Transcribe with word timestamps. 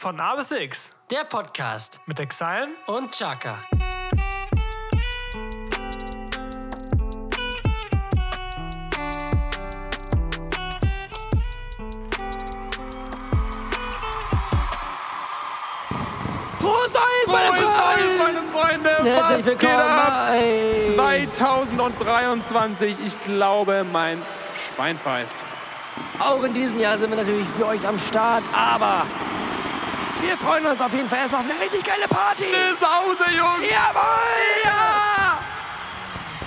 Von 0.00 0.20
A 0.20 0.36
bis 0.36 0.52
X 0.52 0.94
Der 1.10 1.24
Podcast 1.24 2.00
mit 2.06 2.20
Exile 2.20 2.68
und 2.86 3.10
Chaka. 3.10 3.64
Frohes 16.60 16.92
Neues, 16.94 17.26
meine 17.26 17.56
Frohes 17.56 17.70
Freunde! 17.72 18.04
Neues, 18.06 18.18
meine 18.20 18.42
Freunde! 18.52 18.90
Was 19.02 19.58
geht 19.58 19.70
ab? 19.70 20.28
bei- 20.96 21.28
2023. 21.34 22.96
Ich 23.04 23.20
glaube, 23.22 23.84
mein 23.92 24.22
Schwein 24.76 24.96
pfeift. 24.96 25.34
Auch 26.20 26.44
in 26.44 26.54
diesem 26.54 26.78
Jahr 26.78 26.98
sind 26.98 27.10
wir 27.10 27.16
natürlich 27.16 27.48
für 27.56 27.66
euch 27.66 27.84
am 27.86 27.98
Start, 27.98 28.44
aber 28.52 29.04
wir 30.22 30.36
freuen 30.36 30.66
uns 30.66 30.80
auf 30.80 30.92
jeden 30.92 31.08
Fall 31.08 31.20
erstmal 31.20 31.42
auf 31.42 31.50
eine 31.50 31.60
richtig 31.60 31.84
geile 31.84 32.08
Party. 32.08 32.44
Ist 32.44 32.82
Hause, 32.82 33.24
Jungs! 33.36 33.70
Jawohl! 33.70 34.64
Ja! 34.64 35.38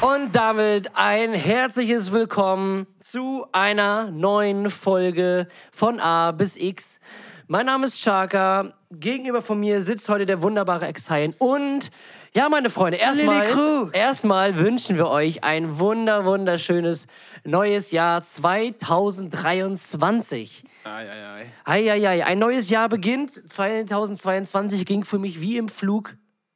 Und 0.01 0.35
damit 0.35 0.91
ein 0.95 1.33
herzliches 1.33 2.11
Willkommen 2.11 2.87
zu 2.99 3.45
einer 3.51 4.09
neuen 4.11 4.69
Folge 4.69 5.47
von 5.71 5.99
A 5.99 6.31
bis 6.31 6.57
X. 6.57 6.99
Mein 7.47 7.67
Name 7.67 7.85
ist 7.85 8.01
Chaka. 8.01 8.73
Gegenüber 8.91 9.41
von 9.41 9.59
mir 9.59 9.81
sitzt 9.81 10.09
heute 10.09 10.25
der 10.25 10.41
wunderbare 10.41 10.87
Exhaien. 10.87 11.35
Und 11.37 11.91
ja, 12.33 12.47
meine 12.49 12.69
Freunde, 12.69 12.97
erstmal 12.97 13.45
Crew. 13.47 13.89
erstmal 13.91 14.57
wünschen 14.57 14.95
wir 14.95 15.09
euch 15.09 15.43
ein 15.43 15.79
wunder, 15.79 16.23
wunderschönes 16.23 17.07
neues 17.43 17.91
Jahr 17.91 18.21
2023. 18.21 20.63
Ai, 20.83 21.09
ai, 21.09 21.25
ai. 21.25 21.45
Eieiei, 21.65 22.25
ein 22.25 22.39
neues 22.39 22.69
Jahr 22.69 22.87
beginnt. 22.89 23.41
2022 23.51 24.85
ging 24.85 25.03
für 25.03 25.19
mich 25.19 25.41
wie 25.41 25.57
im 25.57 25.67
Flug 25.69 26.15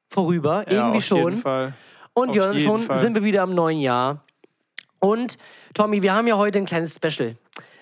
vorüber. 0.09 0.63
Ja, 0.67 0.77
irgendwie 0.77 0.97
auf 0.97 1.05
schon. 1.05 1.17
jeden 1.31 1.37
Fall. 1.37 1.73
Und 2.13 2.29
Auf 2.29 2.35
ja, 2.35 2.51
jeden 2.53 2.65
schon 2.65 2.81
Fall. 2.81 2.95
sind 2.95 3.13
wir 3.15 3.23
wieder 3.23 3.43
im 3.43 3.53
neuen 3.53 3.79
Jahr. 3.81 4.23
Und 4.99 5.37
Tommy, 5.73 6.01
wir 6.01 6.13
haben 6.13 6.27
ja 6.27 6.37
heute 6.37 6.59
ein 6.59 6.65
kleines 6.65 6.95
Special, 6.95 7.35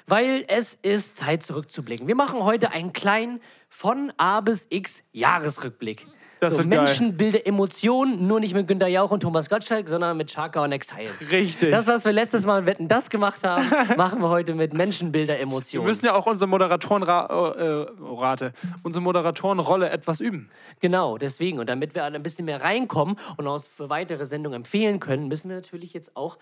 weil 0.08 0.44
es 0.47 0.73
ist 0.81 1.17
Zeit 1.17 1.44
zurückzublicken. 1.44 2.08
Wir 2.08 2.16
machen 2.16 2.44
heute 2.44 2.71
einen 2.71 2.91
kleinen 2.91 3.39
von 3.69 4.11
A 4.17 4.41
bis 4.41 4.66
X 4.71 5.03
Jahresrückblick. 5.11 6.08
Das 6.44 6.55
so, 6.55 6.59
geil. 6.59 6.80
Menschen, 6.80 7.17
Bilder, 7.17 7.45
Emotionen, 7.45 8.27
nur 8.27 8.39
nicht 8.39 8.53
mit 8.53 8.67
Günter 8.67 8.88
Jauch 8.88 9.11
und 9.11 9.22
Thomas 9.22 9.49
Gottschalk, 9.49 9.88
sondern 9.89 10.17
mit 10.17 10.30
Chaka 10.30 10.63
und 10.63 10.72
Exile. 10.72 11.09
Richtig. 11.31 11.72
Das, 11.72 11.88
was 11.88 12.05
wir 12.05 12.11
letztes 12.11 12.45
Mal 12.45 12.66
Wetten 12.66 12.88
das 12.88 13.09
gemacht 13.09 13.44
haben, 13.44 13.66
machen 13.97 14.22
wir 14.22 14.30
heute 14.30 14.55
mit 14.55 14.73
Menschenbilder, 14.73 15.33
wir 15.33 15.41
Emotionen. 15.41 15.86
müssen 15.86 16.05
ja 16.05 16.14
auch 16.14 16.25
unsere 16.25 16.47
Moderatorenrate, 16.47 17.88
äh, 17.99 18.03
Rate, 18.03 18.53
unsere 18.83 19.02
Moderatorenrolle 19.02 19.89
etwas 19.89 20.19
üben. 20.19 20.49
Genau, 20.80 21.17
deswegen. 21.17 21.59
Und 21.59 21.69
damit 21.69 21.95
wir 21.95 22.03
alle 22.03 22.16
ein 22.16 22.23
bisschen 22.23 22.45
mehr 22.45 22.61
reinkommen 22.61 23.17
und 23.38 23.47
uns 23.47 23.67
für 23.67 23.89
weitere 23.89 24.25
Sendungen 24.25 24.58
empfehlen 24.58 24.99
können, 24.99 25.27
müssen 25.27 25.49
wir 25.49 25.55
natürlich 25.55 25.94
jetzt 25.94 26.16
auch 26.16 26.38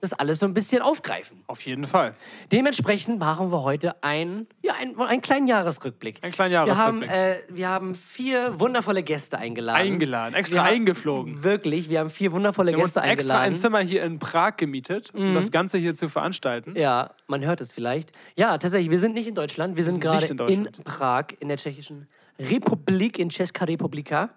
das 0.00 0.12
alles 0.14 0.38
so 0.38 0.46
ein 0.46 0.54
bisschen 0.54 0.82
aufgreifen. 0.82 1.42
Auf 1.46 1.60
jeden 1.62 1.84
Fall. 1.84 2.14
Dementsprechend 2.52 3.18
machen 3.18 3.52
wir 3.52 3.62
heute 3.62 4.02
ein, 4.02 4.46
ja, 4.62 4.72
ein, 4.80 4.98
einen 4.98 5.20
kleinen 5.22 5.46
Jahresrückblick. 5.46 6.18
Einen 6.22 6.32
kleinen 6.32 6.52
Wir 6.52 6.60
haben, 6.60 7.02
Jahresrückblick. 7.02 7.10
äh, 7.10 7.42
wir 7.48 7.68
haben 7.68 7.94
vier 7.94 8.58
wundervolle 8.58 9.02
Gäste 9.02 9.38
eingeladen. 9.38 9.80
Eingeladen, 9.80 10.34
extra 10.34 10.56
Wir 10.56 10.64
haben- 10.64 10.74
eingeflogen. 10.74 11.42
Wirklich, 11.42 11.88
wir 11.88 12.00
haben 12.00 12.10
vier 12.10 12.32
wundervolle 12.32 12.72
Wir 12.72 12.78
haben 12.78 12.84
Gäste 12.84 13.00
extra 13.02 13.34
ein 13.34 13.40
eingeladen. 13.40 13.52
Mhm. 13.52 13.56
Zimmer 13.58 13.80
hier 13.80 14.02
in 14.04 14.18
Prag 14.18 14.56
gemietet, 14.56 15.10
um 15.14 15.34
das 15.34 15.50
Ganze 15.50 15.78
hier 15.78 15.94
zu 15.94 16.08
veranstalten. 16.08 16.74
Ja, 16.76 17.10
man 17.26 17.44
hört 17.44 17.60
es 17.60 17.72
vielleicht. 17.72 18.12
Ja, 18.36 18.56
tatsächlich, 18.58 18.90
wir 18.90 18.98
sind 18.98 19.14
nicht 19.14 19.28
in 19.28 19.34
Deutschland, 19.34 19.76
wir 19.76 19.84
sind, 19.84 19.94
sind 19.94 20.00
gerade 20.02 20.26
in 20.52 20.64
in. 20.66 20.72
Prag, 20.84 21.26
in 21.40 21.48
der 21.48 21.56
tschechischen 21.58 22.08
Republik, 22.38 23.18
in 23.18 23.28
Česká 23.30 23.66
Republika. 23.68 24.30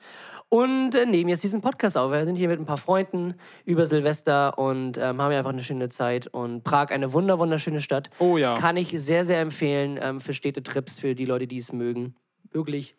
Und 0.54 0.94
äh, 0.94 1.08
nehmen 1.08 1.30
jetzt 1.32 1.44
diesen 1.44 1.62
Podcast 1.62 1.98
auf. 1.98 2.12
Wir 2.12 2.26
sind 2.26 2.36
hier 2.36 2.48
mit 2.48 2.59
ein 2.59 2.68
paar 2.68 2.78
Freunden 2.78 3.34
über 3.66 3.88
Silvester 3.88 4.56
und 4.59 5.00
ähm, 5.00 5.20
haben 5.20 5.32
hier 5.32 5.40
einfach 5.40 5.50
eine 5.50 5.64
schöne 5.64 5.90
Zeit. 5.90 6.28
Und 6.28 6.64
Prag, 6.64 6.91
eine 6.91 7.12
wunder 7.12 7.40
wunderschöne 7.40 7.81
Stadt. 7.81 8.12
Oh 8.19 8.38
ja. 8.38 8.53
Kann 8.56 8.78
ich 8.78 8.90
sehr, 8.90 9.25
sehr 9.25 9.41
empfehlen 9.41 9.97
ähm, 10.00 10.22
für 10.22 10.36
Städtetrips, 10.36 11.00
für 11.00 11.16
die 11.16 11.25
Leute, 11.25 11.47
die 11.47 11.58
es 11.58 11.74
mögen. 11.74 12.14
Wirklich 12.52 12.96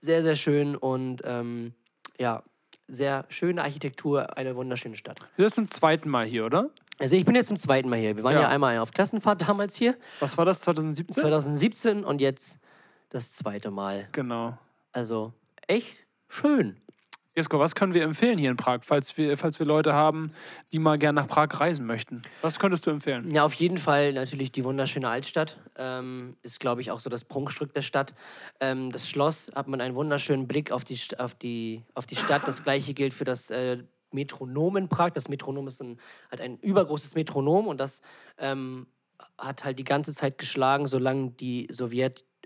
sehr, 0.00 0.24
sehr 0.24 0.34
schön 0.34 0.74
und 0.74 1.22
ähm, 1.24 1.74
ja, 2.18 2.42
sehr 2.88 3.24
schöne 3.28 3.62
Architektur, 3.62 4.36
eine 4.36 4.56
wunderschöne 4.56 4.96
Stadt. 4.96 5.20
Wir 5.36 5.48
sind 5.48 5.54
zum 5.54 5.70
zweiten 5.70 6.08
Mal 6.08 6.26
hier, 6.26 6.44
oder? 6.44 6.70
Also 6.98 7.14
ich 7.14 7.24
bin 7.24 7.36
jetzt 7.36 7.46
zum 7.46 7.56
zweiten 7.56 7.88
Mal 7.88 8.00
hier. 8.00 8.16
Wir 8.16 8.24
waren 8.24 8.34
ja, 8.34 8.40
Ja. 8.40 8.48
einmal 8.48 8.76
auf 8.78 8.90
Klassenfahrt 8.90 9.48
damals 9.48 9.76
hier. 9.76 9.94
Was 10.18 10.36
war 10.36 10.44
das, 10.44 10.62
2017? 10.62 11.22
2017 11.22 12.02
und 12.04 12.20
jetzt 12.20 12.58
das 13.10 13.32
zweite 13.34 13.70
Mal. 13.70 14.08
Genau. 14.10 14.58
Also 14.90 15.32
echt 15.68 16.09
schön. 16.30 16.80
Jesko, 17.36 17.60
was 17.60 17.76
können 17.76 17.94
wir 17.94 18.02
empfehlen 18.02 18.38
hier 18.38 18.50
in 18.50 18.56
Prag, 18.56 18.80
falls 18.82 19.16
wir, 19.16 19.38
falls 19.38 19.60
wir 19.60 19.66
Leute 19.66 19.94
haben, 19.94 20.32
die 20.72 20.80
mal 20.80 20.98
gerne 20.98 21.20
nach 21.20 21.28
Prag 21.28 21.48
reisen 21.60 21.86
möchten? 21.86 22.22
Was 22.42 22.58
könntest 22.58 22.86
du 22.86 22.90
empfehlen? 22.90 23.30
Ja, 23.30 23.44
auf 23.44 23.54
jeden 23.54 23.78
Fall 23.78 24.12
natürlich 24.12 24.50
die 24.50 24.64
wunderschöne 24.64 25.08
Altstadt. 25.08 25.56
Ähm, 25.76 26.36
ist, 26.42 26.58
glaube 26.58 26.80
ich, 26.80 26.90
auch 26.90 26.98
so 26.98 27.08
das 27.08 27.24
Prunkstück 27.24 27.72
der 27.72 27.82
Stadt. 27.82 28.14
Ähm, 28.58 28.90
das 28.90 29.08
Schloss 29.08 29.52
hat 29.54 29.68
man 29.68 29.80
einen 29.80 29.94
wunderschönen 29.94 30.48
Blick 30.48 30.72
auf 30.72 30.84
die, 30.84 30.98
auf 31.18 31.34
die, 31.34 31.84
auf 31.94 32.04
die 32.04 32.16
Stadt. 32.16 32.42
Das 32.46 32.64
gleiche 32.64 32.94
gilt 32.94 33.14
für 33.14 33.24
das 33.24 33.50
äh, 33.50 33.78
Metronom 34.10 34.76
in 34.76 34.88
Prag. 34.88 35.10
Das 35.10 35.28
Metronom 35.28 35.68
ist 35.68 35.80
ein, 35.80 36.00
halt 36.32 36.40
ein 36.40 36.58
übergroßes 36.58 37.14
Metronom 37.14 37.68
und 37.68 37.78
das 37.78 38.02
ähm, 38.38 38.88
hat 39.38 39.64
halt 39.64 39.78
die 39.78 39.84
ganze 39.84 40.14
Zeit 40.14 40.36
geschlagen, 40.36 40.88
solange 40.88 41.30
die 41.30 41.68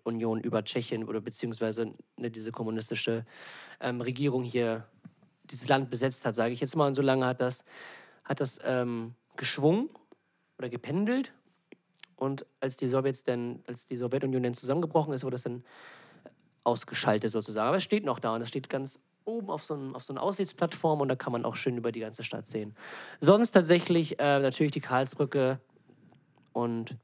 Sowjetunion 0.05 0.41
über 0.41 0.63
Tschechien 0.65 1.05
oder 1.05 1.21
beziehungsweise 1.21 1.93
ne, 2.17 2.31
diese 2.31 2.53
kommunistische 2.53 3.25
ähm, 3.81 4.01
Regierung 4.01 4.43
hier 4.43 4.87
dieses 5.51 5.69
Land 5.69 5.91
besetzt 5.91 6.25
hat, 6.25 6.35
sage 6.35 6.53
ich 6.53 6.61
jetzt 6.61 6.77
mal. 6.77 6.87
Und 6.87 6.95
solange 6.95 7.27
hat 7.27 7.41
das, 7.41 7.65
hat 8.25 8.41
das 8.41 8.59
ähm, 8.65 9.15
geschwungen 9.37 9.89
oder 10.59 10.69
gependelt. 10.69 11.33
Und 12.17 12.47
als 12.61 12.77
die 12.77 12.89
Sowjets 12.89 13.25
dann, 13.25 13.63
als 13.67 13.87
die 13.87 13.97
Sowjetunion 13.97 14.43
dann 14.43 14.55
zusammengebrochen 14.55 15.13
ist, 15.13 15.25
wurde 15.25 15.35
das 15.35 15.43
dann 15.43 15.65
ausgeschaltet 16.65 17.33
sozusagen. 17.33 17.69
Aber 17.69 17.79
es 17.79 17.85
steht 17.85 18.05
noch 18.05 18.21
da 18.21 18.35
und 18.35 18.43
es 18.43 18.49
steht 18.49 18.69
ganz 18.69 18.99
oben 19.25 19.51
auf 19.51 19.65
so, 19.65 19.75
einem, 19.75 19.97
so 19.99 20.13
einer 20.13 20.23
Aussichtsplattform 20.23 21.01
und 21.01 21.09
da 21.09 21.17
kann 21.17 21.33
man 21.33 21.45
auch 21.45 21.57
schön 21.57 21.77
über 21.79 21.93
die 21.93 22.01
ganze 22.01 22.23
Stadt 22.23 22.47
sehen. 22.47 22.75
Sonst 23.21 23.53
tatsächlich 23.53 24.19
äh, 24.19 24.39
natürlich 24.39 24.73
die 24.73 24.81
Karlsbrücke 24.81 25.61
und 26.53 26.97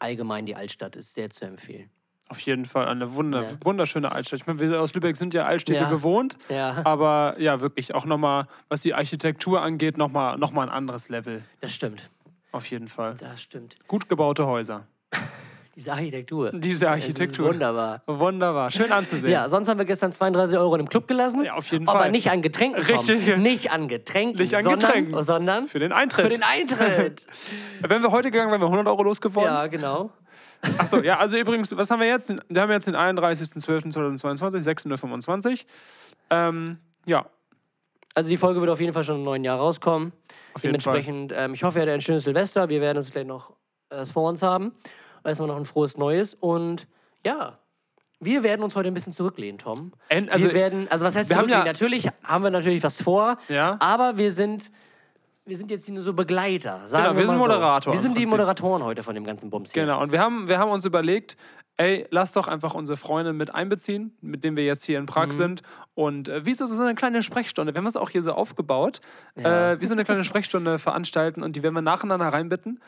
allgemein 0.00 0.46
die 0.46 0.56
Altstadt 0.56 0.96
ist 0.96 1.14
sehr 1.14 1.30
zu 1.30 1.44
empfehlen. 1.46 1.90
Auf 2.28 2.38
jeden 2.40 2.64
Fall 2.64 2.86
eine 2.86 3.14
wunder, 3.14 3.42
Ja. 3.42 3.50
wunderschöne 3.64 4.12
Altstadt. 4.12 4.40
Ich 4.40 4.46
meine, 4.46 4.60
wir 4.60 4.80
aus 4.80 4.94
Lübeck 4.94 5.16
sind 5.16 5.34
ja 5.34 5.46
Altstädte 5.46 5.82
Ja. 5.84 5.90
gewohnt, 5.90 6.36
Ja, 6.48 6.80
aber 6.84 7.34
ja, 7.38 7.60
wirklich 7.60 7.92
auch 7.94 8.04
nochmal, 8.04 8.46
was 8.68 8.82
die 8.82 8.94
Architektur 8.94 9.62
angeht, 9.62 9.98
nochmal 9.98 10.38
noch 10.38 10.52
mal 10.52 10.62
ein 10.62 10.68
anderes 10.68 11.08
Level. 11.08 11.42
das 11.60 11.72
stimmt. 11.74 12.08
Auf 12.52 12.66
jeden 12.66 12.88
Fall. 12.88 13.16
Das 13.16 13.42
stimmt. 13.42 13.76
Gut 13.88 14.08
gebaute 14.08 14.46
Häuser. 14.46 14.86
Diese 15.80 15.92
Architektur. 15.92 16.50
Diese 16.52 16.84
Es 16.84 16.90
Architektur. 16.90 17.48
wunderbar. 17.48 18.02
Wunderbar. 18.06 18.70
Schön 18.70 18.92
anzusehen. 18.92 19.32
Ja, 19.32 19.48
sonst 19.48 19.66
haben 19.66 19.78
wir 19.78 19.86
gestern 19.86 20.12
32 20.12 20.58
Euro 20.58 20.74
in 20.74 20.80
dem 20.82 20.88
Club 20.90 21.08
gelassen. 21.08 21.42
Ja, 21.42 21.54
auf 21.54 21.66
jeden 21.68 21.88
aber 21.88 22.00
Fall. 22.00 22.10
nicht 22.10 22.30
an 22.30 22.42
Getränken. 22.42 22.82
Richtig. 22.82 23.24
Kommen. 23.26 23.42
Nicht 23.42 23.70
an 23.70 23.88
Getränken. 23.88 24.38
Nicht 24.42 24.54
an 24.54 24.62
sondern, 24.64 24.80
Getränken. 24.80 25.22
Sondern 25.22 25.66
Für 25.68 25.78
den 25.78 25.92
Eintritt. 25.92 26.24
für 26.24 26.28
den 26.38 26.42
Eintritt. 26.42 27.24
Wenn 27.80 28.02
wir 28.02 28.10
heute 28.10 28.30
gegangen 28.30 28.50
wären, 28.50 28.60
wir 28.60 28.66
100 28.66 28.86
Euro 28.88 29.02
losgeworden. 29.04 29.50
ja, 29.50 29.66
genau. 29.68 30.10
Achso, 30.76 30.98
ja, 30.98 31.16
also 31.18 31.38
übrigens, 31.38 31.74
was 31.74 31.90
haben 31.90 32.00
wir 32.00 32.08
jetzt? 32.08 32.34
Wir 32.50 32.60
haben 32.60 32.70
jetzt 32.70 32.86
den 32.86 32.94
31.12.2022, 32.94 34.62
6.25 34.62 35.50
Uhr. 35.50 35.56
Ähm, 36.28 36.78
ja, 37.06 37.24
Also 38.14 38.28
die 38.28 38.36
Folge 38.36 38.60
wird 38.60 38.70
auf 38.70 38.80
jeden 38.80 38.92
Fall 38.92 39.04
schon 39.04 39.16
im 39.16 39.24
neuen 39.24 39.44
Jahr 39.44 39.56
rauskommen. 39.58 40.12
auf 40.54 40.62
jeden 40.62 40.78
Fall. 40.80 40.92
Dementsprechend, 41.02 41.32
ähm, 41.34 41.54
ich 41.54 41.64
hoffe, 41.64 41.78
ihr 41.78 41.82
hattet 41.82 41.94
ein 41.94 42.00
schönes 42.02 42.24
Silvester. 42.24 42.68
Wir 42.68 42.82
werden 42.82 42.98
uns 42.98 43.10
gleich 43.10 43.24
noch 43.26 43.54
äh, 43.88 44.04
vor 44.04 44.28
uns 44.28 44.42
haben. 44.42 44.72
Erstmal 45.24 45.48
noch 45.48 45.56
ein 45.56 45.66
frohes 45.66 45.96
Neues. 45.96 46.34
Und 46.34 46.86
ja, 47.24 47.58
wir 48.20 48.42
werden 48.42 48.62
uns 48.62 48.76
heute 48.76 48.88
ein 48.88 48.94
bisschen 48.94 49.12
zurücklehnen, 49.12 49.58
Tom. 49.58 49.92
En- 50.08 50.28
also, 50.28 50.46
wir 50.46 50.54
werden, 50.54 50.86
also 50.90 51.04
was 51.06 51.16
heißt 51.16 51.30
wir 51.30 51.36
zurücklehnen? 51.36 51.64
ja- 51.66 51.72
natürlich 51.72 52.08
haben 52.24 52.44
wir 52.44 52.50
natürlich 52.50 52.82
was 52.82 53.00
vor, 53.02 53.38
Ja. 53.48 53.76
aber 53.80 54.16
wir 54.18 54.30
sind, 54.32 54.70
wir 55.46 55.56
sind 55.56 55.70
jetzt 55.70 55.88
nur 55.88 56.02
so 56.02 56.12
Begleiter. 56.12 56.86
Sagen 56.86 57.04
Genau, 57.04 57.18
wir 57.18 57.26
sind 57.26 57.36
mal 57.36 57.42
so. 57.44 57.48
Moderator 57.48 57.92
Wir 57.92 58.00
sind 58.00 58.16
die. 58.18 58.26
Moderatoren 58.26 58.84
heute 58.84 59.02
von 59.02 59.14
dem 59.14 59.24
ganzen 59.24 59.50
Bums 59.50 59.72
hier. 59.72 59.82
Genau, 59.84 60.02
und 60.02 60.12
wir 60.12 60.20
haben, 60.20 60.48
wir 60.48 60.58
haben 60.58 60.70
uns 60.70 60.84
überlegt, 60.84 61.36
ey, 61.78 62.06
lass 62.10 62.32
doch 62.32 62.46
einfach 62.46 62.74
unsere 62.74 62.98
Freunde 62.98 63.32
mit 63.32 63.54
einbeziehen, 63.54 64.14
mit 64.20 64.44
denen 64.44 64.54
wir 64.58 64.64
jetzt 64.66 64.84
hier 64.84 64.98
in 64.98 65.06
Prag 65.06 65.28
Mhm. 65.28 65.32
sind. 65.32 65.62
Und 65.94 66.28
äh, 66.28 66.44
wie 66.44 66.52
so, 66.52 66.66
so 66.66 66.82
eine 66.82 66.94
kleine 66.94 67.22
Sprechstunde. 67.22 67.72
Wir 67.72 67.78
haben 67.78 67.86
es 67.86 67.96
auch 67.96 68.10
hier 68.10 68.22
so 68.22 68.32
aufgebaut, 68.32 69.00
Ja. 69.34 69.72
äh, 69.72 69.80
wie 69.80 69.86
so 69.86 69.94
eine 69.94 70.04
kleine 70.04 70.22
Sprechstunde 70.22 70.78
veranstalten 70.78 71.42
und 71.42 71.56
die 71.56 71.62
werden 71.62 71.74
wir 71.74 71.80
nacheinander 71.80 72.26
reinbitten. 72.28 72.80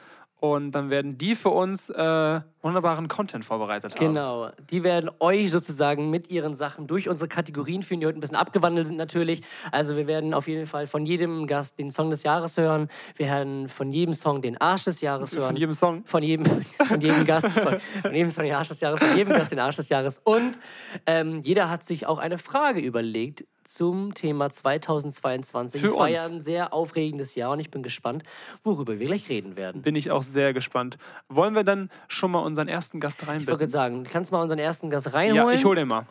Und 0.42 0.72
dann 0.72 0.90
werden 0.90 1.18
die 1.18 1.36
für 1.36 1.50
uns 1.50 1.88
äh, 1.88 2.40
wunderbaren 2.62 3.06
Content 3.06 3.44
vorbereitet 3.44 3.94
haben. 3.94 4.06
Genau, 4.06 4.50
die 4.72 4.82
werden 4.82 5.08
euch 5.20 5.52
sozusagen 5.52 6.10
mit 6.10 6.32
ihren 6.32 6.56
Sachen 6.56 6.88
durch 6.88 7.08
unsere 7.08 7.28
Kategorien 7.28 7.84
führen, 7.84 8.00
die 8.00 8.06
heute 8.06 8.18
ein 8.18 8.20
bisschen 8.20 8.36
abgewandelt 8.36 8.88
sind 8.88 8.96
natürlich. 8.96 9.42
Also 9.70 9.96
wir 9.96 10.08
werden 10.08 10.34
auf 10.34 10.48
jeden 10.48 10.66
Fall 10.66 10.88
von 10.88 11.06
jedem 11.06 11.46
Gast 11.46 11.78
den 11.78 11.92
Song 11.92 12.10
des 12.10 12.24
Jahres 12.24 12.56
hören. 12.56 12.88
Wir 13.14 13.26
werden 13.26 13.68
von 13.68 13.92
jedem 13.92 14.14
Song 14.14 14.42
den 14.42 14.60
Arsch 14.60 14.82
des 14.82 15.00
Jahres 15.00 15.32
hören. 15.32 15.46
Von 15.46 15.56
jedem 15.56 15.74
Song. 15.74 16.02
Von 16.06 16.24
jedem, 16.24 16.44
von 16.88 17.00
jedem 17.00 17.24
Gast, 17.24 17.48
von, 17.50 17.78
von 18.02 18.12
jedem 18.12 18.30
Song 18.32 18.42
den 18.42 18.54
Arsch 18.54 18.66
des 18.66 18.80
Jahres, 18.80 18.98
von 18.98 19.16
jedem 19.16 19.34
Gast 19.34 19.52
den 19.52 19.60
Arsch 19.60 19.76
des 19.76 19.90
Jahres. 19.90 20.20
Und 20.24 20.58
ähm, 21.06 21.40
jeder 21.44 21.70
hat 21.70 21.84
sich 21.84 22.08
auch 22.08 22.18
eine 22.18 22.38
Frage 22.38 22.80
überlegt 22.80 23.44
zum 23.64 24.14
Thema 24.14 24.50
2022. 24.50 25.80
Für 25.80 25.86
es 25.88 25.94
war 25.94 26.08
uns. 26.08 26.18
ja 26.18 26.26
ein 26.34 26.40
sehr 26.40 26.72
aufregendes 26.72 27.34
Jahr 27.34 27.50
und 27.52 27.60
ich 27.60 27.70
bin 27.70 27.82
gespannt, 27.82 28.22
worüber 28.64 28.98
wir 28.98 29.06
gleich 29.06 29.28
reden 29.28 29.56
werden. 29.56 29.82
Bin 29.82 29.96
ich 29.96 30.10
auch 30.10 30.22
sehr 30.22 30.52
gespannt. 30.52 30.98
Wollen 31.28 31.54
wir 31.54 31.64
dann 31.64 31.90
schon 32.08 32.30
mal 32.30 32.40
unseren 32.40 32.68
ersten 32.68 33.00
Gast 33.00 33.22
Ich 33.22 33.28
wollte 33.28 33.32
reinbinden? 33.32 33.58
gerade 33.58 33.70
sagen, 33.70 34.04
du 34.04 34.10
kannst 34.10 34.32
mal 34.32 34.42
unseren 34.42 34.58
ersten 34.58 34.90
Gast 34.90 35.06
Ja, 35.06 35.12
reinholen. 35.12 35.54
ich 35.56 35.64
hole 35.64 35.76
den 35.80 35.88
mal. 35.88 36.04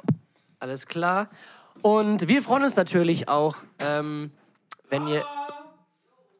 Alles 0.59 0.85
klar. 0.87 1.29
Und 1.81 2.27
wir 2.27 2.41
freuen 2.41 2.63
uns 2.63 2.75
natürlich 2.75 3.27
auch, 3.27 3.57
ähm, 3.79 4.31
wenn 4.89 5.07
ihr. 5.07 5.25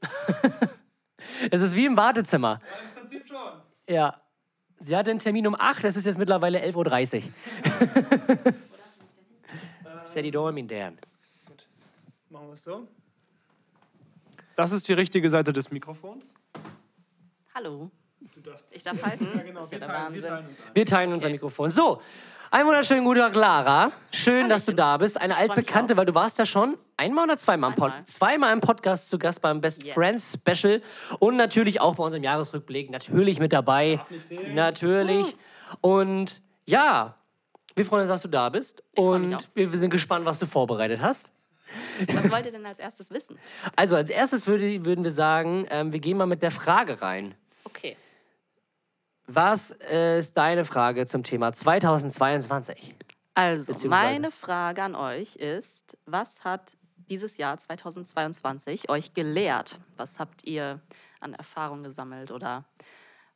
es 1.51 1.61
ist 1.61 1.75
wie 1.75 1.85
im 1.85 1.97
Wartezimmer. 1.97 2.59
Im 2.93 2.99
Prinzip 2.99 3.27
schon. 3.27 3.37
Ja. 3.87 4.15
Sie 4.83 4.95
hatte 4.95 5.11
einen 5.11 5.19
Termin 5.19 5.45
um 5.45 5.55
8, 5.55 5.83
es 5.83 5.95
ist 5.95 6.05
jetzt 6.07 6.17
mittlerweile 6.17 6.59
11.30 6.59 7.23
Uhr. 7.23 8.53
Sadie 10.11 10.31
Dormin, 10.31 10.67
Dan. 10.67 10.97
Machen 12.29 12.47
wir 12.47 12.53
es 12.53 12.63
so. 12.63 12.87
Das 14.55 14.71
ist 14.71 14.87
die 14.87 14.93
richtige 14.93 15.29
Seite 15.29 15.53
des 15.53 15.71
Mikrofons. 15.71 16.33
Hallo, 17.55 17.89
Du 18.35 18.41
darfst. 18.41 18.73
ich 18.75 18.83
darf 18.83 19.01
halten. 19.03 19.27
Ja, 19.35 19.41
genau. 19.43 19.69
Wir 19.71 19.79
ja 19.79 19.85
teilen, 19.87 20.13
wir 20.13 20.21
teilen 20.21 20.45
uns 20.47 20.59
ein. 20.59 20.65
Wir 20.75 20.85
teilen 20.85 21.13
unser 21.13 21.29
Mikrofon. 21.29 21.69
So, 21.69 22.01
einen 22.51 22.67
wunderschönen 22.67 23.05
guten 23.05 23.19
Tag, 23.19 23.35
Lara. 23.35 23.91
Schön, 24.13 24.49
dass 24.49 24.65
du 24.65 24.73
da 24.73 24.97
bist. 24.97 25.19
Eine 25.19 25.35
altbekannte, 25.37 25.95
weil 25.97 26.05
du 26.05 26.13
warst 26.13 26.37
ja 26.37 26.45
schon 26.45 26.77
einmal 26.97 27.23
oder 27.25 27.37
zweimal, 27.37 27.69
im, 27.71 27.75
Pod 27.77 27.89
Zweimal. 27.91 28.05
zweimal 28.05 28.53
im 28.53 28.59
Podcast 28.61 29.09
zu 29.09 29.17
Gast 29.17 29.41
beim 29.41 29.61
Best 29.61 29.83
Yes. 29.83 29.93
Friends 29.93 30.37
Special 30.37 30.81
und 31.19 31.37
natürlich 31.37 31.79
auch 31.81 31.95
bei 31.95 32.03
unserem 32.03 32.23
Jahresrückblick. 32.23 32.89
Natürlich 32.91 33.39
mit 33.39 33.53
dabei. 33.53 34.01
Natürlich. 34.53 35.35
Und 35.79 36.41
ja, 36.65 37.15
wir 37.75 37.85
freuen 37.85 38.01
uns, 38.01 38.09
dass 38.09 38.21
du 38.21 38.27
da 38.27 38.49
bist. 38.49 38.83
mich 38.95 39.05
und 39.05 39.49
wir, 39.53 39.71
wir 39.71 39.79
sind 39.79 39.89
gespannt, 39.89 40.25
was 40.25 40.39
du 40.39 40.45
vorbereitet 40.45 41.01
hast. 41.01 41.31
Was 42.13 42.29
wollt 42.29 42.45
ihr 42.45 42.51
denn 42.51 42.65
als 42.65 42.79
erstes 42.79 43.11
wissen? 43.11 43.37
Also 43.75 43.95
als 43.95 44.09
erstes 44.09 44.47
würde, 44.47 44.85
würden 44.85 45.03
wir 45.03 45.11
sagen, 45.11 45.65
ähm, 45.69 45.93
wir 45.93 45.99
gehen 45.99 46.17
mal 46.17 46.25
mit 46.25 46.41
der 46.41 46.51
Frage 46.51 47.01
rein. 47.01 47.35
Okay. 47.63 47.95
Was 49.27 49.71
äh, 49.89 50.19
ist 50.19 50.35
deine 50.35 50.65
Frage 50.65 51.05
zum 51.05 51.23
Thema 51.23 51.53
2022? 51.53 52.95
Also, 53.33 53.73
meine 53.87 54.29
Frage 54.29 54.83
an 54.83 54.95
euch 54.95 55.37
ist, 55.37 55.97
was 56.05 56.43
hat 56.43 56.73
dieses 56.97 57.37
Jahr 57.37 57.57
2022 57.57 58.89
euch 58.89 59.13
gelehrt? 59.13 59.79
Was 59.95 60.19
habt 60.19 60.43
ihr 60.43 60.81
an 61.21 61.33
Erfahrung 61.33 61.83
gesammelt 61.83 62.31
oder 62.31 62.65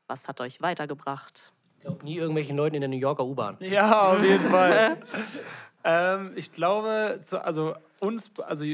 was 0.07 0.27
hat 0.27 0.41
euch 0.41 0.61
weitergebracht? 0.61 1.53
Ich 1.85 1.87
glaube 1.87 2.03
nie 2.03 2.17
irgendwelchen 2.17 2.57
Leuten 2.57 2.73
in 2.73 2.81
der 2.81 2.89
New 2.89 2.97
Yorker 2.97 3.23
U-Bahn. 3.23 3.57
Ja, 3.59 4.09
auf 4.09 4.23
jeden 4.23 4.43
Fall. 4.49 4.97
ähm, 5.83 6.31
ich 6.35 6.51
glaube, 6.51 7.19
zu, 7.21 7.45
also 7.45 7.75
uns, 7.99 8.31
also 8.39 8.65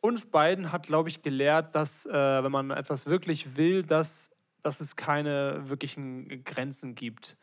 uns 0.00 0.24
beiden 0.24 0.70
hat, 0.70 0.86
glaube 0.86 1.08
ich, 1.08 1.22
gelehrt, 1.22 1.74
dass 1.74 2.06
äh, 2.06 2.12
wenn 2.12 2.52
man 2.52 2.70
etwas 2.70 3.06
wirklich 3.06 3.56
will, 3.56 3.82
dass, 3.82 4.30
dass 4.62 4.80
es 4.80 4.94
keine 4.94 5.68
wirklichen 5.68 6.44
Grenzen 6.44 6.94
gibt. 6.94 7.36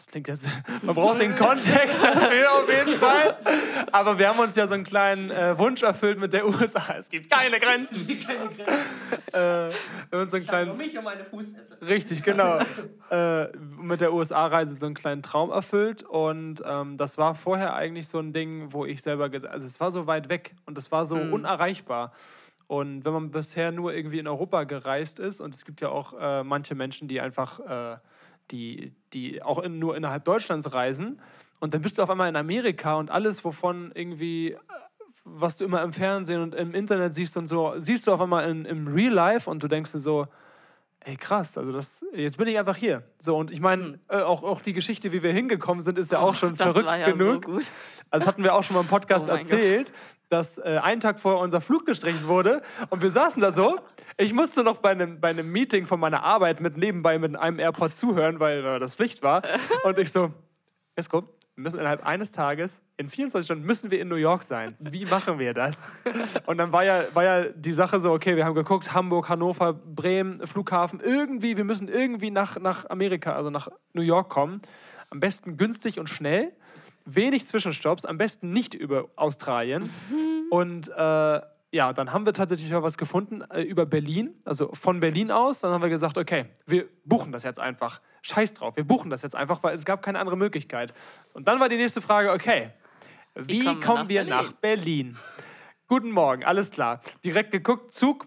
Das 0.00 0.06
klingt 0.06 0.28
jetzt, 0.28 0.48
man 0.82 0.94
braucht 0.94 1.20
den 1.20 1.36
Kontext 1.36 2.02
dafür 2.02 2.52
auf 2.54 2.68
jeden 2.68 2.98
Fall. 2.98 3.36
Aber 3.92 4.18
wir 4.18 4.30
haben 4.30 4.38
uns 4.38 4.56
ja 4.56 4.66
so 4.66 4.72
einen 4.72 4.84
kleinen 4.84 5.30
äh, 5.30 5.58
Wunsch 5.58 5.82
erfüllt 5.82 6.18
mit 6.18 6.32
der 6.32 6.46
USA. 6.46 6.94
Es 6.98 7.10
gibt 7.10 7.30
keine 7.30 7.60
Grenzen. 7.60 8.06
Keine 8.18 8.48
Grenzen. 8.48 8.64
Äh, 9.32 9.38
wir 9.38 9.72
haben 10.12 10.22
uns 10.22 10.32
so 10.32 10.38
einen 10.38 10.46
kleinen, 10.46 10.76
mich 10.76 10.98
und 10.98 11.04
meine 11.04 11.24
Fußfessel. 11.24 11.76
Richtig, 11.86 12.24
genau. 12.24 12.58
äh, 13.12 13.46
mit 13.80 14.00
der 14.00 14.12
USA-Reise 14.12 14.74
so 14.74 14.86
einen 14.86 14.96
kleinen 14.96 15.22
Traum 15.22 15.50
erfüllt. 15.52 16.02
Und 16.02 16.60
ähm, 16.66 16.96
das 16.96 17.16
war 17.16 17.36
vorher 17.36 17.74
eigentlich 17.74 18.08
so 18.08 18.18
ein 18.18 18.32
Ding, 18.32 18.72
wo 18.72 18.84
ich 18.86 19.02
selber, 19.02 19.26
ges- 19.26 19.46
also 19.46 19.64
es 19.66 19.78
war 19.78 19.92
so 19.92 20.08
weit 20.08 20.28
weg 20.30 20.56
und 20.66 20.76
es 20.78 20.90
war 20.90 21.06
so 21.06 21.14
unerreichbar. 21.14 22.12
Und 22.66 23.04
wenn 23.04 23.12
man 23.12 23.30
bisher 23.30 23.70
nur 23.70 23.94
irgendwie 23.94 24.18
in 24.18 24.26
Europa 24.26 24.64
gereist 24.64 25.20
ist, 25.20 25.40
und 25.40 25.54
es 25.54 25.64
gibt 25.64 25.80
ja 25.80 25.90
auch 25.90 26.12
äh, 26.20 26.42
manche 26.42 26.74
Menschen, 26.74 27.06
die 27.06 27.20
einfach, 27.20 27.60
äh, 27.60 27.98
die, 28.50 28.92
die 29.12 29.42
auch 29.42 29.58
in, 29.58 29.78
nur 29.78 29.96
innerhalb 29.96 30.24
Deutschlands 30.24 30.72
reisen, 30.72 31.20
und 31.60 31.74
dann 31.74 31.82
bist 31.82 31.98
du 31.98 32.02
auf 32.02 32.08
einmal 32.08 32.28
in 32.28 32.36
Amerika 32.36 32.94
und 32.94 33.10
alles, 33.10 33.44
wovon 33.44 33.92
irgendwie 33.94 34.56
was 35.24 35.56
du 35.56 35.64
immer 35.64 35.82
im 35.82 35.92
Fernsehen 35.92 36.42
und 36.42 36.54
im 36.54 36.74
Internet 36.74 37.14
siehst 37.14 37.36
und 37.36 37.46
so, 37.46 37.74
siehst 37.76 38.06
du 38.06 38.12
auf 38.12 38.20
einmal 38.20 38.48
in, 38.48 38.64
im 38.64 38.88
Real 38.88 39.12
Life 39.12 39.48
und 39.48 39.62
du 39.62 39.68
denkst 39.68 39.92
dir 39.92 39.98
so, 39.98 40.26
ey 41.00 41.16
krass, 41.16 41.56
also 41.56 41.72
das, 41.72 42.04
jetzt 42.12 42.36
bin 42.36 42.48
ich 42.48 42.58
einfach 42.58 42.76
hier. 42.76 43.04
So, 43.18 43.36
und 43.36 43.50
ich 43.50 43.60
meine, 43.60 43.98
äh, 44.08 44.20
auch, 44.20 44.42
auch 44.42 44.62
die 44.62 44.72
Geschichte, 44.72 45.12
wie 45.12 45.22
wir 45.22 45.32
hingekommen 45.32 45.80
sind, 45.80 45.98
ist 45.98 46.12
ja 46.12 46.18
auch 46.18 46.34
schon 46.34 46.50
Hm. 46.50 46.56
Oh, 46.60 46.64
das 46.64 46.72
verrückt 46.72 46.88
war 46.88 46.98
ja 46.98 47.10
genug. 47.10 47.44
so. 47.46 47.52
Also 47.52 47.70
das 48.10 48.26
hatten 48.26 48.42
wir 48.42 48.54
auch 48.54 48.62
schon 48.62 48.74
mal 48.74 48.82
im 48.82 48.88
Podcast 48.88 49.28
Oh 49.28 49.32
erzählt, 49.32 49.92
dass 50.30 50.58
äh, 50.58 50.78
einen 50.82 51.00
Tag 51.00 51.20
vorher 51.20 51.40
unser 51.40 51.60
Flug 51.60 51.84
gestrichen 51.84 52.26
wurde 52.26 52.62
und 52.88 53.02
wir 53.02 53.10
saßen 53.10 53.42
da 53.42 53.52
so. 53.52 53.78
Ich 54.16 54.32
musste 54.32 54.62
noch 54.62 54.78
bei 54.78 54.90
einem, 54.90 55.20
bei 55.20 55.30
einem 55.30 55.50
Meeting 55.50 55.86
von 55.86 56.00
meiner 56.00 56.22
Arbeit 56.22 56.60
mit 56.60 56.76
nebenbei 56.76 57.18
mit 57.18 57.36
einem 57.36 57.58
AirPod 57.58 57.94
zuhören, 57.94 58.40
weil 58.40 58.64
äh, 58.64 58.78
das 58.78 58.94
Pflicht 58.94 59.22
war. 59.22 59.42
Und 59.84 59.98
ich 59.98 60.12
so, 60.12 60.32
Esko, 60.94 61.24
wir 61.60 61.62
müssen 61.64 61.80
innerhalb 61.80 62.06
eines 62.06 62.32
Tages, 62.32 62.82
in 62.96 63.08
24 63.08 63.46
Stunden 63.46 63.66
müssen 63.66 63.90
wir 63.90 64.00
in 64.00 64.08
New 64.08 64.16
York 64.16 64.44
sein. 64.44 64.76
Wie 64.78 65.04
machen 65.04 65.38
wir 65.38 65.52
das? 65.52 65.86
Und 66.46 66.58
dann 66.58 66.72
war 66.72 66.84
ja, 66.84 67.04
war 67.12 67.24
ja 67.24 67.44
die 67.48 67.72
Sache 67.72 68.00
so, 68.00 68.12
okay, 68.12 68.36
wir 68.36 68.44
haben 68.44 68.54
geguckt, 68.54 68.94
Hamburg, 68.94 69.28
Hannover, 69.28 69.72
Bremen, 69.72 70.46
Flughafen, 70.46 71.00
irgendwie, 71.00 71.56
wir 71.56 71.64
müssen 71.64 71.88
irgendwie 71.88 72.30
nach, 72.30 72.58
nach 72.58 72.88
Amerika, 72.88 73.34
also 73.34 73.50
nach 73.50 73.68
New 73.94 74.02
York 74.02 74.30
kommen. 74.30 74.62
Am 75.10 75.18
besten 75.18 75.56
günstig 75.56 75.98
und 75.98 76.08
schnell, 76.08 76.52
wenig 77.14 77.46
Zwischenstopps, 77.46 78.04
am 78.04 78.18
besten 78.18 78.52
nicht 78.52 78.74
über 78.74 79.08
Australien. 79.16 79.90
Und 80.50 80.88
äh, 80.88 81.40
ja, 81.72 81.92
dann 81.92 82.12
haben 82.12 82.26
wir 82.26 82.32
tatsächlich 82.32 82.70
mal 82.70 82.82
was 82.82 82.98
gefunden 82.98 83.42
äh, 83.50 83.62
über 83.62 83.86
Berlin, 83.86 84.34
also 84.44 84.70
von 84.72 85.00
Berlin 85.00 85.30
aus. 85.30 85.60
Dann 85.60 85.72
haben 85.72 85.82
wir 85.82 85.88
gesagt, 85.88 86.18
okay, 86.18 86.46
wir 86.66 86.88
buchen 87.04 87.32
das 87.32 87.44
jetzt 87.44 87.60
einfach. 87.60 88.00
Scheiß 88.22 88.54
drauf, 88.54 88.76
wir 88.76 88.84
buchen 88.84 89.10
das 89.10 89.22
jetzt 89.22 89.36
einfach, 89.36 89.62
weil 89.62 89.74
es 89.74 89.84
gab 89.84 90.02
keine 90.02 90.18
andere 90.18 90.36
Möglichkeit. 90.36 90.92
Und 91.32 91.48
dann 91.48 91.60
war 91.60 91.68
die 91.68 91.76
nächste 91.76 92.00
Frage, 92.00 92.32
okay, 92.32 92.70
wie, 93.34 93.64
kommen 93.64 93.80
wir 93.80 93.86
kommen 93.86 94.00
nach 94.00 94.08
wir 94.08 94.24
Berlin? 94.24 94.28
nach 94.28 94.52
Berlin? 94.52 95.16
Guten 95.86 96.10
Morgen, 96.10 96.44
alles 96.44 96.70
klar. 96.70 97.00
Direkt 97.24 97.52
geguckt, 97.52 97.92
Zug 97.92 98.26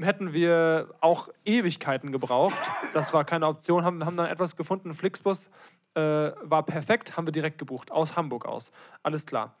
hätten 0.00 0.32
wir 0.32 0.94
auch 1.00 1.28
Ewigkeiten 1.44 2.12
gebraucht. 2.12 2.58
Das 2.92 3.12
war 3.12 3.24
keine 3.24 3.46
Option, 3.46 3.84
haben, 3.84 4.04
haben 4.04 4.16
dann 4.16 4.26
etwas 4.26 4.56
gefunden. 4.56 4.94
Flixbus 4.94 5.50
äh, 5.94 6.32
war 6.42 6.62
perfekt, 6.64 7.16
haben 7.16 7.26
wir 7.26 7.32
direkt 7.32 7.58
gebucht, 7.58 7.92
aus 7.92 8.16
Hamburg 8.16 8.46
aus. 8.46 8.72
Alles 9.02 9.26
klar. 9.26 9.54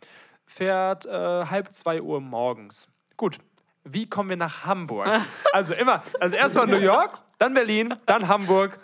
Fährt 0.46 1.06
äh, 1.06 1.10
halb 1.46 1.72
zwei 1.72 2.02
Uhr 2.02 2.20
morgens. 2.20 2.88
Gut, 3.16 3.38
wie 3.84 4.08
kommen 4.08 4.30
wir 4.30 4.36
nach 4.36 4.64
Hamburg? 4.64 5.08
Also 5.52 5.72
immer, 5.74 6.02
also 6.18 6.34
erst 6.34 6.56
mal 6.56 6.66
New 6.66 6.78
York, 6.78 7.20
dann 7.38 7.54
Berlin, 7.54 7.94
dann 8.06 8.26
Hamburg. 8.26 8.80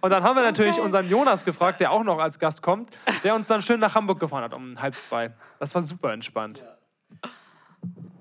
Und 0.00 0.10
dann 0.10 0.22
haben 0.22 0.36
wir 0.36 0.44
natürlich 0.44 0.78
unseren 0.78 1.08
Jonas 1.08 1.44
gefragt, 1.44 1.80
der 1.80 1.90
auch 1.90 2.04
noch 2.04 2.18
als 2.18 2.38
Gast 2.38 2.62
kommt, 2.62 2.96
der 3.24 3.34
uns 3.34 3.48
dann 3.48 3.60
schön 3.60 3.80
nach 3.80 3.96
Hamburg 3.96 4.20
gefahren 4.20 4.44
hat 4.44 4.54
um 4.54 4.80
halb 4.80 4.94
zwei. 4.94 5.32
Das 5.58 5.74
war 5.74 5.82
super 5.82 6.12
entspannt. 6.12 6.62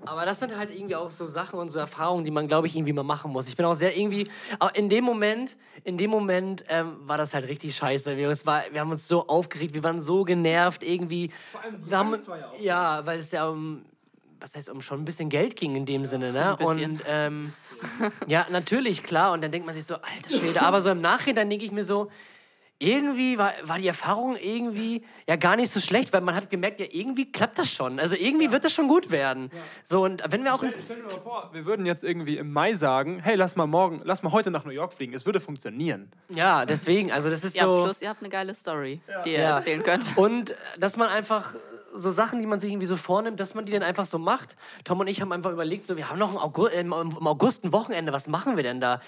Aber 0.05 0.25
das 0.25 0.39
sind 0.39 0.55
halt 0.55 0.71
irgendwie 0.71 0.95
auch 0.95 1.11
so 1.11 1.25
Sachen 1.25 1.59
und 1.59 1.69
so 1.69 1.79
Erfahrungen, 1.79 2.25
die 2.25 2.31
man, 2.31 2.47
glaube 2.47 2.67
ich, 2.67 2.75
irgendwie 2.75 2.93
mal 2.93 3.03
machen 3.03 3.31
muss. 3.31 3.47
Ich 3.47 3.55
bin 3.55 3.65
auch 3.65 3.73
sehr 3.73 3.95
irgendwie, 3.95 4.27
auch 4.59 4.73
in 4.73 4.89
dem 4.89 5.03
Moment, 5.03 5.55
in 5.83 5.97
dem 5.97 6.09
Moment 6.09 6.63
ähm, 6.69 6.97
war 7.01 7.17
das 7.17 7.33
halt 7.33 7.47
richtig 7.47 7.75
scheiße. 7.75 8.17
Wir, 8.17 8.29
es 8.29 8.45
war, 8.45 8.63
wir 8.71 8.79
haben 8.79 8.91
uns 8.91 9.07
so 9.07 9.27
aufgeregt, 9.27 9.73
wir 9.73 9.83
waren 9.83 9.99
so 9.99 10.23
genervt 10.23 10.83
irgendwie. 10.83 11.31
allem 11.61 11.79
die 11.79 11.89
wir 11.89 11.97
haben, 11.97 12.27
war 12.27 12.37
ja 12.37 12.47
auch 12.47 12.59
ja, 12.59 13.05
weil 13.05 13.19
es 13.19 13.31
ja 13.31 13.47
um, 13.47 13.85
was 14.39 14.55
heißt, 14.55 14.69
um 14.69 14.81
schon 14.81 15.01
ein 15.01 15.05
bisschen 15.05 15.29
Geld 15.29 15.55
ging 15.55 15.75
in 15.75 15.85
dem 15.85 16.05
Sinne, 16.05 16.31
ne? 16.31 16.57
Und 16.57 17.01
ähm, 17.07 17.53
ja, 18.27 18.47
natürlich, 18.49 19.03
klar. 19.03 19.33
Und 19.33 19.41
dann 19.41 19.51
denkt 19.51 19.65
man 19.65 19.75
sich 19.75 19.85
so, 19.85 19.95
alter 19.95 20.29
Schwede. 20.29 20.61
Aber 20.63 20.81
so 20.81 20.89
im 20.89 21.01
Nachhinein 21.01 21.49
denke 21.49 21.65
ich 21.65 21.71
mir 21.71 21.83
so, 21.83 22.09
irgendwie 22.81 23.37
war, 23.37 23.53
war 23.63 23.77
die 23.77 23.87
Erfahrung 23.87 24.35
irgendwie 24.35 25.03
ja 25.27 25.35
gar 25.35 25.55
nicht 25.55 25.71
so 25.71 25.79
schlecht, 25.79 26.11
weil 26.13 26.21
man 26.21 26.33
hat 26.35 26.49
gemerkt, 26.49 26.79
ja, 26.79 26.87
irgendwie 26.89 27.31
klappt 27.31 27.59
das 27.59 27.71
schon. 27.71 27.99
Also 27.99 28.15
irgendwie 28.15 28.51
wird 28.51 28.65
das 28.65 28.73
schon 28.73 28.87
gut 28.87 29.11
werden. 29.11 29.51
So, 29.83 30.03
und 30.03 30.23
wenn 30.29 30.43
wir 30.43 30.53
auch. 30.53 30.57
Stell, 30.59 30.73
stell 30.83 30.95
dir 30.97 31.03
mal 31.03 31.19
vor, 31.19 31.49
wir 31.53 31.65
würden 31.65 31.85
jetzt 31.85 32.03
irgendwie 32.03 32.37
im 32.37 32.51
Mai 32.51 32.73
sagen, 32.73 33.19
hey, 33.19 33.35
lass 33.35 33.55
mal 33.55 33.67
morgen, 33.67 34.01
lass 34.03 34.23
mal 34.23 34.31
heute 34.31 34.49
nach 34.49 34.65
New 34.65 34.71
York 34.71 34.93
fliegen. 34.93 35.13
Es 35.13 35.25
würde 35.27 35.39
funktionieren. 35.39 36.11
Ja, 36.29 36.65
deswegen, 36.65 37.11
also 37.11 37.29
das 37.29 37.43
ist 37.43 37.55
Ja, 37.55 37.65
so. 37.65 37.83
plus 37.83 38.01
ihr 38.01 38.09
habt 38.09 38.21
eine 38.21 38.29
geile 38.29 38.53
Story, 38.55 38.99
die 39.25 39.33
ihr 39.33 39.39
Ja. 39.41 39.49
erzählen 39.51 39.83
könnt. 39.83 40.17
Und 40.17 40.49
äh, 40.49 40.55
dass 40.79 40.97
man 40.97 41.07
einfach 41.09 41.53
so 41.93 42.11
Sachen, 42.11 42.39
die 42.39 42.45
man 42.45 42.59
sich 42.59 42.71
irgendwie 42.71 42.87
so 42.87 42.95
vornimmt, 42.95 43.39
dass 43.39 43.55
man 43.55 43.65
die 43.65 43.71
dann 43.71 43.83
einfach 43.83 44.05
so 44.05 44.17
macht. 44.17 44.55
Tom 44.83 44.99
und 44.99 45.07
ich 45.07 45.21
haben 45.21 45.31
einfach 45.31 45.51
überlegt, 45.51 45.87
so, 45.87 45.97
wir 45.97 46.09
haben 46.09 46.19
noch 46.19 46.31
im 46.31 46.37
August, 46.37 46.73
im 46.73 46.93
August 46.93 47.63
ein 47.63 47.71
Wochenende, 47.71 48.13
was 48.13 48.27
machen 48.27 48.55
wir 48.55 48.63
denn 48.63 48.79
da? 48.79 49.01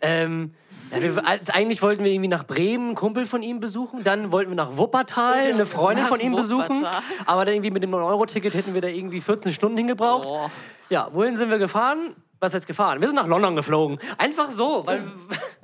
Ähm, 0.00 0.54
ja, 0.90 1.02
wir, 1.02 1.24
eigentlich 1.26 1.82
wollten 1.82 2.04
wir 2.04 2.10
irgendwie 2.10 2.28
nach 2.28 2.44
Bremen 2.44 2.88
einen 2.88 2.94
Kumpel 2.94 3.26
von 3.26 3.42
ihm 3.42 3.60
besuchen, 3.60 4.04
dann 4.04 4.32
wollten 4.32 4.50
wir 4.50 4.56
nach 4.56 4.76
Wuppertal 4.76 5.52
eine 5.52 5.66
Freundin 5.80 6.06
von 6.06 6.20
ihm 6.20 6.34
besuchen, 6.34 6.86
aber 7.26 7.44
dann 7.44 7.54
irgendwie 7.54 7.70
mit 7.70 7.82
dem 7.82 7.90
9-Euro-Ticket 7.90 8.54
hätten 8.54 8.74
wir 8.74 8.80
da 8.80 8.88
irgendwie 8.88 9.20
14 9.20 9.52
Stunden 9.52 9.78
hingebraucht. 9.78 10.28
Oh. 10.28 10.50
Ja, 10.88 11.08
wohin 11.12 11.36
sind 11.36 11.50
wir 11.50 11.58
gefahren? 11.58 12.16
Was 12.40 12.54
heißt 12.54 12.66
gefahren? 12.66 13.02
Wir 13.02 13.08
sind 13.08 13.16
nach 13.16 13.26
London 13.26 13.54
geflogen. 13.54 13.98
Einfach 14.16 14.50
so, 14.50 14.86
weil, 14.86 15.02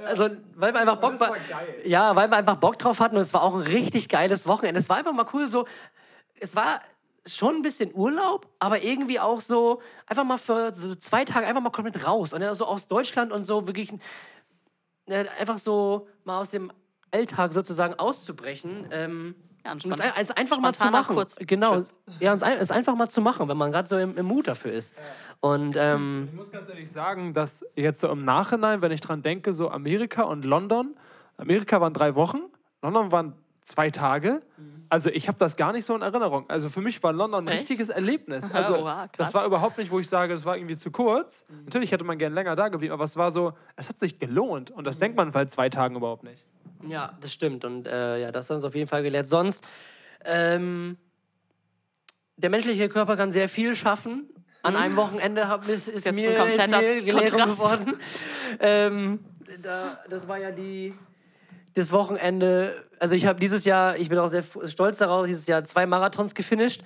also, 0.05 0.29
weil 0.57 0.75
wir 0.75 0.81
einfach 0.81 0.97
Bock. 0.97 1.15
Ja, 1.87 2.15
weil 2.15 2.31
wir 2.31 2.37
einfach 2.37 2.57
Bock 2.57 2.79
drauf 2.79 3.01
hatten 3.01 3.17
und 3.17 3.23
es 3.23 3.33
war 3.33 3.43
auch 3.43 3.55
ein 3.55 3.63
richtig 3.63 4.11
geiles 4.11 4.47
Wochenende. 4.47 4.79
Es 4.79 4.89
war 4.91 4.99
einfach 4.99 5.15
mal 5.15 5.25
cool, 5.33 5.49
so. 5.49 5.65
Es 6.41 6.55
war 6.57 6.81
schon 7.27 7.57
ein 7.57 7.63
bisschen 7.63 7.93
Urlaub, 7.95 8.47
aber 8.61 8.83
irgendwie 8.83 9.19
auch 9.19 9.41
so 9.41 9.81
einfach 10.07 10.25
mal 10.25 10.39
für 10.39 10.75
so 10.75 10.95
zwei 10.95 11.25
Tage 11.25 11.47
einfach 11.47 11.61
mal 11.63 11.71
komplett 11.71 12.07
raus 12.07 12.33
und 12.33 12.41
dann 12.41 12.55
so 12.55 12.67
aus 12.67 12.87
Deutschland 12.87 13.33
und 13.33 13.45
so 13.45 13.67
wirklich 13.67 13.93
äh, 15.07 15.27
einfach 15.39 15.59
so 15.59 16.09
mal 16.25 16.41
aus 16.41 16.51
dem 16.51 16.71
Alltag 17.13 17.53
sozusagen 17.53 17.95
auszubrechen. 17.95 18.87
Ähm, 18.91 19.35
Ja, 19.65 19.73
ein 19.73 19.79
und 19.85 19.93
es, 19.99 20.01
es 20.17 20.31
einfach 20.31 20.61
mal 20.61 20.73
zu 20.75 20.87
machen. 20.91 21.17
Kurztrip. 21.17 21.49
Genau, 21.49 21.83
ja, 22.21 22.31
und 22.31 22.37
es 22.37 22.43
ein- 22.45 22.59
es 22.59 22.71
einfach 22.71 22.95
mal 22.95 23.09
zu 23.09 23.21
machen, 23.21 23.49
wenn 23.49 23.57
man 23.57 23.73
gerade 23.73 23.89
so 23.89 23.99
im, 23.99 24.17
im 24.17 24.27
Mut 24.27 24.47
dafür 24.47 24.73
ist. 24.73 24.95
Und 25.41 25.77
ähm, 25.77 26.29
Ich 26.31 26.37
muss 26.37 26.53
ganz 26.53 26.69
ehrlich 26.69 26.91
sagen, 26.91 27.35
dass 27.35 27.65
jetzt 27.75 28.01
so 28.01 28.09
im 28.09 28.25
Nachhinein, 28.25 28.83
wenn 28.83 28.93
ich 28.93 29.01
dran 29.01 29.23
denke, 29.23 29.53
so 29.53 29.71
Amerika 29.71 30.23
und 30.23 30.45
London, 30.45 30.97
Amerika 31.37 31.81
waren 31.81 31.93
drei 31.93 32.15
Wochen, 32.15 32.39
London 32.83 33.11
waren 33.11 33.35
zwei 33.63 33.91
Tage. 33.91 34.43
Also 34.89 35.11
ich 35.11 35.29
habe 35.29 35.39
das 35.39 35.57
gar 35.57 35.73
nicht 35.73 35.85
so 35.85 35.95
in 35.95 36.03
Erinnerung. 36.03 36.45
Also 36.49 36.69
für 36.69 36.81
mich 36.81 37.03
war 37.03 37.13
London 37.13 37.45
ein 37.45 37.49
Echt? 37.49 37.63
richtiges 37.63 37.89
Erlebnis. 37.89 38.51
Also 38.55 38.77
Oh, 38.79 38.85
krass. 38.85 39.11
das 39.17 39.35
war 39.35 39.45
überhaupt 39.47 39.79
nicht, 39.79 39.91
wo 39.91 39.99
ich 39.99 40.09
sage, 40.09 40.33
das 40.33 40.45
war 40.45 40.57
irgendwie 40.57 40.77
zu 40.77 40.91
kurz. 40.91 41.45
Natürlich 41.65 41.93
hätte 41.93 42.05
man 42.05 42.19
gern 42.19 42.33
länger 42.33 42.57
da 42.57 42.69
geblieben, 42.69 42.93
aber 42.93 43.05
es 43.05 43.17
war 43.17 43.31
so, 43.31 43.53
es 43.77 43.89
hat 43.89 44.01
sich 44.01 44.19
gelohnt. 44.19 44.71
Und 44.71 44.85
das 44.87 44.99
denkt 44.99 45.17
man 45.17 45.33
bei 45.33 45.47
zwei 45.47 45.69
Tagen 45.69 45.97
überhaupt 45.97 46.23
nicht. 46.25 46.45
Ja, 46.87 47.17
das 47.21 47.33
stimmt. 47.33 47.65
Und 47.65 47.87
äh, 47.87 48.21
ja, 48.21 48.33
das 48.33 48.49
hat 48.51 48.55
uns 48.57 48.65
auf 48.65 48.75
jeden 48.75 48.89
Fall 48.89 49.03
gelehrt. 49.03 49.27
Sonst, 49.27 49.65
ähm, 50.25 50.97
der 52.37 52.51
menschliche 52.51 52.89
Körper 52.89 53.17
kann 53.17 53.31
sehr 53.31 53.49
viel 53.49 53.75
schaffen. 53.75 54.29
An 54.63 54.77
einem 54.77 54.97
Wochenende 54.97 55.49
hab, 55.49 55.69
ist, 55.69 55.87
ist, 55.89 56.11
mir, 56.13 56.31
ist 56.31 56.71
mir 56.73 57.25
geworden. 57.25 57.97
ähm, 58.59 59.21
da, 59.63 59.99
das 60.11 60.27
war 60.27 60.39
ja 60.39 60.51
die, 60.51 60.93
das 61.77 61.93
Wochenende. 61.93 62.83
Also 62.99 63.15
ich 63.15 63.27
habe 63.27 63.39
dieses 63.39 63.65
Jahr, 63.65 63.97
ich 63.99 64.09
bin 64.09 64.19
auch 64.19 64.29
sehr 64.29 64.43
stolz 64.65 64.99
darauf, 64.99 65.27
dieses 65.27 65.47
Jahr 65.47 65.63
zwei 65.65 65.87
Marathons 65.87 66.35
gefinisht. 66.35 66.83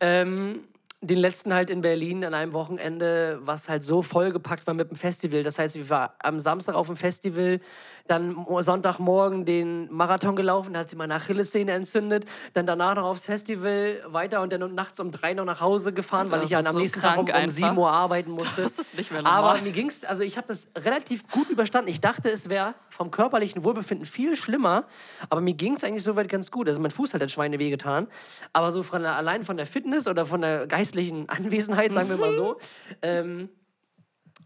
Ähm, 0.00 0.60
den 1.04 1.18
letzten 1.18 1.52
halt 1.52 1.68
in 1.68 1.80
Berlin 1.80 2.24
an 2.24 2.32
einem 2.32 2.52
Wochenende, 2.52 3.40
was 3.42 3.68
halt 3.68 3.82
so 3.82 4.02
vollgepackt 4.02 4.68
war 4.68 4.74
mit 4.74 4.88
dem 4.88 4.96
Festival. 4.96 5.42
Das 5.42 5.58
heißt, 5.58 5.74
ich 5.76 5.90
war 5.90 6.14
am 6.22 6.38
Samstag 6.38 6.76
auf 6.76 6.86
dem 6.86 6.96
Festival, 6.96 7.58
dann 8.06 8.32
mo- 8.34 8.62
Sonntagmorgen 8.62 9.44
den 9.44 9.92
Marathon 9.92 10.36
gelaufen, 10.36 10.74
da 10.74 10.80
hat 10.80 10.90
sie 10.90 10.94
meine 10.96 11.16
Achillessehne 11.16 11.72
entzündet, 11.72 12.24
dann 12.54 12.66
danach 12.66 12.94
noch 12.94 13.02
aufs 13.04 13.24
Festival 13.24 14.00
weiter 14.06 14.42
und 14.42 14.52
dann 14.52 14.74
nachts 14.76 15.00
um 15.00 15.10
drei 15.10 15.34
noch 15.34 15.44
nach 15.44 15.60
Hause 15.60 15.92
gefahren, 15.92 16.30
weil 16.30 16.44
ich 16.44 16.50
ja 16.50 16.60
am 16.60 16.66
so 16.66 16.78
nächsten 16.78 17.00
Tag 17.00 17.18
um, 17.18 17.26
krank 17.26 17.44
um 17.44 17.48
7 17.50 17.68
einfach. 17.70 17.82
Uhr 17.82 17.90
arbeiten 17.92 18.30
musste. 18.30 18.62
Das 18.62 18.78
ist 18.78 18.96
nicht 18.96 19.10
mehr 19.10 19.22
normal. 19.22 19.54
Aber 19.56 19.62
mir 19.62 19.72
ging's, 19.72 20.04
also 20.04 20.22
ich 20.22 20.36
habe 20.36 20.46
das 20.46 20.68
relativ 20.78 21.28
gut 21.32 21.50
überstanden. 21.50 21.90
Ich 21.90 22.00
dachte, 22.00 22.30
es 22.30 22.48
wäre 22.48 22.74
vom 22.90 23.10
körperlichen 23.10 23.64
Wohlbefinden 23.64 24.06
viel 24.06 24.36
schlimmer, 24.36 24.84
aber 25.30 25.40
mir 25.40 25.54
ging 25.54 25.74
es 25.74 25.82
eigentlich 25.82 26.04
soweit 26.04 26.28
ganz 26.28 26.52
gut. 26.52 26.68
Also 26.68 26.80
mein 26.80 26.92
Fuß 26.92 27.12
hat 27.12 27.20
halt 27.20 27.32
Schweine 27.32 27.58
wehgetan, 27.58 28.06
aber 28.52 28.70
so 28.70 28.84
von 28.84 29.02
der, 29.02 29.16
allein 29.16 29.42
von 29.42 29.56
der 29.56 29.66
Fitness 29.66 30.06
oder 30.06 30.26
von 30.26 30.42
der 30.42 30.68
geistlichen 30.92 31.28
Anwesenheit, 31.28 31.92
sagen 31.92 32.08
wir 32.08 32.16
mal 32.18 32.32
so, 32.32 32.58
ähm, 33.02 33.48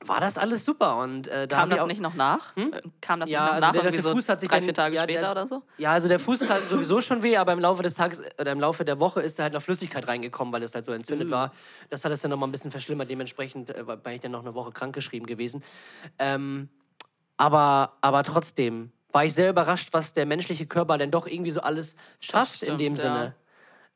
war 0.05 0.21
das 0.21 0.37
alles 0.39 0.65
super. 0.65 0.99
Und 0.99 1.27
äh, 1.27 1.49
da 1.49 1.57
Kam 1.57 1.71
das 1.71 1.81
auch- 1.81 1.87
nicht 1.87 2.01
noch 2.01 2.15
nach? 2.15 2.55
Äh, 2.57 2.71
Kam 3.01 3.19
das 3.21 3.31
Ja, 3.31 3.41
nicht 3.41 3.49
noch 3.49 3.55
also 3.55 3.67
nach? 3.67 3.73
der- 3.83 3.91
der 3.91 4.03
so 4.03 4.13
Fuß 4.13 4.29
hat 4.29 4.41
sich 4.41 4.49
drei, 4.49 4.61
vier 4.63 4.75
Tage 4.75 4.95
ja, 4.97 5.03
später 5.03 5.21
der- 5.21 5.31
oder 5.33 5.47
so? 5.47 5.63
Ja, 5.79 5.93
also 5.93 6.09
der 6.09 6.19
Fuß 6.19 6.41
tat 6.41 6.61
sowieso 6.63 7.01
schon 7.01 7.23
weh, 7.23 7.37
aber 7.37 7.53
im 7.53 7.61
Laufe 7.61 7.83
des 7.83 7.95
Tages 7.95 8.21
oder 8.39 8.53
im 8.53 8.61
Laufe 8.61 8.85
der 8.85 8.99
Woche 9.01 9.21
ist 9.23 9.39
da 9.39 9.45
halt 9.45 9.55
noch 9.55 9.63
Flüssigkeit 9.63 10.07
reingekommen, 10.07 10.53
weil 10.53 10.63
es 10.63 10.75
halt 10.75 10.85
so 10.85 10.93
entzündet 10.93 11.31
war. 11.31 11.51
Das 11.89 12.05
hat 12.05 12.13
es 12.13 12.21
dann 12.21 12.31
noch 12.31 12.37
mal 12.37 12.47
ein 12.47 12.53
bisschen 12.53 12.71
verschlimmert. 12.71 13.09
Dementsprechend 13.11 13.71
äh, 13.71 13.87
war 13.87 13.99
ich 14.13 14.21
dann 14.21 14.33
noch 14.33 14.43
eine 14.43 14.55
Woche 14.55 14.71
krankgeschrieben 14.73 15.27
gewesen. 15.27 15.65
Ähm, 16.19 16.69
aber, 17.39 17.97
aber 18.03 18.23
trotzdem 18.23 18.93
war 19.13 19.25
ich 19.25 19.33
sehr 19.35 19.49
überrascht, 19.51 19.89
was 19.93 20.13
der 20.13 20.27
menschliche 20.27 20.67
Körper 20.67 20.99
denn 20.99 21.11
doch 21.11 21.27
irgendwie 21.27 21.51
so 21.51 21.61
alles 21.63 21.97
schafft 22.21 22.61
in 22.63 22.67
stimmt, 22.67 22.81
dem 22.81 22.95
ja. 22.95 23.01
Sinne. 23.01 23.35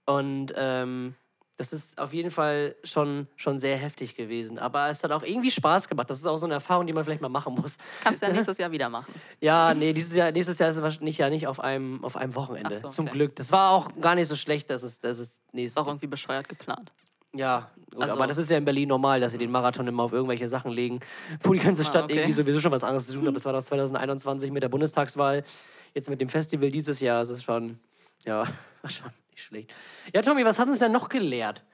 Und 0.06 0.52
ähm, 0.56 1.14
das 1.60 1.74
ist 1.74 1.98
auf 1.98 2.14
jeden 2.14 2.30
Fall 2.30 2.74
schon, 2.84 3.26
schon 3.36 3.58
sehr 3.58 3.76
heftig 3.76 4.14
gewesen. 4.14 4.58
Aber 4.58 4.88
es 4.88 5.04
hat 5.04 5.12
auch 5.12 5.22
irgendwie 5.22 5.50
Spaß 5.50 5.88
gemacht. 5.88 6.08
Das 6.08 6.18
ist 6.18 6.24
auch 6.24 6.38
so 6.38 6.46
eine 6.46 6.54
Erfahrung, 6.54 6.86
die 6.86 6.94
man 6.94 7.04
vielleicht 7.04 7.20
mal 7.20 7.28
machen 7.28 7.54
muss. 7.54 7.76
Kannst 8.02 8.22
du 8.22 8.26
ja 8.26 8.32
nächstes 8.32 8.56
Jahr 8.56 8.72
wieder 8.72 8.88
machen. 8.88 9.12
Ja, 9.42 9.74
nee, 9.74 9.92
dieses 9.92 10.14
Jahr, 10.16 10.32
nächstes 10.32 10.58
Jahr 10.58 10.70
ist 10.70 10.76
es 10.76 10.82
wahrscheinlich 10.82 11.18
ja 11.18 11.28
nicht 11.28 11.46
auf 11.46 11.60
einem, 11.60 12.02
auf 12.02 12.16
einem 12.16 12.34
Wochenende. 12.34 12.80
So, 12.80 12.88
Zum 12.88 13.04
okay. 13.04 13.14
Glück. 13.14 13.36
Das 13.36 13.52
war 13.52 13.72
auch 13.72 13.90
gar 14.00 14.14
nicht 14.14 14.28
so 14.28 14.36
schlecht, 14.36 14.70
dass 14.70 14.82
es, 14.82 15.00
dass 15.00 15.18
es 15.18 15.28
Ist 15.28 15.54
nächstes 15.54 15.76
auch 15.76 15.86
irgendwie 15.86 16.06
bescheuert 16.06 16.48
geplant. 16.48 16.94
Ja, 17.34 17.70
gut, 17.92 18.02
Also- 18.04 18.16
aber 18.16 18.26
das 18.26 18.38
ist 18.38 18.50
ja 18.50 18.56
in 18.56 18.64
Berlin 18.64 18.88
normal, 18.88 19.20
dass 19.20 19.32
sie 19.32 19.38
den 19.38 19.50
Marathon 19.50 19.86
immer 19.86 20.04
auf 20.04 20.14
irgendwelche 20.14 20.48
Sachen 20.48 20.70
legen, 20.70 21.00
wo 21.42 21.52
die 21.52 21.58
ganze 21.60 21.84
Stadt 21.84 22.02
Ah, 22.02 22.04
okay. 22.06 22.14
irgendwie 22.14 22.32
sowieso 22.32 22.58
schon 22.60 22.72
was 22.72 22.84
anderes 22.84 23.06
zu 23.06 23.12
tun 23.12 23.26
hat. 23.26 23.34
Das 23.34 23.44
war 23.44 23.52
doch 23.52 23.62
2021 23.62 24.50
mit 24.50 24.62
der 24.62 24.70
Bundestagswahl. 24.70 25.44
Jetzt 25.92 26.08
mit 26.08 26.22
dem 26.22 26.30
Festival 26.30 26.70
dieses 26.70 27.00
Jahr 27.00 27.20
ist 27.20 27.28
es 27.30 27.42
schon, 27.42 27.78
ja, 28.24 28.44
war 28.82 28.90
schon 28.90 29.10
nicht 29.30 29.42
schlecht. 29.42 29.74
Ja, 30.14 30.22
Tommy, 30.22 30.44
was 30.44 30.58
hat 30.58 30.68
uns 30.68 30.78
denn 30.78 30.92
noch 30.92 31.08
gelehrt? 31.08 31.64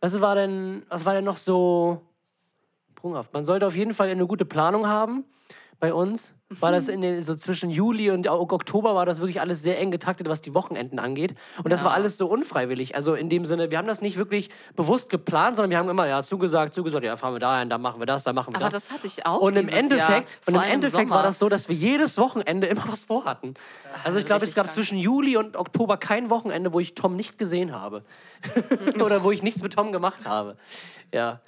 Was 0.00 0.20
war 0.20 0.34
denn, 0.34 0.84
was 0.88 1.04
war 1.04 1.14
denn 1.14 1.24
noch 1.24 1.38
so 1.38 2.02
sprunghaft? 2.90 3.32
Man 3.32 3.44
sollte 3.44 3.66
auf 3.66 3.74
jeden 3.74 3.94
Fall 3.94 4.08
eine 4.08 4.26
gute 4.26 4.44
Planung 4.44 4.86
haben. 4.86 5.24
Bei 5.78 5.92
uns 5.92 6.34
war 6.48 6.70
das 6.70 6.86
in 6.86 7.00
den, 7.00 7.22
so 7.24 7.34
zwischen 7.34 7.70
Juli 7.70 8.10
und 8.10 8.28
Oktober 8.28 8.94
war 8.94 9.04
das 9.04 9.18
wirklich 9.18 9.40
alles 9.40 9.62
sehr 9.62 9.78
eng 9.80 9.90
getaktet, 9.90 10.28
was 10.28 10.42
die 10.42 10.54
Wochenenden 10.54 11.00
angeht. 11.00 11.34
Und 11.64 11.70
das 11.70 11.82
war 11.82 11.92
alles 11.92 12.18
so 12.18 12.28
unfreiwillig. 12.28 12.94
Also 12.94 13.14
in 13.14 13.28
dem 13.28 13.44
Sinne, 13.44 13.72
wir 13.72 13.78
haben 13.78 13.88
das 13.88 14.00
nicht 14.00 14.16
wirklich 14.16 14.50
bewusst 14.76 15.10
geplant, 15.10 15.56
sondern 15.56 15.70
wir 15.70 15.78
haben 15.78 15.88
immer 15.88 16.06
ja 16.06 16.22
zugesagt, 16.22 16.72
zugesagt, 16.72 17.04
ja, 17.04 17.16
fahren 17.16 17.34
wir 17.34 17.40
dahin, 17.40 17.68
dann 17.68 17.82
machen 17.82 18.00
wir 18.00 18.06
das, 18.06 18.22
dann 18.22 18.36
machen 18.36 18.52
wir 18.52 18.60
Aber 18.60 18.70
das. 18.70 18.84
das 18.84 18.94
hatte 18.94 19.08
ich 19.08 19.26
auch 19.26 19.40
Und 19.40 19.58
im 19.58 19.68
Endeffekt, 19.68 20.38
und 20.46 20.54
im 20.54 20.60
Endeffekt 20.60 21.10
war 21.10 21.24
das 21.24 21.40
so, 21.40 21.48
dass 21.48 21.68
wir 21.68 21.74
jedes 21.74 22.16
Wochenende 22.16 22.68
immer 22.68 22.84
was 22.86 23.06
vorhatten. 23.06 23.54
Also 24.04 24.20
ich 24.20 24.26
glaube, 24.26 24.44
es 24.44 24.54
gab 24.54 24.66
krank. 24.66 24.74
zwischen 24.74 24.98
Juli 24.98 25.36
und 25.36 25.56
Oktober 25.56 25.96
kein 25.96 26.30
Wochenende, 26.30 26.72
wo 26.72 26.78
ich 26.78 26.94
Tom 26.94 27.16
nicht 27.16 27.38
gesehen 27.38 27.72
habe. 27.72 28.04
Oder 29.04 29.24
wo 29.24 29.32
ich 29.32 29.42
nichts 29.42 29.62
mit 29.62 29.74
Tom 29.74 29.90
gemacht 29.90 30.26
habe. 30.26 30.56
Ja. 31.12 31.40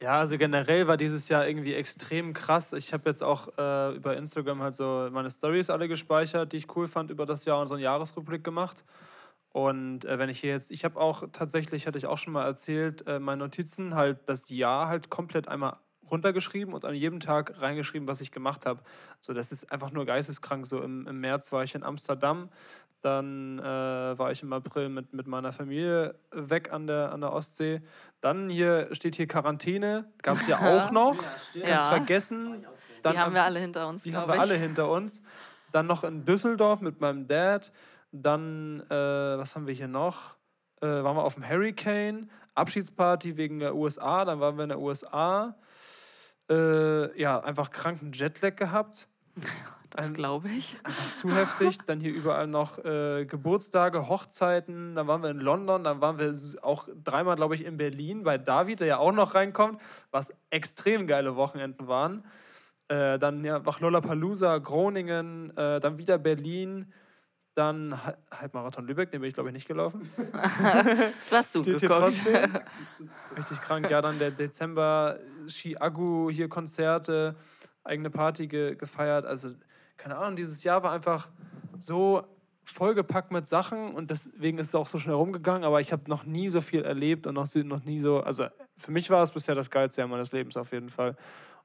Ja, 0.00 0.20
also 0.20 0.38
generell 0.38 0.86
war 0.86 0.96
dieses 0.96 1.28
Jahr 1.28 1.46
irgendwie 1.48 1.74
extrem 1.74 2.32
krass. 2.32 2.72
Ich 2.72 2.92
habe 2.92 3.08
jetzt 3.08 3.22
auch 3.22 3.48
äh, 3.58 3.96
über 3.96 4.16
Instagram 4.16 4.62
halt 4.62 4.74
so 4.76 5.08
meine 5.10 5.28
Stories 5.30 5.70
alle 5.70 5.88
gespeichert, 5.88 6.52
die 6.52 6.58
ich 6.58 6.76
cool 6.76 6.86
fand 6.86 7.10
über 7.10 7.26
das 7.26 7.44
Jahr 7.44 7.60
und 7.60 7.66
so 7.66 7.74
einen 7.74 7.82
Jahresrückblick 7.82 8.44
gemacht. 8.44 8.84
Und 9.50 10.04
äh, 10.04 10.18
wenn 10.18 10.28
ich 10.28 10.38
hier 10.40 10.50
jetzt, 10.50 10.70
ich 10.70 10.84
habe 10.84 11.00
auch 11.00 11.24
tatsächlich, 11.32 11.86
hatte 11.88 11.98
ich 11.98 12.06
auch 12.06 12.18
schon 12.18 12.32
mal 12.32 12.44
erzählt, 12.44 13.06
äh, 13.08 13.18
meine 13.18 13.42
Notizen 13.44 13.96
halt 13.96 14.20
das 14.28 14.50
Jahr 14.50 14.86
halt 14.88 15.10
komplett 15.10 15.48
einmal 15.48 15.78
runtergeschrieben 16.10 16.74
und 16.74 16.84
an 16.84 16.94
jedem 16.94 17.20
Tag 17.20 17.60
reingeschrieben, 17.60 18.08
was 18.08 18.20
ich 18.20 18.30
gemacht 18.30 18.66
habe. 18.66 18.82
So, 19.18 19.32
das 19.32 19.52
ist 19.52 19.72
einfach 19.72 19.90
nur 19.90 20.06
geisteskrank. 20.06 20.66
So 20.66 20.80
im, 20.82 21.06
im 21.08 21.20
März 21.20 21.52
war 21.52 21.64
ich 21.64 21.74
in 21.74 21.82
Amsterdam, 21.82 22.50
dann 23.02 23.58
äh, 23.60 23.62
war 24.18 24.30
ich 24.32 24.42
im 24.42 24.52
April 24.52 24.88
mit, 24.88 25.12
mit 25.12 25.26
meiner 25.26 25.52
Familie 25.52 26.14
weg 26.32 26.72
an 26.72 26.86
der, 26.86 27.12
an 27.12 27.20
der 27.20 27.32
Ostsee. 27.32 27.80
Dann 28.20 28.48
hier 28.48 28.88
steht 28.94 29.14
hier 29.16 29.26
Quarantäne, 29.26 30.10
gab 30.22 30.36
es 30.36 30.46
ja 30.48 30.58
auch 30.76 30.90
noch. 30.90 31.16
Ganz 31.54 31.54
Ja. 31.68 31.78
vergessen. 31.80 32.66
Dann 33.02 33.12
Die 33.12 33.18
haben 33.20 33.34
wir 33.34 33.44
alle 33.44 33.60
hinter 33.60 33.86
uns, 33.86 34.02
die 34.02 34.14
haben 34.16 34.28
wir 34.28 34.34
ich. 34.34 34.40
alle 34.40 34.54
hinter 34.54 34.90
uns. 34.90 35.22
Dann 35.70 35.86
noch 35.86 36.02
in 36.02 36.24
Düsseldorf 36.24 36.80
mit 36.80 37.00
meinem 37.00 37.28
Dad. 37.28 37.70
Dann, 38.10 38.80
äh, 38.90 38.94
was 39.38 39.54
haben 39.54 39.66
wir 39.66 39.74
hier 39.74 39.86
noch? 39.88 40.36
Äh, 40.80 40.86
waren 40.86 41.16
wir 41.16 41.22
auf 41.22 41.34
dem 41.34 41.48
Hurricane. 41.48 42.30
Abschiedsparty 42.54 43.36
wegen 43.36 43.60
der 43.60 43.74
USA. 43.76 44.24
Dann 44.24 44.40
waren 44.40 44.56
wir 44.56 44.64
in 44.64 44.70
der 44.70 44.80
USA. 44.80 45.54
Äh, 46.50 47.20
ja, 47.20 47.38
einfach 47.40 47.70
kranken 47.70 48.12
Jetlag 48.12 48.56
gehabt. 48.56 49.06
Das 49.90 50.08
Ähm, 50.08 50.14
glaube 50.14 50.48
ich. 50.48 50.76
Einfach 50.84 51.14
zu 51.14 51.34
heftig. 51.34 51.78
Dann 51.86 52.00
hier 52.00 52.12
überall 52.12 52.46
noch 52.46 52.78
äh, 52.84 53.24
Geburtstage, 53.26 54.08
Hochzeiten. 54.08 54.94
Dann 54.94 55.06
waren 55.06 55.22
wir 55.22 55.30
in 55.30 55.40
London. 55.40 55.84
Dann 55.84 56.00
waren 56.00 56.18
wir 56.18 56.34
auch 56.62 56.88
dreimal, 57.02 57.36
glaube 57.36 57.54
ich, 57.54 57.64
in 57.64 57.76
Berlin 57.76 58.22
bei 58.22 58.38
David, 58.38 58.80
der 58.80 58.86
ja 58.86 58.96
auch 58.98 59.12
noch 59.12 59.34
reinkommt, 59.34 59.80
was 60.10 60.32
extrem 60.50 61.06
geile 61.06 61.36
Wochenenden 61.36 61.88
waren. 61.88 62.24
Äh, 62.88 63.18
dann 63.18 63.44
ja, 63.44 63.58
nach 63.58 63.80
Lollapalooza, 63.80 64.58
Groningen, 64.58 65.56
äh, 65.56 65.80
dann 65.80 65.98
wieder 65.98 66.18
Berlin. 66.18 66.92
Dann 67.54 67.92
Ha- 68.04 68.16
Halbmarathon 68.30 68.86
Lübeck, 68.86 69.10
den 69.10 69.20
bin 69.20 69.28
ich, 69.28 69.34
glaube 69.34 69.48
ich, 69.48 69.52
nicht 69.52 69.66
gelaufen. 69.66 70.08
Du 71.30 71.36
hast 71.36 71.52
zugeguckt. 71.52 71.84
trotzdem. 71.92 72.52
Richtig 73.36 73.60
krank. 73.60 73.90
Ja, 73.90 74.00
dann 74.00 74.18
der 74.18 74.30
Dezember, 74.30 75.18
Ski-Agu, 75.48 76.30
hier 76.30 76.48
Konzerte, 76.48 77.34
eigene 77.84 78.10
Party 78.10 78.46
ge 78.46 78.76
gefeiert. 78.76 79.26
Also, 79.26 79.50
keine 79.98 80.16
Ahnung, 80.16 80.36
dieses 80.36 80.64
Jahr 80.64 80.82
war 80.82 80.92
einfach 80.92 81.28
so 81.78 82.22
vollgepackt 82.64 83.30
mit 83.30 83.48
Sachen 83.48 83.94
und 83.94 84.10
deswegen 84.10 84.58
ist 84.58 84.68
es 84.68 84.74
auch 84.74 84.86
so 84.86 84.98
schnell 84.98 85.14
rumgegangen, 85.14 85.64
aber 85.64 85.80
ich 85.80 85.92
habe 85.92 86.02
noch 86.08 86.24
nie 86.24 86.48
so 86.50 86.60
viel 86.60 86.82
erlebt 86.84 87.26
und 87.26 87.34
noch, 87.34 87.52
noch 87.54 87.84
nie 87.84 87.98
so, 87.98 88.20
also 88.20 88.46
für 88.76 88.90
mich 88.90 89.08
war 89.10 89.22
es 89.22 89.32
bisher 89.32 89.54
das 89.54 89.70
geilste 89.70 90.00
Jahr 90.02 90.08
meines 90.08 90.32
Lebens 90.32 90.56
auf 90.56 90.72
jeden 90.72 90.88
Fall. 90.90 91.16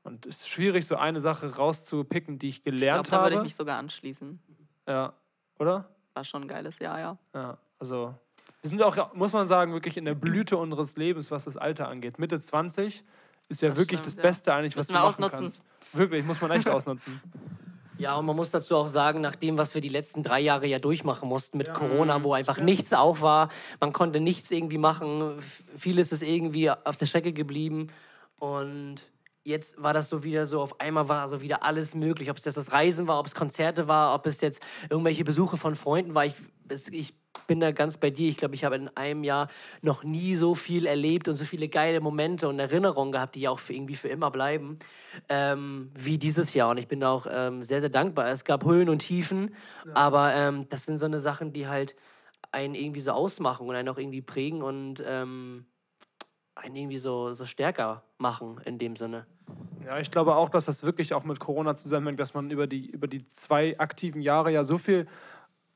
Und 0.04 0.26
es 0.26 0.38
ist 0.42 0.50
schwierig, 0.50 0.86
so 0.86 0.96
eine 0.96 1.20
Sache 1.22 1.56
rauszupicken, 1.56 2.38
die 2.40 2.50
ich 2.50 2.58
Ich 2.58 2.64
glaube, 2.64 2.78
gelernt 2.78 3.12
da 3.12 3.18
würde 3.22 3.30
ich 3.30 3.36
habe. 3.38 3.44
mich 3.44 3.56
sogar 3.56 3.78
anschließen. 3.80 4.40
ja, 4.88 5.14
oder? 5.60 5.90
War 6.14 6.24
schon 6.24 6.44
ein 6.44 6.48
geiles 6.48 6.80
Jahr, 6.80 7.00
ja. 7.00 7.18
Ja, 7.34 7.58
also 7.80 8.14
wir 8.62 8.70
sind 8.70 8.82
auch, 8.82 9.14
muss 9.14 9.34
man 9.34 9.46
sagen, 9.48 9.74
wirklich 9.74 9.98
in 9.98 10.06
der 10.06 10.16
Blüte 10.16 10.56
unseres 10.58 10.96
Lebens, 10.96 11.32
was 11.32 11.46
das 11.46 11.58
Alter 11.58 11.90
angeht. 11.90 12.18
Mitte 12.20 12.40
20 12.40 13.04
ist 13.50 13.62
ja 13.62 13.70
Das 13.70 13.78
wirklich 13.78 14.00
stimmt, 14.00 14.16
das 14.16 14.16
ja. 14.16 14.22
Beste 14.30 14.54
eigentlich, 14.54 14.78
was 14.78 14.88
Müssen 14.88 14.94
du 14.94 14.98
machen 15.00 15.08
ausnutzen. 15.08 15.40
kannst. 15.40 15.62
Wirklich, 15.94 16.26
muss 16.26 16.40
man 16.40 16.52
echt 16.52 16.68
ausnutzen. 16.70 17.20
Ja, 17.98 18.16
und 18.16 18.26
man 18.26 18.36
muss 18.36 18.52
dazu 18.52 18.76
auch 18.76 18.88
sagen, 18.88 19.22
nach 19.22 19.36
dem, 19.36 19.58
was 19.58 19.76
wir 19.76 19.82
die 19.82 19.90
letzten 19.90 20.24
drei 20.24 20.40
Jahre 20.40 20.66
ja 20.66 20.80
durchmachen 20.80 21.30
mussten 21.30 21.58
mit 21.58 21.74
Corona, 21.74 22.24
wo 22.24 22.34
einfach 22.34 22.60
nichts 22.60 22.92
auf 22.94 23.22
war, 23.22 23.50
man 23.80 23.94
konnte 23.94 24.20
nichts 24.20 24.50
irgendwie 24.52 24.80
machen, 24.80 25.40
vieles 25.76 26.12
ist 26.12 26.24
irgendwie 26.24 26.72
auf 26.72 26.98
der 26.98 27.06
Strecke 27.06 27.34
geblieben 27.34 27.90
und 28.40 28.96
jetzt 29.44 29.82
war 29.82 29.94
das 29.94 30.10
so 30.10 30.24
wieder 30.24 30.48
so, 30.48 30.62
auf 30.62 30.80
einmal 30.80 31.08
war 31.08 31.30
so 31.30 31.42
wieder 31.42 31.64
alles 31.64 31.96
möglich, 31.96 32.30
ob 32.30 32.38
es 32.38 32.46
jetzt 32.46 32.58
das 32.58 32.72
Reisen 32.72 33.08
war, 33.08 33.20
ob 33.20 33.28
es 33.28 33.36
Konzerte 33.36 33.88
war, 33.88 34.16
ob 34.16 34.26
es 34.26 34.42
jetzt 34.42 34.62
irgendwelche 34.90 35.24
Besuche 35.24 35.58
von 35.58 35.76
Freunden 35.76 36.16
war. 36.16 36.26
Ich, 36.26 36.36
es, 36.70 36.88
ich 36.88 37.14
bin 37.48 37.60
da 37.60 37.72
ganz 37.72 37.98
bei 37.98 38.10
dir. 38.10 38.30
Ich 38.30 38.38
glaube, 38.38 38.56
ich 38.56 38.64
habe 38.64 38.76
in 38.76 38.90
einem 38.96 39.24
Jahr 39.24 39.50
noch 39.82 40.04
nie 40.04 40.36
so 40.36 40.56
viel 40.56 40.86
erlebt 40.86 41.28
und 41.28 41.36
so 41.36 41.46
viele 41.46 41.68
geile 41.68 42.00
Momente 42.00 42.48
und 42.48 42.60
Erinnerungen 42.60 43.12
gehabt, 43.12 43.36
die 43.36 43.42
ja 43.42 43.50
auch 43.50 43.60
für 43.60 43.74
irgendwie 43.74 43.96
für 43.96 44.10
immer 44.10 44.32
bleiben, 44.32 44.80
ähm, 45.30 45.92
wie 45.96 46.18
dieses 46.18 46.54
Jahr. 46.54 46.70
Und 46.70 46.78
ich 46.78 46.88
bin 46.88 47.00
da 47.00 47.12
auch 47.12 47.28
ähm, 47.30 47.64
sehr, 47.64 47.82
sehr 47.82 47.90
dankbar. 47.90 48.28
Es 48.30 48.44
gab 48.46 48.64
Höhen 48.66 48.90
und 48.90 49.00
Tiefen, 49.00 49.56
aber 49.94 50.34
ähm, 50.34 50.68
das 50.70 50.86
sind 50.86 50.98
so 50.98 51.06
eine 51.06 51.20
Sachen, 51.20 51.54
die 51.54 51.68
halt 51.68 51.96
einen 52.52 52.76
irgendwie 52.76 53.02
so 53.02 53.12
ausmachen 53.12 53.68
und 53.68 53.76
einen 53.76 53.90
auch 53.90 53.98
irgendwie 53.98 54.22
prägen 54.22 54.62
und 54.62 55.04
ähm, 55.06 55.66
einen 56.56 56.76
irgendwie 56.76 57.00
so, 57.00 57.34
so 57.34 57.46
stärker 57.46 58.04
machen 58.18 58.62
in 58.66 58.78
dem 58.78 58.96
Sinne. 58.96 59.26
Ja, 59.86 60.00
ich 60.00 60.12
glaube 60.12 60.36
auch, 60.36 60.50
dass 60.50 60.66
das 60.66 60.84
wirklich 60.84 61.14
auch 61.14 61.24
mit 61.24 61.40
Corona 61.40 61.76
zusammenhängt, 61.76 62.20
dass 62.20 62.34
man 62.34 62.52
über 62.52 62.68
die, 62.68 62.90
über 62.90 63.08
die 63.08 63.28
zwei 63.30 63.78
aktiven 63.80 64.22
Jahre 64.22 64.52
ja 64.52 64.64
so 64.64 64.78
viel 64.78 65.08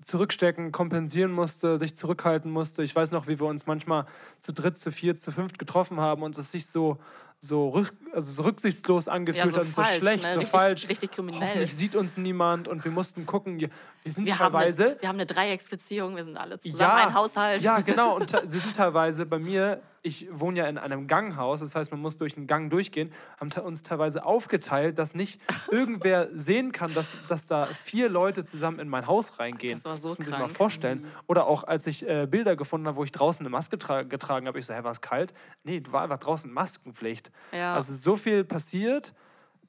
zurückstecken, 0.07 0.71
kompensieren 0.71 1.31
musste, 1.31 1.77
sich 1.77 1.95
zurückhalten 1.95 2.49
musste. 2.49 2.81
Ich 2.81 2.95
weiß 2.95 3.11
noch, 3.11 3.27
wie 3.27 3.39
wir 3.39 3.47
uns 3.47 3.65
manchmal 3.67 4.05
zu 4.39 4.53
dritt, 4.53 4.77
zu 4.77 4.91
viert, 4.91 5.19
zu 5.19 5.31
fünft 5.31 5.59
getroffen 5.59 5.99
haben 5.99 6.23
und 6.23 6.37
es 6.37 6.51
sich 6.51 6.65
so, 6.67 6.97
so, 7.39 7.69
rück, 7.69 7.93
also 8.13 8.31
so 8.31 8.43
rücksichtslos 8.43 9.07
angefühlt 9.07 9.51
so 9.51 9.57
hat 9.57 9.65
und 9.65 9.75
so 9.75 9.81
falsch, 9.81 9.97
schlecht, 9.99 10.23
ne? 10.23 10.31
so 10.33 10.39
Richtig- 10.39 10.59
falsch. 10.59 10.89
richtig 10.89 11.11
kriminell. 11.11 11.41
Hoffentlich 11.41 11.75
sieht 11.75 11.95
uns 11.95 12.17
niemand 12.17 12.67
und 12.67 12.83
wir 12.83 12.91
mussten 12.91 13.25
gucken. 13.25 13.59
Wir 13.59 13.69
sind 14.11 14.25
Wir 14.25 14.39
haben, 14.39 14.53
teilweise. 14.53 14.85
eine, 14.91 15.01
wir 15.01 15.09
haben 15.09 15.15
eine 15.17 15.25
Dreiecksbeziehung, 15.25 16.15
wir 16.15 16.23
sind 16.23 16.37
alle 16.37 16.57
zusammen 16.59 16.79
Ja, 16.79 17.07
ein 17.07 17.13
Haushalt. 17.13 17.61
Ja, 17.61 17.79
genau. 17.81 18.15
Und 18.17 18.33
sie 18.45 18.59
sind 18.59 18.73
teilweise 18.75 19.25
bei 19.25 19.37
mir, 19.37 19.81
ich 20.01 20.27
wohne 20.31 20.59
ja 20.59 20.67
in 20.67 20.77
einem 20.77 21.07
Ganghaus, 21.07 21.59
das 21.59 21.75
heißt, 21.75 21.91
man 21.91 21.99
muss 21.99 22.15
durch 22.15 22.37
einen 22.37 22.47
Gang 22.47 22.69
durchgehen, 22.69 23.11
haben 23.37 23.51
uns 23.65 23.83
teilweise 23.83 24.23
aufgeteilt, 24.23 24.97
dass 24.97 25.13
nicht 25.13 25.41
irgendwer 25.71 26.29
sehen 26.33 26.71
kann, 26.71 26.93
dass, 26.93 27.07
dass 27.27 27.45
da 27.45 27.65
vier 27.65 28.07
Leute 28.07 28.45
zusammen 28.45 28.79
in 28.79 28.87
mein 28.87 29.07
Haus 29.07 29.37
reingehen. 29.39 29.73
Das 29.73 29.83
war 29.83 29.95
so 29.97 30.09
muss 30.09 30.19
man 30.19 30.25
sich 30.25 30.31
mal 30.31 30.39
krank. 30.45 30.51
vorstellen. 30.55 31.07
Oder 31.27 31.45
auch, 31.47 31.65
als 31.65 31.85
ich 31.87 32.07
äh, 32.07 32.27
Bilder 32.27 32.55
gefunden 32.55 32.87
habe, 32.87 32.95
wo 32.95 33.03
ich 33.03 33.11
draußen 33.11 33.41
eine 33.41 33.49
Maske 33.49 33.77
tra 33.77 34.03
getragen 34.03 34.47
habe, 34.47 34.57
ich 34.57 34.65
so, 34.65 34.73
hä, 34.73 34.83
war 34.83 34.91
es 34.91 35.01
kalt? 35.01 35.33
Nee, 35.65 35.83
war 35.89 36.03
einfach 36.03 36.19
draußen 36.19 36.49
Maskenpflicht. 36.49 37.29
Ja. 37.51 37.75
Also 37.75 37.93
so 37.93 38.06
viel 38.15 38.43
passiert. 38.43 39.13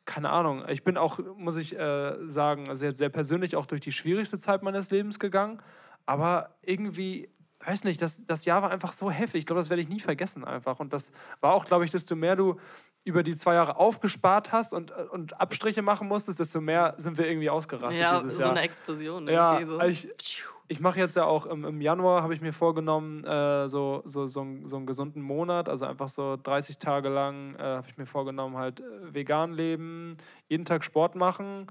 Keine 0.05 0.31
Ahnung. 0.31 0.65
Ich 0.69 0.85
bin 0.85 0.97
auch, 0.97 1.19
muss 1.37 1.57
ich 1.57 1.79
äh, 1.79 2.17
sagen, 2.29 2.75
sehr, 2.75 2.95
sehr 2.95 3.11
persönlich 3.11 3.57
auch 3.57 3.67
durch 3.67 3.81
die 3.81 3.93
schwierigste 3.93 4.39
Zeit 4.39 4.63
meines 4.63 4.91
Lebens 4.91 5.19
gegangen. 5.19 5.61
Aber 6.07 6.57
irgendwie, 6.63 7.29
weiß 7.65 7.85
nicht, 7.85 8.01
das, 8.01 8.25
das 8.25 8.47
Jahr 8.47 8.63
war 8.63 8.71
einfach 8.71 8.93
so 8.93 9.11
heftig. 9.11 9.41
Ich 9.41 9.47
glaube, 9.47 9.61
das 9.61 9.69
werde 9.69 9.83
ich 9.83 9.89
nie 9.89 10.01
vergessen 10.01 10.45
einfach. 10.45 10.81
Und 10.81 10.93
das 10.93 11.13
war 11.41 11.53
auch, 11.53 11.67
glaube 11.67 11.85
ich, 11.85 11.91
desto 11.91 12.17
mehr 12.17 12.37
du 12.37 12.59
über 13.05 13.23
die 13.23 13.37
zwei 13.37 13.55
Jahre 13.55 13.77
aufgespart 13.77 14.53
hast 14.53 14.73
und, 14.73 14.91
und 14.91 15.41
Abstriche 15.41 15.83
machen 15.83 16.09
musstest, 16.09 16.41
desto 16.41 16.61
mehr 16.61 16.95
sind 16.99 17.19
wir 17.19 17.27
irgendwie 17.27 17.51
ausgerastet 17.51 18.03
ja, 18.03 18.21
dieses 18.21 18.37
so 18.37 18.43
Jahr. 18.43 18.51
eine 18.51 18.61
Explosion. 18.61 19.29
Ja, 19.29 19.59
irgendwie 19.59 19.99
so. 19.99 20.09
ich, 20.17 20.45
ich 20.69 20.81
mache 20.81 20.99
jetzt 20.99 21.17
ja 21.17 21.25
auch 21.25 21.47
im, 21.47 21.65
im 21.65 21.81
Januar, 21.81 22.23
habe 22.23 22.35
ich 22.35 22.41
mir 22.41 22.53
vorgenommen, 22.53 23.25
äh, 23.25 23.69
so, 23.69 24.03
so, 24.05 24.27
so, 24.27 24.41
einen- 24.43 24.67
so 24.67 24.77
einen 24.77 24.87
gesunden 24.87 25.23
Monat, 25.23 25.69
also 25.69 25.87
einfach 25.87 26.09
so 26.09 26.37
30 26.43 26.79
Tage 26.79 27.09
lang 27.09 27.55
äh, 27.57 27.63
habe 27.63 27.89
ich 27.89 27.97
mir 27.97 28.07
vorgenommen, 28.07 28.57
halt 28.57 28.81
äh, 28.81 28.85
vegan 29.15 29.53
leben, 29.53 30.17
jeden 30.49 30.65
Tag 30.67 30.85
Sport 30.85 31.15
machen, 31.15 31.67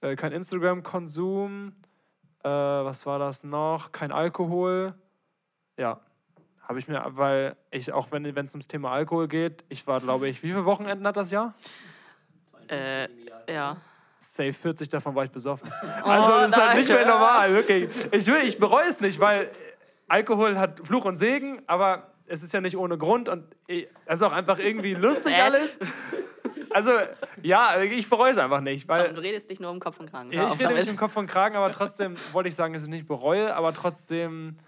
äh, 0.00 0.16
kein 0.16 0.32
Instagram-Konsum, 0.32 1.72
äh, 2.42 2.48
was 2.48 3.06
war 3.06 3.18
das 3.18 3.44
noch, 3.44 3.92
kein 3.92 4.10
Alkohol. 4.12 4.94
Ja, 5.76 6.00
habe 6.62 6.78
ich 6.80 6.88
mir, 6.88 7.02
weil 7.10 7.56
ich 7.70 7.92
auch, 7.92 8.10
wenn 8.10 8.24
es 8.24 8.54
ums 8.54 8.66
Thema 8.66 8.90
Alkohol 8.90 9.28
geht, 9.28 9.64
ich 9.68 9.86
war, 9.86 10.00
glaube 10.00 10.28
ich, 10.28 10.42
wie 10.42 10.48
viele 10.48 10.64
Wochenenden 10.64 11.06
hat 11.06 11.16
das 11.16 11.30
Jahr? 11.30 11.54
äh, 12.68 13.08
ja. 13.54 13.76
Safe 14.34 14.52
40 14.52 14.88
davon 14.88 15.14
war 15.14 15.24
ich 15.24 15.30
besoffen. 15.30 15.70
Also 16.04 16.30
das 16.30 16.52
ist 16.52 16.56
halt 16.56 16.76
nicht 16.78 16.88
mehr 16.88 17.06
normal, 17.06 17.52
wirklich. 17.52 17.88
Ich, 18.12 18.26
will, 18.26 18.42
ich 18.44 18.58
bereue 18.58 18.86
es 18.88 19.00
nicht, 19.00 19.18
weil 19.20 19.50
Alkohol 20.08 20.58
hat 20.58 20.86
Fluch 20.86 21.04
und 21.04 21.16
Segen, 21.16 21.62
aber 21.66 22.12
es 22.26 22.42
ist 22.42 22.52
ja 22.52 22.60
nicht 22.60 22.76
ohne 22.76 22.98
Grund 22.98 23.28
und 23.28 23.44
es 23.68 23.84
ist 24.06 24.22
auch 24.22 24.32
einfach 24.32 24.58
irgendwie 24.58 24.94
lustig 24.94 25.32
Äh. 25.36 25.40
alles. 25.42 25.78
Also 26.70 26.90
ja, 27.42 27.80
ich 27.80 28.08
bereue 28.10 28.32
es 28.32 28.38
einfach 28.38 28.60
nicht, 28.60 28.86
Tom, 28.88 28.96
weil 28.96 29.14
du 29.14 29.22
redest 29.22 29.48
dich 29.48 29.60
nur 29.60 29.70
um 29.70 29.80
Kopf 29.80 29.98
und 29.98 30.10
Kragen. 30.10 30.30
ich 30.30 30.38
rede 30.38 30.50
mich 30.50 30.58
damit. 30.58 30.88
im 30.90 30.96
Kopf 30.96 31.16
und 31.16 31.26
Kragen, 31.26 31.56
aber 31.56 31.70
trotzdem 31.72 32.16
wollte 32.32 32.48
ich 32.48 32.54
sagen, 32.54 32.74
dass 32.74 32.82
ich 32.82 32.88
nicht 32.90 33.08
bereue, 33.08 33.54
aber 33.56 33.72
trotzdem 33.72 34.58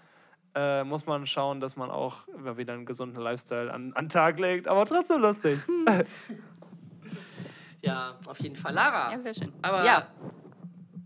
äh, 0.55 0.83
muss 0.83 1.05
man 1.05 1.25
schauen, 1.27 1.59
dass 1.59 1.75
man 1.75 1.91
auch 1.91 2.27
immer 2.29 2.57
wieder 2.57 2.73
einen 2.73 2.85
gesunden 2.85 3.21
Lifestyle 3.21 3.71
an, 3.71 3.93
an 3.93 4.05
den 4.05 4.09
Tag 4.09 4.39
legt, 4.39 4.67
aber 4.67 4.85
trotzdem 4.85 5.21
lustig. 5.21 5.59
Ja, 7.81 8.17
auf 8.25 8.39
jeden 8.41 8.55
Fall. 8.55 8.73
Lara, 8.73 9.11
Ja, 9.11 9.19
sehr 9.19 9.33
schön. 9.33 9.53
aber 9.61 9.85
ja, 9.85 10.07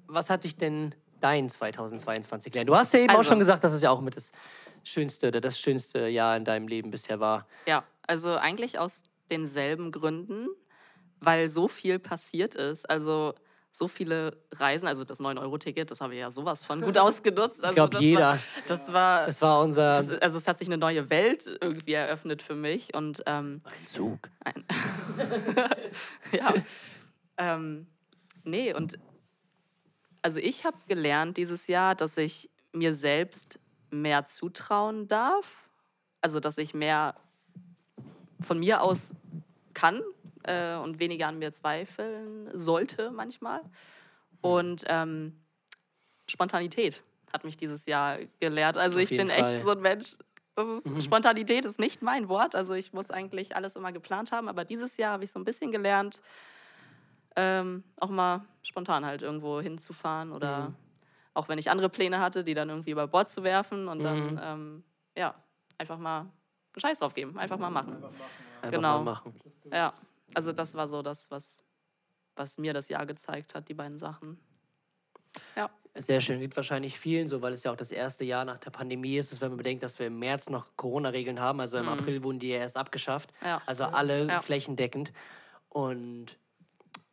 was 0.07 0.29
hat 0.29 0.43
dich 0.43 0.57
denn 0.57 0.93
dein 1.21 1.49
2022 1.49 2.51
gelernt? 2.51 2.69
Du 2.69 2.75
hast 2.75 2.93
ja 2.93 2.99
eben 2.99 3.11
auch 3.11 3.17
Also- 3.19 3.29
schon 3.29 3.39
gesagt, 3.39 3.63
dass 3.63 3.73
es 3.73 3.81
ja 3.81 3.89
auch 3.91 4.01
mit 4.01 4.15
das 4.15 4.31
schönste 4.83 5.27
oder 5.29 5.39
das 5.41 5.59
schönste 5.59 6.07
Jahr 6.07 6.35
in 6.35 6.45
deinem 6.45 6.67
Leben 6.67 6.91
bisher 6.91 7.19
war. 7.19 7.47
ja, 7.67 7.83
also 8.05 8.35
eigentlich 8.35 8.79
aus 8.79 9.03
denselben 9.29 9.91
Gründen, 9.91 10.47
weil 11.21 11.47
so 11.47 11.67
viel 11.69 11.99
passiert 11.99 12.53
ist. 12.55 12.89
Also 12.89 13.33
so 13.75 13.87
viele 13.87 14.37
Reisen, 14.51 14.87
also 14.87 15.03
das 15.03 15.19
9-Euro-Ticket, 15.19 15.89
das 15.89 15.99
habe 15.99 16.13
ich 16.13 16.19
ja 16.19 16.29
sowas 16.29 16.61
von 16.61 16.81
gut 16.81 16.97
ausgenutzt. 16.97 17.63
Also 17.63 17.69
Ich 17.69 17.75
glaube, 17.75 18.05
jeder. 18.05 18.19
War, 18.19 18.39
das 18.67 18.93
war, 18.93 19.27
Es 19.27 19.41
war 19.41 19.61
unser 19.61 19.93
das, 19.93 20.11
also 20.21 20.37
es 20.37 20.47
hat 20.47 20.59
sich 20.59 20.67
eine 20.67 20.77
neue 20.77 21.09
Welt 21.09 21.47
irgendwie 21.59 21.93
eröffnet 21.93 22.43
für 22.43 22.53
mich 22.53 22.93
und 22.93 23.23
ähm, 23.25 23.61
Zug. 23.87 24.19
ja. 26.31 26.53
ähm, 27.37 27.87
nee, 28.43 28.73
und 28.75 28.99
also 30.21 30.39
ich 30.39 30.65
habe 30.65 30.77
gelernt 30.87 31.37
dieses 31.37 31.65
Jahr, 31.65 31.95
dass 31.95 32.17
ich 32.17 32.51
mir 32.73 32.93
selbst 32.93 33.59
mehr 33.89 34.25
zutrauen 34.25 35.07
darf. 35.07 35.67
Also, 36.21 36.39
dass 36.39 36.59
ich 36.59 36.73
mehr 36.75 37.15
von 38.39 38.59
mir 38.59 38.81
aus 38.81 39.13
kann 39.73 40.01
äh, 40.43 40.75
und 40.77 40.99
weniger 40.99 41.27
an 41.27 41.39
mir 41.39 41.51
zweifeln 41.51 42.49
sollte 42.57 43.11
manchmal. 43.11 43.61
Und 44.41 44.83
ähm, 44.87 45.39
Spontanität 46.27 47.01
hat 47.31 47.43
mich 47.43 47.57
dieses 47.57 47.85
Jahr 47.85 48.19
gelehrt. 48.39 48.77
Also 48.77 48.97
Auf 48.97 49.03
ich 49.03 49.09
bin 49.09 49.27
Fall. 49.29 49.53
echt 49.55 49.63
so 49.63 49.71
ein 49.71 49.79
Mensch. 49.81 50.15
Das 50.55 50.67
ist, 50.67 51.03
Spontanität 51.03 51.65
ist 51.65 51.79
nicht 51.79 52.01
mein 52.01 52.29
Wort. 52.29 52.53
Also 52.55 52.73
ich 52.73 52.93
muss 52.93 53.09
eigentlich 53.09 53.55
alles 53.55 53.75
immer 53.75 53.91
geplant 53.91 54.31
haben. 54.31 54.47
Aber 54.47 54.65
dieses 54.65 54.97
Jahr 54.97 55.13
habe 55.13 55.23
ich 55.23 55.31
so 55.31 55.39
ein 55.39 55.45
bisschen 55.45 55.71
gelernt, 55.71 56.19
ähm, 57.35 57.83
auch 57.99 58.09
mal 58.09 58.45
spontan 58.61 59.05
halt 59.05 59.23
irgendwo 59.23 59.59
hinzufahren 59.59 60.31
oder 60.31 60.69
Mhm. 60.69 60.75
auch 61.33 61.47
wenn 61.49 61.57
ich 61.57 61.71
andere 61.71 61.89
Pläne 61.89 62.19
hatte, 62.19 62.43
die 62.43 62.53
dann 62.53 62.69
irgendwie 62.69 62.91
über 62.91 63.07
Bord 63.07 63.29
zu 63.29 63.43
werfen 63.43 63.87
und 63.87 63.99
Mhm. 63.99 64.03
dann 64.03 64.39
ähm, 64.43 64.83
ja 65.17 65.33
einfach 65.79 65.97
mal 65.97 66.19
einen 66.21 66.31
Scheiß 66.77 66.99
drauf 66.99 67.15
geben, 67.15 67.37
einfach 67.39 67.57
mal 67.57 67.71
machen. 67.71 67.95
Einfach 67.95 68.69
Genau. 68.69 68.99
mal 68.99 69.03
machen. 69.03 69.33
Ja, 69.71 69.93
also 70.35 70.51
das 70.51 70.73
war 70.75 70.87
so 70.87 71.01
das, 71.01 71.29
was, 71.31 71.63
was 72.35 72.57
mir 72.57 72.73
das 72.73 72.89
Jahr 72.89 73.05
gezeigt 73.05 73.55
hat, 73.55 73.67
die 73.69 73.73
beiden 73.73 73.97
Sachen. 73.97 74.39
Ja, 75.55 75.69
Sehr 75.95 76.21
schön. 76.21 76.39
Geht 76.39 76.55
wahrscheinlich 76.55 76.99
vielen 76.99 77.27
so, 77.27 77.41
weil 77.41 77.53
es 77.53 77.63
ja 77.63 77.71
auch 77.71 77.75
das 77.77 77.91
erste 77.91 78.23
Jahr 78.23 78.45
nach 78.45 78.57
der 78.59 78.69
Pandemie 78.71 79.17
ist. 79.17 79.39
Wenn 79.41 79.49
man 79.49 79.57
bedenkt, 79.57 79.83
dass 79.83 79.97
wir 79.99 80.07
im 80.07 80.19
März 80.19 80.49
noch 80.49 80.67
Corona-Regeln 80.75 81.39
haben. 81.39 81.59
Also 81.59 81.77
im 81.79 81.89
April 81.89 82.23
wurden 82.23 82.39
die 82.39 82.49
ja 82.49 82.57
erst 82.57 82.77
abgeschafft. 82.77 83.31
Ja. 83.43 83.61
Also 83.65 83.85
alle 83.85 84.27
Ja. 84.27 84.39
flächendeckend. 84.41 85.11
Und 85.69 86.37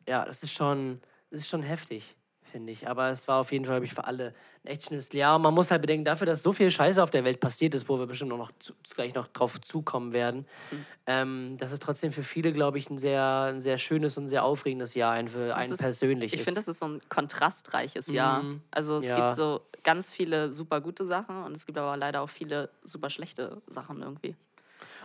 ja, 0.07 0.23
das 0.25 0.43
ist 0.43 0.53
schon, 0.53 1.01
das 1.31 1.41
ist 1.41 1.49
schon 1.49 1.63
heftig. 1.63 2.15
Finde 2.51 2.71
ich. 2.71 2.87
Aber 2.87 3.09
es 3.09 3.27
war 3.27 3.39
auf 3.39 3.51
jeden 3.51 3.65
Fall, 3.65 3.75
glaube 3.75 3.85
ich, 3.85 3.93
für 3.93 4.03
alle 4.05 4.33
ein 4.63 4.67
echt 4.67 4.87
schönes 4.89 5.11
Jahr. 5.13 5.35
Und 5.37 5.41
man 5.41 5.53
muss 5.53 5.71
halt 5.71 5.81
bedenken, 5.81 6.05
dafür, 6.05 6.27
dass 6.27 6.43
so 6.43 6.51
viel 6.53 6.69
Scheiße 6.69 7.01
auf 7.01 7.09
der 7.09 7.23
Welt 7.23 7.39
passiert 7.39 7.73
ist, 7.73 7.89
wo 7.89 7.97
wir 7.97 8.05
bestimmt 8.05 8.29
noch 8.29 8.51
zu, 8.59 8.73
gleich 8.93 9.13
noch 9.15 9.27
drauf 9.27 9.59
zukommen 9.61 10.13
werden, 10.13 10.45
Hm. 10.69 10.85
ähm, 11.07 11.57
das 11.57 11.71
ist 11.71 11.81
trotzdem 11.81 12.11
für 12.11 12.23
viele, 12.23 12.51
glaube 12.53 12.77
ich, 12.77 12.89
ein 12.89 12.97
sehr, 12.97 13.23
ein 13.53 13.59
sehr 13.61 13.77
schönes 13.77 14.17
und 14.17 14.27
sehr 14.27 14.43
aufregendes 14.43 14.93
Jahr, 14.93 15.13
ein 15.13 15.27
für 15.27 15.55
einen 15.55 15.71
ist- 15.73 15.81
persönlich. 15.81 16.33
Ich 16.33 16.39
ist. 16.41 16.45
finde, 16.45 16.59
das 16.59 16.67
ist 16.67 16.79
so 16.79 16.87
ein 16.87 17.01
kontrastreiches 17.09 18.07
Jahr. 18.07 18.43
Mhm. 18.43 18.61
Also 18.71 18.97
es 18.97 19.05
Ja. 19.05 19.15
gibt 19.15 19.35
so 19.35 19.61
ganz 19.83 20.11
viele 20.11 20.53
super 20.53 20.79
gute 20.81 21.05
Sachen 21.07 21.43
und 21.43 21.57
es 21.57 21.65
gibt 21.65 21.77
aber 21.77 21.97
leider 21.97 22.21
auch 22.21 22.29
viele 22.29 22.69
super 22.83 23.09
schlechte 23.09 23.61
Sachen 23.67 24.01
irgendwie. 24.01 24.35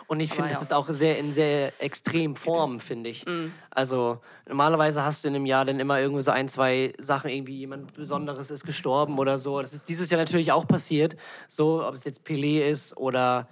Und 0.09 0.21
ich 0.21 0.31
finde, 0.31 0.49
ja. 0.49 0.55
das 0.55 0.63
ist 0.63 0.73
auch 0.73 0.89
sehr 0.89 1.19
in 1.19 1.33
sehr 1.33 1.73
extrem 1.83 2.37
Form, 2.37 2.79
finde 2.79 3.11
ich. 3.11 3.27
Mm. 3.27 3.53
Also 3.71 4.21
normalerweise 4.49 5.03
hast 5.03 5.25
du 5.25 5.29
in 5.29 5.35
einem 5.35 5.47
Jahr 5.47 5.65
dann 5.65 5.81
immer 5.81 5.99
irgendwie 5.99 6.23
so 6.23 6.31
ein, 6.31 6.49
zwei 6.49 6.93
Sachen, 6.99 7.31
irgendwie 7.31 7.57
jemand 7.57 7.93
Besonderes 7.95 8.51
ist 8.51 8.65
gestorben 8.65 9.19
oder 9.19 9.39
so. 9.39 9.61
Das 9.61 9.75
ist 9.75 9.89
dieses 9.89 10.11
Jahr 10.11 10.21
natürlich 10.21 10.53
auch 10.53 10.67
passiert. 10.67 11.17
So, 11.49 11.85
ob 11.85 11.95
es 11.95 12.05
jetzt 12.05 12.25
Pelé 12.25 12.69
ist 12.69 12.97
oder 12.97 13.49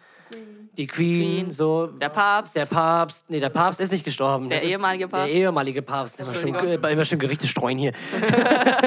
die 0.77 0.87
Queen, 0.87 1.43
Queen. 1.43 1.51
so. 1.51 1.87
Der 1.87 2.09
Papst. 2.09 2.57
Der 2.57 2.67
Papst. 2.67 3.31
Nee, 3.31 3.41
der 3.41 3.51
Papst 3.51 3.81
ist 3.81 3.93
nicht 3.93 4.05
gestorben. 4.05 4.49
Der 4.49 4.61
Das 4.61 4.71
ehemalige 4.71 5.09
Papst. 5.09 5.33
Der 5.33 5.41
ehemalige 5.41 5.83
Papst. 5.83 6.21
Immer 6.21 6.35
schön, 6.35 6.55
immer 6.55 7.05
schön 7.05 7.19
Gerichte 7.19 7.47
streuen 7.47 7.79
hier. 7.79 7.93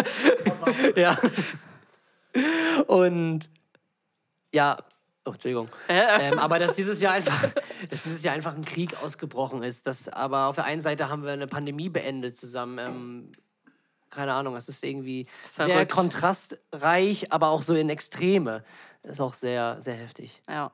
ja. 0.96 1.18
Und 2.88 3.50
ja, 4.54 4.78
oh, 5.28 5.34
Entschuldigung. 5.34 5.70
ähm, 5.90 6.40
aber 6.40 6.60
dass 6.60 6.76
dieses 6.76 7.02
Jahr 7.02 7.14
einfach, 7.14 7.50
dass 7.90 8.04
dieses 8.04 8.24
Jahr 8.24 8.34
einfach 8.34 8.56
ein 8.56 8.66
Krieg 8.66 9.02
ausgebrochen 9.04 9.64
ist. 9.64 9.88
Dass, 9.88 10.10
aber 10.10 10.48
auf 10.48 10.56
der 10.56 10.66
einen 10.66 10.82
Seite 10.82 11.10
haben 11.10 11.24
wir 11.24 11.32
eine 11.32 11.48
Pandemie 11.48 11.90
beendet 11.90 12.38
zusammen. 12.38 12.80
Ähm, 12.80 13.32
keine 14.10 14.34
Ahnung, 14.34 14.56
es 14.56 14.70
ist 14.70 14.84
irgendwie 14.84 15.28
sehr 15.56 15.68
Verrückt. 15.68 15.92
kontrastreich, 15.92 17.32
aber 17.32 17.50
auch 17.50 17.62
so 17.62 17.76
in 17.76 17.90
Extreme. 17.90 18.64
Das 19.04 19.14
ist 19.14 19.22
auch 19.22 19.34
sehr, 19.34 19.82
sehr 19.82 19.96
heftig. 19.96 20.42
Ja. 20.50 20.72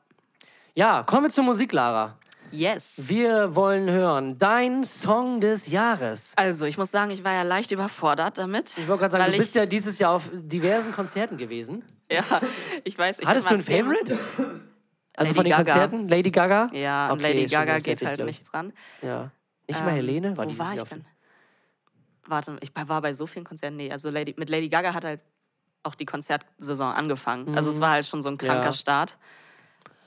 Ja, 0.75 1.03
kommen 1.03 1.23
wir 1.23 1.29
zur 1.29 1.43
Musik, 1.43 1.71
Lara. 1.71 2.17
Yes. 2.53 2.93
Wir 2.97 3.55
wollen 3.55 3.89
hören 3.89 4.37
dein 4.37 4.83
Song 4.83 5.41
des 5.41 5.67
Jahres. 5.67 6.33
Also, 6.35 6.65
ich 6.65 6.77
muss 6.77 6.91
sagen, 6.91 7.09
ich 7.09 7.23
war 7.23 7.33
ja 7.33 7.41
leicht 7.41 7.71
überfordert 7.71 8.37
damit. 8.37 8.77
Ich 8.77 8.87
wollte 8.87 9.01
gerade 9.01 9.11
sagen, 9.13 9.31
du 9.31 9.37
bist 9.39 9.55
ja 9.55 9.65
dieses 9.65 9.97
Jahr 9.97 10.11
auf 10.11 10.29
diversen 10.33 10.91
Konzerten 10.91 11.37
gewesen. 11.37 11.83
Ja, 12.11 12.23
ich 12.83 12.95
weiß. 12.95 13.19
Ich 13.19 13.25
Hattest 13.25 13.49
du 13.49 13.55
ein 13.55 13.57
mal 13.57 13.63
Favorite? 13.63 14.13
Also 15.15 15.29
Lady 15.29 15.33
von 15.35 15.43
den 15.45 15.51
Gaga. 15.51 15.63
Konzerten? 15.63 16.07
Lady 16.07 16.31
Gaga? 16.31 16.67
Ja, 16.73 17.11
und 17.11 17.19
Okay, 17.19 17.27
Lady 17.33 17.43
ist 17.45 17.53
schon 17.53 17.59
Gaga 17.65 17.79
geht 17.79 17.87
heftig, 18.01 18.07
halt 18.07 18.25
nichts 18.25 18.53
ran. 18.53 18.73
Ja. 19.01 19.31
Nicht 19.67 19.79
mal 19.79 19.89
Ähm, 19.89 19.95
Helene? 19.95 20.37
War 20.37 20.45
wo 20.45 20.57
war 20.57 20.75
ich 20.75 20.83
denn? 20.83 21.05
Warte, 22.27 22.57
ich 22.61 22.71
war 22.75 23.01
bei 23.01 23.13
so 23.13 23.25
vielen 23.27 23.45
Konzerten. 23.45 23.77
Nee, 23.77 23.91
also 23.91 24.09
Lady, 24.09 24.35
mit 24.37 24.49
Lady 24.49 24.69
Gaga 24.69 24.93
hat 24.93 25.05
halt 25.05 25.23
auch 25.83 25.95
die 25.95 26.05
Konzertsaison 26.05 26.93
angefangen. 26.93 27.55
Also 27.57 27.69
es 27.69 27.81
war 27.81 27.91
halt 27.91 28.05
schon 28.05 28.21
so 28.21 28.29
ein 28.29 28.37
kranker 28.37 28.59
Mhm. 28.59 28.65
Ja. 28.65 28.73
Start. 28.73 29.17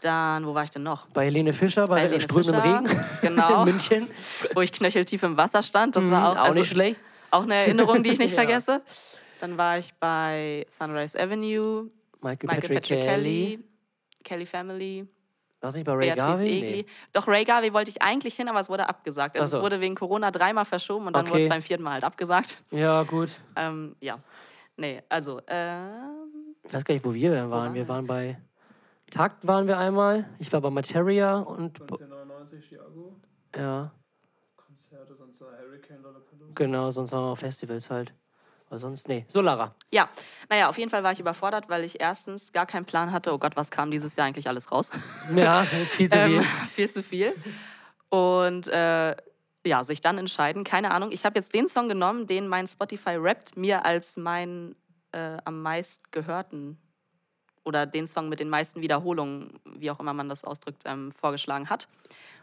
Dann, 0.06 0.46
wo 0.46 0.54
war 0.54 0.62
ich 0.62 0.70
denn 0.70 0.84
noch? 0.84 1.06
Bei 1.08 1.24
Helene 1.24 1.52
Fischer, 1.52 1.84
bei, 1.86 1.94
Bei 1.96 2.00
Helene 2.02 2.20
strömendem 2.20 2.60
Regen 2.60 3.00
genau. 3.22 3.58
in 3.64 3.64
München. 3.72 4.08
Wo 4.54 4.60
ich 4.60 4.72
knöcheltief 4.72 5.22
im 5.24 5.36
Wasser 5.36 5.62
stand. 5.64 5.96
Das 5.96 6.08
war 6.10 6.28
auch, 6.30 6.34
Mhm, 6.34 6.38
auch 6.40 6.44
also, 6.44 6.60
nicht 6.60 6.70
schlecht. 6.70 7.00
auch 7.32 7.42
eine 7.42 7.54
Erinnerung, 7.56 8.02
die 8.04 8.10
ich 8.10 8.18
nicht 8.20 8.30
Ja. 8.36 8.36
vergesse. 8.42 8.82
Dann 9.40 9.58
war 9.58 9.78
ich 9.78 9.92
bei 9.94 10.64
Sunrise 10.70 11.18
Avenue, 11.18 11.90
Michael, 12.22 12.36
Michael 12.42 12.46
Patrick, 12.48 12.74
Patrick 12.74 13.00
Kelly. 13.00 13.56
Kelly, 13.56 13.64
Kelly 14.24 14.46
Family, 14.46 15.06
du 15.60 15.66
nicht 15.72 15.84
bei 15.84 15.92
Ray 15.92 16.06
Beatrice 16.14 16.42
Garvey? 16.44 16.48
Egli. 16.62 16.86
Doch, 17.12 17.26
Ray 17.26 17.44
Garvey 17.44 17.72
wollte 17.72 17.90
ich 17.90 18.00
eigentlich 18.00 18.34
hin, 18.36 18.48
aber 18.48 18.60
es 18.60 18.68
wurde 18.68 18.88
abgesagt. 18.88 19.36
Also 19.38 19.50
so. 19.50 19.56
es 19.56 19.62
wurde 19.62 19.80
wegen 19.80 19.96
Corona 19.96 20.30
dreimal 20.30 20.64
verschoben 20.64 21.08
und 21.08 21.14
dann 21.16 21.24
Okay. 21.24 21.32
wurde 21.32 21.42
es 21.42 21.48
beim 21.48 21.62
vierten 21.62 21.82
Mal 21.82 21.94
halt 21.94 22.04
abgesagt. 22.04 22.62
Nee. 22.70 22.80
Ja, 22.82 23.02
gut. 23.02 23.30
Ähm, 23.56 23.96
ja. 24.00 24.18
Nee, 24.76 25.02
also, 25.08 25.40
ähm, 25.48 26.54
Ich 26.64 26.72
weiß 26.72 26.84
gar 26.84 26.94
nicht, 26.94 27.04
wo 27.04 27.12
wir 27.12 27.32
waren. 27.32 27.50
waren 27.50 27.74
wir 27.74 27.82
wir? 27.82 27.88
waren 27.88 28.06
bei 28.06 28.38
Takt 29.10 29.46
waren 29.46 29.66
wir 29.66 29.78
einmal. 29.78 30.28
Ich 30.38 30.52
war 30.52 30.60
bei 30.60 30.70
Materia 30.70 31.38
und 31.38 31.80
1999 31.80 32.64
Chicago. 32.66 33.16
ja, 33.56 33.92
Konzerte, 34.56 35.14
sonst 35.14 35.40
war 35.40 35.48
Hurricane 35.58 36.02
Lollapalooza. 36.02 36.52
genau, 36.54 36.90
sonst 36.90 37.12
haben 37.12 37.24
wir 37.24 37.36
Festivals 37.36 37.88
halt. 37.90 38.12
Aber 38.68 38.80
sonst, 38.80 39.06
nee. 39.06 39.24
So, 39.28 39.40
Lara. 39.40 39.76
ja. 39.92 40.08
Naja, 40.48 40.68
auf 40.68 40.76
jeden 40.76 40.90
Fall 40.90 41.04
war 41.04 41.12
ich 41.12 41.20
überfordert, 41.20 41.68
weil 41.68 41.84
ich 41.84 42.00
erstens 42.00 42.50
gar 42.50 42.66
keinen 42.66 42.84
Plan 42.84 43.12
hatte, 43.12 43.32
oh 43.32 43.38
Gott, 43.38 43.54
was 43.54 43.70
kam 43.70 43.92
dieses 43.92 44.16
Jahr 44.16 44.26
eigentlich 44.26 44.48
alles 44.48 44.72
raus? 44.72 44.90
Ja, 45.34 45.62
viel 45.62 46.10
zu 46.10 46.16
viel. 46.26 46.36
Ähm, 46.38 46.42
viel 46.72 46.90
zu 46.90 47.02
viel. 47.04 47.32
Und 48.08 48.66
äh, 48.66 49.14
ja, 49.64 49.84
sich 49.84 50.00
dann 50.00 50.18
entscheiden, 50.18 50.64
keine 50.64 50.90
Ahnung. 50.90 51.12
Ich 51.12 51.24
habe 51.24 51.36
jetzt 51.38 51.54
den 51.54 51.68
Song 51.68 51.88
genommen, 51.88 52.26
den 52.26 52.48
mein 52.48 52.66
Spotify 52.66 53.16
rappt 53.16 53.56
mir 53.56 53.84
als 53.84 54.16
meinen 54.16 54.74
äh, 55.12 55.36
am 55.44 55.62
meist 55.62 56.10
gehörten 56.12 56.78
oder 57.66 57.84
den 57.84 58.06
Song 58.06 58.28
mit 58.28 58.38
den 58.38 58.48
meisten 58.48 58.80
Wiederholungen, 58.80 59.58
wie 59.64 59.90
auch 59.90 59.98
immer 59.98 60.14
man 60.14 60.28
das 60.28 60.44
ausdrückt, 60.44 60.84
ähm, 60.86 61.10
vorgeschlagen 61.10 61.68
hat. 61.68 61.88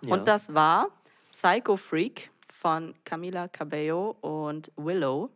Ja. 0.06 0.14
Und 0.14 0.28
das 0.28 0.54
war 0.54 0.90
Psycho 1.32 1.78
Freak 1.78 2.30
von 2.50 2.94
Camila 3.06 3.48
Cabello 3.48 4.18
und 4.20 4.72
Willow. 4.76 5.30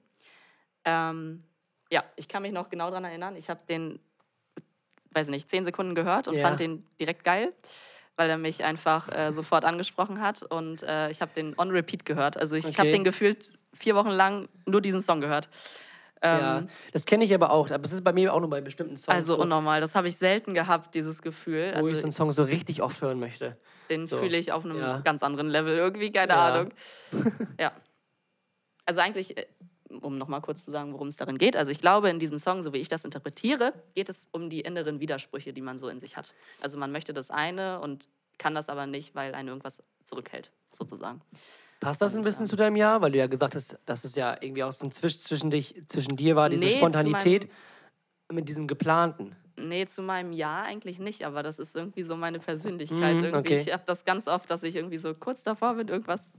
Ähm, 0.84 1.41
ja, 1.89 2.04
ich 2.17 2.28
kann 2.28 2.41
mich 2.41 2.52
noch 2.52 2.69
genau 2.69 2.89
daran 2.89 3.06
erinnern. 3.06 3.38
Ich 3.38 3.50
habe 3.50 3.62
den, 3.69 4.00
weiß 5.12 5.30
nicht, 5.30 5.50
zehn 5.50 5.63
Sekunden 5.63 5.95
gehört 5.95 6.28
und 6.28 6.36
Ja. 6.36 6.41
fand 6.41 6.60
den 6.60 6.86
direkt 7.00 7.23
geil, 7.23 7.54
weil 8.17 8.30
er 8.30 8.38
mich 8.38 8.65
einfach 8.65 9.08
äh, 9.08 9.32
sofort 9.32 9.63
angesprochen 9.63 10.19
hat. 10.19 10.43
Und 10.43 10.84
äh, 10.84 11.10
ich 11.10 11.21
habe 11.21 11.32
den 11.34 11.58
on 11.58 11.71
repeat 11.71 12.06
gehört. 12.06 12.36
Also 12.36 12.58
ich 12.58 12.65
Okay. 12.65 12.78
habe 12.78 12.91
den 12.91 13.06
gefühlt 13.06 13.54
vier 13.73 13.95
Wochen 13.95 14.10
lang 14.10 14.50
nur 14.65 14.82
diesen 14.82 15.00
Song 15.02 15.21
gehört. 15.21 15.47
Ähm, 16.21 16.39
ja, 16.39 16.63
das 16.93 17.06
kenne 17.06 17.23
ich 17.25 17.34
aber 17.34 17.51
auch. 17.51 17.69
Aber 17.69 17.84
es 17.84 17.91
ist 17.91 18.03
bei 18.03 18.13
mir 18.13 18.34
auch 18.34 18.39
nur 18.39 18.49
bei 18.49 18.62
bestimmten 18.62 18.97
Songs. 18.97 19.10
Also 19.15 19.36
so, 19.36 19.41
unnormal. 19.41 19.82
Das 19.82 19.95
habe 19.95 20.08
ich 20.08 20.17
selten 20.17 20.53
gehabt, 20.53 20.95
dieses 20.95 21.21
Gefühl. 21.21 21.71
wo 21.75 21.80
ich 21.80 21.84
so 21.86 21.89
Also 21.91 22.03
einen 22.03 22.12
Song 22.12 22.32
so 22.32 22.43
richtig 22.43 22.82
oft 22.82 23.01
hören 23.01 23.19
möchte. 23.19 23.58
den 23.89 24.08
so, 24.08 24.17
fühle 24.17 24.38
ich 24.38 24.51
auf 24.51 24.65
einem 24.65 24.80
ja. 24.80 24.99
ganz 24.99 25.21
anderen 25.23 25.49
Level 25.49 25.77
irgendwie, 25.77 26.12
keine 26.12 26.34
Ja. 26.34 26.47
Ahnung. 26.47 26.73
ja. 27.60 27.71
Also 28.86 29.01
eigentlich, 29.01 29.38
äh, 29.38 29.45
um 30.01 30.17
nochmal 30.17 30.41
kurz 30.41 30.65
zu 30.65 30.71
sagen, 30.71 30.93
worum 30.93 31.08
es 31.08 31.17
darin 31.17 31.38
geht. 31.38 31.56
Also 31.56 31.71
ich 31.71 31.80
glaube, 31.80 32.10
in 32.10 32.19
diesem 32.19 32.39
Song, 32.39 32.63
so 32.63 32.73
wie 32.73 32.77
ich 32.77 32.88
das 32.89 33.06
interpretiere, 33.06 33.73
geht 33.95 34.10
es 34.10 34.27
um 34.32 34.49
die 34.49 34.62
inneren 34.62 34.99
Widersprüche, 34.99 35.53
die 35.53 35.62
man 35.62 35.77
so 35.77 35.88
in 35.89 35.99
sich 35.99 36.17
hat. 36.17 36.34
Also 36.62 36.77
man 36.77 36.91
möchte 36.91 37.13
das 37.13 37.30
eine 37.32 37.80
und 37.80 38.10
kann 38.38 38.53
das 38.56 38.69
aber 38.69 38.86
nicht, 38.86 39.15
weil 39.15 39.34
einen 39.34 39.49
irgendwas 39.49 39.82
zurückhält, 40.03 40.51
sozusagen. 40.71 41.21
Passt 41.79 42.01
das 42.01 42.15
ein 42.15 42.23
bisschen 42.23 42.47
zu 42.47 42.55
deinem 42.55 42.75
Jahr? 42.75 43.01
Weil 43.01 43.11
du 43.11 43.19
ja 43.19 43.27
gesagt 43.27 43.55
hast, 43.55 43.77
dass 43.85 44.03
es 44.03 44.15
ja 44.15 44.37
irgendwie 44.41 44.63
auch 44.63 44.73
so 44.73 44.85
ein 44.85 44.91
Zwisch 44.91 45.19
zwischen, 45.19 45.51
dich, 45.51 45.83
zwischen 45.87 46.15
dir 46.17 46.35
war, 46.35 46.49
diese 46.49 46.67
Nee, 46.67 46.75
Spontanität 46.75 47.51
mit 48.31 48.49
diesem 48.49 48.67
Geplanten. 48.67 49.35
Nee, 49.57 49.85
zu 49.85 50.01
meinem 50.01 50.33
Ja 50.33 50.61
eigentlich 50.61 50.99
nicht, 50.99 51.25
aber 51.25 51.43
das 51.43 51.59
ist 51.59 51.75
irgendwie 51.75 52.03
so 52.03 52.15
meine 52.15 52.39
Persönlichkeit. 52.39 53.17
Mhm, 53.19 53.25
irgendwie. 53.25 53.37
okay. 53.53 53.61
Ich 53.61 53.73
habe 53.73 53.83
das 53.85 54.05
ganz 54.05 54.27
oft, 54.27 54.49
dass 54.49 54.63
ich 54.63 54.75
irgendwie 54.75 54.97
so 54.97 55.13
kurz 55.13 55.43
davor 55.43 55.75
bin, 55.75 55.87
irgendwas 55.87 56.31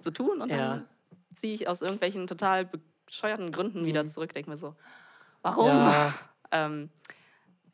zu 0.00 0.10
tun 0.10 0.40
und 0.42 0.50
Ja. 0.50 0.74
dann 0.74 0.88
ziehe 1.34 1.54
ich 1.54 1.66
aus 1.68 1.82
irgendwelchen 1.82 2.26
total 2.26 2.68
bescheuerten 3.06 3.50
Gründen 3.52 3.82
Mhm. 3.82 3.86
wieder 3.86 4.06
zurück, 4.06 4.32
denke 4.34 4.50
mir 4.50 4.56
so, 4.56 4.76
warum? 5.42 5.66
Ja, 5.66 6.12
Ähm, 6.54 6.90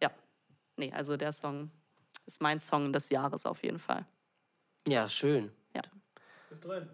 ja, 0.00 0.12
nee, 0.76 0.92
also 0.92 1.16
der 1.16 1.32
Song 1.32 1.72
ist 2.26 2.40
mein 2.40 2.60
Song 2.60 2.92
des 2.92 3.10
Jahres 3.10 3.44
auf 3.44 3.64
jeden 3.64 3.80
Fall. 3.80 4.06
ja, 4.86 5.08
schön. 5.08 5.50
Ist 6.50 6.64
drin. 6.64 6.88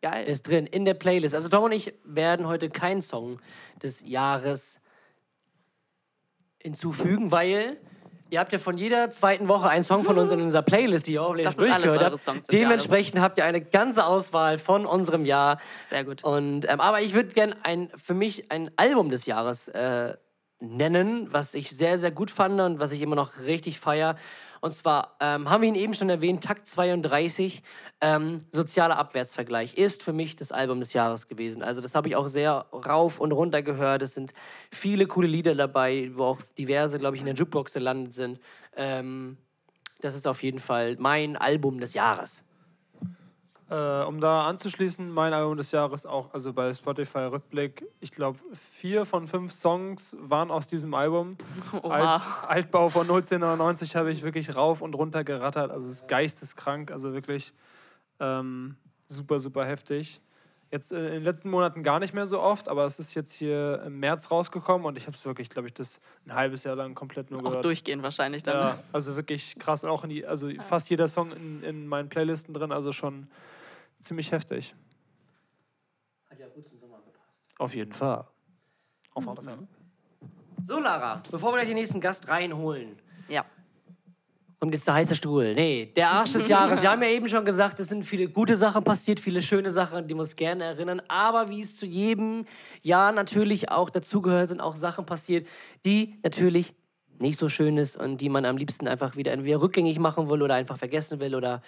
Geil. 0.00 0.26
Ist 0.26 0.46
drin 0.46 0.66
in 0.66 0.84
der 0.84 0.94
Playlist. 0.94 1.34
Also 1.34 1.48
Tom 1.48 1.64
und 1.64 1.72
ich 1.72 1.92
werden 2.04 2.46
heute 2.46 2.70
keinen 2.70 3.02
Song 3.02 3.40
des 3.82 4.00
Jahres 4.06 4.80
hinzufügen, 6.60 7.32
weil 7.32 7.78
ihr 8.30 8.38
habt 8.38 8.52
ja 8.52 8.58
von 8.58 8.78
jeder 8.78 9.10
zweiten 9.10 9.48
Woche 9.48 9.68
einen 9.68 9.82
Song 9.82 10.04
von 10.04 10.18
uns 10.18 10.30
in 10.30 10.40
unserer 10.40 10.62
Playlist, 10.62 11.06
die 11.06 11.14
ihr 11.14 11.22
hoffentlich 11.22 11.48
durchgehört 11.48 12.26
habt. 12.26 12.52
Dementsprechend 12.52 13.20
habt 13.20 13.38
ihr 13.38 13.44
eine 13.44 13.60
ganze 13.60 14.04
Auswahl 14.04 14.58
von 14.58 14.86
unserem 14.86 15.24
Jahr. 15.24 15.58
Sehr 15.86 16.04
gut. 16.04 16.22
Und, 16.22 16.68
ähm, 16.68 16.80
aber 16.80 17.00
ich 17.00 17.14
würde 17.14 17.30
gerne 17.30 17.56
ein, 17.64 17.90
für 17.96 18.14
mich 18.14 18.50
ein 18.52 18.70
Album 18.76 19.10
des 19.10 19.26
Jahres 19.26 19.68
äh, 19.68 20.14
nennen, 20.60 21.28
was 21.32 21.54
ich 21.54 21.70
sehr, 21.70 21.98
sehr 21.98 22.10
gut 22.10 22.30
fand 22.30 22.60
und 22.60 22.80
was 22.80 22.92
ich 22.92 23.00
immer 23.00 23.16
noch 23.16 23.40
richtig 23.40 23.80
feier. 23.80 24.16
Und 24.60 24.72
zwar 24.72 25.16
ähm, 25.20 25.48
haben 25.48 25.62
wir 25.62 25.68
ihn 25.68 25.74
eben 25.76 25.94
schon 25.94 26.10
erwähnt, 26.10 26.42
Takt 26.42 26.66
32, 26.66 27.62
ähm, 28.00 28.44
Sozialer 28.50 28.98
Abwärtsvergleich, 28.98 29.74
ist 29.74 30.02
für 30.02 30.12
mich 30.12 30.34
das 30.34 30.50
Album 30.50 30.80
des 30.80 30.92
Jahres 30.92 31.28
gewesen. 31.28 31.62
Also 31.62 31.80
das 31.80 31.94
habe 31.94 32.08
ich 32.08 32.16
auch 32.16 32.28
sehr 32.28 32.66
rauf 32.72 33.20
und 33.20 33.32
runter 33.32 33.62
gehört. 33.62 34.02
Es 34.02 34.14
sind 34.14 34.34
viele 34.70 35.06
coole 35.06 35.28
Lieder 35.28 35.54
dabei, 35.54 36.10
wo 36.14 36.24
auch 36.24 36.38
diverse, 36.58 36.98
glaube 36.98 37.16
ich, 37.16 37.22
in 37.22 37.26
der 37.26 37.36
Jukebox 37.36 37.72
gelandet 37.72 38.12
sind. 38.12 38.40
Ähm, 38.76 39.38
das 40.00 40.14
ist 40.14 40.26
auf 40.26 40.42
jeden 40.42 40.58
Fall 40.58 40.96
mein 40.98 41.36
Album 41.36 41.80
des 41.80 41.94
Jahres. 41.94 42.42
Äh, 43.70 44.04
um 44.04 44.18
da 44.18 44.46
anzuschließen, 44.46 45.10
mein 45.10 45.34
Album 45.34 45.58
des 45.58 45.72
Jahres 45.72 46.06
auch, 46.06 46.32
also 46.32 46.54
bei 46.54 46.72
Spotify 46.72 47.18
Rückblick, 47.18 47.84
ich 48.00 48.12
glaube, 48.12 48.38
vier 48.54 49.04
von 49.04 49.26
fünf 49.26 49.52
Songs 49.52 50.16
waren 50.20 50.50
aus 50.50 50.68
diesem 50.68 50.94
Album. 50.94 51.36
Alt, 51.82 52.22
Altbau 52.48 52.88
von 52.88 53.02
1999 53.02 53.94
habe 53.94 54.10
ich 54.10 54.22
wirklich 54.22 54.56
rauf 54.56 54.80
und 54.80 54.94
runter 54.94 55.22
gerattert, 55.22 55.70
also 55.70 55.86
es 55.86 55.96
ist 55.96 56.08
geisteskrank, 56.08 56.90
also 56.90 57.12
wirklich 57.12 57.52
ähm, 58.20 58.76
super, 59.06 59.38
super 59.38 59.66
heftig. 59.66 60.22
Jetzt 60.70 60.92
äh, 60.92 61.06
in 61.06 61.12
den 61.14 61.22
letzten 61.22 61.48
Monaten 61.50 61.82
gar 61.82 61.98
nicht 61.98 62.12
mehr 62.12 62.26
so 62.26 62.40
oft, 62.40 62.68
aber 62.68 62.84
es 62.84 62.98
ist 62.98 63.14
jetzt 63.14 63.32
hier 63.32 63.82
im 63.86 64.00
März 64.00 64.30
rausgekommen 64.30 64.86
und 64.86 64.98
ich 64.98 65.06
habe 65.06 65.16
es 65.16 65.24
wirklich, 65.24 65.48
glaube 65.48 65.66
ich, 65.68 65.74
das 65.74 65.98
ein 66.26 66.34
halbes 66.34 66.64
Jahr 66.64 66.76
lang 66.76 66.94
komplett 66.94 67.30
nur 67.30 67.40
Auch 67.40 67.44
gehört. 67.44 67.64
durchgehend 67.64 68.02
wahrscheinlich 68.02 68.42
dann. 68.42 68.56
ne? 68.58 68.62
Ja, 68.72 68.78
also 68.92 69.16
wirklich 69.16 69.58
krass. 69.58 69.82
Und 69.84 69.90
auch 69.90 70.04
in 70.04 70.10
die, 70.10 70.26
also 70.26 70.50
fast 70.60 70.90
jeder 70.90 71.08
Song 71.08 71.32
in, 71.32 71.62
in 71.62 71.86
meinen 71.86 72.08
Playlisten 72.10 72.52
drin, 72.52 72.70
also 72.70 72.92
schon 72.92 73.28
ziemlich 73.98 74.30
heftig. 74.30 74.74
Hat 76.30 76.38
ja 76.38 76.48
gut 76.48 76.66
zum 76.66 76.78
Sommer 76.78 76.98
gepasst. 76.98 77.40
Auf 77.58 77.74
jeden 77.74 77.92
Fall. 77.92 78.26
Auf 79.14 79.26
alle 79.26 79.42
Fälle. 79.42 79.68
So, 80.62 80.78
Lara, 80.80 81.22
bevor 81.30 81.52
wir 81.52 81.56
gleich 81.56 81.68
den 81.68 81.76
nächsten 81.76 82.00
Gast 82.00 82.28
reinholen, 82.28 82.98
Ja. 83.28 83.44
Kommt 84.58 84.74
jetzt 84.74 84.86
der 84.86 84.94
heiße 84.94 85.14
Stuhl. 85.14 85.54
Nee, 85.54 85.92
der 85.94 86.10
Arsch 86.10 86.32
des 86.32 86.48
Jahres. 86.48 86.82
Wir 86.82 86.90
haben 86.90 87.02
ja 87.02 87.08
eben 87.08 87.28
schon 87.28 87.44
gesagt, 87.44 87.78
es 87.80 87.88
sind 87.88 88.04
viele 88.04 88.28
gute 88.28 88.56
Sachen 88.56 88.82
passiert, 88.82 89.20
viele 89.20 89.40
schöne 89.40 89.70
Sachen, 89.70 90.08
die 90.08 90.14
wir 90.14 90.20
uns 90.20 90.36
gerne 90.36 90.64
erinnern. 90.64 91.00
Aber 91.08 91.48
wie 91.48 91.60
es 91.60 91.76
zu 91.76 91.86
jedem 91.86 92.44
Jahr 92.82 93.12
natürlich 93.12 93.70
auch 93.70 93.90
dazugehört, 93.90 94.48
sind 94.48 94.60
auch 94.60 94.76
Sachen 94.76 95.06
passiert, 95.06 95.46
die 95.86 96.18
natürlich 96.22 96.74
nicht 97.18 97.38
so 97.38 97.48
schön 97.48 97.76
ist 97.78 97.96
und 97.96 98.20
die 98.20 98.28
man 98.28 98.44
am 98.44 98.56
liebsten 98.56 98.88
einfach 98.88 99.16
wieder 99.16 99.32
entweder 99.32 99.60
rückgängig 99.60 99.98
machen 99.98 100.28
will 100.30 100.42
oder 100.42 100.54
einfach 100.54 100.76
vergessen 100.76 101.20
will 101.20 101.34
oder 101.34 101.62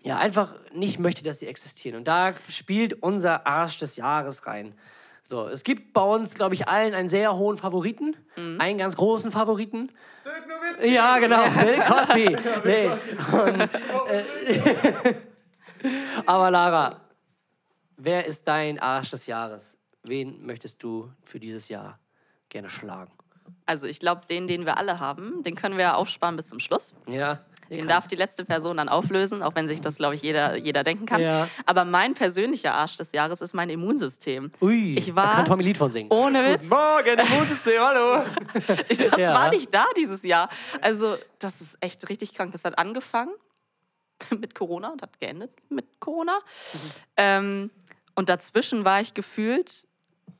ja, 0.00 0.16
einfach 0.16 0.54
nicht 0.72 0.98
möchte, 0.98 1.22
dass 1.22 1.40
sie 1.40 1.46
existieren. 1.46 1.96
Und 1.96 2.08
da 2.08 2.34
spielt 2.48 3.02
unser 3.02 3.46
Arsch 3.46 3.78
des 3.78 3.96
Jahres 3.96 4.46
rein. 4.46 4.74
So, 5.28 5.46
es 5.46 5.62
gibt 5.62 5.92
bei 5.92 6.00
uns, 6.00 6.34
glaube 6.34 6.54
ich, 6.54 6.68
allen 6.68 6.94
einen 6.94 7.10
sehr 7.10 7.36
hohen 7.36 7.58
Favoriten, 7.58 8.16
einen 8.34 8.78
ganz 8.78 8.96
großen 8.96 9.30
Favoriten. 9.30 9.92
Ja, 10.82 11.18
genau, 11.18 11.42
Bill 11.50 11.80
Cosby. 11.80 12.34
Nee. 12.64 12.88
Und, 13.32 13.60
äh, 14.08 15.14
aber 16.26 16.50
Lara, 16.50 17.02
wer 17.98 18.24
ist 18.24 18.48
dein 18.48 18.78
Arsch 18.78 19.10
des 19.10 19.26
Jahres? 19.26 19.76
Wen 20.02 20.46
möchtest 20.46 20.82
du 20.82 21.12
für 21.22 21.38
dieses 21.38 21.68
Jahr 21.68 21.98
gerne 22.48 22.70
schlagen? 22.70 23.12
Also 23.66 23.86
ich 23.86 24.00
glaube, 24.00 24.22
den, 24.30 24.46
den 24.46 24.64
wir 24.64 24.78
alle 24.78 24.98
haben, 24.98 25.42
den 25.42 25.56
können 25.56 25.76
wir 25.76 25.84
ja 25.84 25.94
aufsparen 25.96 26.36
bis 26.36 26.48
zum 26.48 26.58
Schluss. 26.58 26.94
Ja. 27.06 27.44
Den 27.70 27.88
darf 27.88 28.06
die 28.08 28.16
letzte 28.16 28.44
Person 28.44 28.76
dann 28.78 28.88
auflösen, 28.88 29.42
auch 29.42 29.54
wenn 29.54 29.68
sich 29.68 29.80
das, 29.80 29.96
glaube 29.96 30.14
ich, 30.14 30.22
jeder, 30.22 30.56
jeder 30.56 30.84
denken 30.84 31.06
kann. 31.06 31.20
Ja. 31.20 31.48
Aber 31.66 31.84
mein 31.84 32.14
persönlicher 32.14 32.74
Arsch 32.74 32.96
des 32.96 33.12
Jahres 33.12 33.40
ist 33.40 33.54
mein 33.54 33.70
Immunsystem. 33.70 34.50
Ui, 34.60 34.94
Ich 34.96 35.06
da 35.08 35.16
war- 35.16 35.34
kann 35.36 35.44
Tommy 35.44 35.64
Lied 35.64 35.76
von 35.78 35.90
singen. 35.90 36.10
Ohne 36.12 36.44
Witz. 36.52 36.68
Morgen, 36.70 37.18
Immunsystem, 37.18 37.80
hallo. 37.80 38.22
Ich, 38.88 38.98
das 38.98 39.18
Ja. 39.20 39.34
war 39.34 39.50
nicht 39.50 39.72
da 39.74 39.84
dieses 39.96 40.22
Jahr. 40.22 40.48
Also, 40.80 41.16
das 41.38 41.60
ist 41.60 41.76
echt 41.80 42.08
richtig 42.08 42.34
krank. 42.34 42.52
Das 42.52 42.64
hat 42.64 42.78
angefangen 42.78 43.32
mit 44.38 44.54
Corona 44.54 44.88
und 44.90 45.02
hat 45.02 45.18
geendet 45.20 45.50
mit 45.68 45.86
Corona. 46.00 46.38
Ähm, 47.16 47.70
und 48.14 48.28
dazwischen 48.28 48.84
war 48.84 49.00
ich 49.00 49.14
gefühlt 49.14 49.86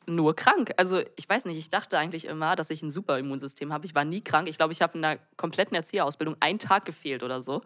nur 0.07 0.35
krank. 0.37 0.73
Also, 0.77 1.01
ich 1.17 1.29
weiß 1.29 1.45
nicht, 1.47 1.59
ich 1.59 1.71
dachte 1.71 1.99
eigentlich 1.99 2.27
immer, 2.27 2.57
dass 2.57 2.71
ich 2.71 2.83
ein 2.83 2.91
super 2.91 3.19
Immunsystem 3.19 3.73
habe. 3.73 3.87
Ich 3.87 3.95
war 3.95 4.05
nie 4.05 4.21
krank. 4.21 4.49
Ich 4.49 4.57
glaube, 4.57 4.73
ich 4.73 4.83
habe 4.83 4.95
in 4.95 5.03
der 5.03 5.19
kompletten 5.37 5.75
Erzieherausbildung 5.75 6.37
einen 6.41 6.59
Tag 6.59 6.85
gefehlt 6.85 7.23
oder 7.23 7.43
so. 7.43 7.63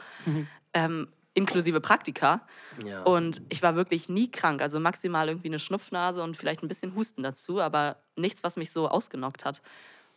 Ähm, 0.75 1.09
inklusive 1.35 1.81
Praktika. 1.81 2.47
Ja. 2.85 3.03
Und 3.03 3.43
ich 3.49 3.63
war 3.63 3.75
wirklich 3.75 4.09
nie 4.09 4.31
krank. 4.31 4.61
Also 4.63 4.81
maximal 4.81 5.29
irgendwie 5.29 5.49
eine 5.49 5.59
Schnupfnase 5.59 6.23
und 6.23 6.37
vielleicht 6.37 6.63
ein 6.63 6.69
bisschen 6.69 6.95
Husten 6.95 7.23
dazu, 7.23 7.61
aber 7.61 7.97
nichts, 8.17 8.43
was 8.43 8.57
mich 8.57 8.71
so 8.71 8.89
ausgenockt 8.89 9.45
hat. 9.45 9.63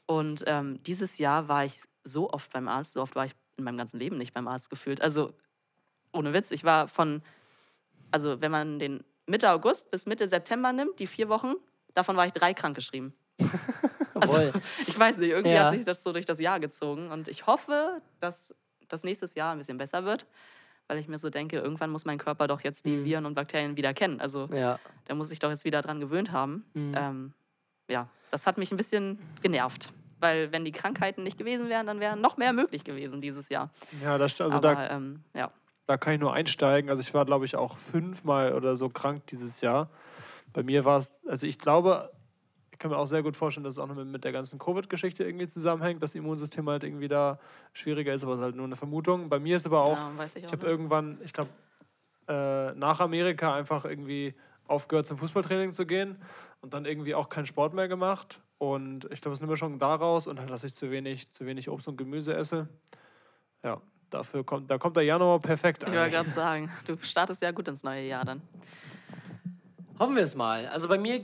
Und 0.05 0.43
ähm, 0.47 0.81
dieses 0.83 1.17
Jahr 1.17 1.47
war 1.47 1.65
ich 1.65 1.81
so 2.03 2.31
oft 2.31 2.51
beim 2.51 2.67
Arzt, 2.67 2.93
so 2.93 3.01
oft 3.01 3.15
war 3.15 3.25
ich 3.25 3.33
in 3.57 3.63
meinem 3.63 3.77
ganzen 3.77 3.99
Leben 3.99 4.17
nicht 4.17 4.33
beim 4.33 4.47
Arzt 4.47 4.69
gefühlt. 4.69 5.01
Also 5.01 5.33
ohne 6.11 6.33
Witz, 6.33 6.51
ich 6.51 6.63
war 6.63 6.87
von, 6.87 7.21
also 8.11 8.41
wenn 8.41 8.51
man 8.51 8.79
den 8.79 9.03
Mitte 9.25 9.49
August 9.51 9.89
bis 9.91 10.05
Mitte 10.05 10.27
September 10.27 10.73
nimmt, 10.73 10.99
die 10.99 11.07
vier 11.07 11.29
Wochen, 11.29 11.55
davon 11.95 12.15
war 12.15 12.25
ich 12.27 12.33
drei 12.33 12.53
krankgeschrieben. 12.53 13.13
Also 14.17 14.39
Jawohl. 14.39 14.61
ich 14.87 14.97
weiß 14.97 15.17
nicht, 15.17 15.31
irgendwie 15.31 15.53
Ja. 15.53 15.65
hat 15.65 15.73
sich 15.73 15.83
das 15.83 16.01
so 16.01 16.13
durch 16.13 16.25
das 16.25 16.39
Jahr 16.39 16.61
gezogen. 16.61 17.11
Und 17.11 17.27
ich 17.27 17.47
hoffe, 17.47 18.01
dass 18.21 18.55
das 18.87 19.03
nächstes 19.03 19.35
Jahr 19.35 19.51
ein 19.51 19.57
bisschen 19.57 19.77
besser 19.77 20.05
wird, 20.05 20.25
weil 20.87 20.97
ich 20.99 21.09
mir 21.09 21.17
so 21.17 21.29
denke, 21.29 21.57
irgendwann 21.57 21.89
muss 21.89 22.05
mein 22.05 22.17
Körper 22.17 22.47
doch 22.47 22.61
jetzt 22.61 22.85
die 22.85 23.03
Viren 23.03 23.25
und 23.25 23.33
Bakterien 23.33 23.75
wieder 23.75 23.93
kennen. 23.93 24.21
Also 24.21 24.47
ja. 24.53 24.79
der 25.09 25.15
muss 25.15 25.27
sich 25.27 25.39
doch 25.39 25.49
jetzt 25.49 25.65
wieder 25.65 25.81
dran 25.81 25.99
gewöhnt 25.99 26.31
haben. 26.31 26.65
Mhm. 26.75 26.95
Ähm, 26.97 27.33
ja, 27.89 28.07
das 28.31 28.47
hat 28.47 28.57
mich 28.57 28.71
ein 28.71 28.77
bisschen 28.77 29.19
genervt. 29.41 29.91
Weil 30.21 30.53
wenn 30.53 30.63
die 30.63 30.71
Krankheiten 30.71 31.23
nicht 31.23 31.37
gewesen 31.37 31.67
wären, 31.67 31.85
dann 31.85 31.99
wäre 31.99 32.15
noch 32.15 32.37
mehr 32.37 32.53
möglich 32.53 32.85
gewesen 32.85 33.19
dieses 33.19 33.49
Jahr. 33.49 33.69
Ja, 34.01 34.17
das, 34.17 34.39
also 34.39 34.55
Aber 34.57 34.75
da, 34.75 34.89
ähm, 34.91 35.23
ja. 35.33 35.51
da 35.87 35.97
kann 35.97 36.13
ich 36.13 36.21
nur 36.21 36.33
einsteigen. 36.33 36.89
Also 36.89 37.01
ich 37.01 37.13
war, 37.13 37.25
glaube 37.25 37.43
ich, 37.43 37.57
auch 37.57 37.77
fünfmal 37.77 38.53
oder 38.53 38.77
so 38.77 38.87
krank 38.87 39.27
dieses 39.27 39.59
Jahr. 39.59 39.89
Bei 40.55 40.63
mir 40.63 40.85
war 40.85 40.97
es, 40.97 41.13
also 41.27 41.45
ich 41.45 41.59
glaube, 41.59 42.13
ich 42.71 42.79
kann 42.79 42.89
mir 42.89 42.97
auch 42.97 43.07
sehr 43.07 43.21
gut 43.21 43.35
vorstellen, 43.35 43.65
dass 43.65 43.73
es 43.73 43.77
auch 43.77 43.87
noch 43.87 43.95
mit, 43.95 44.07
mit 44.07 44.23
der 44.23 44.31
ganzen 44.31 44.57
Covid-Geschichte 44.57 45.25
irgendwie 45.25 45.47
zusammenhängt, 45.47 46.01
dass 46.01 46.11
das 46.11 46.15
Immunsystem 46.15 46.69
halt 46.69 46.85
irgendwie 46.85 47.09
da 47.09 47.39
schwieriger 47.73 48.13
ist, 48.13 48.23
aber 48.23 48.33
es 48.33 48.39
ist 48.39 48.43
halt 48.45 48.55
nur 48.55 48.63
eine 48.63 48.77
Vermutung. 48.77 49.27
Bei 49.27 49.37
mir 49.37 49.57
ist 49.57 49.65
aber 49.65 49.83
auch, 49.83 49.97
ja, 49.97 50.25
ich 50.25 50.45
ich 50.45 50.51
habe 50.53 50.65
irgendwann, 50.65 51.17
ich 51.25 51.33
glaube, 51.33 51.49
äh, 52.29 52.73
nach 52.73 53.01
Amerika 53.01 53.53
einfach 53.53 53.83
irgendwie 53.83 54.33
aufgehört 54.65 55.07
zum 55.07 55.17
Fußballtraining 55.17 55.73
zu 55.73 55.85
gehen 55.85 56.21
und 56.61 56.73
dann 56.73 56.85
irgendwie 56.85 57.15
auch 57.15 57.27
keinen 57.27 57.47
Sport 57.47 57.73
mehr 57.73 57.89
gemacht. 57.89 58.39
Und 58.57 59.09
ich 59.11 59.19
glaube, 59.19 59.33
es 59.33 59.39
ist 59.39 59.43
eine 59.43 59.51
Mischung 59.51 59.77
daraus 59.77 60.25
und 60.25 60.39
halt, 60.39 60.49
dass 60.49 60.63
ich 60.63 60.73
zu 60.73 60.89
wenig, 60.89 61.31
zu 61.31 61.45
wenig 61.45 61.69
Obst 61.69 61.89
und 61.89 61.97
Gemüse 61.97 62.33
esse. 62.33 62.69
Ja, 63.61 63.81
dafür 64.09 64.45
kommt, 64.45 64.71
da 64.71 64.77
kommt 64.77 64.95
der 64.95 65.03
Januar 65.03 65.39
perfekt 65.39 65.83
Ich 65.83 65.93
wollte 65.93 66.11
gerade 66.11 66.29
sagen, 66.29 66.71
du 66.87 66.97
startest 67.01 67.41
ja 67.41 67.51
gut 67.51 67.67
ins 67.67 67.83
neue 67.83 68.07
Jahr 68.07 68.23
dann. 68.23 68.41
Hoffen 69.99 70.15
wir 70.15 70.23
es 70.23 70.35
mal. 70.35 70.67
Also 70.67 70.87
bei 70.87 70.97
mir 70.97 71.21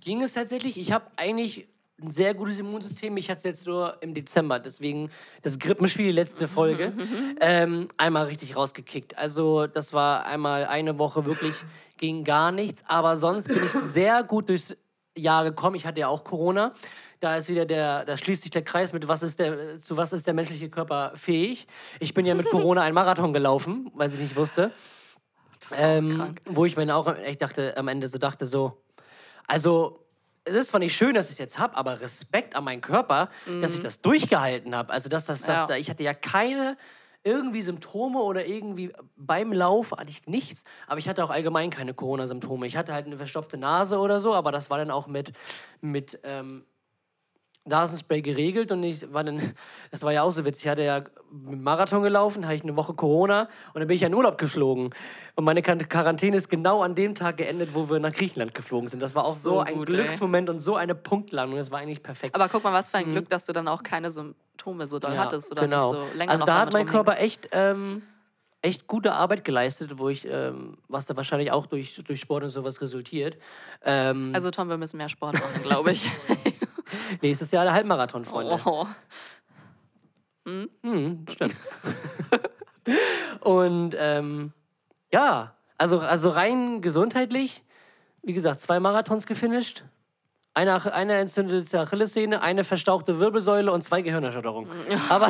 ging 0.00 0.22
es 0.22 0.32
tatsächlich. 0.32 0.78
Ich 0.78 0.92
habe 0.92 1.06
eigentlich 1.16 1.68
ein 2.02 2.10
sehr 2.10 2.34
gutes 2.34 2.58
Immunsystem. 2.58 3.16
Ich 3.16 3.30
hatte 3.30 3.38
es 3.38 3.44
jetzt 3.44 3.66
nur 3.66 3.96
im 4.00 4.14
Dezember. 4.14 4.58
Deswegen 4.58 5.10
das 5.42 5.58
Grippenspiel, 5.58 6.06
die 6.06 6.12
letzte 6.12 6.48
Folge, 6.48 6.92
ähm, 7.40 7.88
einmal 7.96 8.26
richtig 8.26 8.56
rausgekickt. 8.56 9.16
Also 9.16 9.66
das 9.66 9.92
war 9.92 10.26
einmal 10.26 10.66
eine 10.66 10.98
Woche 10.98 11.24
wirklich 11.24 11.54
ging 11.98 12.24
gar 12.24 12.52
nichts. 12.52 12.82
Aber 12.86 13.16
sonst 13.16 13.48
bin 13.48 13.58
ich 13.58 13.70
sehr 13.70 14.22
gut 14.24 14.48
durchs 14.48 14.76
Jahr 15.16 15.44
gekommen. 15.44 15.76
Ich 15.76 15.86
hatte 15.86 16.00
ja 16.00 16.08
auch 16.08 16.24
Corona. 16.24 16.72
Da 17.20 17.36
ist 17.36 17.48
wieder 17.48 17.64
der, 17.64 18.04
da 18.04 18.16
schließt 18.16 18.42
sich 18.42 18.50
der 18.50 18.62
Kreis 18.62 18.92
mit, 18.92 19.08
was 19.08 19.22
ist 19.22 19.38
der, 19.38 19.78
zu 19.78 19.96
was 19.96 20.12
ist 20.12 20.26
der 20.26 20.34
menschliche 20.34 20.68
Körper 20.68 21.12
fähig. 21.14 21.66
Ich 22.00 22.12
bin 22.12 22.26
ja 22.26 22.34
mit 22.34 22.50
Corona 22.50 22.82
einen 22.82 22.94
Marathon 22.94 23.32
gelaufen, 23.32 23.90
weil 23.94 24.12
ich 24.12 24.18
nicht 24.18 24.36
wusste. 24.36 24.72
Ähm, 25.72 26.34
wo 26.46 26.64
ich 26.64 26.76
mir 26.76 26.94
auch 26.94 27.06
echt 27.16 27.42
dachte, 27.42 27.76
am 27.76 27.88
Ende 27.88 28.08
so 28.08 28.18
dachte, 28.18 28.46
so, 28.46 28.82
also, 29.46 30.00
es 30.44 30.54
ist 30.54 30.68
zwar 30.68 30.80
nicht 30.80 30.94
schön, 30.94 31.14
dass 31.14 31.26
ich 31.26 31.32
es 31.32 31.38
jetzt 31.38 31.58
habe, 31.58 31.76
aber 31.76 32.00
Respekt 32.00 32.54
an 32.54 32.64
meinen 32.64 32.82
Körper, 32.82 33.30
dass 33.62 33.74
ich 33.74 33.80
das 33.80 34.00
durchgehalten 34.02 34.74
habe. 34.74 34.92
Also, 34.92 35.08
dass 35.08 35.24
das, 35.24 35.40
das 35.42 35.60
Ja. 35.60 35.66
da, 35.66 35.76
ich 35.76 35.88
hatte 35.88 36.02
ja 36.02 36.12
keine 36.14 36.76
irgendwie 37.26 37.62
Symptome 37.62 38.18
oder 38.20 38.44
irgendwie 38.44 38.92
beim 39.16 39.52
Lauf 39.52 39.92
hatte 39.92 40.10
ich 40.10 40.26
nichts, 40.26 40.64
aber 40.86 40.98
ich 40.98 41.08
hatte 41.08 41.24
auch 41.24 41.30
allgemein 41.30 41.70
keine 41.70 41.94
Corona-Symptome. 41.94 42.66
Ich 42.66 42.76
hatte 42.76 42.92
halt 42.92 43.06
eine 43.06 43.16
verstopfte 43.16 43.56
Nase 43.56 43.98
oder 43.98 44.20
so, 44.20 44.34
aber 44.34 44.52
das 44.52 44.68
war 44.68 44.76
dann 44.76 44.90
auch 44.90 45.06
mit, 45.06 45.32
mit 45.80 46.20
ähm, 46.22 46.66
Nasenspray 47.66 48.20
geregelt 48.22 48.70
und 48.72 48.82
ich 48.82 49.12
war 49.12 49.24
dann, 49.24 49.40
das 49.90 50.02
war 50.02 50.12
ja 50.12 50.22
auch 50.22 50.30
so 50.30 50.44
witzig, 50.44 50.64
ich 50.66 50.70
hatte 50.70 50.82
ja 50.84 51.02
Marathon 51.30 52.02
gelaufen, 52.02 52.44
hatte 52.44 52.56
ich 52.56 52.62
eine 52.62 52.76
Woche 52.76 52.94
Corona 52.94 53.48
und 53.72 53.80
dann 53.80 53.88
bin 53.88 53.94
ich 53.94 54.02
ja 54.02 54.08
in 54.08 54.14
Urlaub 54.14 54.38
geflogen. 54.38 54.90
Und 55.36 55.44
meine 55.44 55.62
Quar- 55.62 55.76
Quarantäne 55.88 56.36
ist 56.36 56.48
genau 56.48 56.82
an 56.82 56.94
dem 56.94 57.14
Tag 57.14 57.38
geendet, 57.38 57.70
wo 57.74 57.88
wir 57.90 57.98
nach 57.98 58.12
Griechenland 58.12 58.54
geflogen 58.54 58.88
sind. 58.88 59.00
Das 59.02 59.14
war 59.14 59.24
auch 59.24 59.34
so, 59.34 59.50
So 59.54 59.60
ein 59.60 59.74
gut, 59.74 59.88
ey. 59.92 59.96
Glücksmoment 59.96 60.48
und 60.50 60.60
so 60.60 60.76
eine 60.76 60.94
Punktlandung. 60.94 61.58
Das 61.58 61.70
war 61.70 61.80
eigentlich 61.80 62.02
perfekt. 62.02 62.34
Aber 62.36 62.48
guck 62.48 62.62
mal, 62.62 62.72
was 62.72 62.88
für 62.90 62.98
ein 62.98 63.10
Glück, 63.10 63.28
dass 63.30 63.44
du 63.46 63.52
dann 63.52 63.66
auch 63.66 63.82
keine 63.82 64.10
Symptome 64.10 64.86
so 64.86 64.98
doll 65.00 65.10
Mhm. 65.10 65.16
Ja, 65.16 65.22
hattest 65.24 65.50
oder 65.50 65.62
genau. 65.62 65.92
nicht 65.94 66.02
so 66.12 66.18
länger 66.18 66.30
also 66.30 66.44
noch 66.44 66.52
da 66.52 66.58
hat 66.60 66.72
mein 66.72 66.86
Körper 66.86 67.12
rumhängst. 67.14 67.44
echt, 67.44 67.48
ähm, 67.52 68.02
echt 68.62 68.86
gute 68.86 69.12
Arbeit 69.12 69.44
geleistet, 69.44 69.98
wo 69.98 70.08
ich, 70.08 70.26
ähm, 70.30 70.78
was 70.88 71.06
da 71.06 71.16
wahrscheinlich 71.16 71.50
auch 71.50 71.66
durch, 71.66 72.00
durch 72.06 72.20
Sport 72.20 72.44
und 72.44 72.50
sowas 72.50 72.80
resultiert. 72.80 73.36
Ähm, 73.84 74.30
Also 74.34 74.50
Tom, 74.52 74.68
wir 74.68 74.76
müssen 74.78 74.96
mehr 74.98 75.08
Sport 75.08 75.34
machen, 75.34 75.62
glaube 75.64 75.90
ich. 75.92 76.08
nächstes 77.22 77.50
Jahr 77.50 77.64
der 77.64 77.72
Halbmarathon, 77.72 78.24
Freunde. 78.24 78.60
oh. 78.64 78.86
Hm, 80.46 81.24
stimmt. 81.30 81.56
und 83.40 83.96
ähm, 83.98 84.52
ja, 85.10 85.54
also, 85.78 86.00
also 86.00 86.30
rein 86.30 86.82
gesundheitlich, 86.82 87.62
wie 88.22 88.32
gesagt, 88.32 88.60
zwei 88.60 88.80
Marathons 88.80 89.26
gefinisht. 89.26 89.84
Eine, 90.56 90.92
eine 90.94 91.14
entzündete 91.14 91.80
Achillessehne, 91.80 92.40
eine 92.40 92.62
verstauchte 92.62 93.18
Wirbelsäule 93.18 93.72
und 93.72 93.82
zwei 93.82 94.02
Gehirnerschütterungen. 94.02 94.70
Aber, 95.08 95.26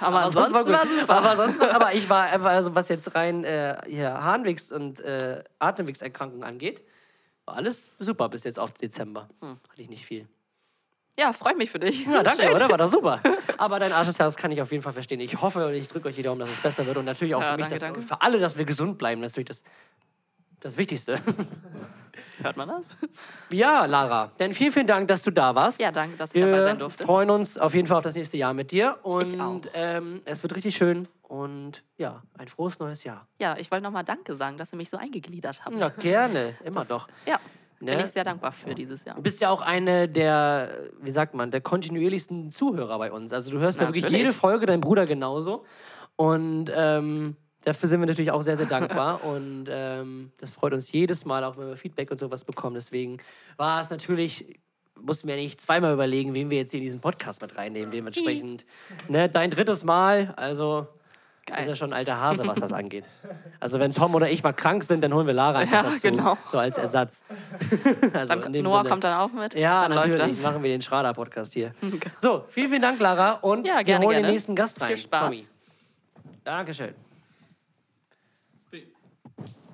Aber 0.00 0.20
ansonsten 0.22 0.54
war, 0.54 0.64
gut. 0.64 0.88
super. 0.88 1.12
Aber, 1.14 1.36
sonst, 1.36 1.62
aber 1.62 1.92
ich 1.92 2.08
war, 2.08 2.22
einfach, 2.22 2.48
also 2.48 2.74
was 2.74 2.88
jetzt 2.88 3.14
rein 3.14 3.44
äh, 3.44 3.76
hier 3.86 4.22
Harnwegs- 4.22 4.72
und 4.72 5.00
äh, 5.00 5.44
Atemwegserkrankungen 5.58 6.44
angeht, 6.44 6.82
war 7.44 7.56
alles 7.56 7.90
super 7.98 8.30
bis 8.30 8.44
jetzt 8.44 8.58
auf 8.58 8.72
Dezember. 8.74 9.28
Hm. 9.42 9.58
Hatte 9.68 9.82
ich 9.82 9.90
nicht 9.90 10.06
viel. 10.06 10.26
Ja, 11.18 11.32
freut 11.32 11.56
mich 11.58 11.70
für 11.70 11.78
dich. 11.78 12.04
Ja, 12.06 12.22
Das 12.22 12.34
ist 12.34 12.38
danke, 12.40 12.56
schön. 12.56 12.64
oder? 12.66 12.70
War 12.70 12.78
doch 12.78 12.88
super. 12.88 13.20
Aber 13.58 13.78
dein 13.78 13.92
Arsch 13.92 14.08
des 14.08 14.18
Jahres 14.18 14.36
kann 14.36 14.50
ich 14.52 14.60
auf 14.60 14.70
jeden 14.70 14.82
Fall 14.82 14.92
verstehen. 14.92 15.20
Ich 15.20 15.40
hoffe 15.40 15.66
und 15.66 15.74
ich 15.74 15.88
drücke 15.88 16.08
euch 16.08 16.16
die 16.16 16.22
Daumen, 16.22 16.40
dass 16.40 16.50
es 16.50 16.60
besser 16.60 16.86
wird. 16.86 16.96
Und 16.96 17.04
natürlich 17.06 17.34
auch 17.34 17.40
Ja, 17.42 17.48
für 17.52 17.52
mich, 17.54 17.60
danke, 17.62 17.74
dass, 17.74 17.82
danke. 17.84 18.02
für 18.02 18.20
alle, 18.22 18.38
dass 18.38 18.58
wir 18.58 18.64
gesund 18.64 18.98
bleiben. 18.98 19.20
Natürlich 19.20 19.48
das, 19.48 19.62
das 20.60 20.76
Wichtigste. 20.76 21.20
Hört 22.42 22.56
man 22.58 22.68
das? 22.68 22.94
Ja, 23.48 23.86
Lara, 23.86 24.30
dann 24.36 24.52
vielen, 24.52 24.70
vielen 24.70 24.86
Dank, 24.86 25.08
dass 25.08 25.22
du 25.22 25.30
da 25.30 25.54
warst. 25.54 25.80
Ja, 25.80 25.90
danke, 25.90 26.18
dass 26.18 26.34
ich 26.34 26.40
dabei 26.42 26.62
sein 26.62 26.78
durfte. 26.78 26.98
Wir 27.00 27.06
freuen 27.06 27.30
uns 27.30 27.56
auf 27.56 27.72
jeden 27.74 27.86
Fall 27.86 27.96
auf 27.96 28.04
das 28.04 28.14
nächste 28.14 28.36
Jahr 28.36 28.52
mit 28.52 28.72
dir. 28.72 28.98
Und 29.02 29.32
Ich 29.34 29.40
auch. 29.40 29.60
Ähm, 29.72 30.20
es 30.26 30.42
wird 30.42 30.54
richtig 30.54 30.76
schön. 30.76 31.08
Und 31.22 31.82
ja, 31.96 32.22
ein 32.36 32.46
frohes 32.48 32.78
neues 32.78 33.04
Jahr. 33.04 33.26
Ja, 33.40 33.56
ich 33.58 33.70
wollte 33.70 33.84
nochmal 33.84 34.04
Danke 34.04 34.36
sagen, 34.36 34.58
dass 34.58 34.72
ihr 34.72 34.76
mich 34.76 34.90
so 34.90 34.98
eingegliedert 34.98 35.64
habt. 35.64 35.76
Ja, 35.76 35.88
gerne. 35.88 36.56
Immer 36.64 36.80
Das- 36.80 36.88
doch. 36.88 37.08
Ja, 37.24 37.40
bin 37.86 37.98
Ne? 37.98 38.04
ich 38.06 38.12
sehr 38.12 38.24
dankbar 38.24 38.52
für 38.52 38.74
dieses 38.74 39.04
Jahr. 39.04 39.16
Du 39.16 39.22
bist 39.22 39.40
ja 39.40 39.50
auch 39.50 39.62
eine 39.62 40.08
der, 40.08 40.70
wie 41.00 41.10
sagt 41.10 41.34
man, 41.34 41.50
der 41.50 41.60
kontinuierlichsten 41.60 42.50
Zuhörer 42.50 42.98
bei 42.98 43.12
uns. 43.12 43.32
Also 43.32 43.50
du 43.50 43.58
hörst 43.58 43.80
ja 43.80 43.86
wirklich 43.88 44.04
Natürlich. 44.04 44.22
jede 44.22 44.32
Folge, 44.32 44.66
dein 44.66 44.80
Bruder 44.80 45.06
genauso. 45.06 45.64
Und 46.16 46.70
ähm, 46.74 47.36
dafür 47.62 47.88
sind 47.88 48.00
wir 48.00 48.06
natürlich 48.06 48.30
auch 48.30 48.42
sehr, 48.42 48.56
sehr 48.56 48.66
dankbar. 48.66 49.24
und 49.24 49.66
ähm, 49.68 50.32
das 50.38 50.54
freut 50.54 50.72
uns 50.72 50.90
jedes 50.92 51.24
Mal, 51.24 51.44
auch 51.44 51.56
wenn 51.56 51.68
wir 51.68 51.76
Feedback 51.76 52.10
und 52.10 52.18
sowas 52.18 52.44
bekommen. 52.44 52.74
Deswegen 52.74 53.18
war 53.56 53.80
es 53.80 53.90
natürlich, 53.90 54.58
mussten 55.00 55.28
wir 55.28 55.36
nicht 55.36 55.60
zweimal 55.60 55.92
überlegen, 55.92 56.34
wen 56.34 56.50
wir 56.50 56.58
jetzt 56.58 56.70
hier 56.70 56.80
in 56.80 56.84
diesen 56.84 57.00
Podcast 57.00 57.42
mit 57.42 57.56
reinnehmen. 57.56 57.90
Dementsprechend, 57.90 58.64
ne, 59.08 59.28
dein 59.28 59.50
drittes 59.50 59.84
Mal, 59.84 60.32
also 60.36 60.86
Geil. 61.46 61.60
ist 61.62 61.68
ja 61.68 61.76
schon 61.76 61.90
ein 61.92 61.96
alter 61.98 62.20
Hase, 62.20 62.44
was 62.46 62.58
das 62.58 62.72
angeht. 62.72 63.04
Also 63.60 63.78
wenn 63.78 63.94
Tom 63.94 64.14
oder 64.16 64.28
ich 64.28 64.42
mal 64.42 64.52
krank 64.52 64.82
sind, 64.82 65.02
dann 65.04 65.14
holen 65.14 65.26
wir 65.28 65.34
Lara 65.34 65.58
einfach 65.60 65.84
Ja, 65.84 65.90
dazu, 65.90 66.00
genau. 66.02 66.36
so 66.50 66.58
als 66.58 66.76
Ersatz. 66.76 67.22
also 68.12 68.34
in 68.34 68.40
Dann, 68.40 68.52
dem 68.52 68.64
Noah 68.64 68.78
Sinne. 68.78 68.88
kommt 68.90 69.04
dann 69.04 69.14
auch 69.14 69.32
mit. 69.32 69.54
Ja, 69.54 69.82
dann 69.88 69.96
natürlich 69.96 70.18
läuft 70.18 70.32
das. 70.38 70.42
machen 70.42 70.62
wir 70.64 70.70
den 70.70 70.82
Schrader-Podcast 70.82 71.52
hier. 71.54 71.70
So, 72.18 72.44
vielen, 72.48 72.68
vielen 72.70 72.82
Dank, 72.82 72.98
Lara. 73.00 73.32
Und 73.34 73.64
Ja, 73.66 73.76
wir 73.78 73.84
gerne, 73.84 74.04
holen 74.06 74.14
den 74.16 74.22
gerne. 74.22 74.32
nächsten 74.32 74.56
Gast 74.56 74.80
rein. 74.80 74.88
Viel 74.88 74.96
Spaß. 74.96 75.30
Tommy. 75.30 75.44
Dankeschön. 76.44 76.94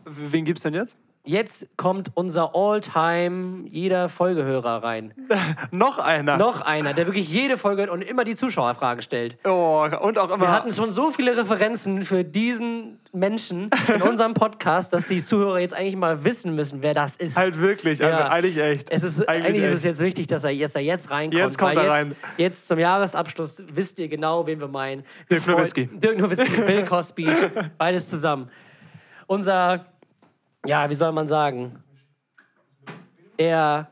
Wen 0.05 0.45
gibt's 0.45 0.63
denn 0.63 0.75
jetzt? 0.75 0.97
Jetzt 1.25 1.69
kommt 1.77 2.11
unser 2.15 2.53
All-Time 2.57 3.69
jeder 3.69 4.09
Folgehörer 4.09 4.83
rein. 4.83 5.15
Noch 5.71 5.99
einer. 6.01 6.37
Noch 6.37 6.63
einer, 6.63 6.95
der 6.95 7.07
wirklich 7.07 7.29
jede 7.29 7.57
Folge 7.59 7.83
hört 7.83 7.91
und 7.91 8.03
immer 8.03 8.25
die 8.25 8.35
Zuschauerfragen 8.35 9.03
stellt. 9.03 9.39
Oh, 9.45 9.87
und 10.01 10.19
auch 10.19 10.31
immer. 10.31 10.41
Wir 10.47 10.51
hatten 10.51 10.73
schon 10.73 10.91
so 10.91 11.13
viele 11.13 11.37
Referenzen 11.37 12.03
für 12.03 12.25
diesen 12.25 12.99
Menschen 13.13 13.71
in 13.95 14.03
unserem 14.09 14.35
Podcast, 14.35 14.93
dass 14.93 15.07
die 15.07 15.23
Zuhörer 15.23 15.61
jetzt 15.61 15.75
eigentlich 15.75 15.95
mal 15.95 16.25
wissen 16.25 16.57
müssen, 16.57 16.83
wer 16.83 16.93
das 16.93 17.15
ist. 17.15 17.37
halt 17.37 17.61
wirklich, 17.61 18.01
Ja. 18.01 18.09
also 18.11 18.25
eigentlich 18.31 18.59
echt. 18.59 18.91
Es 18.91 19.05
ist, 19.05 19.29
eigentlich, 19.29 19.59
ist 19.59 19.71
es 19.71 19.75
echt. 19.77 19.85
jetzt 19.85 20.01
wichtig, 20.01 20.27
dass 20.27 20.43
er 20.43 20.51
jetzt, 20.51 20.75
er 20.75 20.83
jetzt 20.83 21.09
reinkommt. 21.13 21.35
Jetzt 21.41 21.57
kommt 21.57 21.77
er 21.77 21.83
jetzt, 21.85 21.91
rein. 21.93 22.17
Jetzt 22.37 22.67
zum 22.67 22.81
Jahresabschluss 22.81 23.63
wisst 23.73 24.01
ihr 24.01 24.09
genau, 24.09 24.45
wen 24.49 24.59
wir 24.61 24.67
meinen. 24.67 25.05
Dirk 25.31 25.47
Nowitzki. 25.47 25.87
Dirk 25.87 26.19
Nowitzki, 26.19 26.63
Bill 26.63 26.85
Cosby, 26.89 27.29
beides 27.79 28.11
zusammen. 28.11 28.51
Unser, 29.29 29.87
ja, 30.67 30.89
wie 30.89 30.95
soll 30.95 31.13
man 31.13 31.27
sagen? 31.27 31.83
Er 33.37 33.89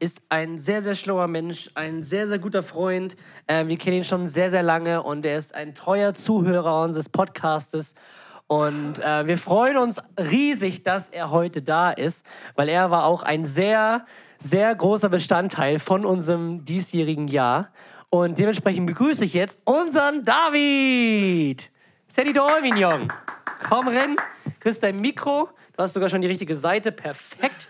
ist 0.00 0.22
ein 0.28 0.58
sehr, 0.58 0.82
sehr 0.82 0.94
schlauer 0.94 1.28
Mensch, 1.28 1.70
ein 1.74 2.02
sehr, 2.02 2.26
sehr 2.26 2.38
guter 2.38 2.62
Freund. 2.62 3.16
Äh, 3.46 3.66
wir 3.66 3.78
kennen 3.78 3.98
ihn 3.98 4.04
schon 4.04 4.28
sehr, 4.28 4.50
sehr 4.50 4.62
lange 4.62 5.02
und 5.02 5.24
er 5.24 5.38
ist 5.38 5.54
ein 5.54 5.74
treuer 5.74 6.14
Zuhörer 6.14 6.82
unseres 6.82 7.08
Podcastes. 7.08 7.94
Und 8.46 8.98
äh, 8.98 9.26
wir 9.26 9.38
freuen 9.38 9.78
uns 9.78 10.02
riesig, 10.18 10.82
dass 10.82 11.08
er 11.08 11.30
heute 11.30 11.62
da 11.62 11.90
ist, 11.90 12.26
weil 12.56 12.68
er 12.68 12.90
war 12.90 13.04
auch 13.04 13.22
ein 13.22 13.46
sehr, 13.46 14.04
sehr 14.38 14.74
großer 14.74 15.08
Bestandteil 15.08 15.78
von 15.78 16.04
unserem 16.04 16.64
diesjährigen 16.64 17.28
Jahr. 17.28 17.70
Und 18.10 18.38
dementsprechend 18.38 18.86
begrüße 18.86 19.24
ich 19.24 19.32
jetzt 19.32 19.60
unseren 19.64 20.22
David. 20.22 21.70
Sadie 22.06 22.32
Dolmignon. 22.32 23.08
Komm 23.68 23.88
rein, 23.88 24.16
kriegst 24.60 24.82
dein 24.82 25.00
Mikro. 25.00 25.48
Du 25.76 25.82
hast 25.82 25.94
sogar 25.94 26.08
schon 26.08 26.20
die 26.20 26.28
richtige 26.28 26.54
Seite. 26.54 26.92
Perfekt. 26.92 27.68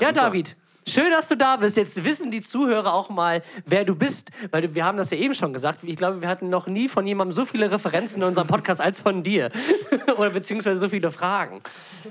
Ja, 0.00 0.12
David. 0.12 0.56
Schön, 0.86 1.10
dass 1.10 1.28
du 1.28 1.36
da 1.36 1.56
bist. 1.56 1.76
Jetzt 1.76 2.02
wissen 2.02 2.30
die 2.30 2.40
Zuhörer 2.40 2.94
auch 2.94 3.10
mal, 3.10 3.42
wer 3.66 3.84
du 3.84 3.94
bist, 3.94 4.30
weil 4.50 4.74
wir 4.74 4.84
haben 4.86 4.96
das 4.96 5.10
ja 5.10 5.18
eben 5.18 5.34
schon 5.34 5.52
gesagt. 5.52 5.80
Ich 5.82 5.96
glaube, 5.96 6.22
wir 6.22 6.28
hatten 6.28 6.48
noch 6.48 6.66
nie 6.66 6.88
von 6.88 7.06
jemandem 7.06 7.34
so 7.34 7.44
viele 7.44 7.70
Referenzen 7.70 8.22
in 8.22 8.28
unserem 8.28 8.48
Podcast 8.48 8.80
als 8.80 9.02
von 9.02 9.22
dir. 9.22 9.50
Oder 10.16 10.30
beziehungsweise 10.30 10.80
so 10.80 10.88
viele 10.88 11.10
Fragen. 11.10 11.60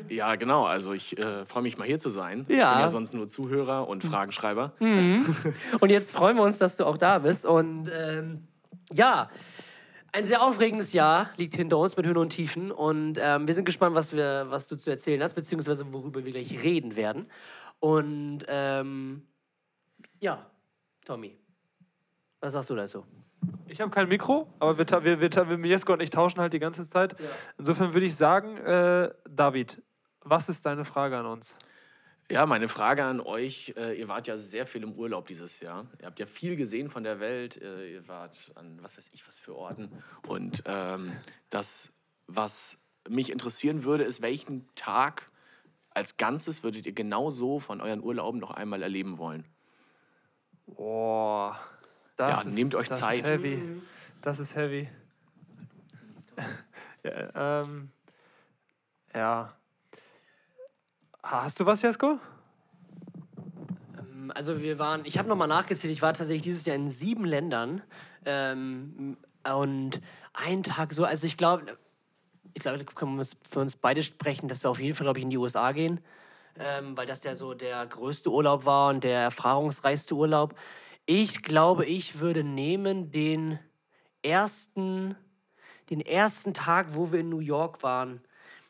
Ja, 0.10 0.36
genau. 0.36 0.66
Also 0.66 0.94
ich 0.94 1.18
äh, 1.18 1.44
freue 1.46 1.64
mich 1.64 1.78
mal 1.80 1.86
hier 1.86 1.98
zu 1.98 2.10
sein. 2.10 2.46
Ja. 2.50 2.56
Ich 2.56 2.74
bin 2.74 2.82
ja 2.82 2.88
sonst 2.88 3.14
nur 3.14 3.28
Zuhörer 3.28 3.88
und 3.88 4.04
Fragenschreiber. 4.04 4.74
Und 5.80 5.90
jetzt 5.90 6.12
freuen 6.16 6.38
wir 6.38 6.44
uns, 6.44 6.60
dass 6.60 6.78
du 6.78 6.86
auch 6.86 6.98
da 6.98 7.20
bist. 7.20 7.46
Und 7.46 7.90
ähm, 7.92 8.48
ja, 8.94 9.28
ein 10.18 10.26
sehr 10.26 10.42
aufregendes 10.42 10.94
Jahr 10.94 11.30
liegt 11.38 11.56
hinter 11.56 11.78
uns 11.78 11.96
mit 11.96 12.08
Höhen 12.08 12.18
und 12.18 12.30
Tiefen. 12.30 12.72
Und 12.72 13.20
ähm, 13.22 13.46
wir 13.46 13.54
sind 13.54 13.66
gespannt, 13.66 13.96
was, 13.96 14.14
wir, 14.14 14.48
was 14.50 14.68
du 14.68 14.76
zu 14.76 14.90
erzählen 14.90 15.22
hast, 15.22 15.36
beziehungsweise 15.36 15.94
worüber 15.94 16.26
wir 16.26 16.32
gleich 16.32 16.64
reden 16.64 16.96
werden. 16.96 17.30
Und 17.80 18.40
ähm, 18.48 19.28
ja, 20.20 20.44
Tommy, 21.06 21.38
was 22.40 22.54
sagst 22.54 22.72
du 22.72 22.76
dazu? 22.76 23.06
Ich 23.68 23.80
habe 23.80 23.92
kein 23.92 24.08
Mikro, 24.08 24.52
aber 24.58 24.80
wir, 24.80 24.88
wir, 25.04 25.22
wir, 25.22 25.64
wir, 25.64 25.70
Jesko 25.70 25.94
und 25.94 26.02
ich 26.02 26.10
tauschen 26.10 26.42
halt 26.42 26.52
die 26.52 26.60
ganze 26.60 26.90
Zeit. 26.90 27.16
Insofern 27.60 27.94
würde 27.94 28.08
ich 28.08 28.16
sagen, 28.16 28.58
äh, 28.58 29.12
David, 29.30 29.84
was 30.22 30.50
ist 30.50 30.66
deine 30.66 30.84
Frage 30.84 31.16
an 31.16 31.28
uns? 31.28 31.60
Ja, 32.30 32.46
meine 32.46 32.68
Frage 32.68 33.06
an 33.06 33.22
euch. 33.22 33.74
Äh, 33.78 33.98
ihr 33.98 34.10
wart 34.10 34.28
ja 34.28 34.36
sehr 34.36 34.66
viel 34.66 34.84
im 34.84 34.94
Urlaub 34.94 35.28
dieses 35.28 35.62
Jahr. 35.62 35.88
Ihr 36.00 36.08
habt 36.08 36.20
ja 36.20 36.26
viel 36.26 36.58
gesehen 36.58 36.90
von 36.90 37.04
der 37.04 37.22
Welt. 37.22 37.62
Äh, 37.62 37.94
ihr 37.94 38.08
wart 38.10 38.52
an 38.56 38.80
was 38.82 38.98
weiß 38.98 39.10
ich 39.14 39.26
was 39.28 39.40
für 39.40 39.56
Orten. 39.56 39.90
Und 40.28 40.64
ähm, 40.66 41.14
das, 41.50 41.94
was 42.28 42.80
mich 43.08 43.32
interessieren 43.32 43.86
würde, 43.86 44.04
ist, 44.04 44.22
welchen 44.22 44.68
Tag 44.76 45.32
als 45.92 46.18
Ganzes 46.18 46.64
würdet 46.64 46.86
ihr 46.86 46.94
genauso 46.94 47.60
von 47.60 47.80
euren 47.80 48.04
Urlauben 48.04 48.42
noch 48.42 48.52
einmal 48.52 48.84
erleben 48.84 49.18
wollen? 49.18 49.46
Boah, 50.66 51.58
das 52.18 52.44
Ja, 52.44 52.50
ist, 52.50 52.56
nehmt 52.56 52.76
euch 52.76 52.90
das 52.90 53.00
Zeit. 53.00 53.22
Ist 53.22 53.28
heavy. 53.28 53.82
Das 54.22 54.40
ist 54.40 54.56
heavy. 54.58 54.90
ja, 57.04 57.62
ähm, 57.62 57.90
ja. 59.14 59.58
Hast 61.30 61.60
du 61.60 61.66
was, 61.66 61.82
Jesko? 61.82 62.20
Also 64.30 64.62
wir 64.62 64.80
waren, 64.80 65.02
ich 65.04 65.18
habe 65.18 65.28
nochmal 65.28 65.50
nachgezählt, 65.50 65.92
ich 65.92 66.02
war 66.02 66.14
tatsächlich 66.14 66.44
dieses 66.44 66.66
Jahr 66.66 66.78
in 66.78 66.90
sieben 66.90 67.26
Ländern. 67.26 67.82
Ähm, 68.24 69.18
und 69.44 70.00
einen 70.34 70.64
Tag 70.64 70.94
so, 70.94 71.04
also 71.04 71.28
ich 71.28 71.36
glaube, 71.36 71.78
ich 72.54 72.62
glaube, 72.62 72.78
da 72.78 72.86
können 72.86 73.18
wir 73.18 73.26
für 73.50 73.60
uns 73.60 73.76
beide 73.76 74.04
sprechen, 74.04 74.48
dass 74.48 74.64
wir 74.64 74.70
auf 74.70 74.80
jeden 74.80 74.96
Fall, 74.96 75.04
glaube 75.04 75.20
ich, 75.20 75.24
in 75.24 75.30
die 75.30 75.38
USA 75.38 75.74
gehen. 75.74 76.00
Ähm, 76.58 76.96
weil 76.96 77.06
das 77.06 77.26
ja 77.26 77.36
so 77.36 77.54
der 77.54 77.86
größte 77.86 78.32
Urlaub 78.32 78.64
war 78.64 78.90
und 78.90 79.04
der 79.04 79.20
erfahrungsreichste 79.20 80.16
Urlaub. 80.16 80.56
Ich 81.06 81.44
glaube, 81.44 81.86
ich 81.86 82.22
würde 82.22 82.46
nehmen 82.46 83.12
den 83.12 83.60
ersten, 84.22 85.18
den 85.90 86.00
ersten 86.00 86.54
Tag, 86.54 86.96
wo 86.96 87.12
wir 87.12 87.20
in 87.20 87.28
New 87.28 87.40
York 87.40 87.84
waren. 87.84 88.22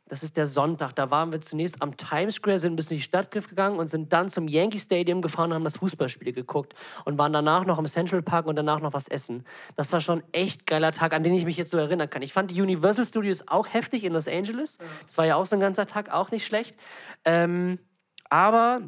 Das 0.10 0.24
ist 0.24 0.38
der 0.38 0.48
Sonntag. 0.48 0.93
Da 0.96 1.12
waren 1.12 1.32
wir 1.32 1.41
zunächst 1.41 1.82
am 1.82 1.98
Times 1.98 2.36
Square, 2.36 2.60
sind 2.60 2.76
bis 2.76 2.89
in 2.89 2.98
die 2.98 3.04
Stadt 3.04 3.32
gegangen 3.32 3.78
und 3.78 3.89
sind 3.89 4.13
dann 4.13 4.30
zum 4.30 4.48
Yankee 4.48 4.80
Stadium 4.80 5.22
gefahren 5.22 5.52
und 5.52 5.56
haben 5.56 5.63
das 5.63 5.78
Fußballspiel 5.78 6.34
geguckt 6.34 6.74
und 7.06 7.17
waren 7.17 7.34
danach 7.34 7.65
noch 7.65 7.80
im 7.80 7.86
Central 7.86 8.22
Park 8.22 8.46
und 8.46 8.56
danach 8.56 8.80
noch 8.80 8.93
was 8.93 9.08
essen. 9.08 9.46
Das 9.76 9.91
war 9.91 10.02
schon 10.02 10.20
ein 10.20 10.24
echt 10.32 10.65
geiler 10.65 10.91
Tag, 10.91 11.13
an 11.13 11.24
den 11.24 11.34
ich 11.34 11.46
mich 11.46 11.58
jetzt 11.58 11.72
so 11.72 11.78
erinnern 11.78 12.10
kann. 12.10 12.22
Ich 12.22 12.34
fand 12.34 12.52
die 12.52 12.62
Universal 12.62 13.06
Studios 13.06 13.48
auch 13.48 13.67
heftig 13.74 14.04
in 14.04 14.13
Los 14.13 14.28
Angeles. 14.28 14.78
Das 15.06 15.17
war 15.17 15.26
ja 15.26 15.36
auch 15.36 15.46
so 15.46 15.56
ein 15.56 15.60
ganzer 15.60 15.88
Tag, 15.88 16.12
auch 16.12 16.32
nicht 16.32 16.46
schlecht. 16.46 16.76
Ähm, 17.26 17.80
aber 18.30 18.82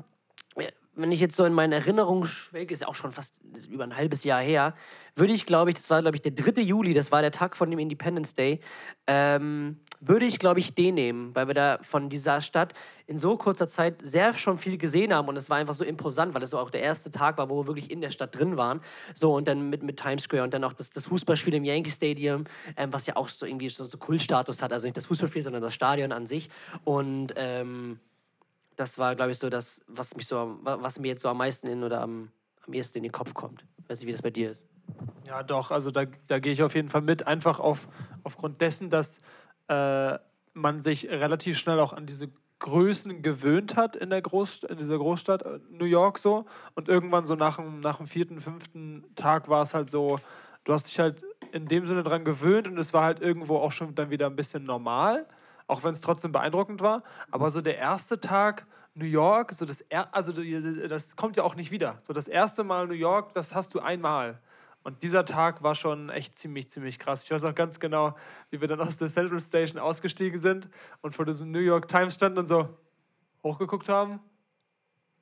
wenn 1.01 1.12
ich 1.12 1.19
jetzt 1.19 1.35
so 1.35 1.45
in 1.45 1.53
meine 1.53 1.75
Erinnerung 1.75 2.25
schwelge, 2.25 2.73
ist 2.73 2.81
ja 2.81 2.88
auch 2.88 2.95
schon 2.95 3.12
fast 3.12 3.35
über 3.69 3.83
ein 3.83 3.95
halbes 3.95 4.23
Jahr 4.23 4.41
her, 4.41 4.75
würde 5.15 5.33
ich, 5.33 5.45
glaube 5.45 5.71
ich, 5.71 5.75
das 5.75 5.89
war, 5.89 6.01
glaube 6.01 6.15
ich, 6.15 6.21
der 6.21 6.31
3. 6.31 6.62
Juli, 6.62 6.93
das 6.93 7.12
war 7.12 7.21
der 7.21 7.31
Tag 7.31 7.57
von 7.57 7.69
dem 7.69 7.79
Independence 7.79 8.33
Day, 8.33 8.59
ähm, 9.07 9.79
würde 9.99 10.25
ich, 10.25 10.39
glaube 10.39 10.59
ich, 10.59 10.75
den 10.75 10.95
nehmen, 10.95 11.35
weil 11.35 11.47
wir 11.47 11.53
da 11.53 11.79
von 11.81 12.09
dieser 12.09 12.41
Stadt 12.41 12.73
in 13.05 13.17
so 13.17 13.38
kurzer 13.38 13.67
Zeit 13.67 14.01
sehr 14.01 14.33
schon 14.33 14.57
viel 14.57 14.77
gesehen 14.77 15.13
haben 15.13 15.27
und 15.27 15.35
es 15.35 15.49
war 15.49 15.57
einfach 15.57 15.73
so 15.73 15.83
imposant, 15.83 16.33
weil 16.33 16.43
es 16.43 16.51
so 16.51 16.59
auch 16.59 16.69
der 16.69 16.81
erste 16.81 17.12
Tag 17.12 17.38
war, 17.38 17.49
wo 17.49 17.63
wir 17.63 17.67
wirklich 17.67 17.91
in 17.91 18.01
der 18.01 18.12
Stadt 18.12 18.38
drin 18.38 18.55
waren. 18.55 18.81
So 19.13 19.35
und 19.35 19.47
dann 19.47 19.69
mit, 19.69 19.83
mit 19.83 19.97
Times 19.97 20.23
Square 20.23 20.43
und 20.43 20.53
dann 20.53 20.63
auch 20.63 20.73
das, 20.73 20.89
das 20.89 21.05
Fußballspiel 21.05 21.53
im 21.53 21.65
Yankee 21.65 21.89
Stadium, 21.89 22.45
ähm, 22.77 22.93
was 22.93 23.07
ja 23.07 23.15
auch 23.15 23.27
so 23.27 23.45
irgendwie 23.45 23.69
so, 23.69 23.85
so 23.85 23.97
Kultstatus 23.97 24.62
hat, 24.62 24.71
also 24.71 24.88
nicht 24.88 24.95
das 24.95 25.07
Fußballspiel, 25.07 25.41
sondern 25.41 25.62
das 25.62 25.73
Stadion 25.73 26.12
an 26.12 26.27
sich. 26.27 26.49
Und 26.85 27.33
ähm, 27.35 27.99
das 28.79 28.97
war, 28.97 29.13
glaube 29.13 29.31
ich, 29.31 29.39
so 29.39 29.49
das, 29.49 29.81
was 29.87 30.15
mich 30.15 30.25
so, 30.25 30.57
was 30.63 30.99
mir 30.99 31.09
jetzt 31.09 31.21
so 31.21 31.27
am 31.27 31.37
meisten 31.37 31.67
in 31.67 31.83
oder 31.83 31.99
am, 32.01 32.31
am 32.65 32.73
ehesten 32.73 32.99
in 32.99 33.03
den 33.03 33.11
Kopf 33.11 33.33
kommt. 33.33 33.65
Weiß 33.89 33.99
nicht, 33.99 34.07
wie 34.07 34.13
das 34.13 34.21
bei 34.21 34.29
dir 34.29 34.51
ist. 34.51 34.65
Ja, 35.27 35.43
doch, 35.43 35.69
also 35.69 35.91
da, 35.91 36.05
da 36.27 36.39
gehe 36.39 36.53
ich 36.53 36.63
auf 36.63 36.75
jeden 36.75 36.87
Fall 36.87 37.01
mit, 37.01 37.27
einfach 37.27 37.59
auf, 37.59 37.89
aufgrund 38.23 38.61
dessen, 38.61 38.89
dass 38.89 39.19
äh, 39.67 40.17
man 40.53 40.81
sich 40.81 41.09
relativ 41.09 41.57
schnell 41.57 41.77
auch 41.81 41.91
an 41.91 42.05
diese 42.05 42.29
Größen 42.59 43.21
gewöhnt 43.21 43.75
hat 43.75 43.97
in, 43.97 44.11
der 44.11 44.21
Groß, 44.21 44.63
in 44.63 44.77
dieser 44.77 44.97
Großstadt 44.97 45.41
äh, 45.41 45.59
New 45.69 45.85
York 45.85 46.17
so. 46.17 46.45
Und 46.75 46.87
irgendwann 46.87 47.25
so 47.25 47.35
nach 47.35 47.57
dem, 47.57 47.81
nach 47.81 47.97
dem 47.97 48.07
vierten, 48.07 48.39
fünften 48.39 49.03
Tag 49.15 49.49
war 49.49 49.63
es 49.63 49.73
halt 49.73 49.89
so, 49.89 50.19
du 50.63 50.71
hast 50.71 50.87
dich 50.87 50.99
halt 50.99 51.25
in 51.51 51.67
dem 51.67 51.85
Sinne 51.85 52.03
dran 52.03 52.23
gewöhnt 52.23 52.69
und 52.69 52.77
es 52.77 52.93
war 52.93 53.03
halt 53.03 53.19
irgendwo 53.19 53.57
auch 53.57 53.73
schon 53.73 53.93
dann 53.93 54.09
wieder 54.09 54.27
ein 54.27 54.37
bisschen 54.37 54.63
normal. 54.63 55.27
Auch 55.69 55.84
wenn 55.84 55.91
es 55.91 56.01
trotzdem 56.01 56.32
beeindruckend 56.32 56.82
war. 56.82 57.03
Aber 57.32 57.51
so 57.51 57.62
der 57.62 57.77
erste 57.77 58.19
Tag 58.19 58.65
New 58.95 59.06
York, 59.06 59.54
so 59.54 59.65
das, 59.65 59.81
er, 59.81 60.13
also 60.13 60.33
das 60.33 61.15
kommt 61.15 61.37
ja 61.37 61.43
auch 61.43 61.56
nicht 61.56 61.71
wieder. 61.71 62.00
So 62.02 62.12
das 62.12 62.27
erste 62.27 62.63
Mal 62.63 62.87
New 62.87 62.93
York, 62.93 63.33
das 63.33 63.54
hast 63.54 63.75
du 63.75 63.79
einmal. 63.79 64.39
Und 64.81 65.04
dieser 65.04 65.25
Tag 65.25 65.62
war 65.62 65.75
schon 65.75 66.10
echt 66.10 66.37
ziemlich, 66.37 66.69
ziemlich 66.69 66.98
krass. 66.98 67.23
Ich 67.23 67.31
weiß 67.31 67.43
auch 67.43 67.54
ganz 67.54 67.79
genau, 67.79 68.15
wie 68.50 68.60
wir 68.62 68.67
dann 68.67 68.81
aus 68.81 68.98
der 68.98 69.10
Central 69.10 69.39
Station 69.39 69.79
ausgestiegen 69.79 70.39
sind 70.39 70.69
und 71.02 71.13
vor 71.13 71.25
diesem 71.25 71.52
New 71.52 71.60
York 71.60 71.87
Times 71.87 72.15
standen 72.15 72.39
und 72.39 72.48
so 72.48 72.69
hochgeguckt 73.43 73.89
haben. 73.89 74.19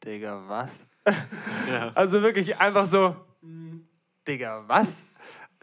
Digga, 0.03 0.43
was? 0.47 0.87
Ja. 1.69 1.91
Also 1.95 2.21
wirklich 2.21 2.59
einfach 2.59 2.85
so, 2.85 3.15
Digga, 4.27 4.63
was? 4.67 5.05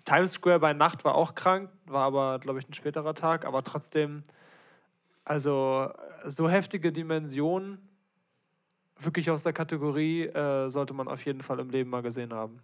Times 0.04 0.32
Square 0.32 0.58
bei 0.58 0.72
Nacht 0.74 1.04
war 1.04 1.14
auch 1.14 1.34
krank, 1.34 1.70
war 1.86 2.04
aber, 2.04 2.38
glaube 2.38 2.58
ich, 2.58 2.68
ein 2.68 2.74
späterer 2.74 3.14
Tag, 3.14 3.46
aber 3.46 3.62
trotzdem, 3.62 4.22
also 5.24 5.90
so 6.26 6.48
heftige 6.48 6.92
Dimensionen, 6.92 7.78
wirklich 8.98 9.30
aus 9.30 9.42
der 9.42 9.52
Kategorie, 9.52 10.24
äh, 10.24 10.68
sollte 10.68 10.94
man 10.94 11.08
auf 11.08 11.24
jeden 11.24 11.42
Fall 11.42 11.60
im 11.60 11.70
Leben 11.70 11.90
mal 11.90 12.02
gesehen 12.02 12.32
haben. 12.32 12.60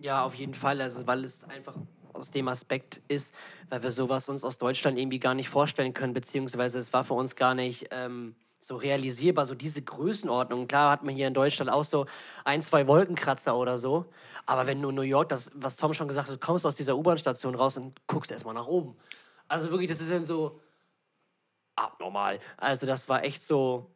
Ja, 0.00 0.24
auf 0.24 0.34
jeden 0.34 0.54
Fall, 0.54 0.80
also 0.80 1.06
weil 1.06 1.24
es 1.24 1.44
einfach 1.44 1.74
aus 2.12 2.30
dem 2.30 2.48
Aspekt 2.48 3.00
ist, 3.08 3.34
weil 3.68 3.82
wir 3.82 3.90
sowas 3.90 4.28
uns 4.28 4.44
aus 4.44 4.58
Deutschland 4.58 4.98
irgendwie 4.98 5.18
gar 5.18 5.34
nicht 5.34 5.48
vorstellen 5.48 5.94
können, 5.94 6.12
beziehungsweise 6.12 6.78
es 6.78 6.92
war 6.92 7.04
für 7.04 7.14
uns 7.14 7.36
gar 7.36 7.54
nicht 7.54 7.88
ähm, 7.90 8.34
so 8.60 8.76
realisierbar, 8.76 9.46
so 9.46 9.54
diese 9.54 9.82
Größenordnung. 9.82 10.68
Klar 10.68 10.92
hat 10.92 11.02
man 11.02 11.14
hier 11.14 11.26
in 11.26 11.34
Deutschland 11.34 11.70
auch 11.70 11.84
so 11.84 12.06
ein, 12.44 12.62
zwei 12.62 12.86
Wolkenkratzer 12.86 13.56
oder 13.56 13.78
so. 13.78 14.06
Aber 14.46 14.66
wenn 14.66 14.80
du 14.80 14.90
in 14.90 14.94
New 14.94 15.02
York, 15.02 15.28
das, 15.30 15.50
was 15.54 15.76
Tom 15.76 15.94
schon 15.94 16.08
gesagt 16.08 16.28
hat, 16.28 16.36
du 16.36 16.38
kommst 16.38 16.64
aus 16.64 16.76
dieser 16.76 16.96
U-Bahn-Station 16.96 17.54
raus 17.54 17.76
und 17.76 18.00
guckst 18.06 18.30
erstmal 18.30 18.54
nach 18.54 18.68
oben. 18.68 18.94
Also 19.48 19.70
wirklich, 19.70 19.88
das 19.88 20.00
ist 20.00 20.10
dann 20.10 20.24
so 20.24 20.60
abnormal. 21.76 22.38
Also 22.56 22.86
das 22.86 23.08
war 23.08 23.24
echt 23.24 23.42
so 23.42 23.90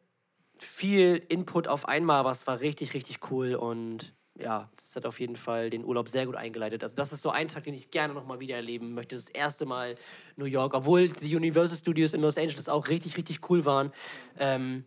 viel 0.59 1.23
Input 1.29 1.69
auf 1.69 1.87
einmal, 1.87 2.19
aber 2.19 2.31
es 2.31 2.47
war 2.47 2.61
richtig, 2.61 2.95
richtig 2.95 3.31
cool 3.31 3.55
und 3.55 4.15
ja, 4.39 4.71
das 4.77 4.95
hat 4.97 5.07
auf 5.07 5.19
jeden 5.19 5.37
Fall 5.37 5.71
den 5.71 5.85
Urlaub 5.85 6.09
sehr 6.09 6.27
gut 6.27 6.37
eingeleitet. 6.37 6.83
Also 6.83 6.95
das 6.95 7.13
ist 7.13 7.23
so 7.23 7.31
ein 7.31 7.49
Tag, 7.49 7.65
den 7.65 7.75
ich 7.75 7.91
gerne 7.91 8.13
nochmal 8.13 8.39
wieder 8.39 8.57
erleben 8.57 8.93
möchte. 8.93 9.17
Das 9.17 9.31
erste 9.31 9.65
Mal 9.65 9.95
New 10.37 10.45
York, 10.45 10.75
obwohl 10.75 11.09
die 11.09 11.35
Universal 11.35 11.77
Studios 11.77 12.13
in 12.13 12.21
Los 12.21 12.37
Angeles 12.37 12.69
auch 12.69 12.89
richtig, 12.89 13.17
richtig 13.17 13.49
cool 13.49 13.65
waren. 13.65 13.93
Ähm, 14.39 14.85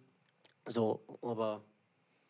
so, 0.68 1.02
aber 1.24 1.64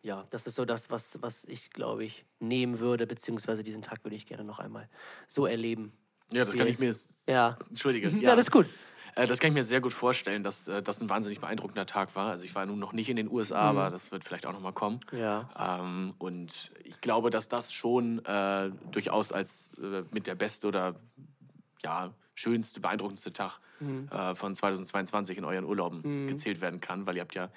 ja, 0.01 0.25
das 0.29 0.47
ist 0.47 0.55
so 0.55 0.63
das, 0.63 0.89
was, 0.89 1.21
was 1.21 1.43
ich, 1.45 1.71
glaube 1.71 2.05
ich, 2.05 2.25
nehmen 2.39 2.79
würde, 2.79 3.05
beziehungsweise 3.05 3.63
diesen 3.63 3.81
Tag 3.81 4.03
würde 4.05 4.15
ich 4.15 4.25
gerne 4.25 4.45
noch 4.45 4.59
einmal 4.59 4.87
so 5.27 5.45
erleben. 5.45 5.91
Ja, 6.31 6.45
das 6.45 6.55
kann 6.55 6.67
ich 6.67 6.79
mir. 6.79 6.95
Ja. 7.27 7.57
Entschuldige. 7.69 8.07
Ja, 8.21 8.35
das 8.35 8.45
ist 8.45 8.51
gut. 8.51 8.67
Äh, 9.19 9.27
das 9.27 9.39
kann 9.39 9.49
ich 9.49 9.53
mir 9.53 9.63
sehr 9.63 9.81
gut 9.81 9.93
vorstellen, 9.93 10.43
dass 10.43 10.67
äh, 10.67 10.81
das 10.81 11.01
ein 11.01 11.09
wahnsinnig 11.09 11.39
beeindruckender 11.39 11.85
Tag 11.85 12.15
war. 12.15 12.31
Also 12.31 12.45
ich 12.45 12.55
war 12.55 12.65
nun 12.65 12.79
noch 12.79 12.93
nicht 12.93 13.09
in 13.09 13.17
den 13.17 13.29
USA, 13.29 13.71
mhm. 13.71 13.77
aber 13.77 13.89
das 13.89 14.11
wird 14.11 14.23
vielleicht 14.23 14.45
auch 14.45 14.53
noch 14.53 14.61
mal 14.61 14.71
kommen. 14.71 15.01
Ja. 15.11 15.49
Ähm, 15.81 16.13
und 16.17 16.71
ich 16.83 17.01
glaube, 17.01 17.29
dass 17.29 17.49
das 17.49 17.73
schon 17.73 18.23
äh, 18.25 18.71
durchaus 18.91 19.31
als 19.31 19.71
äh, 19.77 20.03
mit 20.11 20.27
der 20.27 20.35
beste 20.35 20.67
oder 20.67 20.95
ja, 21.83 22.13
schönste, 22.33 22.79
beeindruckendste 22.79 23.33
Tag 23.33 23.59
mhm. 23.79 24.07
äh, 24.09 24.35
von 24.35 24.55
2022 24.55 25.37
in 25.37 25.45
euren 25.45 25.65
Urlauben 25.65 26.01
mhm. 26.03 26.27
gezählt 26.27 26.61
werden 26.61 26.79
kann, 26.79 27.05
weil 27.05 27.15
ihr 27.17 27.21
habt 27.21 27.35
ja 27.35 27.49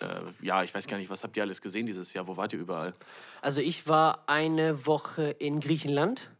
äh, 0.00 0.06
ja, 0.40 0.62
ich 0.62 0.74
weiß 0.74 0.86
gar 0.86 0.96
nicht, 0.96 1.10
was 1.10 1.24
habt 1.24 1.36
ihr 1.36 1.42
alles 1.42 1.60
gesehen 1.60 1.86
dieses 1.86 2.12
Jahr? 2.14 2.26
Wo 2.26 2.36
wart 2.36 2.52
ihr 2.52 2.58
überall? 2.58 2.94
Also 3.42 3.60
ich 3.60 3.86
war 3.86 4.24
eine 4.28 4.86
Woche 4.86 5.30
in 5.30 5.60
Griechenland 5.60 6.30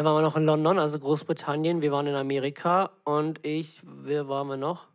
dann 0.00 0.06
waren 0.06 0.16
wir 0.16 0.22
noch 0.22 0.36
in 0.36 0.46
London, 0.46 0.78
also 0.78 0.98
Großbritannien. 0.98 1.82
Wir 1.82 1.92
waren 1.92 2.06
in 2.06 2.14
Amerika 2.14 2.88
und 3.04 3.44
ich, 3.44 3.82
wer 3.84 4.30
waren 4.30 4.48
wir 4.48 4.56
noch? 4.56 4.86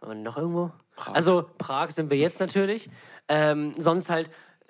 Waren 0.00 0.18
wir 0.18 0.24
noch 0.24 0.36
irgendwo? 0.36 0.72
Prag. 0.94 1.14
Also 1.14 1.46
Prag 1.56 1.90
sind 1.92 2.10
wir 2.10 2.18
jetzt 2.18 2.38
natürlich. 2.38 2.90
Ähm, 3.28 3.72
sonst 3.78 4.10
halt 4.10 4.28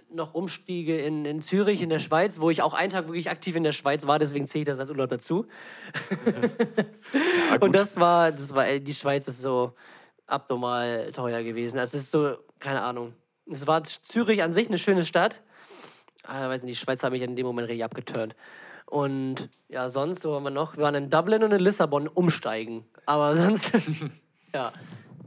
noch 0.09 0.34
Umstiege 0.34 1.00
in, 1.00 1.24
in 1.24 1.40
Zürich, 1.40 1.82
in 1.82 1.88
der 1.88 1.98
Schweiz, 1.98 2.38
wo 2.38 2.48
ich 2.48 2.62
auch 2.62 2.74
einen 2.74 2.90
Tag 2.90 3.09
wirklich 3.09 3.28
aktiv 3.28 3.57
in 3.57 3.64
der 3.64 3.72
Schweiz 3.72 4.07
war, 4.07 4.20
deswegen 4.20 4.46
zähle 4.46 4.62
ich 4.62 4.68
das 4.68 4.78
als 4.78 4.90
Urlaub 4.90 5.11
dazu. 5.11 5.46
ja, 7.50 7.57
und 7.61 7.74
das 7.74 7.98
war, 7.98 8.30
das 8.30 8.55
war, 8.55 8.78
die 8.78 8.94
Schweiz 8.94 9.26
ist 9.26 9.42
so 9.42 9.72
abnormal 10.28 11.11
teuer 11.11 11.42
gewesen. 11.42 11.80
Also 11.80 11.96
es 11.96 12.05
ist 12.05 12.12
so, 12.12 12.36
keine 12.61 12.82
Ahnung. 12.82 13.14
Es 13.50 13.66
war 13.66 13.82
Zürich 13.82 14.44
an 14.44 14.53
sich 14.53 14.68
eine 14.68 14.78
schöne 14.78 15.05
Stadt. 15.05 15.42
Ah, 16.22 16.48
weiß 16.48 16.62
nicht, 16.62 16.78
die 16.78 16.84
Schweiz 16.84 17.03
hat 17.03 17.11
mich 17.11 17.22
in 17.22 17.34
dem 17.34 17.46
Moment 17.46 17.66
richtig 17.66 17.82
abgeturnt. 17.82 18.36
Und 18.93 19.49
ja, 19.68 19.88
sonst, 19.88 20.22
wo 20.26 20.32
waren 20.32 20.43
wir 20.43 20.51
noch? 20.51 20.76
Wir 20.76 20.82
waren 20.82 20.95
in 20.95 21.09
Dublin 21.09 21.43
und 21.43 21.53
in 21.53 21.61
Lissabon 21.61 22.09
umsteigen. 22.09 22.84
Aber 23.07 23.34
sonst, 23.43 23.72
ja. 24.53 24.70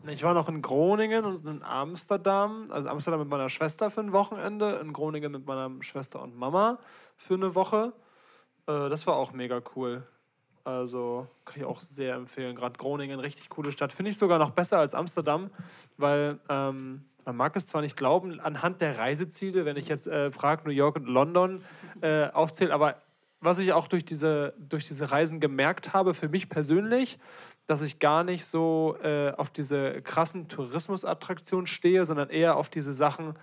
Ich 0.08 0.22
war 0.22 0.36
noch 0.36 0.48
in 0.48 0.62
Groningen 0.62 1.26
und 1.26 1.44
in 1.48 1.64
Amsterdam. 1.64 2.66
Also 2.70 2.90
Amsterdam 2.90 3.22
mit 3.22 3.30
meiner 3.30 3.50
Schwester 3.50 3.90
für 3.90 4.02
ein 4.02 4.12
Wochenende, 4.12 4.74
in 4.74 4.94
Groningen 4.94 5.32
mit 5.32 5.48
meiner 5.48 5.72
Schwester 5.82 6.22
und 6.22 6.38
Mama 6.38 6.78
für 7.18 7.34
eine 7.34 7.56
Woche. 7.56 7.94
Äh, 8.68 8.88
das 8.88 9.08
war 9.08 9.16
auch 9.16 9.34
mega 9.34 9.60
cool. 9.76 10.04
Also 10.64 11.26
kann 11.44 11.58
ich 11.58 11.66
auch 11.66 11.82
sehr 11.82 12.14
empfehlen. 12.14 12.56
Gerade 12.56 12.78
Groningen, 12.78 13.20
richtig 13.20 13.50
coole 13.50 13.72
Stadt. 13.72 13.92
Finde 13.92 14.12
ich 14.12 14.18
sogar 14.20 14.38
noch 14.38 14.52
besser 14.52 14.78
als 14.78 14.94
Amsterdam, 14.94 15.50
weil 15.98 16.38
ähm, 16.50 17.06
man 17.26 17.36
mag 17.36 17.56
es 17.56 17.66
zwar 17.66 17.82
nicht 17.82 17.98
glauben, 17.98 18.40
anhand 18.40 18.82
der 18.82 19.00
Reiseziele, 19.00 19.66
wenn 19.66 19.76
ich 19.76 19.88
jetzt 19.88 20.06
äh, 20.06 20.30
Prag, 20.30 20.66
New 20.66 20.72
York 20.72 20.98
und 20.98 21.08
London 21.08 21.64
äh, 22.02 22.30
aufzähle, 22.30 22.72
aber 22.72 22.98
was 23.46 23.60
ich 23.60 23.72
auch 23.74 23.88
durch 23.88 24.04
diese, 24.04 24.54
durch 24.58 24.88
diese 24.88 25.12
Reisen 25.12 25.40
gemerkt 25.40 25.94
habe, 25.94 26.14
für 26.14 26.28
mich 26.28 26.50
persönlich, 26.50 27.18
dass 27.68 27.82
ich 27.82 28.00
gar 28.00 28.24
nicht 28.24 28.46
so 28.46 28.98
äh, 29.02 29.32
auf 29.32 29.50
diese 29.50 30.02
krassen 30.02 30.48
Tourismusattraktionen 30.48 31.68
stehe, 31.68 32.06
sondern 32.06 32.30
eher 32.30 32.58
auf 32.58 32.70
diese 32.70 32.94
Sachen, 32.94 33.36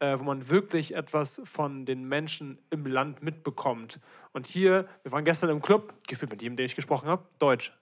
äh, 0.00 0.18
wo 0.18 0.24
man 0.24 0.48
wirklich 0.48 0.94
etwas 0.94 1.40
von 1.44 1.86
den 1.86 2.08
Menschen 2.08 2.58
im 2.70 2.86
Land 2.86 3.22
mitbekommt. 3.22 4.00
Und 4.32 4.46
hier, 4.46 4.86
wir 5.02 5.12
waren 5.12 5.24
gestern 5.24 5.50
im 5.50 5.62
Club, 5.62 5.94
gefühlt 6.08 6.30
mit 6.30 6.42
jedem, 6.42 6.56
den 6.56 6.66
ich 6.66 6.74
gesprochen 6.74 7.08
habe, 7.08 7.22
Deutsch. 7.38 7.72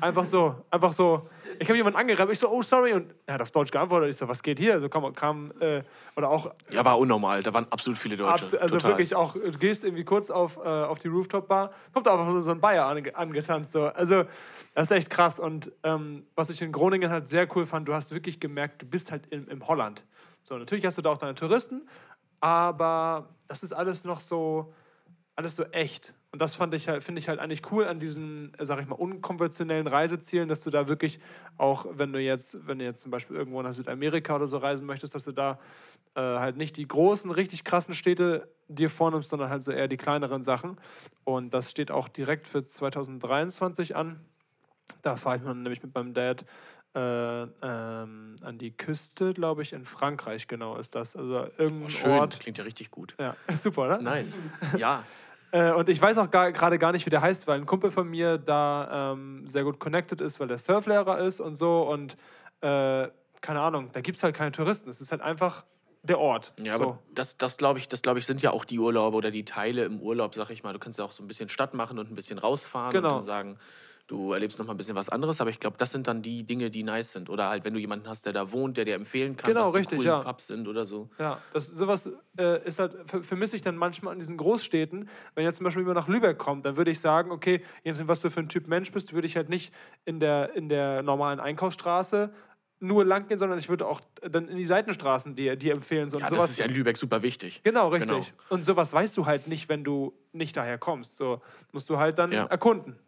Einfach 0.00 0.24
so, 0.24 0.54
einfach 0.70 0.92
so. 0.92 1.28
Ich 1.58 1.68
habe 1.68 1.76
jemanden 1.76 1.98
angerannt, 1.98 2.30
ich 2.30 2.38
so, 2.38 2.48
oh, 2.48 2.62
sorry. 2.62 2.94
Und 2.94 3.12
er 3.26 3.34
hat 3.34 3.42
auf 3.42 3.50
Deutsch 3.50 3.70
geantwortet. 3.70 4.08
Ich 4.08 4.16
so, 4.16 4.26
was 4.26 4.42
geht 4.42 4.58
hier? 4.58 4.80
So 4.80 4.88
kam, 4.88 5.12
kam 5.12 5.52
äh, 5.60 5.82
oder 6.16 6.30
auch. 6.30 6.52
Ja, 6.70 6.84
war 6.84 6.98
unnormal. 6.98 7.42
Da 7.42 7.52
waren 7.52 7.66
absolut 7.70 7.98
viele 7.98 8.16
Deutsche. 8.16 8.32
Abs 8.32 8.54
also 8.54 8.76
Total. 8.76 8.92
wirklich 8.92 9.14
auch, 9.14 9.34
du 9.34 9.58
gehst 9.58 9.84
irgendwie 9.84 10.04
kurz 10.04 10.30
auf, 10.30 10.56
äh, 10.56 10.60
auf 10.60 10.98
die 11.00 11.08
Rooftop-Bar, 11.08 11.72
kommt 11.92 12.08
einfach 12.08 12.40
so 12.40 12.50
ein 12.50 12.60
Bayer 12.60 12.86
ange 12.86 13.14
angetanzt. 13.14 13.72
So. 13.72 13.86
Also, 13.86 14.24
das 14.74 14.90
ist 14.90 14.96
echt 14.96 15.10
krass. 15.10 15.38
Und 15.38 15.70
ähm, 15.82 16.24
was 16.34 16.48
ich 16.48 16.62
in 16.62 16.72
Groningen 16.72 17.10
halt 17.10 17.26
sehr 17.26 17.46
cool 17.54 17.66
fand, 17.66 17.86
du 17.86 17.92
hast 17.92 18.12
wirklich 18.12 18.40
gemerkt, 18.40 18.80
du 18.80 18.86
bist 18.86 19.12
halt 19.12 19.26
im 19.30 19.68
Holland. 19.68 20.06
So, 20.42 20.56
natürlich 20.58 20.84
hast 20.86 20.98
du 20.98 21.02
da 21.02 21.10
auch 21.10 21.18
deine 21.18 21.34
Touristen, 21.34 21.86
aber 22.40 23.28
das 23.48 23.62
ist 23.62 23.72
alles 23.72 24.04
noch 24.04 24.20
so, 24.20 24.72
alles 25.36 25.56
so 25.56 25.64
echt. 25.64 26.14
Und 26.32 26.40
das 26.40 26.54
fand 26.54 26.72
ich 26.74 26.88
halt, 26.88 27.02
finde 27.02 27.18
ich 27.18 27.28
halt 27.28 27.40
eigentlich 27.40 27.72
cool 27.72 27.86
an 27.86 27.98
diesen, 27.98 28.52
sag 28.60 28.80
ich 28.80 28.86
mal, 28.86 28.94
unkonventionellen 28.94 29.88
Reisezielen, 29.88 30.48
dass 30.48 30.60
du 30.60 30.70
da 30.70 30.86
wirklich 30.86 31.18
auch, 31.56 31.86
wenn 31.90 32.12
du 32.12 32.20
jetzt, 32.20 32.66
wenn 32.66 32.78
du 32.78 32.84
jetzt 32.84 33.00
zum 33.00 33.10
Beispiel 33.10 33.36
irgendwo 33.36 33.60
nach 33.62 33.72
Südamerika 33.72 34.36
oder 34.36 34.46
so 34.46 34.58
reisen 34.58 34.86
möchtest, 34.86 35.14
dass 35.14 35.24
du 35.24 35.32
da 35.32 35.58
äh, 36.14 36.20
halt 36.20 36.56
nicht 36.56 36.76
die 36.76 36.86
großen, 36.86 37.30
richtig 37.32 37.64
krassen 37.64 37.94
Städte 37.94 38.48
dir 38.68 38.90
vornimmst, 38.90 39.30
sondern 39.30 39.50
halt 39.50 39.64
so 39.64 39.72
eher 39.72 39.88
die 39.88 39.96
kleineren 39.96 40.42
Sachen. 40.42 40.76
Und 41.24 41.52
das 41.52 41.70
steht 41.70 41.90
auch 41.90 42.08
direkt 42.08 42.46
für 42.46 42.64
2023 42.64 43.96
an. 43.96 44.20
Da 45.02 45.16
fahre 45.16 45.36
ich 45.36 45.42
nämlich 45.42 45.82
mit 45.82 45.94
meinem 45.94 46.14
Dad 46.14 46.44
äh, 46.94 47.42
ähm, 47.42 48.36
an 48.42 48.58
die 48.58 48.76
Küste, 48.76 49.32
glaube 49.32 49.62
ich, 49.62 49.72
in 49.72 49.84
Frankreich, 49.84 50.48
genau 50.48 50.76
ist 50.76 50.94
das. 50.94 51.14
Also 51.14 51.46
irgendein 51.56 51.84
oh, 51.84 51.88
schön. 51.88 52.10
Ort. 52.10 52.40
Klingt 52.40 52.58
ja 52.58 52.64
richtig 52.64 52.90
gut. 52.90 53.14
Ja, 53.18 53.36
super, 53.54 53.82
oder? 53.82 53.98
Nice. 53.98 54.38
Ja. 54.76 55.04
äh, 55.52 55.72
und 55.72 55.88
ich 55.88 56.00
weiß 56.00 56.18
auch 56.18 56.30
gerade 56.30 56.78
gar 56.78 56.92
nicht, 56.92 57.06
wie 57.06 57.10
der 57.10 57.20
heißt, 57.20 57.46
weil 57.46 57.60
ein 57.60 57.66
Kumpel 57.66 57.90
von 57.90 58.08
mir 58.08 58.38
da 58.38 59.12
ähm, 59.12 59.46
sehr 59.46 59.64
gut 59.64 59.78
connected 59.78 60.20
ist, 60.20 60.40
weil 60.40 60.48
der 60.48 60.58
Surflehrer 60.58 61.18
ist 61.20 61.40
und 61.40 61.56
so. 61.56 61.82
Und 61.82 62.16
äh, 62.60 63.08
keine 63.40 63.60
Ahnung, 63.60 63.90
da 63.92 64.00
gibt 64.00 64.16
es 64.16 64.22
halt 64.22 64.34
keine 64.34 64.52
Touristen. 64.52 64.90
Es 64.90 65.00
ist 65.00 65.12
halt 65.12 65.22
einfach 65.22 65.64
der 66.02 66.18
Ort. 66.18 66.52
Ja, 66.60 66.76
so. 66.76 66.82
aber 66.82 66.98
das, 67.14 67.36
das 67.36 67.56
glaube 67.56 67.78
ich, 67.78 67.88
das, 67.88 68.02
glaub 68.02 68.16
ich, 68.16 68.26
sind 68.26 68.42
ja 68.42 68.50
auch 68.50 68.64
die 68.64 68.78
Urlaube 68.78 69.16
oder 69.16 69.30
die 69.30 69.44
Teile 69.44 69.84
im 69.84 70.00
Urlaub, 70.00 70.34
sag 70.34 70.50
ich 70.50 70.62
mal. 70.62 70.72
Du 70.72 70.78
kannst 70.78 70.98
ja 70.98 71.04
auch 71.04 71.12
so 71.12 71.22
ein 71.22 71.28
bisschen 71.28 71.48
Stadt 71.48 71.74
machen 71.74 71.98
und 71.98 72.10
ein 72.10 72.14
bisschen 72.14 72.38
rausfahren 72.38 72.92
genau. 72.92 73.08
und 73.08 73.14
dann 73.14 73.20
sagen, 73.20 73.58
du 74.10 74.32
erlebst 74.32 74.58
noch 74.58 74.66
mal 74.66 74.74
ein 74.74 74.76
bisschen 74.76 74.96
was 74.96 75.08
anderes, 75.08 75.40
aber 75.40 75.50
ich 75.50 75.60
glaube, 75.60 75.76
das 75.78 75.92
sind 75.92 76.06
dann 76.06 76.22
die 76.22 76.44
Dinge, 76.44 76.70
die 76.70 76.82
nice 76.82 77.12
sind. 77.12 77.30
Oder 77.30 77.48
halt, 77.48 77.64
wenn 77.64 77.74
du 77.74 77.80
jemanden 77.80 78.08
hast, 78.08 78.26
der 78.26 78.32
da 78.32 78.50
wohnt, 78.50 78.76
der 78.76 78.84
dir 78.84 78.94
empfehlen 78.94 79.36
kann, 79.36 79.52
genau, 79.52 79.68
was 79.68 79.74
richtig, 79.74 80.00
die 80.00 80.06
coolen 80.06 80.20
ja. 80.20 80.24
Pubs 80.24 80.48
sind 80.48 80.66
oder 80.66 80.84
so. 80.84 81.08
Ja, 81.18 81.40
das, 81.52 81.68
sowas 81.68 82.12
äh, 82.36 82.66
ist 82.66 82.78
halt, 82.78 82.94
vermisse 83.22 83.56
ich 83.56 83.62
dann 83.62 83.76
manchmal 83.76 84.12
an 84.12 84.18
diesen 84.18 84.36
Großstädten. 84.36 85.08
Wenn 85.34 85.44
jetzt 85.44 85.56
zum 85.56 85.64
Beispiel 85.64 85.82
jemand 85.82 85.96
nach 85.96 86.08
Lübeck 86.08 86.38
kommt, 86.38 86.66
dann 86.66 86.76
würde 86.76 86.90
ich 86.90 87.00
sagen, 87.00 87.30
okay, 87.30 87.62
je 87.84 87.92
nachdem, 87.92 88.08
was 88.08 88.20
du 88.20 88.30
für 88.30 88.40
ein 88.40 88.48
Typ 88.48 88.66
Mensch 88.66 88.90
bist, 88.90 89.12
würde 89.12 89.26
ich 89.26 89.36
halt 89.36 89.48
nicht 89.48 89.72
in 90.04 90.18
der, 90.18 90.54
in 90.54 90.68
der 90.68 91.02
normalen 91.02 91.38
Einkaufsstraße 91.38 92.30
nur 92.80 93.04
lang 93.04 93.28
gehen, 93.28 93.38
sondern 93.38 93.58
ich 93.58 93.68
würde 93.68 93.86
auch 93.86 94.00
dann 94.22 94.48
in 94.48 94.56
die 94.56 94.64
Seitenstraßen 94.64 95.36
dir, 95.36 95.54
dir 95.54 95.74
empfehlen. 95.74 96.10
So, 96.10 96.18
ja, 96.18 96.30
das 96.30 96.50
ist 96.50 96.58
ja 96.58 96.64
in 96.64 96.72
Lübeck 96.72 96.96
super 96.96 97.22
wichtig. 97.22 97.60
Genau, 97.62 97.88
richtig. 97.88 98.08
Genau. 98.08 98.24
Und 98.48 98.64
sowas 98.64 98.92
weißt 98.92 99.16
du 99.18 99.26
halt 99.26 99.48
nicht, 99.48 99.68
wenn 99.68 99.84
du 99.84 100.14
nicht 100.32 100.56
daher 100.56 100.78
kommst. 100.78 101.18
So 101.18 101.42
musst 101.72 101.90
du 101.90 101.98
halt 101.98 102.18
dann 102.18 102.32
ja. 102.32 102.46
erkunden. 102.46 102.98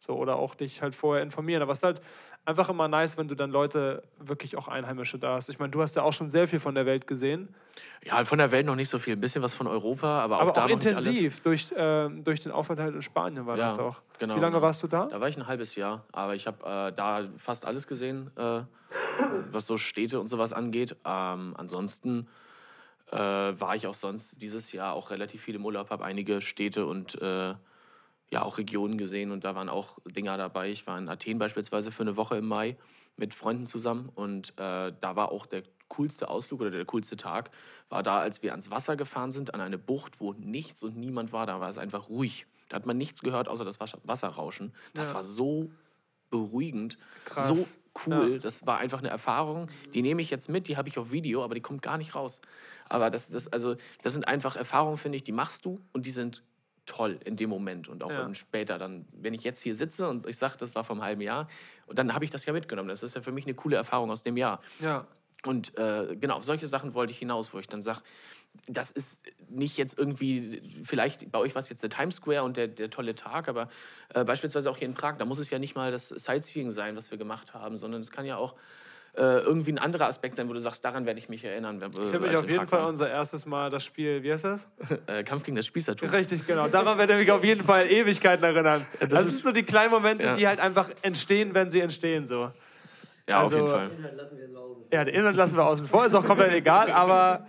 So, 0.00 0.14
oder 0.14 0.36
auch 0.36 0.54
dich 0.54 0.80
halt 0.80 0.94
vorher 0.94 1.24
informieren. 1.24 1.60
Aber 1.60 1.72
es 1.72 1.78
ist 1.78 1.84
halt 1.84 2.00
einfach 2.44 2.68
immer 2.68 2.86
nice, 2.86 3.18
wenn 3.18 3.26
du 3.26 3.34
dann 3.34 3.50
Leute, 3.50 4.04
wirklich 4.18 4.56
auch 4.56 4.68
Einheimische 4.68 5.18
da 5.18 5.34
hast. 5.34 5.48
Ich 5.48 5.58
meine, 5.58 5.70
du 5.70 5.82
hast 5.82 5.96
ja 5.96 6.02
auch 6.02 6.12
schon 6.12 6.28
sehr 6.28 6.46
viel 6.46 6.60
von 6.60 6.76
der 6.76 6.86
Welt 6.86 7.08
gesehen. 7.08 7.48
Ja, 8.04 8.24
von 8.24 8.38
der 8.38 8.52
Welt 8.52 8.64
noch 8.64 8.76
nicht 8.76 8.88
so 8.88 9.00
viel. 9.00 9.14
Ein 9.14 9.20
bisschen 9.20 9.42
was 9.42 9.54
von 9.54 9.66
Europa, 9.66 10.20
aber 10.22 10.36
auch 10.36 10.42
Aber 10.42 10.52
da 10.52 10.64
auch 10.66 10.68
intensiv. 10.68 11.40
Durch, 11.40 11.74
ähm, 11.76 12.22
durch 12.22 12.40
den 12.40 12.52
Aufenthalt 12.52 12.94
in 12.94 13.02
Spanien 13.02 13.44
war 13.46 13.56
das 13.56 13.76
Ja, 13.76 13.82
auch. 13.82 14.00
genau, 14.20 14.36
Wie 14.36 14.40
lange 14.40 14.52
genau. 14.54 14.62
warst 14.66 14.82
du 14.84 14.86
da? 14.86 15.06
Da 15.06 15.20
war 15.20 15.28
ich 15.28 15.36
ein 15.36 15.48
halbes 15.48 15.74
Jahr, 15.74 16.04
aber 16.12 16.36
ich 16.36 16.46
habe 16.46 16.64
äh, 16.64 16.92
da 16.94 17.22
fast 17.36 17.66
alles 17.66 17.88
gesehen, 17.88 18.30
äh, 18.36 18.60
was 19.50 19.66
so 19.66 19.76
Städte 19.78 20.20
und 20.20 20.28
sowas 20.28 20.52
angeht. 20.52 20.92
Ähm, 21.04 21.54
ansonsten 21.58 22.28
äh, 23.10 23.16
war 23.16 23.74
ich 23.74 23.88
auch 23.88 23.94
sonst 23.94 24.40
dieses 24.42 24.70
Jahr 24.70 24.92
auch 24.94 25.10
relativ 25.10 25.42
viel 25.42 25.56
im 25.56 25.64
Urlaub, 25.66 25.90
habe 25.90 26.04
einige 26.04 26.40
Städte 26.40 26.86
und 26.86 27.20
äh, 27.20 27.54
ja 28.30 28.42
auch 28.42 28.58
Regionen 28.58 28.98
gesehen 28.98 29.30
und 29.30 29.44
da 29.44 29.54
waren 29.54 29.68
auch 29.68 29.98
Dinger 30.04 30.36
dabei. 30.36 30.70
Ich 30.70 30.86
war 30.86 30.98
in 30.98 31.08
Athen 31.08 31.38
beispielsweise 31.38 31.90
für 31.90 32.02
eine 32.02 32.16
Woche 32.16 32.36
im 32.36 32.46
Mai 32.46 32.76
mit 33.16 33.34
Freunden 33.34 33.64
zusammen 33.64 34.10
und 34.14 34.50
äh, 34.58 34.92
da 35.00 35.16
war 35.16 35.32
auch 35.32 35.46
der 35.46 35.62
coolste 35.88 36.28
Ausflug 36.28 36.60
oder 36.60 36.70
der 36.70 36.84
coolste 36.84 37.16
Tag 37.16 37.50
war 37.88 38.02
da, 38.02 38.20
als 38.20 38.42
wir 38.42 38.50
ans 38.50 38.70
Wasser 38.70 38.96
gefahren 38.96 39.30
sind, 39.30 39.54
an 39.54 39.60
eine 39.62 39.78
Bucht, 39.78 40.20
wo 40.20 40.34
nichts 40.34 40.82
und 40.82 40.96
niemand 40.96 41.32
war. 41.32 41.46
Da 41.46 41.60
war 41.60 41.70
es 41.70 41.78
einfach 41.78 42.10
ruhig. 42.10 42.46
Da 42.68 42.76
hat 42.76 42.84
man 42.84 42.98
nichts 42.98 43.22
gehört, 43.22 43.48
außer 43.48 43.64
das 43.64 43.80
Wasser- 43.80 43.98
Wasserrauschen. 44.04 44.74
Das 44.92 45.08
Ja. 45.10 45.14
war 45.14 45.22
so 45.24 45.70
beruhigend, 46.30 46.98
Krass. 47.24 47.48
so 47.48 47.66
cool. 48.06 48.38
Das 48.40 48.66
war 48.66 48.76
einfach 48.78 48.98
eine 48.98 49.08
Erfahrung, 49.08 49.68
die 49.94 50.02
nehme 50.02 50.20
ich 50.20 50.28
jetzt 50.30 50.50
mit, 50.50 50.68
die 50.68 50.76
habe 50.76 50.88
ich 50.88 50.98
auf 50.98 51.10
Video, 51.10 51.42
aber 51.42 51.54
die 51.54 51.62
kommt 51.62 51.80
gar 51.80 51.96
nicht 51.96 52.14
raus. 52.14 52.40
Aber 52.90 53.08
das, 53.10 53.30
das, 53.30 53.48
also, 53.48 53.76
das 54.02 54.12
sind 54.12 54.28
einfach 54.28 54.56
Erfahrungen, 54.56 54.98
finde 54.98 55.16
ich, 55.16 55.24
die 55.24 55.32
machst 55.32 55.64
du 55.64 55.80
und 55.94 56.04
die 56.04 56.10
sind 56.10 56.42
toll 56.88 57.18
in 57.24 57.36
dem 57.36 57.50
Moment 57.50 57.88
und 57.88 58.02
auch 58.02 58.10
Ja. 58.10 58.34
später 58.34 58.78
dann, 58.78 59.06
wenn 59.12 59.34
ich 59.34 59.44
jetzt 59.44 59.60
hier 59.60 59.74
sitze 59.74 60.08
und 60.08 60.26
ich 60.26 60.36
sage, 60.36 60.56
das 60.58 60.74
war 60.74 60.88
einem 60.90 61.02
halben 61.02 61.20
Jahr, 61.20 61.48
und 61.86 61.98
dann 61.98 62.14
habe 62.14 62.24
ich 62.24 62.30
das 62.30 62.44
ja 62.46 62.52
mitgenommen. 62.52 62.88
Das 62.88 63.02
ist 63.02 63.14
ja 63.14 63.20
für 63.20 63.32
mich 63.32 63.44
eine 63.44 63.54
coole 63.54 63.76
Erfahrung 63.76 64.10
aus 64.10 64.22
dem 64.22 64.36
Jahr. 64.36 64.60
Ja. 64.80 65.06
Und 65.44 65.76
äh, 65.78 66.16
genau, 66.16 66.36
auf 66.36 66.44
solche 66.44 66.66
Sachen 66.66 66.94
wollte 66.94 67.12
ich 67.12 67.18
hinaus, 67.18 67.54
wo 67.54 67.58
ich 67.60 67.68
dann 67.68 67.80
sage, 67.80 68.00
das 68.66 68.90
ist 68.90 69.26
nicht 69.48 69.78
jetzt 69.78 69.96
irgendwie, 69.96 70.82
vielleicht 70.84 71.30
bei 71.30 71.38
euch 71.38 71.54
war 71.54 71.60
es 71.60 71.68
jetzt 71.68 71.82
der 71.82 71.90
Times 71.90 72.16
Square 72.16 72.42
und 72.42 72.56
der, 72.56 72.66
der 72.66 72.90
tolle 72.90 73.14
Tag, 73.14 73.48
aber 73.48 73.68
äh, 74.14 74.24
beispielsweise 74.24 74.68
auch 74.70 74.76
hier 74.76 74.88
in 74.88 74.94
Prag, 74.94 75.16
da 75.16 75.24
muss 75.24 75.38
es 75.38 75.50
ja 75.50 75.58
nicht 75.60 75.76
mal 75.76 75.92
das 75.92 76.08
Sightseeing 76.08 76.72
sein, 76.72 76.96
was 76.96 77.10
wir 77.10 77.18
gemacht 77.18 77.54
haben, 77.54 77.78
sondern 77.78 78.00
es 78.00 78.10
kann 78.10 78.26
ja 78.26 78.36
auch 78.36 78.56
irgendwie 79.14 79.72
ein 79.72 79.78
anderer 79.78 80.06
Aspekt 80.06 80.36
sein, 80.36 80.48
wo 80.48 80.52
du 80.52 80.60
sagst, 80.60 80.84
daran 80.84 81.04
werde 81.06 81.18
ich 81.18 81.28
mich 81.28 81.42
erinnern. 81.44 81.80
wenn 81.80 81.90
Ich 81.90 82.12
habe 82.12 82.28
mich 82.28 82.36
auf 82.38 82.48
jeden 82.48 82.66
Fall 82.66 82.84
unser 82.84 83.10
erstes 83.10 83.46
Mal 83.46 83.68
das 83.70 83.84
Spiel, 83.84 84.22
wie 84.22 84.32
heißt 84.32 84.44
das? 84.44 84.68
äh, 85.06 85.24
Kampf 85.24 85.42
gegen 85.44 85.56
das 85.56 85.66
Spießertum. 85.66 86.08
Richtig, 86.08 86.46
genau. 86.46 86.68
Daran 86.68 86.98
werde 86.98 87.14
ich 87.14 87.20
mich 87.20 87.30
auf 87.32 87.42
jeden 87.44 87.64
Fall 87.64 87.90
Ewigkeiten 87.90 88.44
erinnern. 88.44 88.86
Das, 89.00 89.08
das 89.08 89.20
sind 89.20 89.28
ist- 89.30 89.42
so 89.44 89.52
die 89.52 89.64
kleinen 89.64 89.90
Momente, 89.90 90.24
Ja. 90.24 90.34
die 90.34 90.46
halt 90.46 90.60
einfach 90.60 90.88
entstehen, 91.02 91.54
wenn 91.54 91.70
sie 91.70 91.80
entstehen. 91.80 92.26
So. 92.26 92.52
Ja, 93.28 93.40
Also- 93.40 93.62
auf 93.64 93.68
jeden 93.70 93.78
Fall. 93.78 93.90
Inhalt 93.98 94.16
lassen 94.16 94.38
wir 94.38 94.48
so 94.48 94.58
außen. 94.58 94.84
Ja, 94.90 95.04
den 95.04 95.14
Inhalt 95.14 95.36
lassen 95.36 95.56
wir 95.56 95.66
außen 95.66 95.86
vor, 95.86 96.06
ist 96.06 96.14
auch 96.14 96.24
komplett 96.24 96.50
egal, 96.52 96.90
aber 96.90 97.46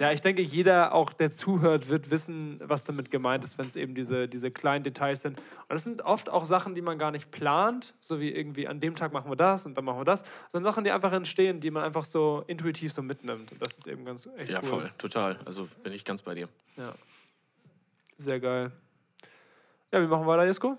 ja, 0.00 0.10
ich 0.10 0.20
denke, 0.20 0.42
jeder, 0.42 0.92
auch 0.92 1.12
der 1.12 1.30
zuhört, 1.30 1.88
wird 1.88 2.10
wissen, 2.10 2.58
was 2.64 2.82
damit 2.82 3.12
gemeint 3.12 3.44
ist, 3.44 3.56
wenn 3.58 3.66
es 3.68 3.76
eben 3.76 3.94
diese, 3.94 4.26
diese 4.26 4.50
kleinen 4.50 4.82
Details 4.82 5.22
sind. 5.22 5.38
Und 5.38 5.44
das 5.68 5.84
sind 5.84 6.02
oft 6.02 6.28
auch 6.30 6.44
Sachen, 6.44 6.74
die 6.74 6.82
man 6.82 6.98
gar 6.98 7.12
nicht 7.12 7.30
plant, 7.30 7.94
so 8.00 8.18
wie 8.18 8.30
irgendwie 8.30 8.66
an 8.66 8.80
dem 8.80 8.96
Tag 8.96 9.12
machen 9.12 9.30
wir 9.30 9.36
das 9.36 9.66
und 9.66 9.76
dann 9.78 9.84
machen 9.84 10.00
wir 10.00 10.04
das, 10.04 10.24
sondern 10.50 10.72
Sachen, 10.72 10.82
die 10.82 10.90
einfach 10.90 11.12
entstehen, 11.12 11.60
die 11.60 11.70
man 11.70 11.84
einfach 11.84 12.04
so 12.04 12.42
intuitiv 12.48 12.92
so 12.92 13.02
mitnimmt. 13.02 13.52
Und 13.52 13.62
das 13.64 13.78
ist 13.78 13.86
eben 13.86 14.04
ganz 14.04 14.28
echt 14.36 14.50
Ja, 14.50 14.58
cool. 14.62 14.68
voll, 14.68 14.90
total. 14.98 15.38
Also 15.44 15.68
bin 15.84 15.92
ich 15.92 16.04
ganz 16.04 16.22
bei 16.22 16.34
dir. 16.34 16.48
Ja. 16.76 16.92
Sehr 18.18 18.40
geil. 18.40 18.72
Ja, 19.92 20.02
wie 20.02 20.06
machen 20.08 20.26
wir 20.26 20.36
da, 20.36 20.44
Jesko? 20.44 20.76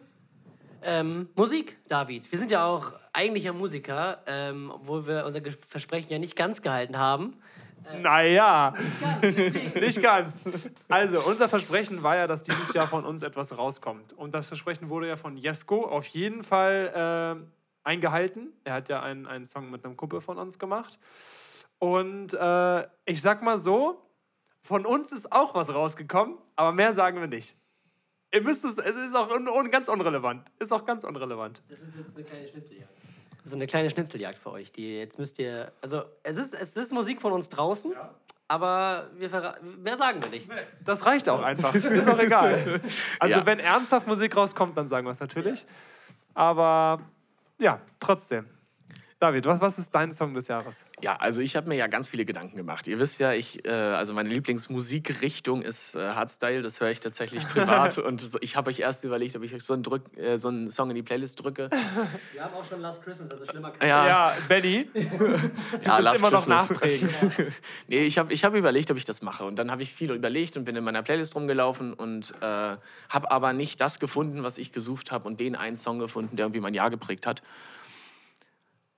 Ähm, 0.83 1.29
Musik, 1.35 1.77
David. 1.87 2.29
Wir 2.31 2.37
sind 2.39 2.51
ja 2.51 2.65
auch 2.65 2.91
eigentlich 3.13 3.45
ja 3.45 3.53
Musiker, 3.53 4.21
ähm, 4.25 4.71
obwohl 4.73 5.07
wir 5.07 5.25
unser 5.25 5.41
Versprechen 5.67 6.11
ja 6.11 6.19
nicht 6.19 6.35
ganz 6.35 6.61
gehalten 6.61 6.97
haben. 6.97 7.37
Naja, 8.01 8.73
nicht 9.75 10.01
ganz. 10.01 10.43
Also, 10.87 11.21
unser 11.21 11.49
Versprechen 11.49 12.03
war 12.03 12.15
ja, 12.15 12.27
dass 12.27 12.43
dieses 12.43 12.73
Jahr 12.73 12.87
von 12.87 13.05
uns 13.05 13.23
etwas 13.23 13.57
rauskommt. 13.57 14.13
Und 14.13 14.35
das 14.35 14.47
Versprechen 14.47 14.89
wurde 14.89 15.07
ja 15.07 15.15
von 15.15 15.35
Jesko 15.35 15.85
auf 15.85 16.05
jeden 16.07 16.43
Fall 16.43 17.41
äh, 17.43 17.87
eingehalten. 17.87 18.53
Er 18.63 18.73
hat 18.75 18.89
ja 18.89 19.01
einen, 19.01 19.25
einen 19.25 19.47
Song 19.47 19.71
mit 19.71 19.83
einem 19.83 19.97
Kumpel 19.97 20.21
von 20.21 20.37
uns 20.37 20.59
gemacht. 20.59 20.99
Und 21.79 22.33
äh, 22.33 22.87
ich 23.05 23.21
sag 23.21 23.41
mal 23.41 23.57
so, 23.57 24.01
von 24.61 24.85
uns 24.85 25.11
ist 25.11 25.31
auch 25.31 25.55
was 25.55 25.73
rausgekommen, 25.73 26.37
aber 26.55 26.71
mehr 26.71 26.93
sagen 26.93 27.19
wir 27.19 27.27
nicht. 27.27 27.55
Ihr 28.33 28.41
müsst 28.43 28.63
es, 28.63 28.77
es 28.77 28.95
ist 28.95 29.15
auch 29.15 29.35
un, 29.35 29.49
un, 29.49 29.71
ganz 29.71 29.89
unrelevant. 29.89 30.49
Ist 30.59 30.71
auch 30.71 30.85
ganz 30.85 31.03
unrelevant. 31.03 31.61
Das 31.67 31.81
ist 31.81 31.97
jetzt 31.97 32.15
eine 32.15 32.25
kleine 32.25 32.47
Schnitzeljagd. 32.47 33.00
So 33.43 33.55
eine 33.55 33.65
kleine 33.67 33.89
Schnitzeljagd 33.89 34.37
für 34.37 34.51
euch. 34.51 34.71
Die 34.71 34.97
jetzt 34.97 35.17
müsst 35.17 35.39
ihr. 35.39 35.71
Also, 35.81 36.03
es 36.23 36.37
ist, 36.37 36.53
es 36.53 36.77
ist 36.77 36.91
Musik 36.93 37.21
von 37.21 37.33
uns 37.33 37.49
draußen, 37.49 37.93
aber 38.47 39.09
wir 39.17 39.55
mehr 39.77 39.97
sagen 39.97 40.21
wir 40.21 40.29
nicht. 40.29 40.49
Das 40.85 41.05
reicht 41.05 41.27
auch 41.29 41.41
einfach. 41.41 41.73
Ist 41.75 42.07
auch 42.09 42.19
egal. 42.19 42.81
Also, 43.19 43.39
Ja. 43.39 43.45
wenn 43.45 43.59
ernsthaft 43.59 44.07
Musik 44.07 44.35
rauskommt, 44.35 44.77
dann 44.77 44.87
sagen 44.87 45.07
wir 45.07 45.11
es 45.11 45.19
natürlich. 45.19 45.65
Aber 46.33 46.99
ja, 47.59 47.79
trotzdem. 47.99 48.47
David, 49.21 49.45
was, 49.45 49.61
was 49.61 49.77
ist 49.77 49.93
dein 49.93 50.11
Song 50.11 50.33
des 50.33 50.47
Jahres? 50.47 50.83
Ja, 50.99 51.15
also 51.17 51.43
ich 51.43 51.55
habe 51.55 51.69
mir 51.69 51.75
ja 51.75 51.85
ganz 51.85 52.07
viele 52.07 52.25
Gedanken 52.25 52.57
gemacht. 52.57 52.87
Ihr 52.87 52.97
wisst 52.97 53.19
ja, 53.19 53.33
ich, 53.33 53.63
äh, 53.67 53.69
also 53.69 54.15
meine 54.15 54.29
Lieblingsmusikrichtung 54.29 55.61
ist 55.61 55.95
äh, 55.95 55.99
Hardstyle, 55.99 56.63
das 56.63 56.81
höre 56.81 56.89
ich 56.89 57.01
tatsächlich 57.01 57.47
privat. 57.47 57.97
und 57.99 58.19
so, 58.19 58.39
ich 58.41 58.55
habe 58.55 58.71
euch 58.71 58.79
erst 58.79 59.03
überlegt, 59.03 59.35
ob 59.35 59.43
ich 59.43 59.53
euch 59.53 59.61
so 59.61 59.75
einen, 59.75 59.83
Drück, 59.83 60.01
äh, 60.17 60.37
so 60.37 60.47
einen 60.47 60.71
Song 60.71 60.89
in 60.89 60.95
die 60.95 61.03
Playlist 61.03 61.39
drücke. 61.39 61.69
Wir 62.33 62.43
haben 62.43 62.55
auch 62.55 62.65
schon 62.67 62.81
Last 62.81 63.03
Christmas, 63.03 63.29
also 63.29 63.45
schlimmer 63.45 63.69
kann 63.69 63.87
Ja, 63.87 64.07
Ja, 64.07 64.33
Benny, 64.47 64.89
du 64.91 64.99
ja, 65.85 65.99
Last 65.99 66.17
immer 66.17 66.31
noch 66.31 66.47
Christmas. 66.47 66.71
nachprägend. 66.71 67.13
nee, 67.87 67.99
ich 67.99 68.17
habe 68.17 68.33
ich 68.33 68.43
hab 68.43 68.55
überlegt, 68.55 68.89
ob 68.89 68.97
ich 68.97 69.05
das 69.05 69.21
mache. 69.21 69.45
Und 69.45 69.59
dann 69.59 69.69
habe 69.69 69.83
ich 69.83 69.93
viel 69.93 70.09
überlegt 70.09 70.57
und 70.57 70.65
bin 70.65 70.75
in 70.75 70.83
meiner 70.83 71.03
Playlist 71.03 71.35
rumgelaufen 71.35 71.93
und 71.93 72.33
äh, 72.41 72.45
habe 72.45 73.29
aber 73.29 73.53
nicht 73.53 73.81
das 73.81 73.99
gefunden, 73.99 74.43
was 74.43 74.57
ich 74.57 74.71
gesucht 74.71 75.11
habe 75.11 75.27
und 75.27 75.39
den 75.39 75.55
einen 75.55 75.75
Song 75.75 75.99
gefunden, 75.99 76.37
der 76.37 76.47
irgendwie 76.47 76.61
mein 76.61 76.73
Jahr 76.73 76.89
geprägt 76.89 77.27
hat. 77.27 77.43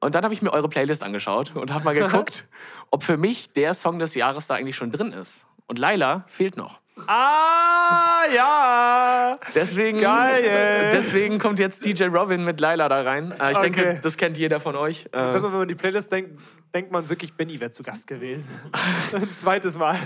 Und 0.04 0.16
dann 0.16 0.24
habe 0.24 0.34
ich 0.34 0.42
mir 0.42 0.52
eure 0.54 0.70
Playlist 0.70 1.04
angeschaut 1.04 1.56
und 1.56 1.74
habe 1.74 1.84
mal 1.86 1.96
geguckt, 1.96 2.44
ob 2.92 3.04
für 3.04 3.18
mich 3.18 3.52
der 3.54 3.74
Song 3.74 4.00
des 4.00 4.16
Jahres 4.16 4.48
da 4.48 4.56
eigentlich 4.56 4.76
schon 4.76 4.92
drin 4.92 5.12
ist. 5.14 5.46
Und 5.68 5.80
Laila 5.80 6.24
fehlt 6.28 6.58
noch. 6.58 6.80
Ah, 7.08 8.24
ja! 8.34 9.40
Deswegen, 9.56 9.98
Geil. 9.98 10.90
deswegen 10.94 11.40
kommt 11.40 11.58
jetzt 11.60 11.84
DJ 11.86 12.04
Robin 12.06 12.44
mit 12.44 12.60
Laila 12.60 12.88
da 12.88 13.02
rein. 13.02 13.32
Äh, 13.40 13.52
ich 13.52 13.58
Okay. 13.58 13.72
denke, 13.72 14.00
das 14.04 14.16
kennt 14.18 14.38
jeder 14.38 14.60
von 14.60 14.76
euch. 14.76 15.08
Äh, 15.12 15.34
Wenn 15.34 15.42
man 15.42 15.54
an 15.56 15.68
die 15.68 15.74
Playlist 15.76 16.12
denkt, 16.12 16.40
denkt 16.76 16.92
man 16.92 17.10
wirklich, 17.10 17.34
Benny 17.34 17.60
wäre 17.60 17.72
zu 17.72 17.82
Gast 17.82 18.06
gewesen. 18.08 18.50
Ein 19.14 19.34
zweites 19.36 19.78
Mal. 19.78 19.98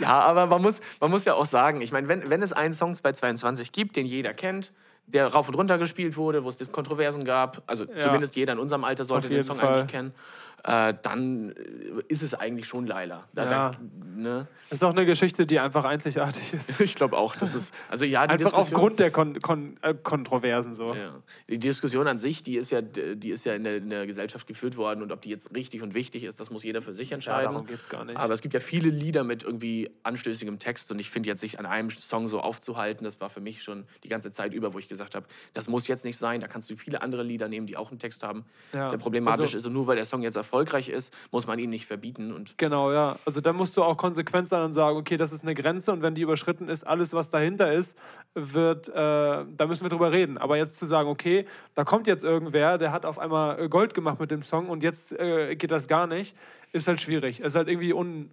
Ja, 0.00 0.20
aber 0.22 0.46
man 0.46 0.60
muss, 0.62 0.80
man 1.00 1.10
muss 1.10 1.24
ja 1.24 1.34
auch 1.34 1.46
sagen, 1.46 1.80
ich 1.80 1.92
meine, 1.92 2.08
wenn, 2.08 2.28
wenn 2.30 2.42
es 2.42 2.52
einen 2.52 2.72
Song 2.72 2.94
222 2.94 3.70
gibt, 3.72 3.94
den 3.96 4.06
jeder 4.06 4.34
kennt, 4.34 4.72
der 5.06 5.26
rauf 5.26 5.48
und 5.48 5.54
runter 5.54 5.78
gespielt 5.78 6.16
wurde, 6.16 6.44
wo 6.44 6.48
es 6.48 6.72
Kontroversen 6.72 7.24
gab, 7.24 7.62
also 7.66 7.84
zumindest 7.84 8.36
jeder 8.36 8.52
in 8.52 8.58
unserem 8.58 8.84
Alter 8.84 9.04
sollte 9.04 9.28
den 9.28 9.42
Song 9.42 9.56
Fall. 9.56 9.74
eigentlich 9.74 9.90
kennen, 9.90 10.14
äh, 10.64 10.94
dann 11.02 11.50
äh, 11.50 11.54
ist 12.08 12.22
es 12.22 12.34
eigentlich 12.34 12.66
schon 12.66 12.86
Laila. 12.86 13.24
Da, 13.34 13.44
Ja. 13.44 13.50
da, 13.72 13.78
ne? 14.14 14.46
Das 14.70 14.78
ist 14.78 14.82
auch 14.84 14.90
eine 14.92 15.04
Geschichte, 15.04 15.44
die 15.46 15.58
einfach 15.58 15.84
einzigartig 15.84 16.54
ist. 16.54 16.80
Ich 16.80 16.94
glaube 16.94 17.16
auch, 17.18 17.34
das 17.36 17.54
ist, 17.54 17.74
also 17.90 18.04
ja, 18.04 18.26
die 18.26 18.32
Einfach 18.34 18.46
Diskussion... 18.50 18.74
aufgrund 18.76 19.00
der 19.00 19.10
Kon 19.10 19.38
Kon 19.40 19.76
äh, 19.82 19.94
Kontroversen 19.94 20.74
so. 20.74 20.94
Ja. 20.94 21.14
Die 21.48 21.58
Diskussion 21.58 22.06
an 22.06 22.16
sich, 22.18 22.42
die 22.42 22.56
ist 22.56 22.70
ja, 22.70 22.80
die 22.80 23.30
ist 23.30 23.44
ja 23.44 23.54
in 23.54 23.64
der, 23.64 23.76
in 23.78 23.90
der 23.90 24.06
Gesellschaft 24.06 24.46
geführt 24.46 24.76
worden 24.76 25.02
und 25.02 25.10
ob 25.12 25.20
die 25.22 25.30
jetzt 25.30 25.54
richtig 25.54 25.82
und 25.82 25.94
wichtig 25.94 26.24
ist, 26.24 26.38
das 26.40 26.50
muss 26.50 26.62
jeder 26.64 26.80
für 26.82 26.94
sich 26.94 27.12
entscheiden. 27.12 27.52
darum 27.52 27.66
geht's 27.66 27.88
gar 27.88 28.04
nicht. 28.04 28.16
Aber 28.16 28.32
es 28.34 28.40
gibt 28.40 28.54
ja 28.54 28.60
viele 28.60 28.88
Lieder 28.90 29.24
mit 29.24 29.42
irgendwie 29.42 29.90
anstößigem 30.04 30.58
Text 30.58 30.90
und 30.92 30.98
ich 31.00 31.10
finde 31.10 31.28
jetzt 31.28 31.40
sich 31.40 31.58
an 31.58 31.66
einem 31.66 31.90
Song 31.90 32.28
so 32.28 32.40
aufzuhalten, 32.40 33.04
das 33.04 33.20
war 33.20 33.30
für 33.30 33.40
mich 33.40 33.62
schon 33.62 33.84
die 34.04 34.08
ganze 34.08 34.30
Zeit 34.30 34.54
über, 34.54 34.74
wo 34.74 34.78
ich 34.78 34.88
gesagt 34.88 35.14
habe, 35.14 35.26
das 35.54 35.68
muss 35.68 35.88
jetzt 35.88 36.04
nicht 36.04 36.16
sein, 36.18 36.40
da 36.40 36.46
kannst 36.48 36.70
du 36.70 36.76
viele 36.76 37.02
andere 37.02 37.22
Lieder 37.22 37.48
nehmen, 37.48 37.66
die 37.66 37.76
auch 37.76 37.90
einen 37.90 37.98
Text 37.98 38.22
haben. 38.22 38.44
Ja. 38.72 38.88
Der 38.88 38.98
problematisch 38.98 39.42
Also- 39.46 39.56
ist 39.58 39.66
und 39.66 39.72
nur 39.72 39.86
weil 39.86 39.96
der 39.96 40.04
Song 40.04 40.22
jetzt 40.22 40.36
erfolgreich 40.52 40.90
ist, 40.90 41.16
muss 41.30 41.46
man 41.46 41.58
ihn 41.58 41.70
nicht 41.70 41.86
verbieten 41.86 42.30
und 42.30 42.58
Genau, 42.58 42.92
ja. 42.92 43.16
Also 43.24 43.40
da 43.40 43.54
musst 43.54 43.74
du 43.78 43.82
auch 43.82 43.96
konsequent 43.96 44.50
sein 44.50 44.62
und 44.62 44.74
sagen, 44.74 44.98
okay, 44.98 45.16
das 45.16 45.32
ist 45.32 45.42
eine 45.42 45.54
Grenze 45.54 45.92
und 45.92 46.02
wenn 46.02 46.14
die 46.14 46.20
überschritten 46.20 46.68
ist, 46.68 46.86
alles, 46.86 47.14
was 47.14 47.30
dahinter 47.30 47.72
ist, 47.72 47.96
wird, 48.34 48.88
äh, 48.88 48.92
da 48.92 49.66
müssen 49.66 49.84
wir 49.84 49.88
drüber 49.88 50.12
reden. 50.12 50.36
Aber 50.36 50.58
jetzt 50.58 50.78
zu 50.78 50.84
sagen, 50.84 51.08
okay, 51.08 51.46
da 51.74 51.84
kommt 51.84 52.06
jetzt 52.06 52.22
irgendwer, 52.22 52.76
der 52.76 52.92
hat 52.92 53.06
auf 53.06 53.18
einmal 53.18 53.66
Gold 53.70 53.94
gemacht 53.94 54.20
mit 54.20 54.30
dem 54.30 54.42
Song 54.42 54.68
und 54.68 54.82
jetzt 54.82 55.12
äh, 55.18 55.56
geht 55.56 55.70
das 55.70 55.88
gar 55.88 56.06
nicht, 56.06 56.36
ist 56.72 56.86
halt 56.86 57.00
schwierig. 57.00 57.40
Ist 57.40 57.54
halt 57.54 57.68
irgendwie 57.68 57.94
un, 57.94 58.30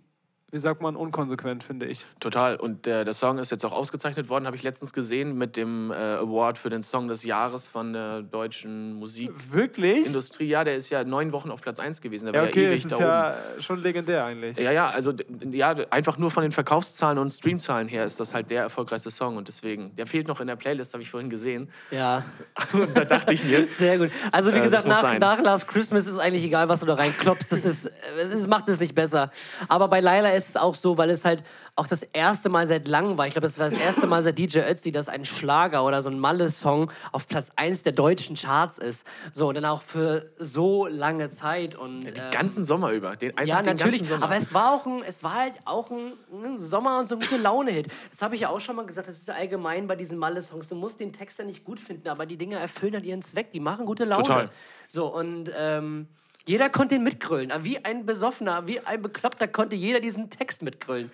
wie 0.52 0.60
sagt 0.60 0.82
man, 0.82 0.96
unkonsequent, 0.96 1.64
finde 1.64 1.86
ich. 1.86 2.06
Total. 2.20 2.56
Und 2.56 2.86
der, 2.86 3.04
der 3.06 3.14
Song 3.14 3.38
ist 3.38 3.52
jetzt 3.52 3.66
auch 3.66 3.72
ausgezeichnet 3.72 4.30
worden, 4.30 4.46
habe 4.46 4.56
ich 4.56 4.64
letztens 4.64 4.94
gesehen, 4.94 5.38
mit 5.38 5.58
dem 5.58 5.92
äh, 5.92 5.96
Award 5.96 6.58
für 6.58 6.70
den 6.70 6.82
Song 6.82 7.08
des 7.08 7.24
Jahres 7.24 7.68
von 7.68 7.94
der 7.94 8.22
deutschen 8.24 8.94
Musikindustrie. 8.94 9.54
Wirklich? 9.56 10.50
Ja, 10.50 10.64
der 10.64 10.76
ist 10.76 10.90
ja 10.90 11.04
neun 11.04 11.32
Wochen 11.32 11.52
auf 11.52 11.62
Platz 11.62 11.80
1 11.80 12.02
gewesen. 12.02 12.26
Der 12.28 12.36
Ja, 12.36 12.42
war 12.42 12.48
okay, 12.50 12.64
ja 12.64 12.70
ewig 12.70 12.86
ist 12.86 12.92
da 13.00 13.32
ja 13.32 13.36
schon 13.60 13.80
legendär 13.82 14.26
eigentlich. 14.26 14.58
oben. 14.58 14.66
Ja, 14.66 14.72
ja, 14.72 14.90
also 14.90 15.14
ja, 15.52 15.76
einfach 15.92 16.18
nur 16.18 16.32
von 16.32 16.44
den 16.44 16.52
Verkaufszahlen 16.52 17.18
und 17.20 17.30
Streamzahlen 17.32 17.88
her 17.88 18.06
ist 18.06 18.20
das 18.20 18.34
halt 18.34 18.50
der 18.50 18.64
erfolgreichste 18.64 19.12
Song. 19.12 19.38
Und 19.38 19.48
deswegen, 19.48 19.96
der 19.96 20.08
fehlt 20.08 20.28
noch 20.28 20.40
in 20.42 20.48
der 20.48 20.56
Playlist, 20.56 20.94
habe 20.94 21.04
ich 21.04 21.10
vorhin 21.12 21.30
gesehen. 21.30 21.70
Ja, 21.92 22.24
Und 22.74 22.96
da 22.96 23.06
dachte 23.06 23.34
ich 23.34 23.44
mir, 23.44 23.68
sehr 23.70 23.98
gut. 23.98 24.10
Also 24.32 24.52
wie 24.54 24.58
Äh, 24.58 24.62
das 24.62 24.72
gesagt, 24.72 24.88
muss 24.88 24.96
nach, 24.96 25.02
sein. 25.02 25.20
nach 25.20 25.40
Last 25.42 25.68
Christmas 25.68 26.08
ist 26.08 26.18
eigentlich 26.18 26.44
egal, 26.46 26.70
was 26.70 26.80
du 26.80 26.86
da 26.86 26.96
reinklopfst. 26.96 27.52
Das, 27.52 27.66
ist, 27.66 27.92
es 28.18 28.48
macht 28.48 28.68
es 28.70 28.80
nicht 28.80 28.96
besser. 28.96 29.32
Aber 29.68 29.88
bei 29.88 30.00
Laila 30.00 30.30
ist 30.32 30.39
es 30.48 30.56
auch 30.56 30.76
so, 30.76 30.98
weil 30.98 31.10
es 31.10 31.26
halt 31.26 31.44
auch 31.76 31.88
das 31.88 32.04
erste 32.04 32.48
Mal 32.50 32.68
seit 32.68 32.88
langem 32.88 33.18
war. 33.18 33.28
Ich 33.28 33.34
glaube, 33.34 33.48
das 33.48 33.60
war 33.60 33.70
das 33.70 33.78
erste 33.78 34.08
Mal 34.08 34.22
seit 34.22 34.38
DJ 34.38 34.60
Ötzi, 34.60 34.92
dass 34.92 35.10
ein 35.10 35.26
Schlager 35.26 35.84
oder 35.84 36.02
so 36.02 36.10
ein 36.10 36.20
Malle-Song 36.20 36.92
auf 37.12 37.28
Platz 37.28 37.52
1 37.56 37.84
der 37.84 37.94
deutschen 37.94 38.36
Charts 38.36 38.78
ist. 38.78 39.06
So, 39.34 39.50
und 39.50 39.56
dann 39.56 39.66
auch 39.66 39.82
für 39.82 40.30
so 40.38 40.88
lange 40.88 41.30
Zeit. 41.30 41.76
Und, 41.76 42.02
den 42.02 42.14
ähm, 42.16 42.32
ganzen 42.32 42.64
Sommer 42.64 42.92
über. 42.92 43.16
Den, 43.16 43.34
ja, 43.46 43.62
den 43.62 43.76
natürlich. 43.76 44.12
Aber 44.14 44.36
es 44.36 44.54
war 44.54 44.74
auch 44.74 44.86
ein, 44.86 45.04
es 45.04 45.24
war 45.24 45.36
halt 45.36 45.54
auch 45.66 45.90
ein, 45.90 46.14
ein 46.44 46.58
Sommer 46.58 47.00
und 47.00 47.08
so 47.08 47.16
ein 47.16 47.22
gute 47.22 47.38
Laune-Hit. 47.38 47.88
Das 48.10 48.22
habe 48.22 48.36
ich 48.36 48.42
ja 48.42 48.50
auch 48.50 48.60
schon 48.62 48.76
mal 48.76 48.86
gesagt. 48.86 49.08
Das 49.08 49.16
ist 49.16 49.28
ja 49.28 49.36
allgemein 49.36 49.88
bei 49.88 49.96
diesen 49.96 50.18
Malle-Songs. 50.18 50.70
Du 50.70 50.76
musst 50.76 51.00
den 51.00 51.14
Text 51.14 51.40
ja 51.40 51.46
nicht 51.46 51.64
gut 51.64 51.80
finden, 51.80 52.08
aber 52.10 52.26
die 52.26 52.38
Dinge 52.38 52.58
erfüllen 52.58 52.94
halt 52.94 53.06
ihren 53.06 53.22
Zweck. 53.22 53.52
Die 53.52 53.60
machen 53.60 53.86
gute 53.86 54.06
Laune. 54.06 54.24
Total. 54.24 54.50
So 54.88 55.14
und 55.14 55.52
ähm, 55.56 56.08
jeder 56.50 56.72
konnte 56.72 56.96
ihn 56.96 57.04
mitgrölen. 57.04 57.52
Wie 57.62 57.86
ein 57.86 58.08
Besoffener, 58.08 58.66
wie 58.66 58.80
ein 58.80 59.04
Bekloppter 59.04 59.48
konnte 59.48 59.76
jeder 59.76 60.00
diesen 60.00 60.32
Text 60.32 60.64
mitgrölen. 60.64 61.12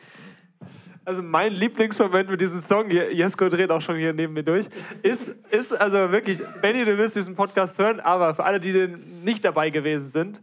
Also 1.04 1.22
mein 1.22 1.52
Lieblingsmoment 1.52 2.30
mit 2.30 2.40
diesem 2.40 2.60
Song, 2.60 2.90
Jesko 2.90 3.50
dreht 3.50 3.70
auch 3.70 3.82
schon 3.82 3.98
hier 3.98 4.14
neben 4.14 4.32
mir 4.32 4.44
durch, 4.44 4.68
ist, 5.04 5.36
ist 5.52 5.74
also 5.74 6.10
wirklich, 6.14 6.40
Benny, 6.62 6.86
du 6.86 6.98
wirst 6.98 7.18
diesen 7.18 7.36
Podcast 7.36 7.78
hören, 7.78 8.00
aber 8.00 8.34
für 8.34 8.46
alle, 8.46 8.62
die 8.62 8.72
den 8.72 9.24
nicht 9.26 9.44
dabei 9.44 9.72
gewesen 9.72 10.08
sind, 10.08 10.42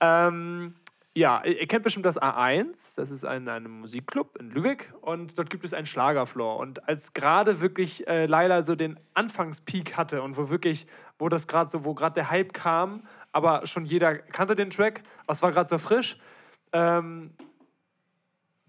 ähm, 0.00 0.74
ja, 1.14 1.44
ihr 1.44 1.66
kennt 1.66 1.84
bestimmt 1.84 2.06
das 2.06 2.20
A1, 2.20 2.96
das 2.96 3.10
ist 3.10 3.26
ein, 3.26 3.46
ein 3.46 3.64
Musikclub 3.64 4.38
in 4.38 4.50
Lübeck 4.50 4.94
und 5.02 5.36
dort 5.36 5.50
gibt 5.50 5.62
es 5.62 5.74
einen 5.74 5.84
Schlagerfloor. 5.84 6.56
Und 6.56 6.88
als 6.88 7.12
gerade 7.12 7.60
wirklich 7.60 8.08
äh, 8.08 8.24
Laila 8.24 8.62
so 8.62 8.74
den 8.74 8.98
Anfangspeak 9.12 9.94
hatte 9.98 10.22
und 10.22 10.38
wo 10.38 10.48
wirklich, 10.48 10.86
wo 11.18 11.28
das 11.28 11.46
gerade 11.46 11.68
so, 11.68 11.84
wo 11.84 11.92
gerade 11.92 12.14
der 12.14 12.30
Hype 12.30 12.54
kam, 12.54 13.02
aber 13.32 13.66
schon 13.66 13.84
jeder 13.84 14.16
kannte 14.16 14.54
den 14.54 14.70
Track, 14.70 15.02
es 15.26 15.42
war 15.42 15.50
gerade 15.50 15.68
so 15.68 15.78
frisch, 15.78 16.18
ähm, 16.72 17.34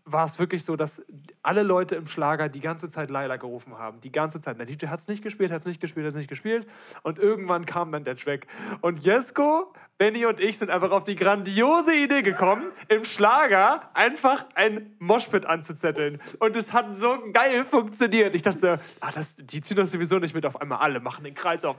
war 0.05 0.25
es 0.25 0.39
wirklich 0.39 0.63
so, 0.63 0.75
dass 0.75 1.05
alle 1.43 1.61
Leute 1.61 1.95
im 1.95 2.07
Schlager 2.07 2.47
die 2.47 2.61
ganze 2.61 2.89
Zeit 2.89 3.09
Laila 3.09 3.35
gerufen 3.35 3.77
haben. 3.77 3.99
Die 4.01 4.11
ganze 4.11 4.39
Zeit. 4.39 4.57
Der 4.57 4.65
DJ 4.65 4.87
hat 4.87 5.01
es 5.01 5.07
nicht 5.09 5.21
gespielt, 5.21 5.51
hat 5.51 5.59
es 5.59 5.65
nicht 5.65 5.81
gespielt, 5.81 6.05
hat 6.05 6.11
es 6.11 6.15
nicht 6.15 6.29
gespielt. 6.29 6.65
Und 7.03 7.19
irgendwann 7.19 7.65
kam 7.65 7.91
dann 7.91 8.05
der 8.05 8.15
Track. 8.15 8.47
Und 8.79 9.03
Jesko, 9.03 9.73
Benny 9.97 10.25
und 10.25 10.39
ich 10.39 10.57
sind 10.57 10.71
einfach 10.71 10.91
auf 10.91 11.03
die 11.03 11.15
grandiose 11.15 11.93
Idee 11.93 12.21
gekommen, 12.21 12.63
im 12.87 13.03
Schlager 13.03 13.81
einfach 13.93 14.45
ein 14.55 14.95
Moshpit 14.99 15.45
anzuzetteln. 15.45 16.19
Und 16.39 16.55
es 16.55 16.71
hat 16.71 16.93
so 16.93 17.19
geil 17.33 17.65
funktioniert. 17.65 18.33
Ich 18.35 18.41
dachte 18.41 18.79
ah, 19.01 19.11
das, 19.13 19.35
die 19.35 19.59
ziehen 19.61 19.77
das 19.77 19.91
sowieso 19.91 20.19
nicht 20.19 20.33
mit. 20.33 20.45
Auf 20.45 20.61
einmal 20.61 20.79
alle 20.79 21.01
machen 21.01 21.25
den 21.25 21.35
Kreis 21.35 21.65
auf. 21.65 21.75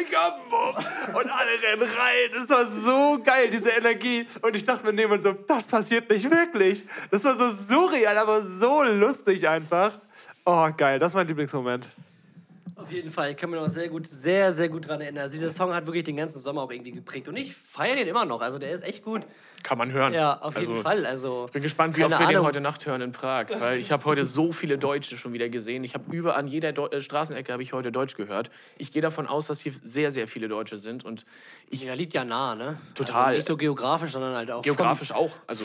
Ich 0.00 0.16
hab 0.16 0.40
einen 0.40 0.48
Muff. 0.48 0.76
Und 1.08 1.30
alle 1.30 1.62
rennen 1.62 1.82
rein. 1.82 2.30
Das 2.34 2.48
war 2.50 2.66
so 2.66 3.20
geil, 3.22 3.50
diese 3.50 3.70
Energie. 3.70 4.28
Und 4.42 4.54
ich 4.54 4.64
dachte 4.64 4.86
mir 4.86 4.92
nehmen 4.92 5.20
so, 5.20 5.32
das 5.32 5.66
passiert 5.66 6.08
nicht 6.08 6.30
wirklich. 6.30 6.84
Das 7.10 7.24
war 7.24 7.36
so 7.36 7.50
surreal, 7.50 8.16
aber 8.16 8.42
so 8.42 8.84
lustig 8.84 9.07
einfach. 9.48 9.98
Oh, 10.44 10.68
geil. 10.76 10.98
Das 10.98 11.12
ist 11.12 11.14
mein 11.16 11.26
Lieblingsmoment. 11.26 11.88
Auf 12.76 12.90
jeden 12.90 13.10
Fall, 13.10 13.30
ich 13.30 13.36
kann 13.36 13.50
mich 13.50 13.58
noch 13.60 13.68
sehr 13.68 13.88
gut, 13.88 14.06
sehr, 14.06 14.52
sehr 14.52 14.68
gut 14.68 14.84
daran 14.86 15.00
erinnern. 15.00 15.22
Also 15.24 15.34
dieser 15.34 15.50
Song 15.50 15.72
hat 15.74 15.86
wirklich 15.86 16.04
den 16.04 16.16
ganzen 16.16 16.40
Sommer 16.40 16.62
auch 16.62 16.70
irgendwie 16.70 16.92
geprägt. 16.92 17.28
Und 17.28 17.36
ich 17.36 17.54
feiere 17.54 17.96
den 17.96 18.06
immer 18.08 18.24
noch. 18.24 18.40
Also 18.40 18.58
der 18.58 18.70
ist 18.70 18.82
echt 18.84 19.04
gut. 19.04 19.22
Kann 19.62 19.78
man 19.78 19.92
hören. 19.92 20.14
Ja, 20.14 20.38
auf 20.40 20.56
jeden 20.56 20.70
Also, 20.70 20.82
Fall. 20.82 21.04
Also, 21.06 21.44
Ich 21.46 21.52
bin 21.52 21.62
gespannt, 21.62 21.96
wie 21.96 22.04
oft 22.04 22.12
wir 22.18 22.26
den 22.26 22.36
Ahnung. 22.36 22.46
heute 22.46 22.60
Nacht 22.60 22.86
hören 22.86 23.00
in 23.00 23.12
Prag, 23.12 23.46
weil 23.58 23.78
ich 23.78 23.90
habe 23.90 24.04
heute 24.04 24.24
so 24.24 24.52
viele 24.52 24.78
Deutsche 24.78 25.16
schon 25.16 25.32
wieder 25.32 25.48
gesehen. 25.48 25.82
Ich 25.84 25.94
habe 25.94 26.14
über 26.14 26.36
an 26.36 26.46
jeder 26.46 26.72
Deu 26.72 26.86
äh, 26.86 27.00
Straßenecke 27.00 27.52
habe 27.52 27.62
ich 27.62 27.72
heute 27.72 27.90
Deutsch 27.90 28.14
gehört. 28.14 28.50
Ich 28.78 28.92
gehe 28.92 29.02
davon 29.02 29.26
aus, 29.26 29.48
dass 29.48 29.60
hier 29.60 29.72
sehr, 29.82 30.10
sehr 30.10 30.28
viele 30.28 30.46
Deutsche 30.48 30.76
sind 30.76 31.04
und 31.04 31.24
ich 31.70 31.82
ja, 31.84 31.94
liegt 31.94 32.14
ja 32.14 32.24
nah, 32.24 32.54
ne? 32.54 32.78
Total. 32.94 33.24
Also 33.26 33.36
nicht 33.36 33.46
so 33.48 33.56
geografisch, 33.56 34.12
sondern 34.12 34.34
halt 34.34 34.50
auch 34.50 34.62
geografisch 34.62 35.12
auch. 35.12 35.32
Also 35.46 35.64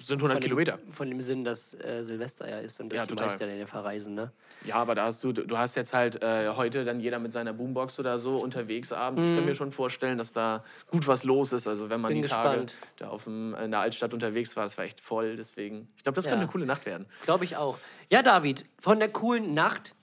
sind 0.00 0.18
100 0.18 0.20
von, 0.20 0.30
von 0.32 0.40
Kilometer. 0.40 0.76
Dem, 0.76 0.92
von 0.92 1.08
dem 1.08 1.20
Sinn, 1.22 1.44
dass 1.44 1.74
äh, 1.74 2.02
Silvester 2.04 2.48
ja 2.48 2.58
ist 2.60 2.78
und 2.80 2.90
dass 2.90 2.98
Ja, 2.98 3.02
die 3.06 3.10
total. 3.10 3.26
meisten 3.28 3.58
ja 3.58 3.66
verreisen, 3.66 4.14
ne? 4.14 4.30
Ja, 4.64 4.74
aber 4.76 4.94
da 4.94 5.04
hast 5.04 5.24
du, 5.24 5.32
du 5.32 5.56
hast 5.56 5.74
jetzt 5.76 5.94
halt 5.94 6.22
äh, 6.22 6.39
heute 6.48 6.84
dann 6.84 7.00
jeder 7.00 7.18
mit 7.18 7.32
seiner 7.32 7.52
Boombox 7.52 7.98
oder 7.98 8.18
so 8.18 8.36
unterwegs 8.36 8.92
abends. 8.92 9.22
Ich 9.22 9.34
kann 9.34 9.44
mir 9.44 9.54
schon 9.54 9.72
vorstellen, 9.72 10.18
dass 10.18 10.32
da 10.32 10.64
gut 10.90 11.06
was 11.06 11.24
los 11.24 11.52
ist. 11.52 11.66
Also 11.66 11.90
wenn 11.90 12.00
man 12.00 12.10
Mhm. 12.12 12.14
Bin 12.16 12.22
die 12.22 12.28
Tage 12.28 12.60
gespannt. 12.64 12.74
da 12.96 13.08
auf 13.08 13.24
dem, 13.24 13.54
in 13.54 13.70
der 13.70 13.80
Altstadt 13.80 14.12
unterwegs 14.14 14.56
war, 14.56 14.64
das 14.64 14.76
war 14.78 14.84
echt 14.84 15.00
voll. 15.00 15.36
Deswegen, 15.36 15.88
ich 15.96 16.02
glaube, 16.02 16.16
das 16.16 16.24
Ja. 16.24 16.30
könnte 16.32 16.42
eine 16.44 16.50
coole 16.52 16.66
Nacht 16.66 16.86
werden. 16.86 17.06
Glaube 17.22 17.44
ich 17.44 17.56
auch. 17.56 17.78
Ja, 18.10 18.22
David, 18.22 18.64
von 18.80 18.98
der 18.98 19.08
coolen 19.10 19.54
Nacht 19.54 19.94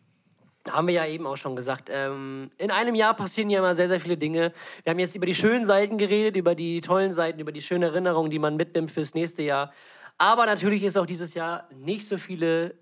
haben 0.70 0.88
wir 0.88 0.94
ja 0.96 1.06
eben 1.06 1.26
auch 1.26 1.38
schon 1.38 1.56
gesagt. 1.56 1.90
Ähm, 1.92 2.52
in 2.58 2.72
einem 2.72 2.94
Jahr 2.96 3.14
passieren 3.16 3.50
ja 3.50 3.60
immer 3.60 3.74
sehr, 3.74 3.88
sehr 3.88 4.00
viele 4.02 4.18
Dinge. 4.18 4.52
Wir 4.84 4.92
haben 4.92 5.00
jetzt 5.00 5.16
über 5.16 5.26
die 5.26 5.36
schönen 5.36 5.66
Seiten 5.66 5.98
geredet, 5.98 6.36
über 6.36 6.56
die 6.56 6.82
tollen 6.82 7.14
Seiten, 7.14 7.40
über 7.40 7.54
die 7.54 7.62
schönen 7.62 7.84
Erinnerungen, 7.84 8.30
die 8.32 8.40
man 8.40 8.58
mitnimmt 8.58 8.92
fürs 8.92 9.14
nächste 9.14 9.44
Jahr. 9.44 9.72
Aber 10.18 10.46
natürlich 10.46 10.84
ist 10.84 10.98
auch 10.98 11.06
dieses 11.06 11.36
Jahr 11.36 11.70
nicht 11.74 12.06
so 12.08 12.18
viele, 12.18 12.76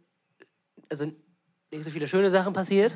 also 0.89 1.06
nicht 1.72 1.84
so 1.84 1.89
viele 1.91 2.08
schöne 2.08 2.32
Sachen 2.32 2.53
passiert. 2.53 2.93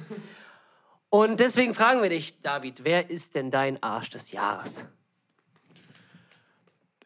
Und 1.10 1.40
deswegen 1.40 1.74
fragen 1.74 2.02
wir 2.02 2.10
dich, 2.10 2.40
David, 2.42 2.84
wer 2.84 3.10
ist 3.10 3.36
denn 3.36 3.50
dein 3.52 3.82
Arsch 3.82 4.12
des 4.12 4.32
Jahres? 4.32 4.86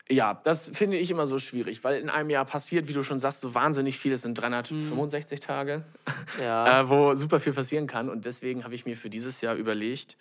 Ja, 0.10 0.42
das 0.44 0.70
finde 0.70 0.98
ich 0.98 1.10
immer 1.10 1.26
so 1.26 1.40
schwierig, 1.40 1.84
weil 1.86 2.02
in 2.02 2.10
einem 2.10 2.30
Jahr 2.30 2.44
passiert, 2.44 2.90
wie 2.90 2.94
du 2.94 3.04
schon 3.04 3.18
sagst, 3.18 3.40
so 3.40 3.56
wahnsinnig 3.56 3.98
viel. 3.98 4.12
Es 4.12 4.24
sind 4.24 4.36
365 4.36 5.40
Tage, 5.40 5.84
Ja. 6.42 6.82
äh, 6.82 6.90
wo 6.90 7.14
super 7.16 7.40
viel 7.40 7.54
passieren 7.54 7.88
kann. 7.88 8.10
Und 8.10 8.26
deswegen 8.26 8.66
habe 8.66 8.76
ich 8.76 8.86
mir 8.86 8.98
für 8.98 9.10
dieses 9.10 9.40
Jahr 9.40 9.56
überlegt, 9.56 10.18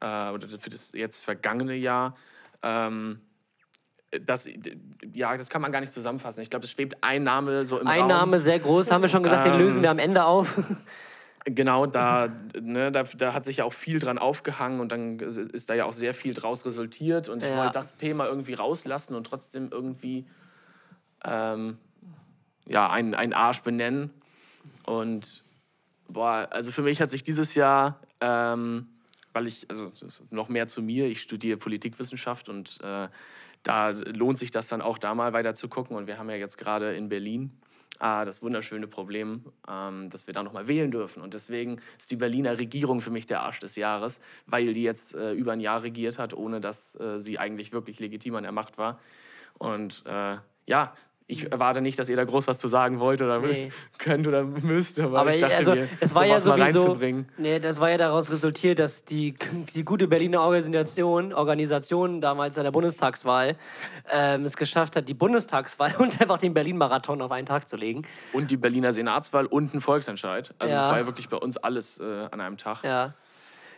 äh, 0.00 0.30
oder 0.30 0.48
für 0.58 0.70
das 0.70 0.92
jetzt 0.92 1.22
vergangene 1.22 1.74
Jahr, 1.74 2.16
ähm, 2.62 3.20
das, 4.22 4.48
ja, 5.12 5.36
das 5.36 5.50
kann 5.50 5.60
man 5.60 5.70
gar 5.72 5.80
nicht 5.80 5.92
zusammenfassen. 5.92 6.40
Ich 6.40 6.48
glaube, 6.48 6.64
es 6.64 6.70
schwebt 6.70 6.96
ein 7.02 7.22
Name 7.22 7.66
so 7.66 7.78
im 7.78 7.86
Ein 7.86 8.00
Raum. 8.02 8.08
Name 8.08 8.40
sehr 8.40 8.58
groß, 8.58 8.90
haben 8.90 9.02
wir 9.02 9.08
schon 9.10 9.22
gesagt, 9.22 9.44
den 9.44 9.54
Ähm, 9.54 9.58
lösen 9.58 9.82
wir 9.82 9.90
am 9.90 9.98
Ende 9.98 10.24
auf. 10.24 10.54
Genau, 11.48 11.86
da, 11.86 12.28
ne, 12.60 12.90
da, 12.90 13.04
da 13.04 13.32
hat 13.32 13.44
sich 13.44 13.58
ja 13.58 13.64
auch 13.64 13.72
viel 13.72 14.00
dran 14.00 14.18
aufgehangen 14.18 14.80
und 14.80 14.90
dann 14.90 15.20
ist 15.20 15.70
da 15.70 15.74
ja 15.74 15.84
auch 15.84 15.92
sehr 15.92 16.12
viel 16.12 16.34
draus 16.34 16.66
resultiert. 16.66 17.28
Und 17.28 17.44
ich 17.44 17.48
Ja. 17.48 17.56
wollte 17.58 17.72
das 17.74 17.96
Thema 17.96 18.26
irgendwie 18.26 18.54
rauslassen 18.54 19.14
und 19.14 19.24
trotzdem 19.24 19.68
irgendwie 19.70 20.26
ähm, 21.24 21.78
ja, 22.66 22.90
einen, 22.90 23.14
einen 23.14 23.32
Arsch 23.32 23.62
benennen. 23.62 24.10
Und 24.86 25.44
boah, 26.08 26.48
also 26.50 26.72
für 26.72 26.82
mich 26.82 27.00
hat 27.00 27.10
sich 27.10 27.22
dieses 27.22 27.54
Jahr, 27.54 28.00
ähm, 28.20 28.88
weil 29.32 29.46
ich, 29.46 29.70
also 29.70 29.92
noch 30.30 30.48
mehr 30.48 30.66
zu 30.66 30.82
mir, 30.82 31.06
ich 31.06 31.22
studiere 31.22 31.58
Politikwissenschaft 31.58 32.48
und 32.48 32.78
äh, 32.82 33.06
da 33.62 33.90
lohnt 33.90 34.38
sich 34.38 34.50
das 34.50 34.66
dann 34.66 34.82
auch 34.82 34.98
da 34.98 35.14
mal 35.14 35.32
weiter 35.32 35.54
zu 35.54 35.68
gucken. 35.68 35.96
Und 35.96 36.08
wir 36.08 36.18
haben 36.18 36.28
ja 36.28 36.36
jetzt 36.36 36.58
gerade 36.58 36.96
in 36.96 37.08
Berlin 37.08 37.52
äh, 38.00 38.24
das 38.24 38.42
wunderschöne 38.42 38.86
Problem, 38.86 39.44
ähm, 39.68 40.10
dass 40.10 40.26
wir 40.26 40.34
da 40.34 40.42
nochmal 40.42 40.68
wählen 40.68 40.90
dürfen. 40.90 41.22
Und 41.22 41.34
deswegen 41.34 41.80
ist 41.98 42.10
die 42.10 42.16
Berliner 42.16 42.58
Regierung 42.58 43.00
für 43.00 43.10
mich 43.10 43.26
der 43.26 43.40
Arsch 43.42 43.60
des 43.60 43.76
Jahres, 43.76 44.20
weil 44.46 44.72
die 44.72 44.82
jetzt 44.82 45.14
äh, 45.14 45.32
über 45.32 45.52
ein 45.52 45.60
Jahr 45.60 45.82
regiert 45.82 46.18
hat, 46.18 46.34
ohne 46.34 46.60
dass 46.60 46.98
äh, 46.98 47.18
sie 47.18 47.38
eigentlich 47.38 47.72
wirklich 47.72 48.00
legitim 48.00 48.36
an 48.36 48.42
der 48.42 48.52
Macht 48.52 48.78
war. 48.78 49.00
Und 49.58 50.02
äh, 50.06 50.36
ja, 50.66 50.94
ich 51.28 51.50
erwarte 51.50 51.80
nicht, 51.80 51.98
dass 51.98 52.08
ihr 52.08 52.14
da 52.14 52.24
groß 52.24 52.46
was 52.46 52.58
zu 52.58 52.68
sagen 52.68 53.00
wollt 53.00 53.20
oder 53.20 53.40
Nee. 53.40 53.70
könnt 53.98 54.28
oder 54.28 54.44
müsst, 54.44 55.00
aber, 55.00 55.20
Aber 55.20 55.34
ich 55.34 55.40
dachte 55.40 55.56
also, 55.56 55.74
mir, 55.74 55.88
es 55.98 56.14
war 56.14 56.24
ja 56.24 56.38
sowieso, 56.38 56.96
nee, 57.36 57.58
das 57.58 57.80
war 57.80 57.90
ja 57.90 57.98
daraus 57.98 58.30
resultiert, 58.30 58.78
dass 58.78 59.04
die, 59.04 59.34
die 59.74 59.84
gute 59.84 60.06
Berliner 60.06 60.42
Organisation, 60.42 61.32
Organisation 61.32 62.20
damals 62.20 62.56
an 62.58 62.64
der 62.64 62.70
Bundestagswahl 62.70 63.56
ähm, 64.10 64.44
es 64.44 64.56
geschafft 64.56 64.94
hat, 64.94 65.08
die 65.08 65.14
Bundestagswahl 65.14 65.96
und 65.98 66.20
einfach 66.20 66.38
den 66.38 66.54
Berlin-Marathon 66.54 67.20
auf 67.20 67.32
einen 67.32 67.46
Tag 67.46 67.68
zu 67.68 67.76
legen. 67.76 68.02
Und 68.32 68.52
die 68.52 68.56
Berliner 68.56 68.92
Senatswahl 68.92 69.46
und 69.46 69.74
ein 69.74 69.80
Volksentscheid. 69.80 70.54
Also 70.60 70.74
Ja. 70.74 70.80
das 70.80 70.90
war 70.90 70.98
ja 70.98 71.06
wirklich 71.06 71.28
bei 71.28 71.38
uns 71.38 71.56
alles 71.56 71.98
äh, 71.98 72.28
an 72.30 72.40
einem 72.40 72.56
Tag. 72.56 72.84
Ja. 72.84 73.14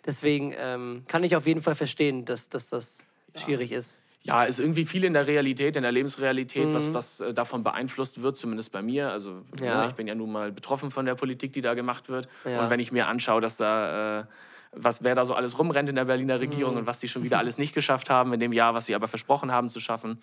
Deswegen 0.05 0.55
ähm, 0.57 1.05
kann 1.09 1.24
ich 1.24 1.34
auf 1.34 1.46
jeden 1.46 1.62
Fall 1.62 1.74
verstehen, 1.74 2.26
dass, 2.26 2.51
dass 2.51 2.68
das 2.68 2.99
schwierig 3.34 3.72
ist. 3.72 3.96
Ja, 4.25 4.45
ist 4.45 4.59
irgendwie 4.61 4.85
viel 4.85 5.05
in 5.05 5.14
der 5.14 5.27
Realität, 5.27 5.77
in 5.77 5.83
der 5.83 5.93
Lebensrealität, 5.93 6.69
Mhm. 6.71 6.75
was, 6.75 6.93
was 6.93 7.21
äh, 7.21 7.33
davon 7.33 7.62
beeinflusst 7.62 8.23
wird, 8.23 8.37
zumindest 8.37 8.73
bei 8.73 8.83
mir. 8.83 9.11
Also 9.11 9.43
Ja. 9.62 9.83
ne, 9.83 9.87
ich 9.89 9.95
bin 9.95 10.07
ja 10.07 10.14
nun 10.14 10.33
mal 10.33 10.53
betroffen 10.53 10.91
von 10.91 11.07
der 11.07 11.14
Politik, 11.14 11.53
die 11.53 11.61
da 11.62 11.75
gemacht 11.75 12.09
wird. 12.09 12.29
Ja. 12.45 12.62
Und 12.62 12.71
wenn 12.71 12.81
ich 12.81 12.93
mir 12.93 13.07
anschaue, 13.07 13.41
dass 13.41 13.57
da 13.57 14.21
äh, 14.21 14.25
was 14.73 15.03
wer 15.03 15.14
da 15.14 15.25
so 15.25 15.33
alles 15.35 15.59
rumrennt 15.59 15.89
in 15.89 15.95
der 15.95 16.05
Berliner 16.05 16.41
Regierung 16.41 16.75
Mhm. 16.75 16.81
und 16.81 16.87
was 16.87 17.01
die 17.01 17.09
schon 17.09 17.23
wieder 17.25 17.39
alles 17.39 17.57
nicht 17.57 17.75
geschafft 17.75 18.11
haben 18.11 18.35
in 18.35 18.41
dem 18.41 18.53
Jahr, 18.53 18.75
was 18.75 18.85
sie 18.85 18.95
aber 18.95 19.09
versprochen 19.09 19.51
haben 19.51 19.71
zu 19.71 19.81
schaffen, 19.81 20.21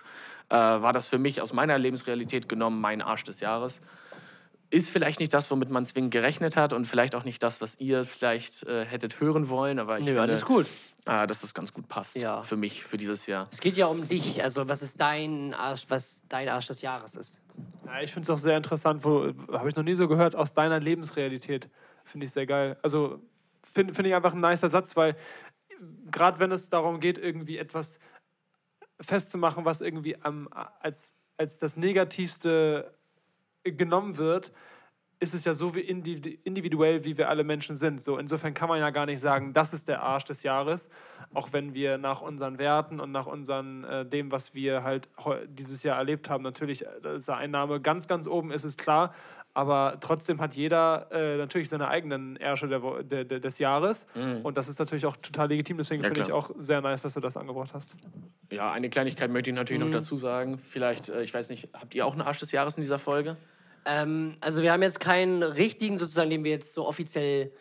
äh, 0.50 0.56
war 0.56 0.93
das 0.93 1.08
für 1.08 1.18
mich 1.18 1.41
aus 1.41 1.52
meiner 1.52 1.80
Lebensrealität 1.80 2.48
genommen 2.48 2.80
mein 2.80 3.02
Arsch 3.02 3.24
des 3.24 3.39
Jahres. 3.39 3.82
Ist 4.72 4.89
vielleicht 4.89 5.20
nicht 5.20 5.34
das, 5.34 5.49
womit 5.51 5.70
man 5.70 5.86
zwingend 5.86 6.11
gerechnet 6.11 6.57
hat 6.57 6.74
und 6.74 6.86
vielleicht 6.86 7.16
auch 7.16 7.24
nicht 7.24 7.41
das, 7.43 7.61
was 7.61 7.80
ihr 7.80 8.03
vielleicht 8.03 8.63
äh, 8.63 8.86
hättet 8.86 9.20
hören 9.20 9.47
wollen, 9.49 9.80
aber 9.80 9.97
ich 9.99 10.05
Nö, 10.05 10.11
finde, 10.11 10.22
alles 10.22 10.45
gut. 10.45 10.66
Äh, 11.05 11.28
dass 11.28 11.41
das 11.41 11.53
ganz 11.53 11.72
gut 11.72 11.88
passt 11.88 12.16
Ja. 12.16 12.41
für 12.41 12.55
mich, 12.57 12.84
für 12.84 12.97
dieses 12.97 13.28
Jahr. 13.28 13.47
Es 13.51 13.59
geht 13.61 13.78
ja 13.78 13.86
um 13.86 14.07
dich. 14.07 14.41
Also, 14.43 14.68
was 14.68 14.82
ist 14.82 14.99
dein 14.99 15.53
Arsch, 15.53 15.86
was 15.89 16.24
dein 16.30 16.49
Arsch 16.49 16.66
des 16.68 16.82
Jahres 16.82 17.16
ist? 17.16 17.39
Ja, 17.86 18.01
ich 18.01 18.11
finde 18.11 18.24
es 18.26 18.30
auch 18.32 18.41
sehr 18.41 18.57
interessant, 18.57 19.05
wo 19.05 19.32
habe 19.51 19.70
ich 19.70 19.76
noch 19.76 19.84
nie 19.84 19.93
so 19.93 20.07
gehört, 20.07 20.36
aus 20.36 20.53
deiner 20.53 20.80
Lebensrealität. 20.80 21.70
Finde 22.03 22.26
ich 22.26 22.32
sehr 22.32 22.47
geil. 22.47 22.78
Also 22.82 23.22
finde 23.63 23.93
find 23.93 24.07
ich 24.07 24.16
einfach 24.16 24.34
ein 24.34 24.41
nicer 24.41 24.70
Satz, 24.70 24.95
weil 24.95 25.16
gerade 26.11 26.39
wenn 26.39 26.51
es 26.51 26.70
darum 26.70 26.99
geht, 26.99 27.20
irgendwie 27.20 27.57
etwas 27.59 27.99
festzumachen, 28.99 29.66
was 29.66 29.82
irgendwie 29.82 30.20
am, 30.22 30.49
als, 30.80 31.13
als 31.38 31.59
das 31.59 31.78
Negativste 31.78 32.93
genommen 33.72 34.18
wird, 34.18 34.51
ist 35.20 35.34
es 35.34 35.45
ja 35.45 35.53
so 35.53 35.74
wie 35.76 35.80
individu- 35.80 36.38
individuell, 36.43 37.05
wie 37.05 37.18
wir 37.18 37.30
alle 37.30 37.43
Menschen 37.43 37.76
sind. 37.76 38.01
So, 38.01 38.18
insofern 38.18 38.53
kann 38.53 38.68
man 38.70 38.80
ja 38.80 38.89
gar 38.89 39.05
nicht 39.05 39.22
sagen, 39.22 39.53
das 39.53 39.74
ist 39.74 39.88
der 39.88 40.03
Arsch 40.03 40.26
des 40.26 40.43
Jahres, 40.43 40.89
auch 41.34 41.53
wenn 41.53 41.74
wir 41.74 41.97
nach 41.97 42.22
unseren 42.22 42.57
Werten 42.57 42.99
und 42.99 43.11
nach 43.11 43.26
unseren, 43.26 43.86
äh, 43.86 44.05
dem, 44.05 44.32
was 44.32 44.53
wir 44.53 44.84
halt 44.84 45.07
dieses 45.47 45.84
Jahr 45.84 45.97
erlebt 45.97 46.30
haben, 46.30 46.43
natürlich 46.43 46.86
äh, 46.86 47.16
ist 47.16 47.28
der 47.30 47.38
Einnahme 47.38 47.80
ganz, 47.80 48.07
ganz 48.07 48.28
oben, 48.28 48.51
ist 48.51 48.66
es 48.66 48.78
klar. 48.78 49.13
Aber 49.53 49.97
trotzdem 50.01 50.41
hat 50.41 50.53
jeder 50.57 51.07
äh, 51.13 51.38
natürlich 51.38 51.70
seine 51.70 51.88
eigenen 51.88 52.36
Ärsche 52.36 52.68
der, 52.68 52.82
der, 53.03 53.24
der, 53.24 53.39
des 53.39 53.57
Jahres. 53.57 54.05
Und 54.43 54.57
das 54.57 54.68
ist 54.68 54.80
natürlich 54.80 55.05
auch 55.05 55.16
total 55.16 55.47
legitim. 55.47 55.78
Deswegen 55.78 56.03
Ja, 56.03 56.09
finde 56.09 56.24
ich 56.24 56.34
auch 56.34 56.51
sehr 56.57 56.82
nice, 56.82 57.03
dass 57.03 57.13
du 57.13 57.22
das 57.22 57.38
angebracht 57.38 57.74
hast. 57.74 57.95
Ja, 58.51 58.74
eine 58.74 58.89
Kleinigkeit 58.89 59.32
möchte 59.32 59.51
ich 59.51 59.55
natürlich 59.55 59.82
noch 59.82 59.89
dazu 59.91 60.18
sagen. 60.18 60.57
Vielleicht, 60.57 61.07
äh, 61.07 61.22
ich 61.22 61.34
weiß 61.34 61.49
nicht, 61.49 61.70
habt 61.72 61.95
ihr 61.95 62.05
auch 62.05 62.11
einen 62.11 62.24
Arsch 62.24 62.39
des 62.39 62.51
Jahres 62.51 62.76
in 62.76 62.82
dieser 62.82 62.99
Folge? 62.99 63.38
Ähm, 63.86 64.38
also, 64.42 64.62
wir 64.64 64.72
haben 64.72 64.84
jetzt 64.84 65.00
keinen 65.00 65.44
richtigen, 65.44 65.98
sozusagen, 65.98 66.30
den 66.30 66.44
wir 66.44 66.52
jetzt 66.52 66.74
so 66.74 66.86
offiziell 66.88 67.52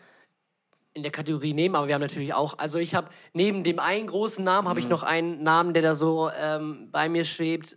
in 0.94 1.02
der 1.02 1.10
Kategorie 1.12 1.54
nehmen, 1.54 1.74
aber 1.74 1.88
wir 1.88 1.94
haben 1.94 2.02
natürlich 2.02 2.34
auch, 2.34 2.58
also 2.58 2.78
ich 2.78 2.94
habe 2.94 3.08
neben 3.32 3.64
dem 3.64 3.80
einen 3.80 4.06
großen 4.06 4.44
Namen, 4.44 4.68
habe 4.68 4.78
ich 4.78 4.88
noch 4.88 5.02
einen 5.02 5.42
Namen, 5.42 5.74
der 5.74 5.82
da 5.82 5.94
so 5.96 6.30
ähm, 6.30 6.88
bei 6.92 7.08
mir 7.08 7.24
schwebt, 7.24 7.76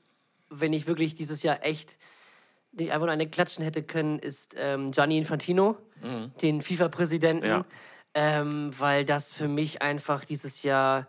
wenn 0.50 0.72
ich 0.72 0.86
wirklich 0.88 1.16
dieses 1.16 1.42
Jahr 1.42 1.66
echt 1.66 1.98
nicht 2.74 2.92
einfach 2.92 3.08
nur 3.08 3.14
eine 3.14 3.28
klatschen 3.28 3.64
hätte 3.64 3.82
können, 3.82 4.20
ist 4.20 4.54
ähm, 4.56 4.92
Gianni 4.92 5.18
Infantino, 5.18 5.78
den 6.42 6.62
FIFA-Präsidenten, 6.62 7.44
Ja. 7.48 7.66
ähm, 8.14 8.72
weil 8.78 9.04
das 9.04 9.32
für 9.34 9.48
mich 9.48 9.82
einfach 9.82 10.24
dieses 10.24 10.62
Jahr, 10.62 11.08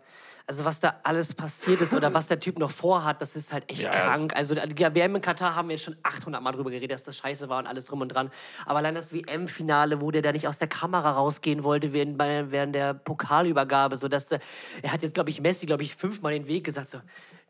also 0.49 0.65
was 0.65 0.79
da 0.79 0.99
alles 1.03 1.35
passiert 1.35 1.79
ist 1.79 1.93
oder 1.93 2.11
was 2.11 2.27
der 2.27 2.39
Typ 2.39 2.57
noch 2.57 2.71
vorhat, 2.71 3.21
das 3.21 3.35
ist 3.35 3.53
halt 3.53 3.71
echt 3.71 3.83
Ja, 3.83 3.91
krank. 3.91 4.35
Also 4.35 4.55
die 4.55 4.79
WM 4.79 5.15
in 5.15 5.21
Katar 5.21 5.53
haben 5.53 5.69
wir 5.69 5.75
jetzt 5.75 5.83
schon 5.85 5.95
800 6.01 6.41
Mal 6.41 6.53
drüber 6.53 6.71
geredet, 6.71 6.89
dass 6.89 7.03
das 7.03 7.17
scheiße 7.17 7.49
war 7.49 7.59
und 7.59 7.67
alles 7.67 7.85
drum 7.85 8.01
und 8.01 8.07
dran. 8.07 8.31
Aber 8.65 8.79
allein 8.79 8.95
das 8.95 9.13
WM-Finale, 9.13 10.01
wo 10.01 10.09
der 10.09 10.23
da 10.23 10.31
nicht 10.31 10.47
aus 10.47 10.57
der 10.57 10.67
Kamera 10.67 11.11
rausgehen 11.11 11.63
wollte 11.63 11.93
während, 11.93 12.73
der 12.73 12.95
Pokalübergabe, 12.95 13.97
so 13.97 14.07
dass 14.07 14.29
der, 14.29 14.39
er 14.81 14.91
hat 14.91 15.03
jetzt, 15.03 15.13
glaube 15.13 15.29
ich, 15.29 15.39
Messi, 15.39 15.67
glaube 15.67 15.83
ich, 15.83 15.95
fünfmal 15.95 16.33
den 16.33 16.47
Weg 16.47 16.63
gesagt, 16.63 16.89
so, 16.89 16.99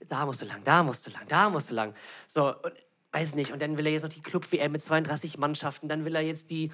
da 0.10 0.26
musst 0.26 0.41
du 0.41 0.45
lang, 0.45 0.62
da 0.66 0.84
musst 0.84 1.08
du 1.08 1.12
lang, 1.12 1.24
da 1.30 1.50
musst 1.50 1.70
du 1.70 1.76
lang. 1.76 1.93
So, 2.28 2.47
und 2.47 2.74
weiß 3.12 3.36
nicht. 3.36 3.52
Und 3.52 3.62
dann 3.62 3.78
will 3.78 3.86
er 3.86 3.93
jetzt 3.93 4.04
noch 4.04 4.14
die 4.14 4.22
Club-WM 4.22 4.72
mit 4.72 4.84
32 4.84 5.38
Mannschaften. 5.38 5.88
Dann 5.88 6.06
will 6.06 6.16
er 6.16 6.22
jetzt 6.22 6.52
die, 6.52 6.72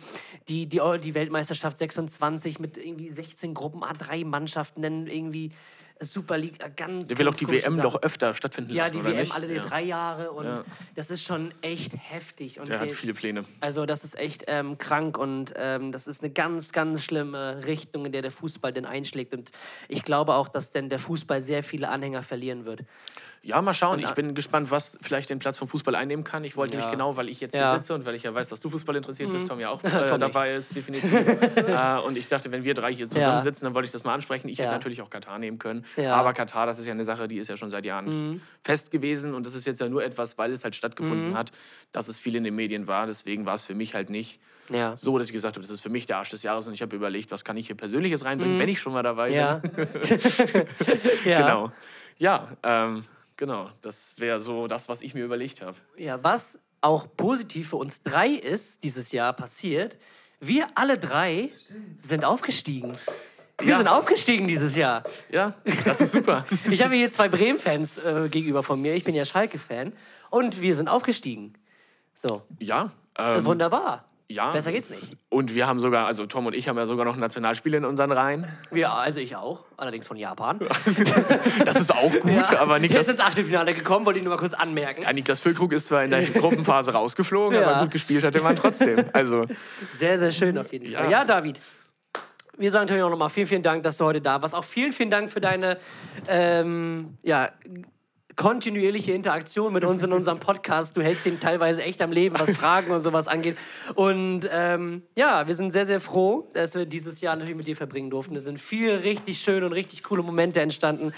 die, 0.48 0.68
die, 0.68 0.82
die 1.02 1.14
Weltmeisterschaft 1.14 1.78
26 1.78 2.60
mit 2.60 2.78
irgendwie 2.78 3.10
16 3.10 3.54
Gruppen, 3.54 3.84
A3 3.84 4.26
Mannschaften. 4.26 4.82
Dann 4.82 5.08
irgendwie 5.08 5.52
Super 6.02 6.38
League, 6.38 6.62
äh, 6.64 6.70
ganz 6.76 7.08
Der 7.08 7.18
will 7.18 7.28
auch 7.30 7.34
die 7.36 7.48
WM 7.50 7.62
Sachen. 7.76 7.82
doch 7.82 8.02
öfter 8.02 8.34
stattfinden 8.34 8.72
Ja, 8.74 8.84
lassen, 8.84 8.96
die 8.96 9.00
oder 9.02 9.10
WM 9.12 9.18
nicht? 9.20 9.34
alle 9.34 9.54
ja. 9.56 9.64
drei 9.64 9.82
Jahre 9.84 10.32
und 10.32 10.46
Ja. 10.46 10.64
das 10.96 11.10
ist 11.10 11.24
schon 11.24 11.54
echt 11.62 11.94
heftig. 11.98 12.60
Und 12.60 12.68
Der 12.70 12.80
hat 12.82 12.92
viele 12.92 13.14
Pläne. 13.14 13.46
also 13.62 13.86
das 13.86 14.04
ist 14.04 14.18
echt 14.18 14.44
ähm, 14.48 14.78
krank 14.78 15.18
und 15.18 15.54
ähm, 15.56 15.92
das 15.94 16.08
ist 16.08 16.22
eine 16.24 16.34
ganz, 16.34 16.72
ganz 16.74 17.04
schlimme 17.04 17.66
Richtung, 17.66 18.06
in 18.06 18.12
der 18.12 18.22
der 18.22 18.32
Fußball 18.32 18.74
denn 18.74 18.86
einschlägt. 18.86 19.34
Und 19.34 19.52
ich 19.88 20.04
glaube 20.04 20.34
auch, 20.36 20.50
dass 20.50 20.72
denn 20.72 20.90
der 20.90 21.00
Fußball 21.00 21.42
sehr 21.42 21.64
viele 21.64 21.88
Anhänger 21.90 22.24
verlieren 22.24 22.66
wird. 22.66 22.82
Ja, 23.46 23.62
mal 23.62 23.74
schauen. 23.76 24.00
Ich 24.00 24.10
bin 24.14 24.34
gespannt, 24.34 24.72
was 24.72 24.98
vielleicht 25.02 25.30
den 25.30 25.38
Platz 25.38 25.60
vom 25.60 25.68
Fußball 25.68 25.94
einnehmen 25.94 26.24
kann. 26.24 26.44
Ich 26.44 26.58
wollte 26.58 26.74
Ja. 26.74 26.80
nämlich 26.80 26.92
genau, 26.92 27.16
weil 27.16 27.30
ich 27.30 27.40
jetzt 27.42 27.54
Ja. 27.56 27.70
hier 27.72 27.80
sitze 27.80 27.94
und 27.94 28.04
weil 28.04 28.16
ich 28.16 28.24
ja 28.24 28.34
weiß, 28.34 28.50
dass 28.50 28.60
du 28.60 28.70
Fußball 28.72 28.96
interessiert 28.96 29.32
bist, 29.32 29.48
Tom 29.48 29.60
ja 29.60 29.70
auch 29.70 29.84
äh, 29.84 30.18
dabei 30.18 30.56
ist, 30.56 30.76
definitiv. 30.76 31.12
äh, 31.56 32.00
und 32.04 32.18
ich 32.18 32.28
dachte, 32.28 32.52
wenn 32.52 32.64
wir 32.64 32.74
drei 32.74 32.92
hier 32.92 33.06
zusammensitzen, 33.06 33.66
dann 33.66 33.76
wollte 33.76 33.86
ich 33.86 33.92
das 33.92 34.04
mal 34.04 34.16
ansprechen. 34.16 34.50
Ich 34.50 34.58
hätte 34.58 34.72
natürlich 34.72 35.04
auch 35.04 35.12
Katar 35.12 35.38
nehmen 35.38 35.60
können. 35.60 35.86
Mhm. 35.96 36.06
Aber 36.08 36.34
Katar, 36.34 36.66
das 36.66 36.80
ist 36.80 36.88
ja 36.88 36.94
eine 36.94 37.04
Sache, 37.04 37.28
die 37.28 37.38
ist 37.38 37.48
ja 37.48 37.56
schon 37.56 37.70
seit 37.70 37.86
Jahren 37.86 38.42
fest 38.64 38.90
gewesen. 38.90 39.36
Und 39.36 39.46
das 39.46 39.54
ist 39.54 39.68
jetzt 39.68 39.80
ja 39.80 39.88
nur 39.90 40.04
etwas, 40.04 40.40
weil 40.40 40.52
es 40.52 40.64
halt 40.64 40.74
stattgefunden 40.76 41.30
Mhm. 41.30 41.38
hat, 41.38 41.52
dass 41.92 42.08
es 42.08 42.20
viel 42.20 42.36
in 42.36 42.44
den 42.44 42.56
Medien 42.56 42.88
war. 42.88 43.06
Deswegen 43.06 43.46
war 43.46 43.54
es 43.54 43.64
für 43.64 43.76
mich 43.76 43.94
halt 43.94 44.10
nicht 44.10 44.40
so, 44.96 45.20
dass 45.20 45.28
ich 45.28 45.34
gesagt 45.34 45.56
habe, 45.56 45.62
das 45.62 45.70
ist 45.70 45.82
für 45.82 45.90
mich 45.90 46.08
der 46.08 46.18
Arsch 46.18 46.32
des 46.32 46.42
Jahres. 46.42 46.66
Und 46.68 46.74
ich 46.74 46.82
habe 46.82 46.96
überlegt, 46.96 47.30
was 47.30 47.46
kann 47.46 47.56
ich 47.58 47.68
hier 47.68 47.78
Persönliches 47.78 48.26
reinbringen, 48.26 48.58
wenn 48.58 48.70
ich 48.70 48.80
schon 48.80 48.94
mal 48.94 49.04
dabei 49.04 49.30
Mhm. 49.30 49.62
Bin. 49.62 49.88
ja. 51.26 51.38
Genau. 51.42 51.72
Ja, 52.18 52.48
ähm, 52.64 53.06
genau. 53.38 53.70
Das 53.82 54.20
wäre 54.20 54.40
so 54.40 54.68
das, 54.68 54.90
was 54.90 55.02
ich 55.02 55.14
mir 55.14 55.24
überlegt 55.26 55.62
habe. 55.62 55.78
Ja, 55.98 56.24
was 56.24 56.60
auch 56.82 57.08
positiv 57.18 57.70
für 57.70 57.78
uns 57.78 58.04
drei 58.04 58.30
ist, 58.30 58.84
dieses 58.84 59.12
Jahr 59.12 59.34
passiert, 59.34 59.98
wir 60.40 60.68
alle 60.76 60.98
drei 60.98 61.50
sind 62.02 62.26
aufgestiegen. 62.26 62.98
Wir 63.58 63.70
Ja. 63.70 63.78
sind 63.78 63.88
aufgestiegen 63.88 64.48
dieses 64.48 64.76
Jahr. 64.76 65.04
Ja, 65.32 65.54
das 65.86 66.02
ist 66.02 66.12
super. 66.12 66.44
Ich 66.70 66.84
habe 66.84 66.96
hier 66.96 67.10
zwei 67.10 67.30
Bremen-Fans 67.30 67.98
äh, 68.00 68.28
gegenüber 68.30 68.62
von 68.64 68.82
mir. 68.82 68.94
Ich 68.96 69.04
bin 69.06 69.16
ja 69.16 69.26
Schalke-Fan. 69.26 69.94
Und 70.30 70.62
wir 70.62 70.76
sind 70.76 70.90
aufgestiegen. 70.90 71.54
So, 72.16 72.42
ja. 72.60 72.92
Ähm, 73.18 73.46
wunderbar. 73.46 74.06
Ja. 74.28 74.52
Besser 74.52 74.72
geht's 74.72 74.90
nicht. 74.90 75.04
Und 75.30 75.54
wir 75.56 75.68
haben 75.68 75.80
sogar, 75.80 76.08
also 76.08 76.26
Tom 76.26 76.46
und 76.48 76.54
ich 76.56 76.68
haben 76.68 76.78
ja 76.78 76.86
sogar 76.86 77.06
noch 77.06 77.16
Nationalspiele 77.16 77.78
in 77.78 77.86
unseren 77.86 78.12
Reihen. 78.12 78.48
Wir, 78.72 78.92
also 78.92 79.20
ich 79.20 79.36
auch, 79.36 79.66
allerdings 79.78 80.08
von 80.08 80.18
Japan. 80.18 80.60
Das 81.66 81.78
ist 81.78 81.94
auch 81.94 82.12
gut, 82.22 82.52
aber 82.56 82.76
Der 82.76 82.76
ist 82.76 82.82
Niklas, 82.82 83.08
ins 83.10 83.20
Achtelfinale 83.20 83.74
gekommen, 83.74 84.06
wollte 84.06 84.20
ich 84.20 84.26
nur 84.26 84.34
mal 84.34 84.40
kurz 84.40 84.54
anmerken. 84.54 85.04
ja, 85.04 85.14
Niklas 85.14 85.42
Füllkrug 85.42 85.74
ist 85.74 85.88
zwar 85.88 86.04
in 86.04 86.12
der 86.12 86.24
Gruppenphase 86.26 86.92
rausgeflogen, 86.94 87.60
Ja. 87.60 87.68
aber 87.68 87.82
gut 87.84 87.92
gespielt 87.92 88.24
hat 88.24 88.36
der 88.36 88.42
Mann 88.44 88.56
trotzdem. 88.56 89.06
Also, 89.14 89.46
Sehr, 89.98 90.18
sehr 90.20 90.32
schön 90.32 90.58
auf 90.58 90.72
jeden 90.72 90.86
Fall. 90.92 91.06
Ja. 91.06 91.10
Ja, 91.10 91.26
David. 91.26 91.62
Wir 92.58 92.72
sagen 92.72 92.84
natürlich 92.86 93.04
auch 93.04 93.10
nochmal 93.10 93.30
vielen, 93.30 93.48
vielen 93.48 93.64
Dank, 93.64 93.84
dass 93.84 93.98
du 93.98 94.06
heute 94.06 94.22
da 94.22 94.42
warst. 94.42 94.56
Auch 94.56 94.64
vielen, 94.64 94.94
vielen 94.94 95.10
Dank 95.10 95.30
für 95.30 95.42
deine 95.42 95.78
ähm, 96.28 97.18
ja, 97.22 97.50
kontinuierliche 98.36 99.14
Interaktion 99.14 99.72
mit 99.72 99.86
uns 99.86 100.04
in 100.04 100.12
unserem 100.12 100.40
Podcast. 100.40 100.98
Du 100.98 101.02
hältst 101.02 101.26
ihn 101.26 101.40
teilweise 101.40 101.82
echt 101.84 102.02
am 102.02 102.12
Leben, 102.12 102.36
was 102.38 102.56
Fragen 102.58 102.92
und 102.92 103.00
sowas 103.02 103.28
angeht. 103.28 103.58
Und 103.96 104.42
ähm, 104.52 105.04
ja, 105.16 105.48
wir 105.48 105.56
sind 105.56 105.72
sehr, 105.72 105.86
sehr 105.86 106.00
froh, 106.02 106.50
dass 106.54 106.76
wir 106.76 106.86
dieses 106.86 107.22
Jahr 107.22 107.36
natürlich 107.36 107.56
mit 107.56 107.68
dir 107.68 107.76
verbringen 107.78 108.10
durften. 108.10 108.36
Es 108.36 108.44
sind 108.44 108.60
viele 108.60 109.04
richtig 109.04 109.40
schöne 109.40 109.66
und 109.66 109.74
richtig 109.74 110.04
coole 110.04 110.22
Momente 110.22 110.60
entstanden, 110.60 111.14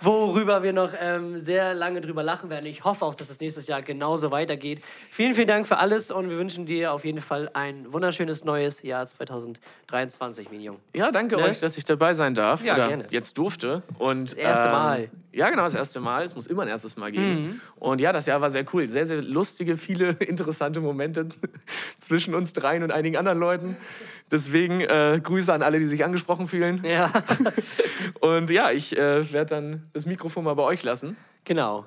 worüber 0.00 0.62
wir 0.62 0.72
noch 0.72 0.92
ähm, 1.00 1.38
sehr 1.38 1.74
lange 1.74 2.00
drüber 2.00 2.22
lachen 2.22 2.50
werden. 2.50 2.66
Ich 2.66 2.84
hoffe 2.84 3.04
auch, 3.06 3.14
dass 3.14 3.30
es 3.30 3.40
nächstes 3.40 3.66
Jahr 3.66 3.82
genauso 3.82 4.30
weitergeht. 4.30 4.82
Vielen, 5.10 5.34
vielen 5.34 5.48
Dank 5.48 5.66
für 5.66 5.78
alles 5.78 6.10
und 6.10 6.28
wir 6.28 6.36
wünschen 6.36 6.66
dir 6.66 6.92
auf 6.92 7.04
jeden 7.04 7.20
Fall 7.20 7.50
ein 7.54 7.90
wunderschönes 7.92 8.44
neues 8.44 8.82
Jahr 8.82 9.06
2023, 9.06 10.50
Minion. 10.50 10.76
ja, 10.94 11.10
danke 11.10 11.36
Ne? 11.36 11.44
euch, 11.44 11.60
dass 11.60 11.78
ich 11.78 11.84
dabei 11.84 12.12
sein 12.12 12.34
darf. 12.34 12.64
Ja, 12.64 12.74
oder 12.74 12.88
gerne. 12.88 13.06
jetzt 13.10 13.38
durfte. 13.38 13.82
Und, 13.98 14.32
das 14.32 14.38
erste 14.38 14.68
Mal. 14.68 15.08
Ja, 15.32 15.48
genau, 15.48 15.62
das 15.62 15.74
erste 15.76 16.00
Mal. 16.00 16.24
Es 16.24 16.34
muss 16.34 16.46
immer 16.50 16.62
ein 16.62 16.68
erstes 16.68 16.96
Mal 16.96 17.12
geben. 17.12 17.34
Mhm. 17.34 17.60
Und 17.76 18.00
ja, 18.00 18.12
das 18.12 18.26
Jahr 18.26 18.40
war 18.40 18.50
sehr 18.50 18.64
cool. 18.72 18.88
Sehr, 18.88 19.06
sehr 19.06 19.22
lustige, 19.22 19.76
viele 19.76 20.10
interessante 20.20 20.80
Momente 20.80 21.26
zwischen 21.98 22.34
uns 22.34 22.52
dreien 22.52 22.82
und 22.82 22.92
einigen 22.92 23.16
anderen 23.16 23.38
Leuten. 23.38 23.76
Deswegen 24.30 24.80
äh, 24.80 25.20
Grüße 25.22 25.52
an 25.52 25.62
alle, 25.62 25.78
die 25.78 25.86
sich 25.86 26.04
angesprochen 26.04 26.46
fühlen. 26.46 26.84
Ja, 26.84 27.10
Und 28.20 28.50
ja, 28.50 28.70
ich 28.70 28.96
äh, 28.96 29.32
werde 29.32 29.54
dann 29.54 29.90
das 29.92 30.06
Mikrofon 30.06 30.44
mal 30.44 30.54
bei 30.54 30.62
euch 30.62 30.82
lassen. 30.82 31.16
genau. 31.44 31.86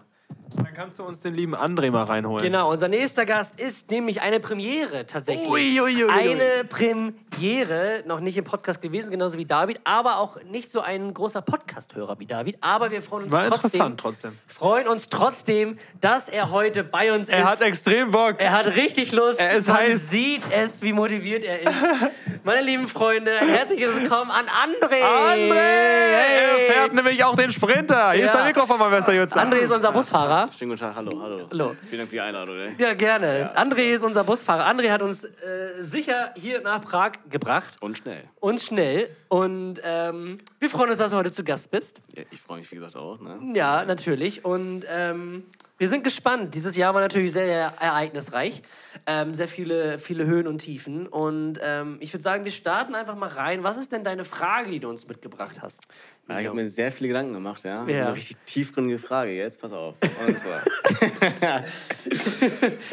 Dann 0.55 0.73
kannst 0.75 0.99
du 0.99 1.03
uns 1.03 1.21
den 1.21 1.34
lieben 1.34 1.55
André 1.55 1.89
mal 1.91 2.03
reinholen. 2.03 2.43
Genau, 2.43 2.69
unser 2.71 2.88
nächster 2.88 3.25
Gast 3.25 3.59
ist 3.59 3.89
nämlich 3.91 4.21
eine 4.21 4.39
Premiere 4.39 5.05
tatsächlich. 5.07 5.49
Ui, 5.49 5.81
ui, 5.81 6.03
ui. 6.05 6.09
Eine 6.11 6.63
Premiere, 6.69 8.03
noch 8.05 8.19
nicht 8.19 8.38
im 8.38 8.43
Podcast 8.43 8.81
gewesen, 8.81 9.09
genauso 9.11 9.38
wie 9.38 9.45
David, 9.45 9.81
aber 9.84 10.17
auch 10.17 10.38
nicht 10.43 10.71
so 10.71 10.81
ein 10.81 11.13
großer 11.13 11.41
Podcast-Hörer 11.41 12.19
wie 12.19 12.25
David. 12.27 12.57
Aber 12.61 12.91
wir 12.91 13.01
freuen 13.01 13.23
uns 13.23 13.31
War 13.34 13.43
trotzdem, 13.47 13.65
interessant 13.65 13.99
trotzdem. 13.99 14.38
freuen 14.47 14.88
uns 14.88 15.09
trotzdem, 15.09 15.77
dass 16.01 16.29
er 16.29 16.51
heute 16.51 16.84
bei 16.84 17.13
uns 17.13 17.29
Er 17.29 17.39
ist. 17.39 17.45
hat 17.45 17.61
extrem 17.61 18.11
Bock. 18.11 18.36
er 18.39 18.51
hat 18.51 18.67
richtig 18.67 19.11
Lust. 19.11 19.39
Er 19.39 19.53
ist 19.53 19.67
Man 19.67 19.77
heiß. 19.77 20.09
sieht 20.09 20.43
es, 20.51 20.81
wie 20.81 20.93
motiviert 20.93 21.43
er 21.43 21.61
ist. 21.61 21.73
Meine 22.43 22.61
lieben 22.61 22.88
Freunde, 22.88 23.31
ein 23.39 23.47
herzliches 23.47 23.99
Willkommen 24.01 24.29
an 24.31 24.45
André. 24.45 25.01
André! 25.01 25.53
Hey. 25.53 26.67
Er 26.67 26.73
fährt 26.73 26.93
nämlich 26.93 27.23
auch 27.23 27.36
den 27.36 27.51
Sprinter. 27.51 28.11
Hier 28.11 28.25
ist 28.25 28.34
Ja. 28.34 28.39
dein 28.41 28.47
Mikrofon, 28.47 28.77
mein 28.79 28.91
bester 28.91 29.13
Jutze. 29.13 29.39
André 29.41 29.57
ist 29.59 29.71
unser 29.71 29.91
Busfahrer. 29.91 30.22
Schönen 30.24 30.69
guten 30.69 30.80
Tag, 30.80 30.95
hallo, 30.95 31.21
hallo. 31.21 31.47
Hallo. 31.51 31.76
Vielen 31.86 31.99
Dank 31.99 32.09
für 32.09 32.15
die 32.15 32.21
Einladung. 32.21 32.55
Ey. 32.55 32.76
Ja, 32.78 32.93
gerne. 32.93 33.55
André 33.57 33.93
ist 33.93 34.03
unser 34.03 34.24
Busfahrer. 34.24 34.65
André 34.65 34.89
hat 34.89 35.01
uns 35.01 35.26
äh, 35.26 35.30
sicher 35.82 36.34
hier 36.38 36.61
nach 36.61 36.82
Prag 36.82 37.11
gebracht. 37.30 37.74
Und 37.82 37.97
schnell. 37.97 38.24
Und 38.39 38.61
schnell. 38.61 39.09
Und 39.28 39.82
ähm, 39.84 40.38
wir 40.59 40.69
freuen 40.69 40.89
uns, 40.89 40.99
dass 40.99 41.11
du 41.11 41.17
heute 41.17 41.32
zu 41.32 41.43
Gast 41.43 41.71
bist. 41.71 42.01
Ja, 42.15 42.24
ich 42.32 42.39
freue 42.39 42.59
mich, 42.59 42.71
wie 42.71 42.76
gesagt, 42.76 42.95
auch. 42.95 43.19
Ne? 43.19 43.38
Ja, 43.53 43.84
natürlich. 43.84 44.45
Und 44.45 44.86
ähm, 44.88 45.43
wir 45.80 45.88
sind 45.88 46.03
gespannt. 46.03 46.53
Dieses 46.55 46.76
Jahr 46.78 46.93
war 46.93 47.01
natürlich 47.01 47.34
sehr 47.34 47.74
ereignisreich. 47.80 48.61
Ähm, 49.07 49.34
sehr 49.34 49.47
viele, 49.47 49.97
viele 49.99 50.26
Höhen 50.26 50.47
und 50.47 50.59
Tiefen. 50.59 51.07
Und 51.07 51.59
ähm, 51.61 51.97
ich 51.99 52.13
würde 52.13 52.21
sagen, 52.24 52.45
wir 52.45 52.51
starten 52.51 52.95
einfach 52.95 53.15
mal 53.15 53.28
rein. 53.30 53.63
Was 53.63 53.78
ist 53.78 53.91
denn 53.91 54.03
deine 54.03 54.24
Frage, 54.24 54.71
die 54.71 54.80
du 54.80 54.88
uns 54.89 55.07
mitgebracht 55.07 55.61
hast? 55.61 55.88
Ja, 56.30 56.39
ich 56.39 56.45
habe 56.47 56.55
mir 56.55 56.69
sehr 56.69 56.91
viele 56.91 57.09
Gedanken 57.09 57.34
gemacht, 57.34 57.63
ja. 57.65 57.82
Das 57.82 57.89
ist 57.89 57.95
Ja. 57.99 58.05
eine 58.07 58.15
richtig 58.15 58.38
tiefgründige 58.45 58.99
Frage. 58.99 59.32
Jetzt 59.36 59.59
pass 59.59 59.74
auf. 59.74 59.95
Und 60.26 60.39
zwar. 60.39 60.61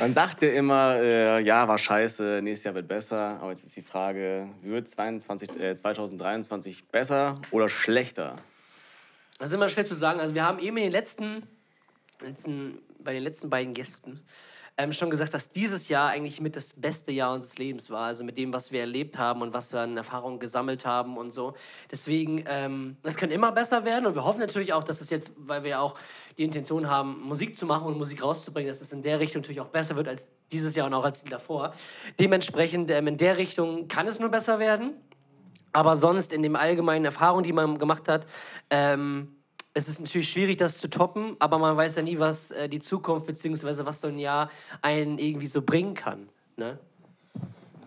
Man 0.01 0.14
sagt 0.14 0.43
ja 0.43 0.49
immer, 0.51 0.97
äh, 0.97 1.43
ja, 1.43 1.68
war 1.68 1.78
scheiße, 1.78 2.41
nächstes 2.43 2.64
Jahr 2.64 2.74
wird 2.74 2.89
besser. 2.89 3.39
Aber 3.41 3.51
jetzt 3.51 3.64
ist 3.64 3.76
die 3.76 3.83
Frage, 3.83 4.49
wird 4.62 4.89
22, 4.89 5.61
äh, 5.61 5.76
2023 5.76 6.89
besser 6.89 7.41
oder 7.51 7.68
schlechter? 7.68 8.37
Das 9.39 9.51
ist 9.51 9.55
immer 9.55 9.68
schwer 9.68 9.87
zu 9.87 9.95
sagen. 9.97 10.20
Also 10.20 10.35
wir 10.35 10.45
haben 10.45 10.59
eben 10.59 10.76
in 10.78 10.85
den 10.85 10.93
letzten, 10.93 11.47
letzten 12.23 12.79
bei 13.03 13.12
den 13.12 13.23
letzten 13.23 13.49
beiden 13.49 13.75
Gästen 13.75 14.21
ähm, 14.81 14.93
schon 14.93 15.11
gesagt, 15.11 15.35
dass 15.35 15.51
dieses 15.51 15.89
Jahr 15.89 16.11
eigentlich 16.11 16.41
mit 16.41 16.57
das 16.57 16.73
beste 16.73 17.12
Jahr 17.12 17.35
unseres 17.35 17.59
Lebens 17.59 17.91
war. 17.91 18.07
Also 18.07 18.25
mit 18.25 18.39
dem, 18.39 18.53
was 18.53 18.73
wir 18.73 18.81
erlebt 18.81 19.18
haben 19.18 19.43
und 19.43 19.53
was 19.53 19.73
wir 19.73 19.81
an 19.81 19.97
Erfahrungen 19.97 20.39
gesammelt 20.39 20.87
haben 20.87 21.18
und 21.18 21.33
so. 21.33 21.55
Deswegen, 21.91 22.45
ähm, 22.47 22.97
es 23.03 23.16
kann 23.16 23.31
immer 23.31 23.53
besser 23.53 23.85
werden 23.85 24.07
und 24.07 24.14
wir 24.14 24.25
hoffen 24.25 24.41
natürlich 24.41 24.73
auch, 24.73 24.83
dass 24.83 25.01
es 25.01 25.11
jetzt, 25.11 25.33
weil 25.37 25.64
wir 25.64 25.81
auch 25.81 25.97
die 26.39 26.45
Intention 26.45 26.89
haben, 26.89 27.21
Musik 27.21 27.59
zu 27.59 27.66
machen 27.66 27.87
und 27.87 27.99
Musik 27.99 28.23
rauszubringen, 28.23 28.71
dass 28.71 28.81
es 28.81 28.93
in 28.93 29.03
der 29.03 29.21
Richtung 29.21 29.43
natürlich 29.43 29.61
auch 29.61 29.68
besser 29.68 29.97
wird 29.97 30.09
als 30.09 30.29
dieses 30.51 30.75
Jahr 30.75 30.87
und 30.87 30.95
auch 30.95 31.05
als 31.05 31.23
die 31.23 31.31
davor. 31.31 31.75
Dementsprechend 32.18 32.91
ähm, 32.91 33.07
in 33.07 33.18
der 33.18 33.37
Richtung 33.37 33.89
kann 33.89 34.09
es 34.09 34.18
nur 34.18 34.31
besser 34.31 34.59
werden. 34.59 34.95
Aber 35.73 35.95
sonst 35.95 36.33
in 36.33 36.43
den 36.43 36.57
allgemeinen 36.57 37.05
Erfahrungen, 37.05 37.45
die 37.45 37.53
man 37.53 37.79
gemacht 37.79 38.09
hat, 38.09 38.27
ähm, 38.71 39.37
es 39.73 39.89
ist 39.89 40.01
natürlich 40.01 40.29
schwierig, 40.29 40.59
das 40.59 40.79
zu 40.79 40.91
toppen, 40.91 41.37
aber 41.39 41.59
man 41.59 41.77
weiß 41.77 41.97
ja 41.97 42.03
nie, 42.03 42.18
was 42.18 42.51
äh, 42.51 42.68
die 42.68 42.81
Zukunft 42.81 43.27
bzw. 43.27 43.85
was 43.85 44.01
so 44.01 44.09
ein 44.09 44.18
Jahr 44.18 44.51
einen 44.83 45.18
irgendwie 45.18 45.47
so 45.47 45.62
bringen 45.62 45.95
kann. 45.95 46.29
Ne? 46.57 46.79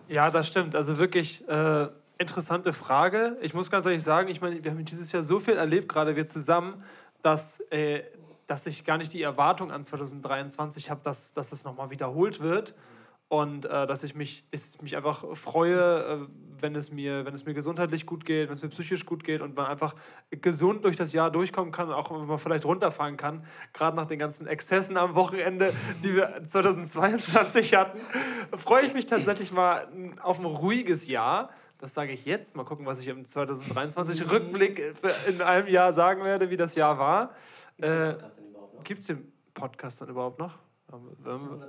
Ja, 0.08 0.30
das 0.30 0.46
stimmt. 0.48 0.74
Also 0.74 0.96
wirklich 0.98 1.46
äh, 1.48 1.88
interessante 2.18 2.72
Frage. 2.72 3.36
Ich 3.42 3.54
muss 3.54 3.70
ganz 3.70 3.84
ehrlich 3.86 4.02
sagen, 4.02 4.28
ich 4.28 4.40
meine, 4.40 4.62
wir 4.62 4.70
haben 4.70 4.84
dieses 4.84 5.12
Jahr 5.12 5.22
so 5.22 5.38
viel 5.38 5.54
erlebt, 5.54 5.88
gerade 5.88 6.16
wir 6.16 6.26
zusammen, 6.26 6.82
dass, 7.22 7.60
äh, 7.70 8.02
dass 8.46 8.66
ich 8.66 8.84
gar 8.84 8.96
nicht 8.96 9.12
die 9.12 9.22
Erwartung 9.22 9.70
an 9.70 9.84
2023 9.84 10.90
habe, 10.90 11.00
dass, 11.02 11.32
dass 11.32 11.50
das 11.50 11.64
nochmal 11.64 11.90
wiederholt 11.90 12.40
wird. 12.40 12.74
Und 13.28 13.64
äh, 13.64 13.86
dass 13.86 14.04
ich 14.04 14.14
mich, 14.14 14.44
ich 14.50 14.80
mich 14.82 14.96
einfach 14.96 15.24
freue, 15.36 16.04
äh, 16.04 16.26
wenn, 16.60 16.76
es 16.76 16.92
mir, 16.92 17.24
wenn 17.24 17.34
es 17.34 17.44
mir 17.46 17.54
gesundheitlich 17.54 18.06
gut 18.06 18.24
geht, 18.24 18.48
wenn 18.48 18.54
es 18.54 18.62
mir 18.62 18.68
psychisch 18.68 19.06
gut 19.06 19.24
geht 19.24 19.40
und 19.40 19.56
man 19.56 19.66
einfach 19.66 19.94
gesund 20.30 20.84
durch 20.84 20.94
das 20.94 21.12
Jahr 21.12 21.30
durchkommen 21.30 21.72
kann 21.72 21.88
und 21.88 21.94
auch 21.94 22.10
wenn 22.10 22.26
man 22.26 22.38
vielleicht 22.38 22.64
runterfahren 22.64 23.16
kann. 23.16 23.44
Gerade 23.72 23.96
nach 23.96 24.06
den 24.06 24.18
ganzen 24.18 24.46
Exzessen 24.46 24.96
am 24.96 25.14
Wochenende, 25.14 25.72
die 26.04 26.14
wir 26.14 26.34
2022 26.46 27.74
hatten, 27.74 27.98
freue 28.56 28.84
ich 28.84 28.94
mich 28.94 29.06
tatsächlich 29.06 29.52
mal 29.52 29.88
auf 30.22 30.38
ein 30.38 30.44
ruhiges 30.44 31.08
Jahr. 31.08 31.50
Das 31.78 31.92
sage 31.92 32.12
ich 32.12 32.24
jetzt. 32.24 32.54
Mal 32.56 32.64
gucken, 32.64 32.86
was 32.86 33.00
ich 33.00 33.08
im 33.08 33.24
2023 33.24 34.30
Rückblick 34.30 34.94
für- 34.96 35.30
in 35.30 35.42
einem 35.42 35.66
Jahr 35.68 35.92
sagen 35.92 36.24
werde, 36.24 36.50
wie 36.50 36.56
das 36.56 36.74
Jahr 36.76 36.98
war. 36.98 37.34
Äh, 37.78 38.14
Gibt 38.84 39.00
es 39.00 39.08
den 39.08 39.32
Podcast 39.54 40.00
dann 40.00 40.08
überhaupt 40.08 40.38
noch? 40.38 40.58
Ähm, 40.92 41.60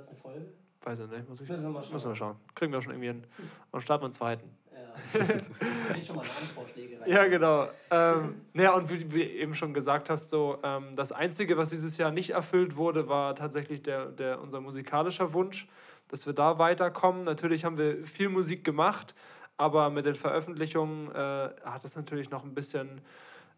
Weiß 0.86 1.00
ich 1.00 1.10
nicht, 1.10 1.28
muss 1.28 1.40
ich 1.40 1.48
Müssen 1.48 1.64
wir 1.64 1.70
mal 1.70 1.82
schauen. 1.82 1.92
Müssen 1.94 2.08
wir 2.10 2.14
schauen. 2.14 2.36
Kriegen 2.54 2.72
wir 2.72 2.80
schon 2.80 2.92
irgendwie 2.92 3.08
hin. 3.08 3.24
Und 3.72 3.80
starten 3.80 4.02
wir 4.02 4.06
einen 4.06 4.12
zweiten. 4.12 4.48
Ja. 4.72 6.00
schon 6.06 6.14
mal 6.14 6.22
Vorschläge 6.22 7.00
rein. 7.00 7.10
Ja, 7.10 7.26
genau. 7.26 7.68
Ähm, 7.90 8.42
ja, 8.54 8.72
und 8.72 8.88
wie 8.88 8.98
du 8.98 9.18
eben 9.18 9.52
schon 9.56 9.74
gesagt 9.74 10.10
hast, 10.10 10.28
so, 10.28 10.60
ähm, 10.62 10.94
das 10.94 11.10
Einzige, 11.10 11.56
was 11.56 11.70
dieses 11.70 11.98
Jahr 11.98 12.12
nicht 12.12 12.30
erfüllt 12.30 12.76
wurde, 12.76 13.08
war 13.08 13.34
tatsächlich 13.34 13.82
der, 13.82 14.06
der, 14.06 14.40
unser 14.40 14.60
musikalischer 14.60 15.34
Wunsch, 15.34 15.66
dass 16.06 16.24
wir 16.24 16.34
da 16.34 16.60
weiterkommen. 16.60 17.24
Natürlich 17.24 17.64
haben 17.64 17.78
wir 17.78 18.06
viel 18.06 18.28
Musik 18.28 18.62
gemacht, 18.62 19.16
aber 19.56 19.90
mit 19.90 20.04
den 20.04 20.14
Veröffentlichungen 20.14 21.10
äh, 21.10 21.50
hat 21.64 21.84
es 21.84 21.96
natürlich 21.96 22.30
noch 22.30 22.44
ein 22.44 22.54
bisschen, 22.54 23.00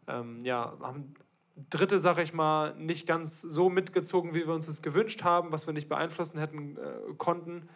ähm, 0.07 0.43
ja, 0.47 0.73
haben 0.81 1.13
Dritte, 1.71 1.99
sag 1.99 2.19
ich 2.19 2.33
mal, 2.33 2.75
nicht 2.77 3.07
ganz 3.07 3.41
so 3.41 3.69
mitgezogen, 3.69 4.35
wie 4.35 4.47
wir 4.47 4.55
uns 4.55 4.67
das 4.67 4.83
gewünscht 4.83 5.25
haben, 5.25 5.51
was 5.51 5.67
wir 5.67 5.75
nicht 5.75 5.89
beeinflussen 5.89 6.39
hätten 6.39 6.77
äh, 6.77 7.15
konnten. 7.17 7.69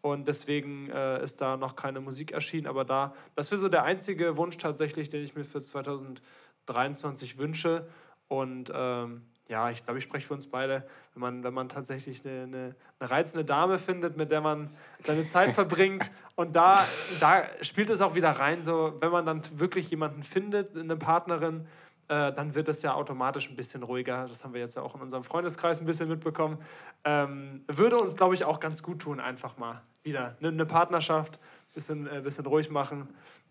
Und 0.00 0.28
deswegen 0.28 0.90
äh, 0.90 1.22
ist 1.22 1.40
da 1.40 1.56
noch 1.56 1.76
keine 1.76 2.00
Musik 2.00 2.32
erschienen. 2.32 2.66
Aber 2.66 2.84
da, 2.84 3.14
das 3.34 3.50
wäre 3.50 3.60
so 3.60 3.68
der 3.68 3.84
einzige 3.84 4.36
Wunsch 4.36 4.56
tatsächlich, 4.56 5.10
den 5.10 5.24
ich 5.24 5.34
mir 5.34 5.44
für 5.44 5.62
2023 5.62 7.38
wünsche. 7.38 7.88
Und 8.28 8.72
ähm, 8.74 9.22
ja, 9.48 9.70
ich 9.70 9.84
glaube, 9.84 9.98
ich 9.98 10.04
spreche 10.04 10.26
für 10.26 10.34
uns 10.34 10.46
beide, 10.46 10.86
wenn 11.14 11.20
man, 11.20 11.44
wenn 11.44 11.54
man 11.54 11.68
tatsächlich 11.68 12.24
eine, 12.24 12.42
eine, 12.42 12.76
eine 13.00 13.10
reizende 13.10 13.44
Dame 13.44 13.78
findet, 13.78 14.16
mit 14.16 14.30
der 14.30 14.40
man 14.40 14.70
seine 15.02 15.26
Zeit 15.26 15.54
verbringt. 15.54 16.10
Und 16.36 16.54
da, 16.54 16.84
da 17.18 17.44
spielt 17.62 17.90
es 17.90 18.00
auch 18.00 18.14
wieder 18.14 18.30
rein, 18.30 18.62
so 18.62 18.94
wenn 19.00 19.10
man 19.10 19.26
dann 19.26 19.42
wirklich 19.58 19.90
jemanden 19.90 20.22
findet, 20.22 20.76
eine 20.76 20.96
Partnerin, 20.96 21.66
äh, 22.08 22.32
dann 22.32 22.54
wird 22.54 22.68
es 22.68 22.82
ja 22.82 22.94
automatisch 22.94 23.50
ein 23.50 23.56
bisschen 23.56 23.82
ruhiger. 23.82 24.26
Das 24.28 24.42
haben 24.42 24.54
wir 24.54 24.60
jetzt 24.60 24.76
ja 24.76 24.82
auch 24.82 24.94
in 24.94 25.02
unserem 25.02 25.24
Freundeskreis 25.24 25.80
ein 25.80 25.86
bisschen 25.86 26.08
mitbekommen. 26.08 26.58
Ähm, 27.04 27.64
würde 27.68 27.98
uns, 27.98 28.16
glaube 28.16 28.34
ich, 28.34 28.44
auch 28.44 28.60
ganz 28.60 28.82
gut 28.82 29.00
tun, 29.00 29.20
einfach 29.20 29.58
mal 29.58 29.82
wieder 30.02 30.36
eine, 30.38 30.48
eine 30.48 30.64
Partnerschaft, 30.64 31.36
ein 31.36 31.74
bisschen, 31.74 32.06
äh, 32.06 32.20
bisschen 32.22 32.46
ruhig 32.46 32.70
machen. 32.70 33.08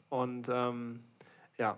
Und 0.10 0.50
ähm, 0.50 1.04
ja, 1.58 1.78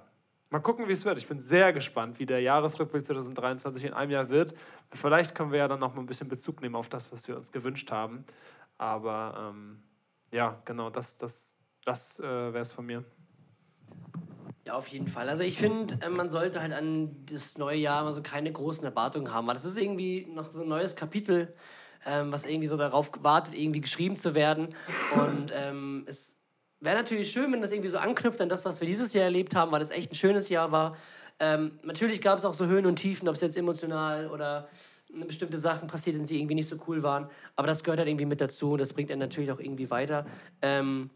mal 0.50 0.60
gucken, 0.60 0.88
wie 0.88 0.94
es 0.94 1.04
wird. 1.04 1.18
Ich 1.18 1.28
bin 1.28 1.42
sehr 1.42 1.74
gespannt, 1.74 2.18
wie 2.20 2.26
der 2.26 2.42
Jahresrückblick 2.42 3.06
2023 3.06 3.86
in 3.86 3.94
einem 3.94 4.12
Jahr 4.12 4.30
wird. 4.30 4.54
Vielleicht 4.94 5.36
können 5.36 5.52
wir 5.52 5.60
ja 5.60 5.68
dann 5.68 5.80
noch 5.80 5.96
mal 5.96 6.02
ein 6.02 6.08
bisschen 6.08 6.30
Bezug 6.30 6.62
nehmen 6.62 6.76
auf 6.76 6.88
das, 6.88 7.12
was 7.12 7.28
wir 7.28 7.36
uns 7.36 7.52
gewünscht 7.52 7.92
haben. 7.92 8.24
Aber 8.78 9.52
ähm, 9.52 9.84
ja, 10.34 10.62
genau, 10.64 10.90
das, 10.90 11.18
das, 11.18 11.56
das 11.84 12.20
äh, 12.20 12.24
wäre 12.24 12.60
es 12.60 12.72
von 12.72 12.86
mir. 12.86 13.04
Ja, 14.70 14.76
auf 14.76 14.88
jeden 14.90 15.08
Fall. 15.08 15.28
Also 15.30 15.42
ich 15.42 15.58
finde, 15.58 15.98
äh, 16.00 16.10
man 16.10 16.30
sollte 16.30 16.62
halt 16.62 16.74
an 16.74 17.26
das 17.26 17.58
neue 17.58 17.78
Jahr 17.78 18.04
mal 18.04 18.14
so 18.14 18.22
keine 18.22 18.52
großen 18.52 18.86
Erwartungen 18.86 19.34
haben, 19.34 19.48
weil 19.48 19.56
das 19.56 19.66
ist 19.66 19.78
irgendwie 19.78 20.28
noch 20.32 20.52
so 20.52 20.62
ein 20.62 20.68
neues 20.68 20.96
Kapitel, 20.96 21.56
ähm, 22.06 22.32
was 22.32 22.46
irgendwie 22.46 22.68
so 22.68 22.78
darauf 22.78 23.10
wartet, 23.22 23.56
irgendwie 23.56 23.82
geschrieben 23.82 24.16
zu 24.16 24.36
werden. 24.36 24.76
Und 25.16 25.52
ähm, 25.56 26.04
es 26.06 26.40
wäre 26.80 26.96
natürlich 26.96 27.32
schön, 27.32 27.52
wenn 27.52 27.64
das 27.64 27.72
irgendwie 27.72 27.90
so 27.90 27.98
anknüpft 27.98 28.40
an 28.42 28.50
das, 28.50 28.64
was 28.64 28.80
wir 28.80 28.88
dieses 28.88 29.12
Jahr 29.14 29.24
erlebt 29.24 29.56
haben, 29.56 29.72
weil 29.72 29.82
es 29.82 29.90
echt 29.90 30.12
ein 30.12 30.16
schönes 30.16 30.50
Jahr 30.50 30.72
war. 30.72 30.96
Ähm, 31.40 31.80
natürlich 31.82 32.22
gab 32.22 32.38
es 32.38 32.46
auch 32.46 32.54
so 32.54 32.68
Höhen 32.68 32.86
und 32.86 32.98
Tiefen, 32.98 33.28
ob 33.28 33.34
es 33.34 33.42
jetzt 33.42 33.58
emotional 33.58 34.28
oder 34.28 34.70
bestimmte 35.26 35.58
Sachen 35.58 35.88
passiert 35.88 36.16
sind, 36.16 36.30
die 36.30 36.38
irgendwie 36.38 36.54
nicht 36.54 36.70
so 36.70 36.78
cool 36.88 37.02
waren. 37.02 37.28
Aber 37.56 37.66
das 37.66 37.84
gehört 37.84 37.98
halt 37.98 38.08
irgendwie 38.08 38.28
mit 38.28 38.40
dazu 38.40 38.74
und 38.74 38.82
das 38.82 38.94
bringt 38.94 39.10
einen 39.10 39.20
natürlich 39.20 39.52
auch 39.52 39.60
irgendwie 39.60 39.90
weiter. 39.90 40.28
Ähm, 40.62 41.10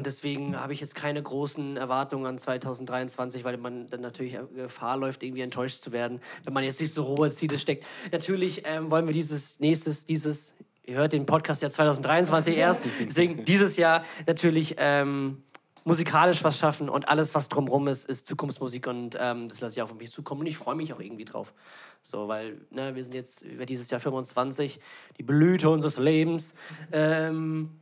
und 0.00 0.06
deswegen 0.06 0.58
habe 0.58 0.72
ich 0.72 0.80
jetzt 0.80 0.94
keine 0.94 1.22
großen 1.22 1.76
Erwartungen 1.76 2.24
an 2.24 2.38
2023, 2.38 3.44
weil 3.44 3.58
man 3.58 3.86
dann 3.88 4.00
natürlich 4.00 4.38
Gefahr 4.54 4.96
läuft, 4.96 5.22
irgendwie 5.22 5.42
enttäuscht 5.42 5.82
zu 5.82 5.92
werden, 5.92 6.22
wenn 6.44 6.54
man 6.54 6.64
jetzt 6.64 6.80
nicht 6.80 6.94
so 6.94 7.06
hohe 7.06 7.28
Ziele 7.28 7.58
steckt. 7.58 7.84
Natürlich 8.10 8.62
ähm, 8.64 8.90
wollen 8.90 9.06
wir 9.06 9.12
dieses 9.12 9.60
nächstes, 9.60 10.06
dieses, 10.06 10.54
ihr 10.86 10.96
hört 10.96 11.12
den 11.12 11.26
Podcast 11.26 11.60
ja 11.60 11.68
2023 11.68 12.56
erst, 12.56 12.82
deswegen 12.98 13.44
dieses 13.44 13.76
Jahr 13.76 14.02
natürlich 14.26 14.76
ähm, 14.78 15.42
musikalisch 15.84 16.42
was 16.44 16.56
schaffen 16.56 16.88
und 16.88 17.06
alles, 17.06 17.34
was 17.34 17.50
drumherum 17.50 17.86
ist, 17.86 18.08
ist 18.08 18.26
Zukunftsmusik 18.26 18.86
und 18.86 19.18
ähm, 19.20 19.50
das 19.50 19.60
lasse 19.60 19.78
ich 19.78 19.82
auch 19.82 19.90
auf 19.90 19.98
mich 19.98 20.12
zukommen 20.12 20.40
und 20.40 20.46
ich 20.46 20.56
freue 20.56 20.76
mich 20.76 20.94
auch 20.94 21.00
irgendwie 21.00 21.26
drauf. 21.26 21.52
So, 22.00 22.26
weil 22.26 22.62
ne, 22.70 22.94
wir 22.94 23.04
sind 23.04 23.12
jetzt 23.12 23.42
über 23.42 23.66
dieses 23.66 23.90
Jahr 23.90 24.00
25, 24.00 24.80
die 25.18 25.22
Blüte 25.24 25.68
unseres 25.68 25.98
Lebens. 25.98 26.54
Ähm, 26.90 27.80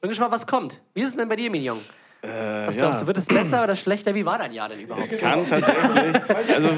bin 0.00 0.08
gespannt, 0.10 0.32
was 0.32 0.46
kommt. 0.46 0.80
Wie 0.94 1.02
ist 1.02 1.10
es 1.10 1.16
denn 1.16 1.28
bei 1.28 1.36
dir, 1.36 1.50
Mignon? 1.50 1.78
Was 2.20 2.76
glaubst 2.76 3.02
du, 3.02 3.06
wird 3.06 3.16
es 3.18 3.26
besser 3.26 3.62
oder 3.62 3.76
schlechter? 3.76 4.12
Wie 4.14 4.26
war 4.26 4.38
dein 4.38 4.52
Jahr 4.52 4.68
denn 4.68 4.80
überhaupt? 4.80 5.10
Es 5.10 5.20
kann 5.20 5.46
tatsächlich, 5.46 6.54
also 6.54 6.70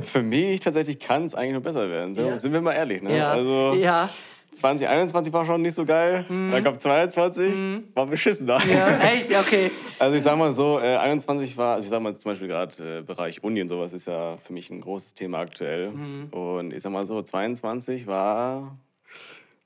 für 0.00 0.22
mich 0.22 0.60
tatsächlich 0.60 0.98
kann 0.98 1.24
es 1.24 1.34
eigentlich 1.34 1.52
nur 1.52 1.60
besser 1.62 1.90
werden. 1.90 2.14
So, 2.14 2.22
Ja. 2.22 2.38
Sind 2.38 2.54
wir 2.54 2.60
mal 2.62 2.72
ehrlich, 2.72 3.02
ne? 3.02 3.16
Ja, 3.18 3.32
Also 3.32 3.74
ja, 3.74 4.08
2021 4.52 5.30
war 5.32 5.44
schon 5.44 5.60
nicht 5.60 5.74
so 5.74 5.84
geil, 5.84 6.24
dann 6.28 6.64
kam 6.64 6.78
22, 6.78 7.52
war 7.94 8.06
beschissen 8.06 8.46
da. 8.46 8.58
Mhm. 8.58 8.70
ja, 8.70 8.98
echt? 8.98 9.30
Ja, 9.30 9.40
okay. 9.40 9.70
Also 9.98 10.16
ich 10.16 10.22
sag 10.22 10.36
mal 10.38 10.52
so, 10.52 10.78
äh, 10.78 10.96
21 10.96 11.56
war, 11.58 11.74
also 11.74 11.84
ich 11.84 11.90
sag 11.90 12.00
mal 12.00 12.14
zum 12.14 12.30
Beispiel 12.30 12.48
gerade 12.48 12.98
äh, 12.98 13.02
Bereich 13.02 13.42
Uni 13.44 13.60
und 13.60 13.68
sowas 13.68 13.92
ist 13.92 14.06
ja 14.06 14.36
für 14.38 14.54
mich 14.54 14.70
ein 14.70 14.80
großes 14.80 15.14
Thema 15.14 15.40
aktuell. 15.40 15.90
Mhm. 15.90 16.28
Und 16.30 16.72
ich 16.72 16.82
sag 16.82 16.92
mal 16.92 17.06
so, 17.06 17.20
22 17.22 18.06
war 18.06 18.74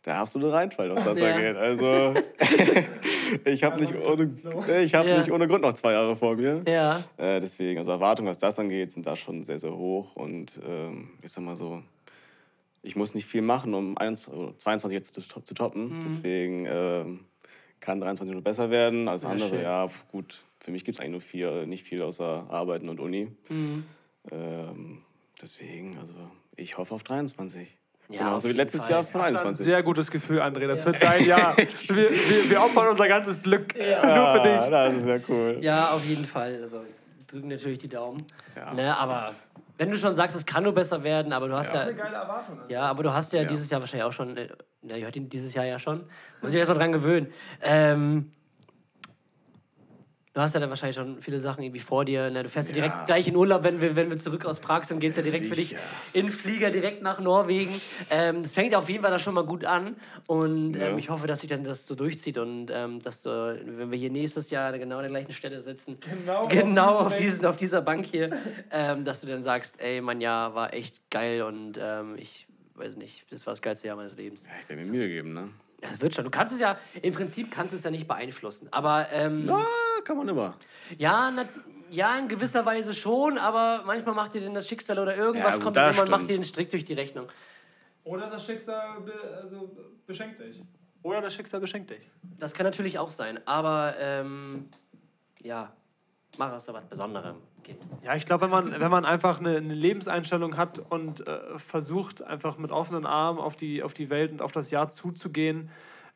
der 0.07 0.17
absolute 0.19 0.53
Reinfall, 0.53 0.89
was 0.91 1.05
das 1.05 1.19
Ja. 1.21 1.35
angeht. 1.35 1.57
Also 1.57 2.15
ich 3.45 3.63
habe 3.65 3.81
nicht, 3.81 3.95
ohne, 3.95 4.31
ich 4.83 4.95
hab 4.95 5.05
Ja. 5.07 5.19
nicht 5.19 5.31
ohne 5.31 5.49
Grund 5.49 5.63
noch 5.63 5.75
zwei 5.75 5.93
Jahre 5.93 6.15
vor 6.17 6.37
mir. 6.37 6.63
Ja, 6.67 7.03
Äh, 7.17 7.41
deswegen, 7.41 7.79
also 7.79 7.91
Erwartungen, 7.91 8.29
was 8.29 8.39
das 8.39 8.59
angeht, 8.59 8.91
sind 8.93 9.05
da 9.07 9.17
schon 9.17 9.43
sehr, 9.43 9.59
sehr 9.59 9.77
hoch. 9.77 10.15
Und 10.15 10.61
ähm, 10.67 11.11
ich 11.23 11.33
sag 11.33 11.43
mal 11.45 11.57
so, 11.57 11.83
ich 12.83 12.95
muss 12.95 13.15
nicht 13.15 13.27
viel 13.27 13.43
machen, 13.43 13.75
um 13.75 13.99
21, 13.99 14.33
oder 14.41 14.57
22 14.59 14.95
jetzt 14.97 15.15
zu, 15.15 15.41
zu 15.41 15.55
toppen. 15.55 15.99
Mhm. 15.99 16.03
Deswegen 16.05 16.67
ähm, 16.71 17.21
kann 17.81 18.01
23 18.01 18.33
nur 18.33 18.45
besser 18.45 18.71
werden. 18.71 19.09
Alles 19.09 19.25
andere, 19.25 19.49
schön. 19.51 19.63
ja, 19.63 19.89
gut, 20.13 20.39
für 20.61 20.71
mich 20.71 20.85
gibt 20.85 20.97
es 20.97 21.01
eigentlich 21.01 21.13
nur 21.13 21.21
viel, 21.21 21.67
nicht 21.67 21.83
viel 21.85 22.01
außer 22.03 22.47
Arbeiten 22.49 22.89
und 22.89 23.01
Uni. 23.01 23.29
Ähm, 24.31 25.03
deswegen, 25.43 25.99
also 25.99 26.15
ich 26.57 26.79
hoffe 26.79 26.95
auf 26.95 27.03
23. 27.03 27.77
Ja, 28.09 28.19
Genauso 28.19 28.49
wie 28.49 28.53
letztes 28.53 28.83
Fall. 28.83 28.93
Jahr 28.93 29.05
von 29.05 29.21
Ein 29.21 29.27
21. 29.29 29.65
sehr 29.65 29.83
gutes 29.83 30.11
Gefühl, 30.11 30.41
André. 30.41 30.67
Das 30.69 30.87
wird 30.87 31.03
dein 31.03 31.25
Jahr. 31.25 31.57
wir, 31.57 31.67
wir, 31.67 32.51
wir 32.51 32.63
opfern 32.63 32.89
unser 32.89 33.09
ganzes 33.09 33.43
Glück 33.43 33.75
nur 34.03 34.33
für 34.33 34.41
dich. 34.43 34.71
das 34.71 34.95
ist 34.95 35.07
ja 35.07 35.19
cool. 35.29 35.59
Ja, 35.61 35.89
auf 35.89 36.05
jeden 36.05 36.25
Fall. 36.25 36.59
Also 36.63 36.83
drücken 37.27 37.49
natürlich 37.49 37.79
die 37.79 37.89
Daumen. 37.89 38.23
Ja. 38.55 38.75
Ne, 38.75 38.97
aber 38.97 39.35
wenn 39.79 39.91
du 39.91 39.97
schon 39.97 40.15
sagst, 40.15 40.37
es 40.37 40.47
kann 40.47 40.63
nur 40.63 40.73
besser 40.73 41.03
werden, 41.03 41.33
aber 41.33 41.49
du 41.49 41.55
hast 41.55 41.75
ja. 41.75 41.91
Geile 41.91 42.17
Erwartung. 42.17 42.61
Ja, 42.69 42.83
aber 42.83 43.03
du 43.03 43.13
hast 43.13 43.33
ja, 43.33 43.43
dieses 43.43 43.69
Jahr 43.71 43.81
wahrscheinlich 43.81 44.05
auch 44.05 44.13
schon. 44.13 44.37
Äh, 44.37 44.49
na, 44.83 44.97
ihr 44.97 45.05
hört 45.05 45.17
ihn 45.17 45.29
dieses 45.29 45.53
Jahr 45.55 45.65
ja 45.65 45.79
schon. 45.79 46.05
Muss 46.41 46.53
ich 46.53 46.59
erst 46.59 46.71
mal 46.71 46.79
dran 46.79 46.93
gewöhnen. 46.93 47.33
Ähm, 47.61 48.31
du 50.37 50.43
hast 50.43 50.53
ja 50.53 50.61
dann 50.61 50.69
wahrscheinlich 50.69 50.97
schon 50.97 51.23
viele 51.23 51.41
Sachen 51.41 51.63
irgendwie 51.65 51.81
vor 51.81 52.05
dir. 52.05 52.29
Ne? 52.29 52.43
Du 52.43 52.51
fährst 52.51 52.69
ja 52.69 52.75
direkt 52.75 52.95
Ja. 52.95 53.05
gleich 53.07 53.27
in 53.27 53.35
Urlaub, 53.37 53.65
wenn 53.65 53.81
wir, 53.81 53.97
wenn 53.97 54.11
wir 54.11 54.19
zurück 54.19 54.45
aus 54.45 54.61
Prag 54.61 54.85
sind, 54.85 55.01
geht 55.01 55.11
es 55.13 55.17
ja 55.17 55.23
direkt 55.23 55.47
für 55.47 55.55
dich 55.57 55.71
Sicher. 55.71 55.81
in 56.13 56.27
den 56.27 56.31
Flieger 56.33 56.71
direkt 56.71 57.01
nach 57.01 57.19
Norwegen. 57.21 57.73
Ähm, 58.11 58.43
das 58.43 58.53
fängt 58.53 58.75
auf 58.75 58.91
jeden 58.91 59.03
Fall 59.03 59.11
da 59.11 59.19
schon 59.19 59.33
mal 59.33 59.47
gut 59.47 59.65
an. 59.65 59.97
Und 60.27 60.75
Ja. 60.77 60.89
ähm, 60.89 60.99
ich 60.99 61.09
hoffe, 61.09 61.27
dass 61.27 61.41
sich 61.41 61.49
dann 61.49 61.65
das 61.65 61.87
so 61.87 61.95
durchzieht 61.95 62.37
und 62.37 62.71
ähm, 62.71 63.01
dass 63.03 63.23
du, 63.23 63.31
wenn 63.65 63.91
wir 63.91 63.99
hier 63.99 64.11
nächstes 64.11 64.51
Jahr 64.51 64.77
genau 64.79 64.97
an 64.97 65.03
der 65.05 65.11
gleichen 65.11 65.33
Stelle 65.33 65.59
sitzen, 65.63 65.99
Genau. 66.01 66.47
genau 66.49 66.99
auf, 66.99 67.17
diesen, 67.17 67.47
auf 67.47 67.57
dieser 67.57 67.81
Bank 67.81 68.05
hier, 68.05 68.29
ähm, 68.71 69.07
dass 69.07 69.23
du 69.23 69.27
dann 69.29 69.43
sagst, 69.43 69.81
ey, 69.81 70.03
mein 70.03 70.21
Jahr 70.21 70.55
war 70.55 70.75
echt 70.75 71.11
geil 71.11 71.41
und 71.43 71.79
ähm, 71.83 72.15
ich 72.19 72.47
weiß 72.75 72.97
nicht, 72.97 73.25
das 73.33 73.47
war 73.47 73.53
das 73.55 73.63
geilste 73.63 73.89
Jahr 73.89 73.97
meines 73.97 74.19
Lebens. 74.19 74.45
Ja, 74.45 74.53
ich 74.63 74.69
werde 74.69 74.83
mir 74.85 74.91
Mühe 74.91 75.09
geben, 75.09 75.33
ne? 75.33 75.49
Das 75.81 76.01
wird 76.01 76.15
schon. 76.15 76.25
Du 76.25 76.31
kannst 76.31 76.55
es 76.55 76.61
ja, 76.61 76.79
im 77.03 77.13
Prinzip 77.13 77.51
kannst 77.51 77.73
du 77.73 77.77
es 77.77 77.85
ja 77.85 77.91
nicht 77.91 78.09
beeinflussen. 78.09 78.69
Aber 78.73 79.09
ähm, 79.13 79.49
Ah, 79.51 79.63
kann 80.05 80.17
man 80.17 80.29
immer. 80.29 80.55
ja, 80.99 81.31
na, 81.31 81.45
ja, 81.91 82.19
in 82.19 82.29
gewisser 82.29 82.65
Weise 82.67 82.95
schon, 82.95 83.39
aber 83.39 83.83
manchmal 83.87 84.15
macht 84.15 84.35
dir 84.35 84.41
denn 84.41 84.55
das 84.55 84.67
Schicksal 84.69 84.99
oder 84.99 85.15
irgendwas 85.17 85.59
Ja, 85.59 85.63
gut, 85.63 85.75
kommt 85.75 85.77
und 85.77 85.83
macht 85.85 86.07
stimmt. 86.23 86.31
dir 86.31 86.35
den 86.39 86.45
Strick 86.45 86.71
durch 86.71 86.85
die 86.85 86.95
Rechnung. 86.95 87.29
Oder 88.05 88.29
das 88.31 88.45
Schicksal 88.45 89.01
be, 89.03 89.13
also, 89.43 89.77
beschenkt 90.07 90.41
dich. 90.41 90.63
Oder 91.03 91.21
das 91.21 91.35
Schicksal 91.35 91.61
beschenkt 91.61 91.91
dich. 91.91 92.11
Das 92.39 92.53
kann 92.55 92.65
natürlich 92.67 92.99
auch 92.99 93.11
sein, 93.11 93.39
aber 93.47 93.95
ähm, 93.99 94.69
ja, 95.43 95.73
mach 96.39 96.53
aus 96.53 96.65
so 96.65 96.73
was 96.73 96.85
Besonderem. 96.87 97.37
Kind. 97.63 97.81
Ja, 98.03 98.15
ich 98.15 98.27
glaube, 98.27 98.43
wenn 98.43 98.51
man, 98.51 98.81
wenn 98.81 98.91
man 98.91 99.05
einfach 99.05 99.41
eine, 99.41 99.57
eine 99.57 99.75
Lebenseinstellung 99.75 100.57
hat 100.57 100.79
und 100.79 101.27
äh, 101.27 101.59
versucht, 101.59 102.23
einfach 102.23 102.59
mit 102.59 102.71
offenen 102.71 103.07
Armen 103.07 103.39
auf 103.39 103.57
die, 103.57 103.83
auf 103.83 103.95
die 103.95 104.11
Welt 104.11 104.33
und 104.33 104.43
auf 104.43 104.53
das 104.53 104.71
Jahr 104.71 104.89
zuzugehen, 104.89 105.71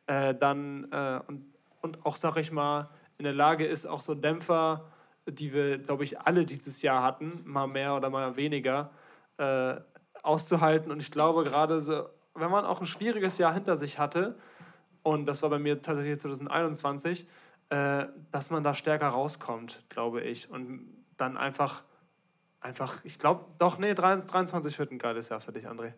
äh, 0.06 0.34
dann 0.34 0.90
äh, 0.92 1.20
und, 1.26 1.44
und 1.82 2.06
auch, 2.06 2.16
sag 2.16 2.36
ich 2.36 2.52
mal, 2.52 2.88
in 3.18 3.24
der 3.24 3.34
Lage 3.34 3.66
ist, 3.66 3.86
auch 3.86 4.00
so 4.00 4.14
Dämpfer, 4.14 4.86
die 5.26 5.52
wir, 5.52 5.78
glaube 5.78 6.04
ich, 6.04 6.20
alle 6.20 6.44
dieses 6.44 6.82
Jahr 6.82 7.02
hatten, 7.02 7.42
mal 7.44 7.66
mehr 7.66 7.94
oder 7.94 8.10
mal 8.10 8.36
weniger, 8.36 8.90
äh, 9.36 9.76
auszuhalten. 10.22 10.90
Und 10.90 11.00
ich 11.00 11.10
glaube, 11.10 11.44
gerade 11.44 11.80
so, 11.80 12.08
wenn 12.34 12.50
man 12.50 12.64
auch 12.64 12.80
ein 12.80 12.86
schwieriges 12.86 13.38
Jahr 13.38 13.52
hinter 13.52 13.76
sich 13.76 13.98
hatte, 13.98 14.36
und 15.02 15.26
das 15.26 15.42
war 15.42 15.50
bei 15.50 15.58
mir 15.58 15.80
tatsächlich 15.80 16.18
2021, 16.18 17.26
äh, 17.70 18.06
dass 18.32 18.50
man 18.50 18.64
da 18.64 18.74
stärker 18.74 19.08
rauskommt, 19.08 19.84
glaube 19.88 20.22
ich. 20.22 20.50
Und 20.50 20.88
dann 21.16 21.36
einfach, 21.36 21.82
einfach, 22.60 23.04
ich 23.04 23.18
glaube, 23.18 23.44
doch, 23.58 23.78
nee, 23.78 23.94
23 23.94 24.78
wird 24.78 24.90
ein 24.90 24.98
geiles 24.98 25.28
Jahr 25.28 25.40
für 25.40 25.52
dich, 25.52 25.66
André. 25.66 25.92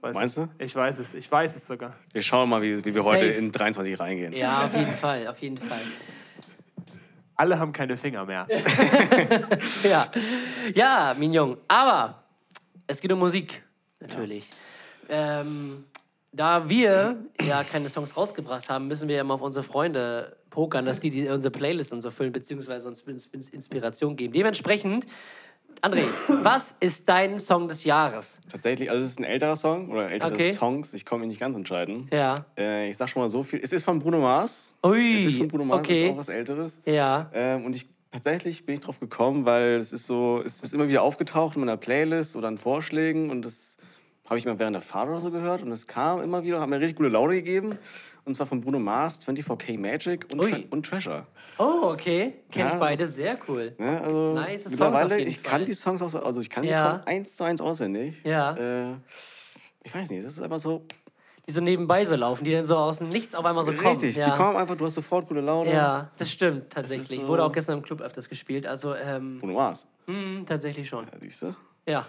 Weiß 0.00 0.14
Meinst 0.14 0.38
es. 0.38 0.48
Ich 0.58 0.74
weiß 0.74 0.98
es, 0.98 1.12
ich 1.12 1.30
weiß 1.30 1.56
es 1.56 1.66
sogar. 1.66 1.94
Wir 2.12 2.22
schauen 2.22 2.48
mal, 2.48 2.62
wie, 2.62 2.82
wie 2.84 2.94
wir 2.94 3.04
heute 3.04 3.26
Safe. 3.26 3.38
in 3.38 3.52
23 3.52 4.00
reingehen. 4.00 4.32
Ja, 4.32 4.64
auf 4.64 4.74
jeden 4.74 4.94
Fall, 4.94 5.28
auf 5.28 5.38
jeden 5.40 5.58
Fall. 5.58 5.80
Alle 7.36 7.58
haben 7.58 7.72
keine 7.72 7.96
Finger 7.96 8.24
mehr. 8.24 8.46
Ja, 9.82 10.10
ja 10.74 11.14
Mignon. 11.18 11.58
Aber 11.68 12.22
es 12.86 13.00
geht 13.00 13.12
um 13.12 13.18
Musik, 13.18 13.62
natürlich. 14.00 14.48
Ähm, 15.08 15.84
da 16.32 16.68
wir 16.68 17.16
ja 17.42 17.64
keine 17.64 17.88
Songs 17.88 18.16
rausgebracht 18.16 18.70
haben, 18.70 18.88
müssen 18.88 19.08
wir 19.08 19.16
ja 19.16 19.20
immer 19.20 19.34
auf 19.34 19.42
unsere 19.42 19.64
Freunde 19.64 20.36
pokern, 20.50 20.84
dass 20.84 21.00
die, 21.00 21.10
die 21.10 21.28
unsere 21.28 21.52
Playlist 21.52 21.92
und 21.92 22.02
so 22.02 22.10
füllen, 22.10 22.32
beziehungsweise 22.32 22.88
uns 22.88 23.00
Ins- 23.02 23.26
Ins- 23.26 23.48
Inspiration 23.48 24.16
geben. 24.16 24.32
Dementsprechend, 24.34 25.06
André, 25.82 26.02
was 26.42 26.74
ist 26.80 27.08
dein 27.08 27.38
Song 27.38 27.68
des 27.68 27.84
Jahres? 27.84 28.34
Tatsächlich, 28.50 28.90
also 28.90 29.02
es 29.02 29.10
ist 29.12 29.20
ein 29.20 29.24
älterer 29.24 29.56
Song 29.56 29.88
oder 29.90 30.10
ältere 30.10 30.32
Okay. 30.34 30.50
Songs. 30.52 30.92
Ich 30.94 31.04
kann 31.04 31.20
mich 31.20 31.28
nicht 31.28 31.40
ganz 31.40 31.56
entscheiden. 31.56 32.08
Ja. 32.12 32.34
Äh, 32.58 32.90
ich 32.90 32.96
sag 32.96 33.08
schon 33.08 33.22
mal 33.22 33.30
so 33.30 33.42
viel. 33.42 33.60
Es 33.62 33.72
ist 33.72 33.84
von 33.84 33.98
Bruno 33.98 34.18
Mars. 34.18 34.74
Ui, 34.84 35.16
Es 35.16 35.24
ist 35.26 35.38
von 35.38 35.48
Bruno 35.48 35.64
Mars, 35.64 35.80
okay. 35.80 36.06
ist 36.08 36.12
auch 36.12 36.18
was 36.18 36.28
Älteres. 36.28 36.80
Ja. 36.84 37.30
Ähm, 37.32 37.64
und 37.64 37.76
ich 37.76 37.86
tatsächlich 38.10 38.66
bin 38.66 38.74
ich 38.74 38.80
drauf 38.80 38.98
gekommen, 38.98 39.44
weil 39.46 39.76
es 39.76 39.92
ist 39.92 40.06
so, 40.06 40.42
es 40.44 40.62
ist 40.64 40.74
immer 40.74 40.88
wieder 40.88 41.02
aufgetaucht 41.02 41.54
in 41.54 41.60
meiner 41.60 41.76
Playlist 41.76 42.34
oder 42.34 42.48
an 42.48 42.58
Vorschlägen 42.58 43.30
und 43.30 43.42
das 43.44 43.76
habe 44.30 44.38
ich 44.38 44.46
mal 44.46 44.58
während 44.58 44.74
der 44.76 44.80
Fahrt 44.80 45.08
oder 45.08 45.20
so 45.20 45.30
gehört 45.30 45.60
und 45.62 45.72
es 45.72 45.86
kam 45.86 46.22
immer 46.22 46.42
wieder 46.44 46.56
und 46.56 46.62
hat 46.62 46.70
mir 46.70 46.78
richtig 46.80 46.96
gute 46.96 47.08
Laune 47.10 47.34
gegeben. 47.34 47.76
Und 48.24 48.34
zwar 48.34 48.46
von 48.46 48.60
Bruno 48.60 48.78
Mars, 48.78 49.18
24K 49.26 49.76
Magic 49.78 50.26
und. 50.32 50.40
Tre 50.42 50.64
und 50.70 50.86
Treasure. 50.86 51.26
Oh, 51.58 51.88
okay. 51.90 52.34
Kenn 52.52 52.66
Ja, 52.66 52.74
ich 52.74 52.78
beide. 52.78 53.06
Sehr 53.08 53.36
cool. 53.48 53.74
Ja, 53.78 54.00
also 54.02 54.34
Nice 54.34 54.70
mittlerweile, 54.70 55.18
ich 55.20 55.42
kann 55.42 55.64
die 55.66 55.72
Songs 55.74 56.00
auch 56.00 56.10
so, 56.10 56.22
also 56.22 56.40
ich 56.40 56.48
kann 56.48 56.62
Ja. 56.64 56.92
die 56.92 56.98
kaum 56.98 57.06
eins 57.08 57.34
zu 57.36 57.42
eins 57.44 57.60
auswendig. 57.60 58.22
Ja. 58.24 58.54
Äh, 58.56 58.94
ich 59.82 59.92
weiß 59.94 60.10
nicht, 60.10 60.24
das 60.24 60.32
ist 60.34 60.42
einfach 60.42 60.58
so 60.60 60.84
Die 61.48 61.52
so 61.52 61.60
nebenbei 61.62 62.04
so 62.04 62.14
laufen, 62.14 62.44
die 62.44 62.52
dann 62.52 62.64
so 62.64 62.76
aus 62.76 62.98
dem 62.98 63.08
Nichts 63.08 63.34
auf 63.34 63.44
einmal 63.44 63.64
so 63.64 63.72
kommen. 63.72 63.88
richtig. 63.88 64.16
Ja. 64.16 64.26
Die 64.30 64.36
kommen 64.36 64.54
einfach, 64.56 64.76
du 64.76 64.84
hast 64.86 64.94
sofort 64.94 65.26
gute 65.26 65.40
Laune. 65.40 65.72
Ja, 65.72 66.10
das 66.18 66.30
stimmt 66.30 66.70
tatsächlich. 66.70 67.18
so- 67.20 67.26
Wurde 67.26 67.42
auch 67.42 67.52
gestern 67.52 67.78
im 67.78 67.82
Club 67.82 68.00
öfters 68.00 68.28
gespielt. 68.28 68.64
Also, 68.66 68.94
ähm, 68.94 69.38
Bruno 69.38 69.54
Mars. 69.54 69.88
mh, 70.06 70.44
tatsächlich 70.46 70.88
schon. 70.88 71.04
Ja, 71.06 71.18
siehst 71.18 71.42
du? 71.42 71.54
Ja. 71.90 72.06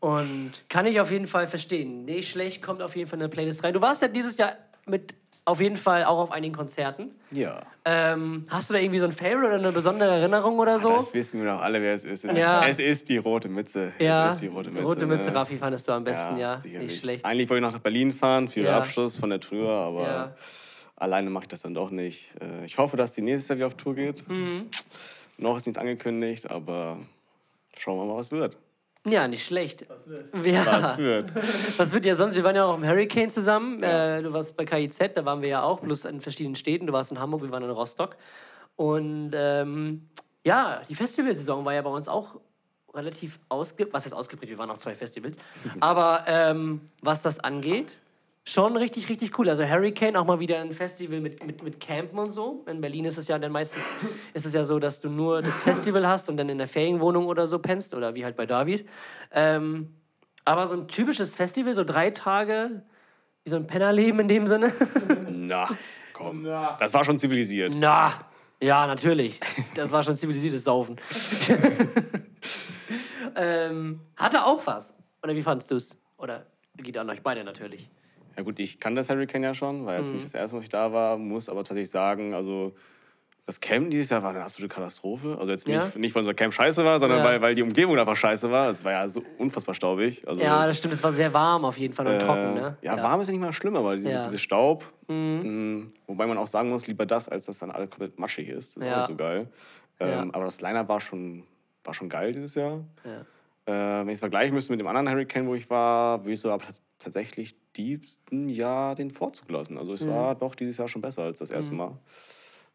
Und 0.00 0.52
kann 0.68 0.86
ich 0.86 1.00
auf 1.00 1.10
jeden 1.10 1.26
Fall 1.26 1.48
verstehen. 1.48 2.04
Nicht 2.04 2.30
schlecht, 2.30 2.62
kommt 2.62 2.82
auf 2.82 2.94
jeden 2.96 3.08
Fall 3.08 3.18
in 3.18 3.22
eine 3.24 3.28
Playlist 3.30 3.64
rein. 3.64 3.74
Du 3.74 3.80
warst 3.80 4.02
ja 4.02 4.08
dieses 4.08 4.36
Jahr 4.36 4.52
mit 4.86 5.14
auf 5.44 5.60
jeden 5.60 5.76
Fall 5.78 6.04
auch 6.04 6.18
auf 6.18 6.30
einigen 6.30 6.54
Konzerten. 6.54 7.12
Ja. 7.30 7.60
Ähm, 7.86 8.44
hast 8.50 8.68
du 8.68 8.74
da 8.74 8.80
irgendwie 8.80 8.98
so 8.98 9.06
ein 9.06 9.12
Favorite 9.12 9.46
oder 9.46 9.54
eine 9.54 9.72
besondere 9.72 10.10
Erinnerung 10.18 10.58
oder 10.58 10.78
so? 10.78 10.90
Das 10.90 11.14
wissen 11.14 11.40
wir 11.40 11.46
doch 11.48 11.60
alle, 11.62 11.80
wer 11.80 11.94
es 11.94 12.04
ist. 12.04 12.24
Es, 12.26 12.34
Ja. 12.36 12.60
ist, 12.64 12.78
es 12.78 12.86
ist 12.86 13.08
die 13.08 13.16
rote 13.16 13.48
Mütze. 13.48 13.92
ja, 13.98 14.26
Es 14.28 14.34
ist 14.34 14.42
die 14.42 14.48
rote 14.48 14.70
Mütze. 14.70 14.84
Rote 14.84 15.06
Mütze, 15.06 15.30
ne? 15.30 15.36
Raffi, 15.36 15.56
fandest 15.56 15.88
du 15.88 15.92
am 15.92 16.04
besten, 16.04 16.36
ja. 16.36 16.60
sicherlich. 16.60 16.88
Nicht 16.90 17.00
schlecht. 17.00 17.24
Eigentlich 17.24 17.48
wollte 17.48 17.64
ich 17.64 17.66
noch 17.66 17.72
nach 17.76 17.82
Berlin 17.82 18.12
fahren 18.12 18.46
für 18.48 18.60
den 18.60 18.66
Ja. 18.66 18.76
Abschluss 18.78 19.16
von 19.16 19.30
der 19.30 19.40
Tour, 19.40 19.70
aber 19.70 20.02
Ja. 20.02 20.34
alleine 20.96 21.30
mache 21.30 21.44
ich 21.44 21.48
das 21.48 21.62
dann 21.62 21.72
doch 21.74 21.90
nicht. 21.90 22.34
Äh, 22.42 22.66
Ich 22.66 22.76
hoffe, 22.76 22.96
dass 22.98 23.14
die 23.14 23.22
nächstes 23.22 23.48
Jahr 23.48 23.56
wieder 23.56 23.66
auf 23.68 23.74
Tour 23.74 23.94
geht. 23.94 24.28
Mhm. 24.28 24.66
Noch 25.38 25.56
ist 25.56 25.64
nichts 25.66 25.78
angekündigt, 25.78 26.50
aber 26.50 26.98
schauen 27.76 27.96
wir 27.98 28.04
mal, 28.04 28.18
was 28.18 28.30
wird. 28.30 28.56
Ja, 29.10 29.28
nicht 29.28 29.44
schlecht. 29.44 29.84
Was 29.88 30.08
wird? 30.08 30.46
Ja. 30.46 30.66
Was 30.66 30.98
wird? 30.98 31.32
Was 31.78 31.92
wird 31.92 32.04
ja 32.06 32.14
sonst? 32.14 32.34
Wir 32.34 32.44
waren 32.44 32.56
ja 32.56 32.64
auch 32.64 32.76
im 32.76 32.86
Hurricane 32.86 33.30
zusammen. 33.30 33.82
Äh, 33.82 34.22
du 34.22 34.32
warst 34.32 34.56
bei 34.56 34.64
KIZ, 34.64 35.14
da 35.14 35.24
waren 35.24 35.40
wir 35.42 35.48
ja 35.48 35.62
auch, 35.62 35.80
bloß 35.80 36.04
in 36.06 36.20
verschiedenen 36.20 36.56
Städten. 36.56 36.86
Du 36.86 36.92
warst 36.92 37.10
in 37.10 37.18
Hamburg, 37.18 37.42
wir 37.42 37.50
waren 37.50 37.62
in 37.62 37.70
Rostock. 37.70 38.16
Und 38.76 39.32
ähm, 39.34 40.08
ja, 40.44 40.82
die 40.88 40.94
Festivalsaison 40.94 41.64
war 41.64 41.74
ja 41.74 41.82
bei 41.82 41.90
uns 41.90 42.08
auch 42.08 42.40
relativ 42.94 43.38
ausgeprägt. 43.48 43.92
Was 43.92 44.04
heißt 44.04 44.14
ausgeprägt? 44.14 44.50
Wir 44.50 44.58
waren 44.58 44.70
auch 44.70 44.78
zwei 44.78 44.94
Festivals. 44.94 45.36
Aber 45.80 46.24
ähm, 46.26 46.80
was 47.02 47.22
das 47.22 47.40
angeht, 47.40 47.98
schon 48.48 48.76
richtig, 48.76 49.08
richtig 49.08 49.38
cool. 49.38 49.48
Also 49.50 49.64
Hurricane, 49.64 50.16
auch 50.16 50.24
mal 50.24 50.40
wieder 50.40 50.58
ein 50.60 50.72
Festival 50.72 51.20
mit, 51.20 51.44
mit, 51.44 51.62
mit 51.62 51.80
Campen 51.80 52.18
und 52.18 52.32
so. 52.32 52.64
In 52.66 52.80
Berlin 52.80 53.04
ist 53.04 53.18
es 53.18 53.28
ja 53.28 53.38
dann 53.38 53.52
meistens 53.52 53.84
ist 54.34 54.46
es 54.46 54.54
ja 54.54 54.64
so, 54.64 54.78
dass 54.78 55.00
du 55.00 55.10
nur 55.10 55.42
das 55.42 55.62
Festival 55.62 56.06
hast 56.06 56.28
und 56.28 56.36
dann 56.38 56.48
in 56.48 56.58
der 56.58 56.66
Ferienwohnung 56.66 57.26
oder 57.26 57.46
so 57.46 57.58
pennst. 57.58 57.94
Oder 57.94 58.14
wie 58.14 58.24
halt 58.24 58.36
bei 58.36 58.46
David. 58.46 58.88
Ähm, 59.32 59.94
aber 60.44 60.66
so 60.66 60.76
ein 60.76 60.88
typisches 60.88 61.34
Festival, 61.34 61.74
so 61.74 61.84
drei 61.84 62.10
Tage, 62.10 62.82
wie 63.44 63.50
so 63.50 63.56
ein 63.56 63.66
Pennerleben 63.66 64.20
in 64.20 64.28
dem 64.28 64.46
Sinne. 64.46 64.72
Na, 65.30 65.68
komm. 66.14 66.44
Das 66.44 66.94
war 66.94 67.04
schon 67.04 67.18
zivilisiert. 67.18 67.74
Na, 67.76 68.14
ja, 68.62 68.86
natürlich. 68.86 69.38
Das 69.74 69.92
war 69.92 70.02
schon 70.02 70.14
zivilisiertes 70.14 70.64
Saufen. 70.64 70.96
ähm, 73.36 74.00
hatte 74.16 74.44
auch 74.44 74.66
was. 74.66 74.94
Oder 75.22 75.34
wie 75.34 75.42
fandst 75.42 75.70
du 75.70 75.76
es? 75.76 75.96
Oder 76.16 76.46
geht 76.76 76.96
an 76.96 77.10
euch 77.10 77.22
beide 77.22 77.44
natürlich. 77.44 77.90
Ja 78.38 78.44
gut, 78.44 78.60
ich 78.60 78.78
kann 78.78 78.94
das 78.94 79.10
Hurricane 79.10 79.42
ja 79.42 79.52
schon, 79.54 79.84
war 79.84 79.94
Mhm. 79.94 79.98
jetzt 79.98 80.12
nicht 80.14 80.24
das 80.24 80.32
erste 80.34 80.54
Mal, 80.54 80.60
dass 80.60 80.64
ich 80.66 80.70
da 80.70 80.92
war, 80.92 81.18
muss 81.18 81.48
aber 81.48 81.60
tatsächlich 81.64 81.90
sagen, 81.90 82.34
also 82.34 82.72
das 83.46 83.58
Camp 83.58 83.90
dieses 83.90 84.10
Jahr 84.10 84.22
war 84.22 84.30
eine 84.30 84.44
absolute 84.44 84.72
Katastrophe. 84.72 85.36
Also 85.40 85.50
jetzt 85.50 85.66
nicht, 85.66 85.94
Ja? 85.94 85.98
nicht 85.98 86.14
weil 86.14 86.20
unser 86.22 86.34
Camp 86.34 86.54
scheiße 86.54 86.84
war, 86.84 87.00
sondern 87.00 87.18
Ja. 87.20 87.24
weil, 87.24 87.40
weil 87.40 87.54
die 87.56 87.62
Umgebung 87.62 87.98
einfach 87.98 88.16
scheiße 88.16 88.48
war. 88.50 88.70
Es 88.70 88.84
war 88.84 88.92
ja 88.92 89.08
so 89.08 89.22
unfassbar 89.38 89.74
staubig. 89.74 90.22
Also, 90.28 90.40
Ja, 90.42 90.66
das 90.66 90.76
stimmt. 90.78 90.94
Es 90.94 91.02
war 91.02 91.12
sehr 91.12 91.32
warm 91.34 91.64
auf 91.64 91.76
jeden 91.78 91.94
Fall 91.94 92.06
und 92.06 92.12
äh, 92.12 92.18
trocken, 92.18 92.54
ne? 92.54 92.76
ja, 92.82 93.02
warm 93.02 93.20
ist 93.22 93.26
ja 93.28 93.32
nicht 93.32 93.40
mal 93.40 93.52
schlimm, 93.52 93.74
aber 93.74 93.96
diese, 93.96 94.10
Ja. 94.10 94.18
Mhm. 94.20 94.24
diese 94.24 94.38
Staub. 94.38 94.84
mh, 95.08 95.86
wobei 96.06 96.26
man 96.26 96.36
auch 96.38 96.46
sagen 96.46 96.68
muss, 96.68 96.86
lieber 96.86 97.06
das, 97.06 97.28
als 97.28 97.46
dass 97.46 97.58
dann 97.58 97.70
alles 97.70 97.88
komplett 97.90 98.18
matschig 98.20 98.48
ist. 98.50 98.76
Das 98.76 98.82
ist 98.84 98.88
Ja. 98.88 98.96
nicht 98.98 99.06
so 99.06 99.16
geil. 99.16 99.48
Ähm, 99.98 100.08
Ja. 100.10 100.20
Aber 100.32 100.44
das 100.44 100.60
Line-Up 100.60 100.88
war 100.88 101.00
schon, 101.00 101.42
war 101.82 101.94
schon 101.94 102.08
geil 102.10 102.30
dieses 102.32 102.54
Jahr. 102.54 102.84
Ja. 103.04 103.22
Äh, 103.64 104.00
wenn 104.02 104.08
ich 104.08 104.14
es 104.14 104.20
vergleichen 104.20 104.54
müsste 104.54 104.70
mit 104.72 104.78
dem 104.80 104.86
anderen 104.86 105.08
Hurricane, 105.10 105.46
wo 105.48 105.54
ich 105.54 105.68
war, 105.70 106.20
würde 106.22 106.34
ich 106.34 106.40
so 106.40 106.52
ab 106.52 106.62
tatsächlich 106.98 107.54
diesem 107.76 108.48
Jahr 108.48 108.94
den 108.94 109.10
Vorzug 109.10 109.50
lassen. 109.50 109.78
Also 109.78 109.92
es 109.94 110.02
Mhm. 110.02 110.08
war 110.08 110.34
doch 110.34 110.54
dieses 110.54 110.76
Jahr 110.78 110.88
schon 110.88 111.02
besser 111.02 111.22
als 111.22 111.38
das 111.38 111.50
erste 111.50 111.74
Mal. 111.74 111.98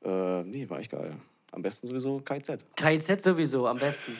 Äh, 0.03 0.43
nee, 0.43 0.69
war 0.69 0.79
echt 0.79 0.91
geil. 0.91 1.15
am 1.51 1.61
besten 1.61 1.85
sowieso 1.85 2.19
KIZ. 2.19 2.65
KIZ 2.75 3.21
sowieso 3.21 3.67
am 3.67 3.77
besten. 3.77 4.17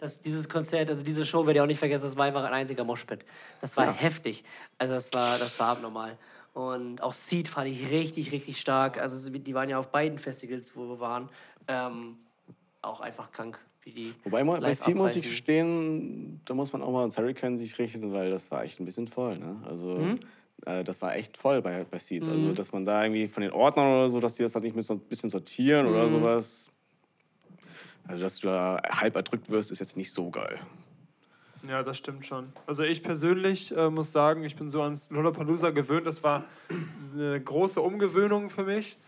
Das, 0.00 0.20
dieses 0.20 0.46
Konzert, 0.50 0.90
also 0.90 1.02
diese 1.02 1.24
Show 1.24 1.46
werde 1.46 1.58
ich 1.58 1.62
auch 1.62 1.66
nicht 1.66 1.78
vergessen, 1.78 2.04
das 2.04 2.14
war 2.16 2.26
einfach 2.26 2.44
ein 2.44 2.52
einziger 2.52 2.84
Moshpit. 2.84 3.24
Das 3.62 3.74
war 3.78 3.90
heftig. 3.90 4.44
Also 4.76 4.92
das 4.92 5.10
war, 5.14 5.38
das 5.38 5.58
war 5.58 5.68
abnormal. 5.68 6.18
Und 6.52 7.00
auch 7.02 7.14
Seed 7.14 7.48
fand 7.48 7.68
ich 7.68 7.90
richtig, 7.90 8.32
richtig 8.32 8.60
stark. 8.60 8.98
Also 8.98 9.30
die 9.30 9.54
waren 9.54 9.70
ja 9.70 9.78
auf 9.78 9.90
beiden 9.90 10.18
Festivals, 10.18 10.76
wo 10.76 10.82
wir 10.90 11.00
waren. 11.00 11.30
Ähm, 11.66 12.18
auch 12.82 13.00
einfach 13.00 13.32
krank. 13.32 13.58
Wobei 14.22 14.42
bei 14.44 14.72
Steve 14.72 14.96
muss 14.96 15.16
ich 15.16 15.22
gestehen, 15.24 16.40
da 16.44 16.54
muss 16.54 16.72
man 16.72 16.82
auch 16.82 16.90
mal 16.92 17.00
ans 17.00 17.18
Hurricane 17.18 17.58
sich 17.58 17.78
richten, 17.78 18.12
weil 18.12 18.30
das 18.30 18.50
war 18.50 18.64
echt 18.64 18.80
ein 18.80 18.84
bisschen 18.84 19.06
voll. 19.06 19.38
Ne? 19.38 19.56
Also 19.68 19.98
Mhm. 19.98 20.18
äh, 20.64 20.82
das 20.84 21.02
war 21.02 21.14
echt 21.16 21.36
voll 21.36 21.60
bei, 21.60 21.84
bei 21.84 21.98
Seed. 21.98 22.26
Also 22.28 22.52
dass 22.52 22.72
man 22.72 22.84
da 22.86 23.02
irgendwie 23.04 23.28
von 23.28 23.42
den 23.42 23.52
Ordnern 23.52 23.94
oder 23.96 24.10
so, 24.10 24.20
dass 24.20 24.34
die 24.34 24.42
das 24.42 24.54
halt 24.54 24.64
nicht 24.64 24.76
mit 24.76 24.84
so 24.84 24.94
ein 24.94 25.00
bisschen 25.00 25.28
sortieren 25.30 25.86
Mhm. 25.86 25.92
oder 25.92 26.08
sowas. 26.08 26.70
Also 28.06 28.22
dass 28.24 28.38
du 28.40 28.48
da 28.48 28.80
halb 28.88 29.16
erdrückt 29.16 29.50
wirst, 29.50 29.70
ist 29.70 29.80
jetzt 29.80 29.96
nicht 29.96 30.12
so 30.12 30.30
geil. 30.30 30.58
Ja, 31.66 31.82
das 31.82 31.96
stimmt 31.96 32.26
schon. 32.26 32.52
Also 32.66 32.82
ich 32.82 33.02
persönlich 33.02 33.74
äh, 33.74 33.88
muss 33.88 34.12
sagen, 34.12 34.44
ich 34.44 34.54
bin 34.56 34.68
so 34.68 34.82
ans 34.82 35.10
Lollapalooza 35.10 35.70
gewöhnt. 35.70 36.06
Das 36.06 36.22
war 36.22 36.44
eine 37.14 37.40
große 37.40 37.80
Umgewöhnung 37.80 38.50
für 38.50 38.64
mich 38.64 38.98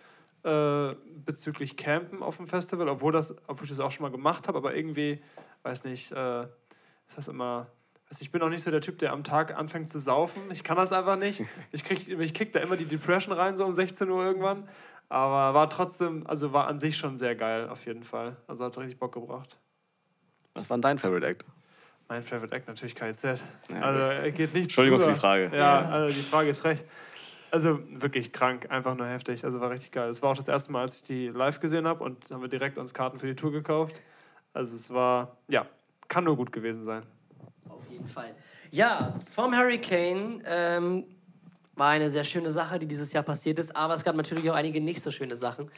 äh, 0.47 0.95
bezüglich 1.25 1.77
Campen 1.77 2.23
auf 2.23 2.37
dem 2.37 2.47
Festival, 2.47 2.89
obwohl, 2.89 3.13
das, 3.13 3.37
obwohl 3.49 3.65
ich 3.65 3.71
das 3.71 3.81
auch 3.81 3.91
schon 3.91 4.05
mal 4.05 4.13
gemacht 4.13 4.47
habe. 4.47 4.59
Aber 4.59 4.75
irgendwie, 4.75 5.21
weiß 5.65 5.85
nicht, 5.85 6.13
äh, 6.13 6.43
ist 6.43 7.17
das 7.17 7.29
immer... 7.29 7.67
nicht, 8.11 8.23
Ich 8.23 8.31
bin 8.31 8.41
auch 8.43 8.49
nicht 8.49 8.63
so 8.63 8.71
der 8.71 8.81
Typ, 8.81 8.99
der 8.99 9.13
am 9.13 9.25
Tag 9.25 9.57
anfängt 9.57 9.91
zu 9.91 9.99
saufen. 9.99 10.41
Ich 10.53 10.63
kann 10.63 10.77
das 10.77 10.93
einfach 10.93 11.17
nicht. 11.17 11.43
Ich, 11.73 11.85
krieg, 11.85 12.09
ich 12.09 12.35
kick 12.35 12.53
da 12.53 12.61
immer 12.61 12.77
die 12.77 12.85
Depression 12.85 13.35
rein, 13.35 13.57
so 13.57 13.65
um 13.65 13.73
16 13.73 14.09
Uhr 14.09 14.25
irgendwann. 14.25 14.69
Aber 15.09 15.55
war 15.55 15.69
trotzdem, 15.69 16.27
also 16.27 16.53
war 16.53 16.69
an 16.69 16.79
sich 16.79 16.97
schon 16.97 17.17
sehr 17.17 17.35
geil, 17.35 17.69
auf 17.69 17.85
jeden 17.87 18.03
Fall. 18.05 18.37
Also 18.47 18.65
hat 18.65 18.79
richtig 18.79 18.99
Bock 18.99 19.13
gebracht. 19.13 19.59
Was 20.55 20.71
war 20.71 20.77
denn 20.77 20.83
dein 20.83 20.99
Favorite 20.99 21.27
Act? 21.27 21.45
Mein 22.09 22.23
Favorite 22.23 22.55
Act 22.55 22.69
natürlich 22.69 22.95
KZ. 22.95 23.43
Also 23.81 23.99
er 23.99 24.31
geht 24.31 24.55
nicht 24.55 24.65
Entschuldigung 24.65 24.99
drüber. 24.99 25.09
für 25.09 25.15
die 25.15 25.21
Frage. 25.21 25.51
Ja, 25.57 25.81
also 25.81 26.13
die 26.13 26.25
Frage 26.25 26.51
ist 26.51 26.61
frech. 26.61 26.85
Also 27.51 27.79
wirklich 27.89 28.33
krank, 28.33 28.71
einfach 28.71 28.95
nur 28.97 29.07
heftig. 29.07 29.45
Also 29.45 29.61
war 29.61 29.71
richtig 29.71 29.93
geil. 29.93 30.11
Es 30.11 30.23
war 30.23 30.31
auch 30.31 30.37
das 30.37 30.49
erste 30.49 30.73
Mal, 30.73 30.83
als 30.83 30.97
ich 30.97 31.03
die 31.05 31.29
live 31.29 31.61
gesehen 31.61 31.87
habe 31.87 32.03
und 32.05 32.31
haben 32.31 32.43
wir 32.43 32.49
direkt 32.49 32.79
uns 32.79 32.93
Karten 32.93 33.19
für 33.19 33.27
die 33.27 33.37
Tour 33.37 33.53
gekauft. 33.53 34.03
Also 34.53 34.75
es 34.75 34.91
war, 34.91 35.37
ja, 35.49 35.67
kann 36.09 36.25
nur 36.25 36.37
gut 36.37 36.53
gewesen 36.53 36.85
sein. 36.85 37.03
Auf 37.69 37.89
jeden 37.91 38.09
Fall. 38.09 38.35
Ja, 38.71 39.15
vom 39.35 39.57
Hurricane 39.57 40.43
ähm, 40.47 41.05
war 41.77 41.91
eine 41.91 42.11
sehr 42.11 42.25
schöne 42.25 42.51
Sache, 42.51 42.79
die 42.79 42.87
dieses 42.87 43.13
Jahr 43.13 43.23
passiert 43.23 43.59
ist, 43.59 43.77
aber 43.77 43.95
es 43.95 44.03
gab 44.03 44.17
natürlich 44.17 44.51
auch 44.51 44.55
einige 44.55 44.81
nicht 44.81 45.03
so 45.03 45.11
schöne 45.11 45.37
Sachen, 45.37 45.71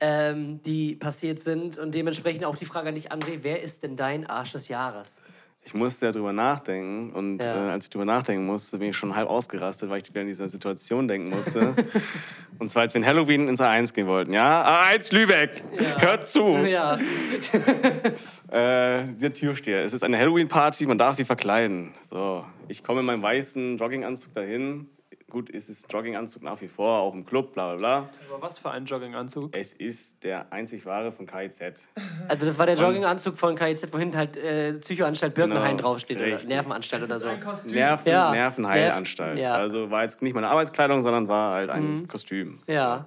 ähm, 0.00 0.62
die 0.62 0.94
passiert 0.94 1.40
sind 1.40 1.76
und 1.76 1.94
dementsprechend 1.94 2.44
auch 2.44 2.56
die 2.56 2.64
Frage 2.64 2.88
an 2.90 2.94
dich, 2.94 3.10
André, 3.12 3.40
wer 3.42 3.60
ist 3.60 3.82
denn 3.82 3.96
dein 3.96 4.26
Arsch 4.26 4.52
des 4.52 4.68
Jahres? 4.68 5.20
Ich 5.62 5.74
musste 5.74 6.06
ja 6.06 6.12
drüber 6.12 6.32
nachdenken 6.32 7.12
und 7.12 7.44
Ja. 7.44 7.54
äh, 7.68 7.70
als 7.70 7.84
ich 7.84 7.90
drüber 7.90 8.06
nachdenken 8.06 8.46
musste, 8.46 8.78
bin 8.78 8.88
ich 8.90 8.96
schon 8.96 9.14
halb 9.14 9.28
ausgerastet, 9.28 9.90
weil 9.90 9.98
ich 10.02 10.08
wieder 10.08 10.22
in 10.22 10.26
dieser 10.26 10.48
Situation 10.48 11.06
denken 11.06 11.30
musste. 11.30 11.74
und 12.58 12.70
zwar, 12.70 12.82
als 12.82 12.94
wir 12.94 13.00
in 13.02 13.06
Halloween 13.06 13.46
ins 13.46 13.60
A1 13.60 13.92
gehen 13.92 14.06
wollten, 14.06 14.32
ja? 14.32 14.84
A1 14.84 15.14
Lübeck, 15.14 15.62
hört 15.98 16.26
zu! 16.26 16.56
Ja, 16.64 16.98
Äh, 18.50 19.04
dieser 19.14 19.32
Türsteher, 19.32 19.84
es 19.84 19.92
ist 19.92 20.02
eine 20.02 20.18
Halloween-Party, 20.18 20.86
man 20.86 20.98
darf 20.98 21.14
sie 21.16 21.24
verkleiden. 21.24 21.92
So, 22.04 22.44
ich 22.68 22.82
komme 22.82 23.00
in 23.00 23.06
meinem 23.06 23.22
weißen 23.22 23.78
Jogginganzug 23.78 24.34
dahin. 24.34 24.88
Gut, 25.30 25.48
es 25.48 25.68
ist 25.70 25.90
Jogginganzug 25.92 26.42
nach 26.42 26.60
wie 26.60 26.68
vor, 26.68 26.98
auch 27.00 27.14
im 27.14 27.24
Club, 27.24 27.54
bla 27.54 27.68
bla 27.74 27.76
bla. 27.76 28.10
Aber 28.34 28.42
was 28.42 28.58
für 28.58 28.70
ein 28.70 28.84
Jogginganzug? 28.84 29.48
Es 29.56 29.72
ist 29.72 30.22
der 30.24 30.52
einzig 30.52 30.84
wahre 30.84 31.10
von 31.12 31.26
KIZ. 31.26 31.88
also 32.28 32.44
das 32.44 32.58
war 32.58 32.66
der 32.66 32.74
Jogginganzug 32.76 33.38
von 33.38 33.56
KIZ, 33.56 33.86
wo 33.92 33.98
hinten 33.98 34.16
halt 34.16 34.36
äh, 34.36 34.74
Psychoanstalt 34.74 35.34
Birkenhain 35.34 35.76
Genau, 35.78 35.88
draufsteht 35.90 36.18
oder 36.18 36.26
richtig. 36.26 36.48
Nervenanstalt 36.50 37.04
oder 37.04 37.18
so. 37.18 37.30
Kostüm. 37.42 37.72
Nerven, 37.72 38.08
Ja. 38.12 38.30
Nervenheilanstalt. 38.32 39.38
Nerv- 39.38 39.42
ja. 39.42 39.54
Mhm. 39.56 39.60
Also 39.62 39.90
war 39.90 40.02
jetzt 40.02 40.20
nicht 40.20 40.34
meine 40.34 40.48
Arbeitskleidung, 40.48 41.00
sondern 41.00 41.28
war 41.28 41.54
halt 41.54 41.70
ein 41.70 42.06
Kostüm. 42.08 42.60
Ja, 42.66 43.06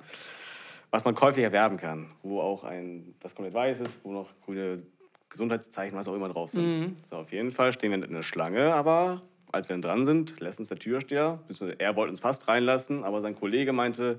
was 0.91 1.03
man 1.05 1.15
käuflich 1.15 1.43
erwerben 1.43 1.77
kann, 1.77 2.11
wo 2.21 2.39
auch 2.39 2.63
ein, 2.63 3.15
das 3.19 3.33
komplett 3.35 3.53
weiß 3.55 3.79
ist, 3.81 3.99
wo 4.03 4.11
noch 4.11 4.29
grüne 4.45 4.81
Gesundheitszeichen, 5.29 5.97
was 5.97 6.07
auch 6.07 6.13
immer 6.13 6.29
drauf 6.29 6.51
sind. 6.51 6.79
Mhm. 6.79 6.95
So, 7.03 7.15
auf 7.17 7.31
jeden 7.31 7.51
Fall 7.51 7.73
stehen 7.73 7.91
wir 7.91 8.03
in 8.07 8.13
der 8.13 8.21
Schlange, 8.21 8.73
aber 8.73 9.23
als 9.53 9.69
wir 9.69 9.75
dann 9.75 9.81
dran 9.81 10.05
sind, 10.05 10.39
lässt 10.39 10.59
uns 10.59 10.69
der 10.69 10.79
Türsteher, 10.79 11.39
er 11.77 11.95
wollte 11.95 12.09
uns 12.09 12.19
fast 12.19 12.47
reinlassen, 12.47 13.03
aber 13.03 13.21
sein 13.21 13.35
Kollege 13.35 13.71
meinte, 13.71 14.17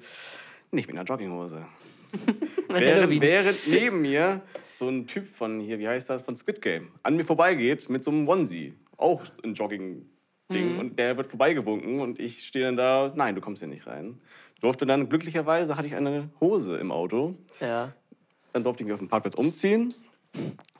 nicht 0.70 0.86
mit 0.86 0.96
einer 0.96 1.04
Jogginghose. 1.04 1.66
während, 2.68 3.20
während 3.20 3.68
neben 3.68 4.00
mir 4.02 4.40
so 4.78 4.88
ein 4.88 5.06
Typ 5.06 5.26
von 5.28 5.58
hier, 5.60 5.78
wie 5.78 5.88
heißt 5.88 6.08
das, 6.08 6.22
von 6.22 6.36
Squid 6.36 6.62
Game, 6.62 6.88
an 7.02 7.16
mir 7.16 7.24
vorbeigeht 7.24 7.88
mit 7.88 8.04
so 8.04 8.10
einem 8.12 8.28
Onesie, 8.28 8.74
auch 8.96 9.22
ein 9.42 9.54
Jogging-Ding. 9.54 10.78
Und 10.78 10.98
der 10.98 11.16
wird 11.16 11.26
vorbeigewunken 11.26 12.00
und 12.00 12.20
ich 12.20 12.44
stehe 12.46 12.66
dann 12.66 12.76
da, 12.76 13.12
nein, 13.14 13.34
du 13.34 13.40
kommst 13.40 13.60
hier 13.60 13.68
nicht 13.68 13.86
rein. 13.88 14.20
Durfte 14.60 14.86
dann, 14.86 15.08
glücklicherweise 15.08 15.76
hatte 15.76 15.88
ich 15.88 15.96
eine 15.96 16.30
Hose 16.40 16.76
im 16.78 16.92
Auto. 16.92 17.34
ja. 17.60 17.92
Dann 18.52 18.62
durfte 18.62 18.84
ich 18.84 18.86
mich 18.86 18.94
auf 18.94 19.00
dem 19.00 19.08
Parkplatz 19.08 19.34
umziehen 19.34 19.92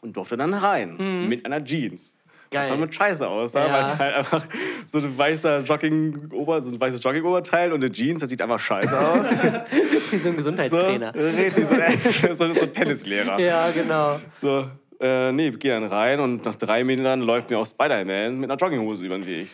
und 0.00 0.16
durfte 0.16 0.36
dann 0.36 0.54
rein 0.54 1.28
mit 1.28 1.44
einer 1.44 1.64
Jeans. 1.64 2.18
Geil. 2.54 2.68
dann 2.68 2.80
mit 2.80 2.94
Scheiße 2.94 3.28
aussah, 3.28 3.66
Ja. 3.66 3.72
weil 3.72 3.84
es 3.84 3.98
halt 3.98 4.14
einfach 4.14 4.42
so 4.86 4.98
ein 4.98 5.18
weißer 5.18 5.60
Jogging 5.62 6.28
-Ober, 6.30 6.60
so 6.62 6.70
ein 6.70 6.80
weißes 6.80 7.02
Jogging-Oberteil 7.02 7.72
und 7.72 7.82
eine 7.82 7.92
Jeans, 7.92 8.20
das 8.20 8.30
sieht 8.30 8.40
einfach 8.40 8.58
scheiße 8.60 8.98
aus. 8.98 9.30
Wie 10.10 10.16
so 10.16 10.28
ein 10.28 10.32
so, 10.32 10.36
Gesundheitstrainer. 10.36 11.14
richtig, 11.14 11.66
so, 11.66 11.74
so, 12.32 12.52
so 12.54 12.62
ein 12.62 12.72
Tennislehrer. 12.72 13.38
Ja, 13.40 13.68
genau. 13.74 14.20
So, 14.40 14.66
äh, 15.00 15.32
nee, 15.32 15.50
geh 15.50 15.68
dann 15.70 15.84
rein 15.84 16.20
und 16.20 16.44
nach 16.44 16.54
drei 16.54 16.84
Metern 16.84 17.20
läuft 17.20 17.50
mir 17.50 17.58
auch 17.58 17.66
Spider-Man 17.66 18.38
mit 18.38 18.50
einer 18.50 18.58
Jogginghose 18.58 19.04
über 19.04 19.16
den 19.18 19.26
Weg. 19.26 19.48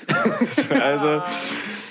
also, 0.80 1.22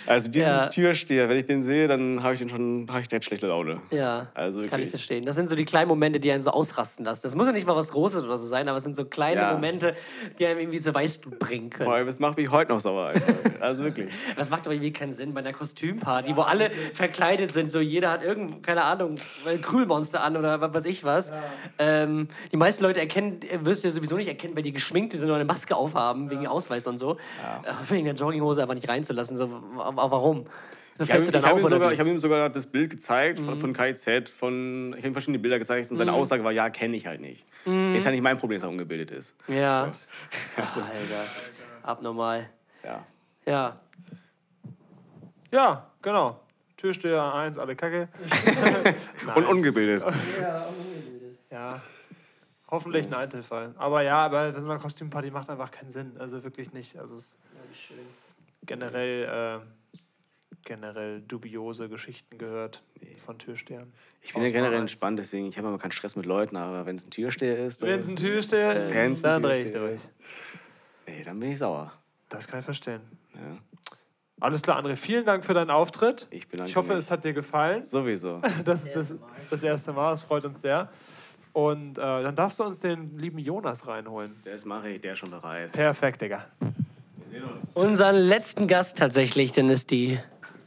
also 0.10 0.30
diesen 0.32 0.51
Ja. 0.51 0.68
Türsteher, 0.68 1.30
wenn 1.30 1.38
ich 1.38 1.45
den 1.45 1.62
sehe, 1.62 1.88
dann 1.88 2.22
habe 2.24 2.34
ich 2.34 2.39
den 2.39 2.49
schon, 2.49 2.88
habe 2.89 3.01
ich 3.01 3.07
direkt 3.07 3.26
schlechte 3.26 3.47
Laune. 3.47 3.82
Ja, 3.91 4.28
Also 4.34 4.60
kann 4.62 4.66
ich 4.66 4.72
wirklich. 4.72 4.89
verstehen. 4.91 5.26
Das 5.26 5.36
sind 5.36 5.49
so 5.49 5.55
die 5.55 5.66
kleinen 5.66 5.88
Momente, 5.88 6.20
die 6.20 6.32
einen 6.32 6.41
so 6.41 6.51
ausrasten 6.51 7.05
lassen. 7.05 7.22
Das 7.24 7.36
muss 7.36 7.47
ja 7.47 7.53
nicht 7.53 7.68
mal 7.68 7.76
was 7.76 7.91
Großes 7.91 8.24
oder 8.24 8.38
so 8.38 8.47
sein, 8.47 8.68
aber 8.68 8.78
es 8.78 8.84
sind 8.84 8.95
so 8.95 9.05
kleine 9.05 9.41
Ja. 9.41 9.53
Momente, 9.53 9.95
die 10.39 10.45
einem 10.45 10.60
irgendwie 10.60 10.80
zur 10.80 10.93
Weißglut 10.93 11.39
bringen 11.39 11.70
können. 11.70 11.86
Vor 11.88 11.95
allem, 11.95 12.07
es 12.07 12.20
macht 12.20 12.38
mich 12.38 12.49
heute 12.51 12.72
noch 12.72 12.80
sauer. 12.80 13.14
Also 13.62 13.84
wirklich. 13.84 14.10
Das 14.36 14.49
macht 14.49 14.66
aber 14.66 14.74
irgendwie 14.74 14.93
keinen 14.93 15.12
Sinn 15.12 15.34
bei 15.34 15.41
einer 15.41 15.53
Kostümparty, 15.53 16.36
wo 16.36 16.41
alle 16.41 16.70
verkleidet 16.72 17.51
sind. 17.51 17.72
So 17.72 17.80
jeder 17.80 18.10
hat 18.12 18.24
irgend, 18.24 18.64
keine 18.64 18.84
Ahnung, 18.84 19.16
ein 19.47 19.62
Krümelmonster 19.62 20.22
an 20.24 20.38
oder 20.38 20.62
was 20.62 20.74
weiß 20.74 20.86
ich 20.86 21.03
was. 21.03 21.32
Ähm, 21.78 22.30
die 22.51 22.57
meisten 22.57 22.84
Leute 22.84 22.99
erkennen, 22.99 23.39
äh, 23.43 23.64
wirst 23.66 23.84
du 23.84 23.88
ja 23.89 23.93
sowieso 23.93 24.16
nicht 24.18 24.28
erkennen, 24.28 24.55
weil 24.55 24.64
die 24.64 24.72
geschminkt 24.72 25.14
sind 25.14 25.28
und 25.30 25.36
eine 25.36 25.45
Maske 25.45 25.76
aufhaben, 25.76 26.30
wegen 26.30 26.47
Ausweis 26.47 26.88
und 26.88 26.97
so. 26.97 27.14
Äh, 27.14 27.89
Wegen 27.89 28.05
der 28.05 28.14
Jogginghose 28.16 28.62
einfach 28.62 28.76
nicht 28.76 28.88
reinzulassen. 28.88 29.38
So, 29.38 29.45
wa- 30.00 30.12
warum? 30.12 30.45
So 30.97 31.04
Ich 31.04 31.12
habe 31.14 31.24
ihm, 31.24 31.34
hab 31.43 31.58
ihm, 31.60 31.68
sogar- 31.68 31.93
ich 31.93 32.00
hab 32.00 32.08
ihm 32.08 32.20
sogar 32.20 32.50
das 32.50 32.68
Bild 32.68 32.89
gezeigt 32.89 33.39
von, 33.39 33.56
Mhm. 33.56 33.60
von 33.60 33.74
KIZ, 33.74 34.30
von, 34.30 34.89
ich 34.93 34.97
habe 35.00 35.08
ihm 35.08 35.14
verschiedene 35.14 35.39
Bilder 35.39 35.58
gezeigt 35.60 35.89
und 35.91 35.97
seine 35.97 36.12
Aussage 36.14 36.43
war, 36.43 36.52
ja, 36.52 36.70
kenne 36.70 36.97
ich 36.97 37.08
halt 37.08 37.22
nicht. 37.22 37.45
Ist 37.66 38.06
ja 38.06 38.12
nicht 38.12 38.22
mein 38.22 38.38
Problem, 38.38 38.58
dass 38.58 38.64
er 38.64 38.70
ungebildet 38.70 39.12
ist. 39.12 39.34
Mhm. 39.47 39.56
Ja. 39.56 39.89
Also, 40.58 40.82
Alter, 40.82 41.26
abnormal. 41.84 42.50
ja. 42.84 43.06
Ja. 43.45 43.76
Ja, 45.52 45.89
genau. 46.02 46.39
Türsteher 46.78 47.34
1, 47.34 47.58
alle 47.58 47.76
Kacke. 47.76 48.08
Und 49.36 49.45
ungebildet. 49.45 50.04
Ja. 51.50 51.82
Hoffentlich 52.70 53.08
ein 53.08 53.14
Einzelfall. 53.16 53.74
Aber 53.78 54.02
ja, 54.04 54.18
aber 54.26 54.52
so 54.62 54.70
eine 54.70 54.80
Kostümparty 54.80 55.32
macht 55.32 55.50
einfach 55.50 55.72
keinen 55.72 55.89
Sinn. 55.89 56.16
Also 56.20 56.43
wirklich 56.43 56.72
nicht. 56.74 56.97
Also 57.00 57.16
es 57.16 57.38
ist 57.72 57.93
generell, 58.66 59.62
äh, 59.64 59.89
generell 60.66 61.22
dubiose 61.22 61.89
Geschichten 61.89 62.38
gehört 62.38 62.84
von 63.26 63.38
Türstehern. 63.38 63.91
Ich 64.22 64.34
bin 64.34 64.43
ja 64.43 64.51
generell 64.51 64.80
entspannt, 64.80 65.20
deswegen, 65.20 65.47
ich 65.47 65.57
habe 65.57 65.68
immer 65.68 65.78
keinen 65.78 65.91
Stress 65.91 66.16
mit 66.16 66.26
Leuten, 66.26 66.55
aber 66.57 66.86
wenn 66.86 66.95
es 66.95 67.05
ein 67.05 67.10
Türsteher 67.10 67.66
ist, 67.66 67.82
dann, 67.82 67.89
Wenn 67.89 67.99
es 67.99 68.10
ein 68.10 68.16
Türsteher 68.16 68.84
ist, 68.84 68.91
Fans 68.91 69.22
dann 69.22 69.36
ein 69.36 69.41
dreh 69.43 69.60
ich 69.60 69.72
durch. 69.72 70.01
nee, 71.07 71.22
dann 71.22 71.39
bin 71.39 71.51
ich 71.51 71.57
sauer. 71.57 71.93
Das 72.30 72.47
kann 72.47 72.60
ich 72.60 72.66
verstehen. 72.66 73.01
Ja. 73.36 73.57
Alles 74.41 74.62
klar, 74.62 74.82
André, 74.82 74.95
vielen 74.95 75.26
Dank 75.26 75.43
für 75.45 75.53
deinen 75.53 75.70
Auftritt. 75.70 76.28
Ich 76.30 76.47
bedanke 76.47 76.70
Ich 76.70 76.76
hoffe, 76.78 76.93
es 76.93 77.12
hat 77.12 77.26
dir 77.26 77.34
gefallen. 77.34 77.84
Sowieso. 77.84 78.41
Das 78.64 78.86
ist 78.86 78.95
das, 78.95 79.16
das 79.49 79.64
erste 79.64 79.91
Mal, 79.93 80.12
das 80.12 80.24
freut 80.24 80.45
uns 80.45 80.62
sehr. 80.62 80.89
Und 81.51 81.97
äh, 81.97 82.01
dann 82.01 82.36
darfst 82.36 82.60
du 82.60 82.64
uns 82.64 82.80
den 82.80 83.18
lieben 83.18 83.39
Jonas 83.39 83.88
reinholen. 83.88 84.36
Das 84.45 84.66
mache 84.66 84.89
ich, 84.89 85.01
der 85.01 85.14
ist 85.14 85.20
schon 85.20 85.32
bereit. 85.32 85.72
Perfekt, 85.72 86.22
Digga. 86.22 86.45
Unseren 87.74 88.16
letzten 88.16 88.68
Gast 88.68 88.97
tatsächlich, 88.97 89.51
denn 89.51 89.70
ist 89.70 89.91
die 89.91 90.20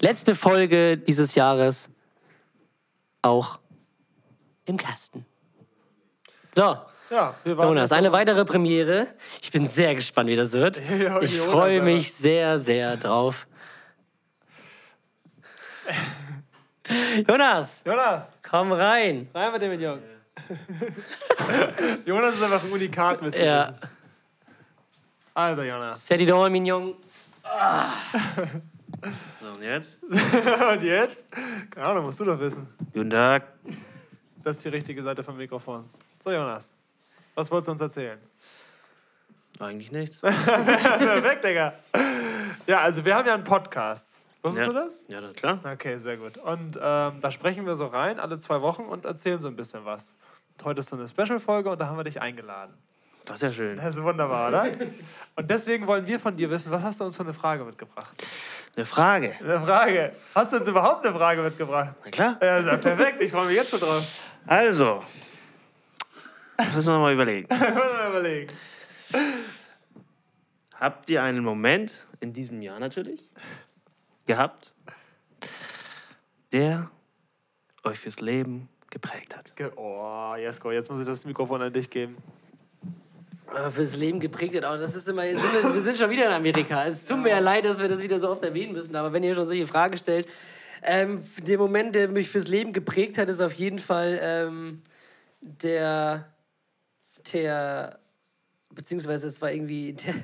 letzte 0.03 0.35
Folge 0.35 0.99
dieses 0.99 1.35
Jahres 1.35 1.89
auch 3.23 3.59
im 4.67 4.77
Kasten. 4.77 5.25
So, 6.55 6.77
Ja, 7.11 7.35
wir 7.45 7.57
waren 7.57 7.69
Jonas, 7.69 7.93
eine 7.93 8.13
weitere 8.13 8.45
Premiere. 8.45 9.07
Ich 9.41 9.51
bin 9.51 9.67
sehr 9.67 9.95
gespannt, 9.95 10.29
wie 10.29 10.37
das 10.37 10.53
wird. 10.53 10.79
Ja, 10.99 11.21
Ich 11.23 11.39
freue 11.39 11.81
mich 11.81 12.13
sehr, 12.13 12.61
sehr 12.61 12.97
drauf. 12.99 13.47
Jonas, 17.29 17.81
Jonas, 17.85 18.39
komm 18.43 18.73
rein. 18.73 19.29
rein 19.35 19.53
mit 19.53 19.63
dem 19.63 19.81
Jungen. 19.81 20.03
Jonas 22.05 22.35
ist 22.35 22.43
einfach 22.43 22.65
ein 22.65 22.73
Unikat, 22.73 23.23
müsst 23.23 23.39
ihr 23.39 23.45
Ja. 23.45 23.69
wissen. 23.69 23.77
Also, 25.35 25.63
Jonas. 25.63 26.07
Set 26.07 26.21
it 26.21 26.31
on, 26.31 26.51
Mignon. 26.53 26.95
So, 29.41 29.47
und 29.49 29.63
jetzt? 29.63 29.99
Und 30.73 30.83
jetzt? 30.83 31.25
Keine 31.71 31.87
Ahnung, 31.87 32.05
musst 32.05 32.21
du 32.21 32.25
doch 32.25 32.39
wissen. 32.39 32.69
Guten 32.93 33.11
Tag. 33.11 33.45
Das 34.45 34.57
ist 34.57 34.65
die 34.65 34.69
richtige 34.69 35.03
Seite 35.03 35.25
vom 35.25 35.37
Mikrofon. 35.37 35.89
So, 36.21 36.31
Jonas. 36.31 36.77
Was 37.35 37.51
wolltest 37.51 37.69
du 37.69 37.73
uns 37.73 37.81
erzählen? 37.81 38.19
Eigentlich 39.59 39.91
nichts. 39.91 40.21
Perfekt, 40.21 41.45
Digga. 41.45 41.73
Ja, 42.67 42.81
also 42.81 43.05
wir 43.05 43.17
haben 43.17 43.27
ja 43.27 43.35
einen 43.35 43.45
Podcast. 43.45 44.21
Wusstest 44.43 44.67
ja. 44.67 44.73
du 44.73 44.79
das? 44.79 45.01
Ja, 45.09 45.21
das 45.21 45.35
klar. 45.35 45.59
Okay, 45.65 45.99
sehr 45.99 46.17
gut. 46.17 46.37
Und 46.39 46.77
ähm, 46.81 47.21
da 47.21 47.31
sprechen 47.31 47.67
wir 47.67 47.75
so 47.75 47.87
rein, 47.87 48.21
alle 48.21 48.39
zwei 48.39 48.61
Wochen 48.61 48.83
und 48.83 49.05
erzählen 49.05 49.41
so 49.41 49.49
ein 49.49 49.57
bisschen 49.57 49.85
was. 49.85 50.15
Und 50.59 50.65
heute 50.65 50.81
ist 50.81 50.91
so 50.91 50.97
eine 50.97 51.09
Special-Folge 51.09 51.71
und 51.71 51.81
da 51.81 51.87
haben 51.87 51.97
wir 51.97 52.05
dich 52.05 52.21
eingeladen. 52.21 52.75
Das 53.25 53.37
ist 53.37 53.43
ja 53.43 53.53
schön. 53.53 53.77
Das 53.77 53.95
ist 53.95 54.03
wunderbar, 54.03 54.49
oder? 54.49 54.71
Und 55.37 55.51
deswegen 55.51 55.87
wollen 55.87 56.07
wir 56.07 56.19
von 56.19 56.37
dir 56.37 56.51
wissen, 56.51 56.73
was 56.73 56.83
hast 56.83 57.01
du 57.01 57.05
uns 57.05 57.17
für 57.17 57.23
eine 57.23 57.33
Frage 57.33 57.65
mitgebracht? 57.65 58.27
Eine 58.77 58.87
Frage. 58.87 59.37
Eine 59.41 59.61
Frage. 59.61 60.13
Hast 60.35 60.53
du 60.53 60.57
uns 60.57 60.69
überhaupt 60.69 61.07
eine 61.07 61.15
Frage 61.15 61.43
mitgebracht? 61.43 61.95
Na 62.05 62.11
klar. 62.11 62.39
Ja, 62.41 62.59
ist 62.59 62.67
ja 62.67 62.77
perfekt. 62.77 63.23
Ich 63.23 63.31
freue 63.31 63.47
mich 63.47 63.57
jetzt 63.57 63.71
schon 63.71 63.81
drauf. 63.81 64.23
Also. 64.47 65.05
Müssen 66.75 66.93
wir 66.93 66.99
mal 66.99 67.13
überlegen. 67.13 67.49
Mal 67.59 68.11
überlegen. 68.11 68.53
Habt 70.79 71.11
ihr 71.11 71.23
einen 71.23 71.45
Moment, 71.45 72.07
in 72.21 72.33
diesem 72.33 72.61
Jahr 72.63 72.81
natürlich, 72.81 73.31
gehabt, 74.27 74.75
der 76.53 76.91
euch 77.85 77.99
fürs 77.99 78.21
Leben 78.21 78.69
geprägt 78.91 79.37
hat? 79.37 79.53
Oh, 79.77 80.35
Jesko, 80.37 80.71
jetzt 80.71 80.91
muss 80.91 81.01
ich 81.01 81.07
das 81.07 81.25
Mikrofon 81.25 81.63
an 81.63 81.73
dich 81.73 81.89
geben. 81.89 82.17
Äh, 83.55 83.71
fürs 83.71 83.97
Leben 83.97 84.21
geprägt 84.21 84.57
hat. 84.57 84.65
Aber 84.65 84.79
das 84.79 84.95
ist 84.97 85.09
immer, 85.09 85.23
wir 85.25 85.81
sind 85.83 85.99
schon 85.99 86.11
wieder 86.11 86.27
in 86.27 86.33
Amerika. 86.33 86.85
Es 86.87 87.05
tut 87.05 87.19
mir 87.19 87.31
ja 87.31 87.39
leid, 87.39 87.65
dass 87.65 87.81
wir 87.81 87.89
das 87.89 88.01
wieder 88.01 88.21
so 88.21 88.31
oft 88.31 88.43
erwähnen 88.43 88.73
müssen, 88.73 88.97
aber 88.97 89.13
wenn 89.13 89.23
ihr 89.23 89.35
schon 89.35 89.47
solche 89.47 89.67
Fragen 89.67 89.97
stellt, 89.97 90.27
ähm, 90.83 91.23
der 91.39 91.59
Moment, 91.59 91.95
der 91.95 92.09
mich 92.09 92.29
fürs 92.29 92.49
Leben 92.49 92.73
geprägt 92.73 93.17
hat, 93.19 93.29
ist 93.29 93.41
auf 93.41 93.53
jeden 93.55 93.79
Fall 93.79 94.19
ähm, 94.21 94.83
der, 95.41 96.33
der, 97.33 98.01
beziehungsweise 98.71 99.29
es 99.29 99.41
war 99.41 99.53
irgendwie 99.53 99.93
der, 99.93 100.15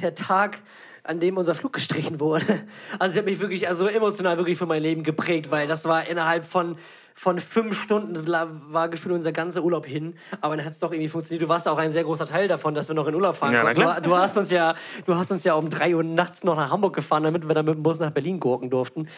der 0.00 0.14
Tag, 0.14 0.62
an 1.02 1.20
dem 1.20 1.36
unser 1.36 1.54
Flug 1.54 1.72
gestrichen 1.72 2.18
wurde. 2.18 2.64
Also 2.98 3.12
ich 3.12 3.18
habe 3.18 3.30
mich 3.30 3.40
wirklich, 3.40 3.68
also 3.68 3.86
emotional 3.86 4.38
wirklich 4.38 4.58
für 4.58 4.66
mein 4.66 4.82
Leben 4.82 5.02
geprägt, 5.02 5.50
weil 5.50 5.68
das 5.68 5.84
war 5.84 6.08
innerhalb 6.08 6.44
von, 6.44 6.76
von 7.18 7.38
fünf 7.38 7.80
Stunden, 7.80 8.14
war 8.26 8.90
gefühlt 8.90 9.14
unser 9.14 9.32
ganzer 9.32 9.64
Urlaub 9.64 9.86
hin, 9.86 10.16
aber 10.42 10.54
dann 10.54 10.66
hat 10.66 10.74
es 10.74 10.80
doch 10.80 10.92
irgendwie 10.92 11.08
funktioniert. 11.08 11.42
Du 11.42 11.48
warst 11.48 11.66
auch 11.66 11.78
ein 11.78 11.90
sehr 11.90 12.04
großer 12.04 12.26
Teil 12.26 12.46
davon, 12.46 12.74
dass 12.74 12.88
wir 12.88 12.94
noch 12.94 13.06
in 13.06 13.14
Urlaub 13.14 13.36
fahren 13.36 13.54
Ja, 13.54 13.62
konnten. 13.62 14.02
Du, 14.02 14.10
du, 14.10 14.16
hast 14.16 14.36
uns 14.36 14.50
ja, 14.50 14.74
du 15.06 15.14
hast 15.16 15.32
uns 15.32 15.42
ja 15.42 15.54
um 15.54 15.70
drei 15.70 15.96
Uhr 15.96 16.04
nachts 16.04 16.44
noch 16.44 16.56
nach 16.56 16.70
Hamburg 16.70 16.94
gefahren, 16.94 17.22
damit 17.22 17.48
wir 17.48 17.54
dann 17.54 17.64
mit 17.64 17.74
dem 17.74 17.82
Bus 17.82 17.98
nach 17.98 18.10
Berlin 18.10 18.38
gurken 18.38 18.68
durften. 18.68 19.08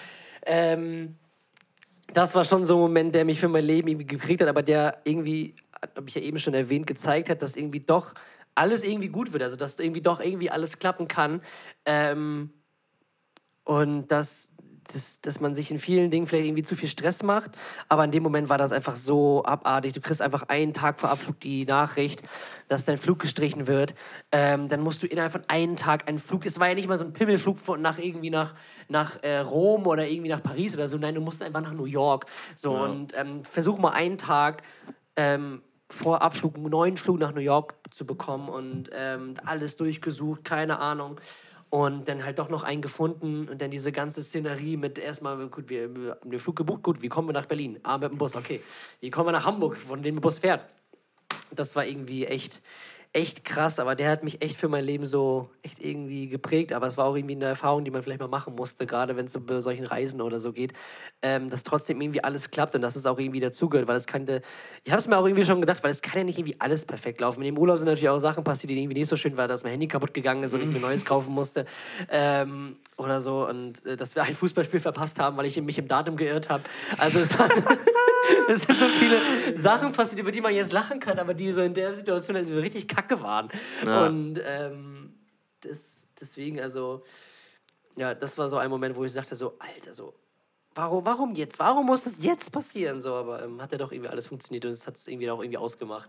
Ähm, 0.47 1.17
das 2.15 2.37
war 2.37 2.45
schon 2.45 2.65
so 2.65 2.77
ein 2.77 2.81
Moment, 2.81 3.17
der 3.17 3.25
mich 3.25 3.41
für 3.41 3.49
mein 3.49 3.65
Leben 3.65 3.89
irgendwie 3.89 4.07
geprägt 4.07 4.43
hat, 4.43 4.49
aber 4.49 4.63
der 4.63 4.99
irgendwie, 5.03 5.57
habe 5.97 6.09
ich 6.09 6.15
ja 6.15 6.23
eben 6.23 6.39
schon 6.39 6.55
erwähnt, 6.55 6.87
gezeigt 6.87 7.29
hat, 7.29 7.43
dass 7.43 7.57
irgendwie 7.57 7.81
doch 7.81 8.15
alles 8.55 8.85
irgendwie 8.85 9.09
gut 9.09 9.33
wird. 9.33 9.43
Also, 9.43 9.57
dass 9.57 9.79
irgendwie 9.81 10.03
doch 10.03 10.21
irgendwie 10.21 10.51
alles 10.51 10.79
klappen 10.79 11.09
kann. 11.09 11.43
Ähm, 11.85 12.51
und 13.65 14.07
dass, 14.07 14.51
dass, 14.93 15.21
dass 15.21 15.41
man 15.41 15.55
sich 15.55 15.71
in 15.71 15.79
vielen 15.79 16.11
Dingen 16.11 16.27
vielleicht 16.27 16.47
irgendwie 16.47 16.63
zu 16.63 16.77
viel 16.77 16.89
Stress 16.89 17.23
macht. 17.23 17.53
Aber 17.89 18.05
in 18.05 18.11
dem 18.11 18.23
Moment 18.23 18.49
war 18.49 18.59
das 18.59 18.73
einfach 18.73 18.97
so 18.97 19.45
abartig. 19.45 19.93
Du 19.93 20.01
kriegst 20.01 20.23
einfach 20.23 20.45
einen 20.49 20.75
Tag 20.75 21.01
vor 21.01 21.11
Abflug 21.11 21.41
die 21.41 21.65
Nachricht, 21.65 22.23
dass 22.69 22.85
dein 22.85 22.99
Flug 22.99 23.19
gestrichen 23.19 23.67
wird. 23.67 23.95
Ähm, 24.33 24.69
dann 24.69 24.81
musst 24.81 25.03
du 25.03 25.07
innerhalb 25.07 25.33
von 25.33 25.43
einem 25.49 25.77
Tag 25.77 26.09
einen 26.09 26.19
Flug. 26.19 26.47
Es 26.47 26.59
war 26.59 26.69
ja 26.69 26.75
nicht 26.75 26.89
mal 26.89 26.99
so 26.99 27.05
ein 27.05 27.13
Pimmelflug 27.13 27.59
von, 27.59 27.81
nach 27.81 27.99
irgendwie 27.99 28.31
nach, 28.31 28.55
nach 28.89 29.23
äh, 29.23 29.39
Rom 29.39 29.87
oder 29.87 30.09
irgendwie 30.09 30.31
nach 30.31 30.43
Paris 30.43 30.75
oder 30.75 30.89
so. 30.89 30.99
Nein, 30.99 31.15
du 31.15 31.21
musst 31.21 31.43
einfach 31.43 31.61
nach 31.61 31.73
New 31.73 31.87
York. 31.87 32.27
So 32.57 32.77
und 32.77 33.15
ähm, 33.17 33.45
versuch 33.45 33.79
mal 33.79 33.91
einen 33.91 34.19
Tag. 34.19 34.63
Ähm, 35.17 35.63
vor 35.91 36.23
Abflug 36.23 36.57
einen 36.57 36.69
neuen 36.69 36.97
Flug 36.97 37.19
nach 37.19 37.33
New 37.33 37.41
York 37.41 37.75
zu 37.91 38.07
bekommen 38.07 38.49
und 38.49 38.91
ähm, 38.93 39.35
alles 39.45 39.77
durchgesucht, 39.77 40.45
keine 40.45 40.79
Ahnung. 40.81 41.19
Und 41.71 42.09
dann 42.09 42.25
halt 42.25 42.39
doch 42.39 42.49
noch 42.49 42.63
einen 42.63 42.81
gefunden 42.81 43.47
und 43.49 43.61
dann 43.61 43.71
diese 43.71 43.93
ganze 43.93 44.25
Szenerie 44.25 44.79
mit 44.79 44.99
erstmal, 44.99 45.49
gut, 45.49 45.69
wir, 45.69 45.95
wir 45.95 46.13
haben 46.13 46.31
den 46.31 46.41
Flug 46.41 46.57
gebucht, 46.57 46.83
gut, 46.83 47.03
wie 47.03 47.09
kommen 47.09 47.29
wir 47.29 47.35
nach 47.35 47.45
Berlin? 47.45 47.79
Ah, 47.83 47.99
mit 47.99 48.11
dem 48.11 48.17
Bus, 48.17 48.37
okay. 48.37 48.63
Wie 49.01 49.11
kommen 49.11 49.29
wir 49.29 49.33
nach 49.33 49.45
Hamburg, 49.45 49.77
von 49.77 50.03
dem 50.03 50.15
der 50.15 50.23
Bus 50.23 50.39
fährt? 50.39 50.63
Das 51.51 51.77
war 51.77 51.85
irgendwie 51.85 52.25
echt, 52.25 52.63
echt 53.13 53.45
krass, 53.45 53.81
aber 53.81 53.95
der 53.95 54.11
hat 54.11 54.23
mich 54.23 54.43
echt 54.43 54.57
für 54.57 54.69
mein 54.69 54.85
Leben 54.85 55.07
so 55.07 55.51
echt 55.63 55.81
irgendwie 55.81 56.29
geprägt. 56.29 56.73
Aber 56.73 56.87
es 56.87 56.97
war 56.99 57.07
auch 57.07 57.17
irgendwie 57.17 57.37
eine 57.37 57.47
Erfahrung, 57.47 57.85
die 57.85 57.91
man 57.91 58.03
vielleicht 58.03 58.21
mal 58.21 58.29
machen 58.29 58.55
musste, 58.55 58.87
gerade 58.87 59.17
wenn 59.17 59.27
es 59.27 59.35
um 59.35 59.61
solchen 59.61 59.87
Reisen 59.87 60.21
oder 60.21 60.41
so 60.41 60.53
geht, 60.53 60.73
ähm, 61.23 61.49
dass 61.49 61.65
trotzdem 61.65 62.01
irgendwie 62.01 62.23
alles 62.23 62.51
klappt 62.51 62.75
und 62.75 62.83
dass 62.83 62.97
es 62.97 63.07
auch 63.07 63.19
irgendwie 63.19 63.41
dazugehört, 63.41 63.89
weil 63.89 63.97
es 63.97 64.07
könnte, 64.07 64.43
ich 64.85 64.93
habe 64.93 65.01
es 65.01 65.09
mir 65.09 65.17
auch 65.17 65.25
irgendwie 65.25 65.45
schon 65.45 65.61
gedacht, 65.61 65.83
weil 65.83 65.91
es 65.91 66.03
kann 66.03 66.19
ja 66.19 66.25
nicht 66.25 66.39
irgendwie 66.39 66.57
alles 66.61 66.85
perfekt 66.85 67.21
laufen. 67.21 67.41
In 67.41 67.55
dem 67.55 67.59
Urlaub 67.59 67.79
sind 67.79 67.87
natürlich 67.87 68.09
auch 68.11 68.19
Sachen 68.19 68.45
passiert, 68.45 68.71
die 68.71 68.79
irgendwie 68.79 68.99
nicht 68.99 69.09
so 69.09 69.17
schön 69.17 69.37
waren, 69.37 69.49
dass 69.49 69.63
mein 69.63 69.73
Handy 69.73 69.89
kaputt 69.89 70.13
gegangen 70.13 70.43
ist 70.43 70.55
und 70.55 70.61
ich 70.61 70.69
mir 70.69 70.81
neues 70.81 71.05
kaufen 71.05 71.33
musste 71.33 71.65
ähm, 72.11 72.75
oder 72.99 73.21
so 73.21 73.49
und 73.49 73.85
äh, 73.87 73.97
dass 73.97 74.15
wir 74.17 74.23
ein 74.23 74.35
Fußballspiel 74.35 74.81
verpasst 74.81 75.19
haben, 75.19 75.37
weil 75.37 75.47
ich 75.47 75.61
mich 75.61 75.79
im 75.79 75.89
Datum 75.89 76.17
geirrt 76.17 76.51
habe. 76.51 76.65
Also 76.99 77.21
es 77.21 77.39
war 77.39 77.49
es 78.49 78.63
sind 78.63 78.77
so 78.77 78.87
viele 78.87 79.57
Sachen 79.57 79.93
passiert, 79.93 80.21
über 80.21 80.33
die 80.33 80.41
man 80.41 80.55
jetzt 80.55 80.73
lachen 80.73 81.01
kann, 81.01 81.19
aber 81.19 81.35
die 81.35 81.53
so 81.53 81.63
in 81.63 81.75
der 81.75 81.95
Situation 81.95 82.37
halt 82.37 82.47
so 82.47 82.59
richtig 82.59 82.89
kacke 82.89 83.21
waren. 83.21 83.51
Ja. 83.85 84.07
Und 84.07 84.41
ähm, 84.45 85.15
das, 85.61 86.07
deswegen, 86.21 86.61
also, 86.61 87.05
ja, 87.97 88.15
das 88.15 88.39
war 88.39 88.49
so 88.49 88.57
ein 88.57 88.71
Moment, 88.71 88.97
wo 88.97 89.05
ich 89.05 89.13
sagte, 89.13 89.35
so, 89.35 89.57
Alter, 89.59 89.95
so, 89.95 90.15
warum, 90.75 91.05
warum 91.05 91.35
jetzt? 91.35 91.59
Warum 91.59 91.87
muss 91.87 92.05
das 92.05 92.23
jetzt 92.23 92.51
passieren? 92.53 93.01
So, 93.03 93.15
aber 93.15 93.43
ähm, 93.43 93.61
hat 93.61 93.73
ja 93.73 93.79
doch 93.79 93.93
irgendwie 93.93 94.11
alles 94.11 94.27
funktioniert 94.27 94.65
und 94.65 94.73
es 94.73 94.87
hat 94.87 94.97
es 94.97 95.07
irgendwie 95.07 95.31
auch 95.31 95.41
irgendwie 95.41 95.59
ausgemacht. 95.59 96.09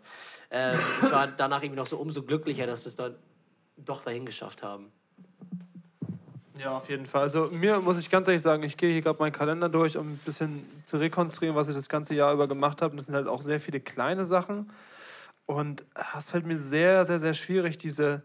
Ähm, 0.52 0.78
ich 1.04 1.12
war 1.12 1.28
danach 1.38 1.64
irgendwie 1.64 1.80
noch 1.80 1.88
so 1.88 1.98
umso 1.98 2.24
glücklicher, 2.24 2.68
dass 2.68 2.86
wir 2.86 2.90
es 2.90 2.96
dann 2.96 3.16
doch 3.78 4.04
dahin 4.04 4.26
geschafft 4.26 4.64
haben. 4.64 4.92
Ja, 6.60 6.76
auf 6.76 6.90
jeden 6.90 7.06
Fall. 7.06 7.22
Also 7.22 7.50
mir 7.52 7.80
muss 7.80 7.98
ich 7.98 8.10
ganz 8.10 8.28
ehrlich 8.28 8.42
sagen, 8.42 8.64
ich 8.64 8.76
gehe 8.76 8.92
hier 8.92 9.02
gerade 9.02 9.18
meinen 9.20 9.32
Kalender 9.32 9.70
durch, 9.70 9.96
um 9.98 10.10
ein 10.10 10.18
bisschen 10.26 10.66
zu 10.84 10.98
rekonstruieren, 10.98 11.56
was 11.56 11.70
ich 11.70 11.76
das 11.76 11.88
ganze 11.88 12.16
Jahr 12.16 12.34
über 12.34 12.50
gemacht 12.50 12.82
habe. 12.82 12.92
Und 12.92 12.98
das 12.98 13.06
sind 13.06 13.16
halt 13.16 13.28
auch 13.28 13.42
sehr 13.42 13.62
viele 13.62 13.80
kleine 13.80 14.26
Sachen. 14.26 14.70
Und 15.46 15.86
es 16.18 16.32
fällt 16.32 16.46
mir 16.46 16.60
sehr, 16.60 17.06
sehr, 17.06 17.20
sehr 17.20 17.34
schwierig, 17.34 17.78
diese, 17.78 18.24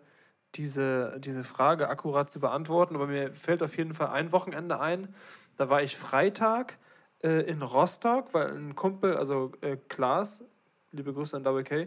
diese, 0.56 1.14
diese 1.20 1.44
Frage 1.44 1.88
akkurat 1.88 2.28
zu 2.28 2.40
beantworten. 2.40 2.96
Aber 2.96 3.06
mir 3.06 3.32
fällt 3.34 3.62
auf 3.62 3.76
jeden 3.76 3.94
Fall 3.94 4.08
ein 4.08 4.32
Wochenende 4.32 4.80
ein. 4.80 5.14
Da 5.56 5.70
war 5.70 5.82
ich 5.82 5.96
Freitag 5.96 6.76
äh, 7.22 7.42
in 7.42 7.62
Rostock, 7.62 8.34
weil 8.34 8.48
ein 8.48 8.74
Kumpel, 8.74 9.16
also 9.16 9.52
äh, 9.60 9.76
Klaas, 9.88 10.42
liebe 10.90 11.12
Grüße 11.12 11.36
an 11.36 11.44
Double 11.44 11.62
K, 11.62 11.86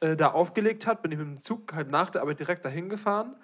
äh, 0.00 0.16
da 0.16 0.30
aufgelegt 0.30 0.86
hat. 0.86 1.02
Bin 1.02 1.12
ich 1.12 1.18
mit 1.18 1.26
dem 1.26 1.38
Zug 1.38 1.74
halt 1.74 1.90
nach 1.90 2.08
der 2.08 2.22
Arbeit 2.22 2.40
direkt 2.40 2.64
dahin 2.64 2.88
gefahren. 2.88 3.36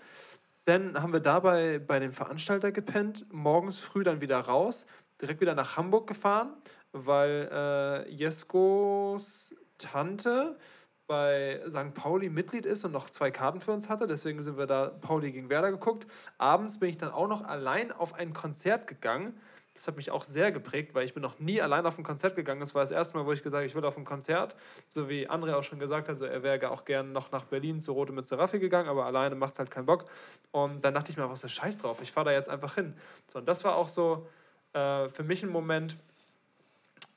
Dann 0.69 1.01
haben 1.01 1.15
wir 1.15 1.21
dabei 1.21 1.79
bei 1.79 1.99
dem 1.99 2.13
Veranstalter 2.13 2.73
gepennt, 2.73 3.25
morgens 3.33 3.81
früh 3.81 4.05
dann 4.05 4.21
wieder 4.21 4.39
raus, 4.39 4.85
direkt 5.19 5.41
wieder 5.41 5.55
nach 5.55 5.79
Hamburg 5.79 6.07
gefahren, 6.07 6.53
weil 6.93 7.49
äh, 7.51 8.11
Jeskos 8.11 9.55
Tante 9.79 10.59
bei 11.07 11.63
St. 11.71 11.95
Pauli 11.95 12.29
Mitglied 12.29 12.67
ist 12.67 12.85
und 12.85 12.93
noch 12.93 13.09
zwei 13.09 13.31
Karten 13.31 13.63
für 13.63 13.73
uns 13.73 13.89
hatte. 13.89 14.07
Deswegen 14.07 14.43
sind 14.43 14.59
wir 14.59 14.67
da 14.67 14.89
Pauli 14.89 15.33
gegen 15.33 15.49
Werder 15.49 15.71
geguckt. 15.71 16.07
Abends 16.37 16.79
bin 16.79 16.91
ich 16.91 16.99
dann 16.99 17.13
auch 17.13 17.29
noch 17.29 17.45
allein 17.45 17.91
auf 17.91 18.13
ein 18.13 18.35
Konzert 18.35 18.87
gegangen. 18.87 19.41
Das 19.79 19.87
hat 19.87 19.97
mich 19.97 20.11
auch 20.11 20.25
sehr 20.25 20.51
geprägt, 20.51 20.97
weil 20.97 21.05
ich 21.05 21.15
bin 21.15 21.23
noch 21.23 21.39
nie 21.39 21.63
allein 21.63 21.87
auf 21.87 21.97
ein 21.99 22.03
Konzert 22.03 22.35
gegangen. 22.35 22.59
Das 22.59 22.75
war 22.75 22.83
das 22.83 22.91
erste 22.91 23.17
Mal, 23.17 23.27
wo 23.27 23.33
ich 23.33 23.45
gesagt 23.45 23.61
habe, 23.61 23.67
ich 23.67 23.77
will 23.77 23.85
auf 23.85 23.97
ein 23.97 24.05
Konzert. 24.05 24.57
So 24.89 25.09
wie 25.09 25.31
André 25.31 25.55
auch 25.55 25.63
schon 25.63 25.79
gesagt 25.79 26.09
hat, 26.09 26.17
also 26.17 26.25
er 26.25 26.43
wäre 26.43 26.73
auch 26.73 26.85
gern 26.85 27.13
noch 27.13 27.31
nach 27.31 27.45
Berlin 27.45 27.81
zu 27.81 27.93
Rote 27.93 28.13
mit 28.13 28.27
Seraffi 28.27 28.59
gegangen, 28.59 28.89
aber 28.89 29.07
alleine 29.07 29.37
macht 29.37 29.53
es 29.53 29.61
halt 29.61 29.71
keinen 29.71 29.87
Bock. 29.87 30.07
Und 30.51 30.85
dann 30.85 30.95
dachte 30.95 31.13
ich 31.13 31.17
mir, 31.17 31.31
was 31.31 31.45
ist 31.45 31.53
Scheiß 31.53 31.79
drauf, 31.79 32.03
ich 32.03 32.11
fahre 32.11 32.25
da 32.25 32.33
jetzt 32.33 32.49
einfach 32.49 32.75
hin. 32.75 32.97
So, 33.29 33.39
und 33.39 33.47
das 33.47 33.63
war 33.63 33.77
auch 33.77 33.87
so 33.87 34.27
äh, 34.73 35.09
für 35.11 35.23
mich 35.23 35.45
ein 35.45 35.49
Moment, 35.49 35.97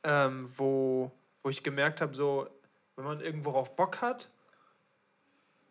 ähm, 0.04 0.40
wo, 0.56 1.12
wo 1.42 1.50
ich 1.50 1.64
gemerkt 1.64 2.00
habe, 2.00 2.14
so, 2.14 2.48
wenn 2.96 3.06
man 3.06 3.22
irgendwo 3.22 3.54
auf 3.54 3.76
Bock 3.76 4.02
hat 4.02 4.30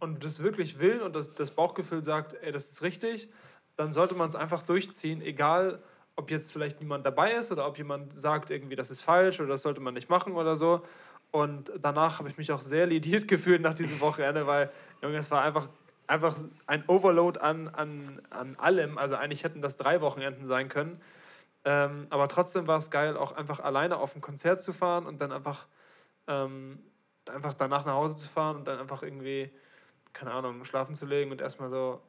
und 0.00 0.24
das 0.24 0.42
wirklich 0.42 0.80
will 0.80 1.02
und 1.02 1.14
das, 1.14 1.36
das 1.36 1.52
Bauchgefühl 1.52 2.02
sagt, 2.02 2.34
ey, 2.42 2.50
das 2.50 2.68
ist 2.68 2.82
richtig, 2.82 3.28
dann 3.76 3.92
sollte 3.92 4.16
man 4.16 4.28
es 4.28 4.34
einfach 4.34 4.64
durchziehen, 4.64 5.22
egal 5.22 5.80
ob 6.16 6.30
jetzt 6.30 6.52
vielleicht 6.52 6.80
niemand 6.80 7.06
dabei 7.06 7.32
ist 7.32 7.50
oder 7.52 7.66
ob 7.66 7.78
jemand 7.78 8.12
sagt, 8.12 8.50
irgendwie, 8.50 8.76
das 8.76 8.90
ist 8.90 9.00
falsch 9.00 9.40
oder 9.40 9.50
das 9.50 9.62
sollte 9.62 9.80
man 9.80 9.94
nicht 9.94 10.08
machen 10.08 10.34
oder 10.34 10.56
so. 10.56 10.82
Und 11.30 11.72
danach 11.80 12.18
habe 12.18 12.28
ich 12.28 12.38
mich 12.38 12.52
auch 12.52 12.60
sehr 12.60 12.86
lediert 12.86 13.28
gefühlt 13.28 13.62
nach 13.62 13.74
diesem 13.74 14.00
Wochenende, 14.00 14.46
weil, 14.46 14.70
Junge, 15.02 15.16
es 15.16 15.30
war 15.30 15.42
einfach, 15.42 15.68
einfach 16.06 16.36
ein 16.66 16.84
Overload 16.88 17.40
an, 17.40 17.68
an, 17.68 18.20
an 18.30 18.56
allem. 18.56 18.98
Also 18.98 19.16
eigentlich 19.16 19.44
hätten 19.44 19.62
das 19.62 19.76
drei 19.76 20.00
Wochenenden 20.00 20.44
sein 20.44 20.68
können. 20.68 21.00
Ähm, 21.64 22.06
aber 22.10 22.26
trotzdem 22.28 22.66
war 22.66 22.78
es 22.78 22.90
geil, 22.90 23.16
auch 23.16 23.32
einfach 23.32 23.60
alleine 23.60 23.98
auf 23.98 24.16
ein 24.16 24.20
Konzert 24.20 24.62
zu 24.62 24.72
fahren 24.72 25.06
und 25.06 25.20
dann 25.20 25.30
einfach 25.30 25.66
ähm, 26.26 26.78
einfach 27.28 27.54
danach 27.54 27.84
nach 27.84 27.94
Hause 27.94 28.16
zu 28.16 28.28
fahren 28.28 28.56
und 28.56 28.68
dann 28.68 28.78
einfach 28.78 29.02
irgendwie, 29.02 29.50
keine 30.12 30.32
Ahnung, 30.32 30.64
schlafen 30.64 30.94
zu 30.94 31.06
legen 31.06 31.30
und 31.30 31.40
erstmal 31.40 31.68
so 31.68 32.00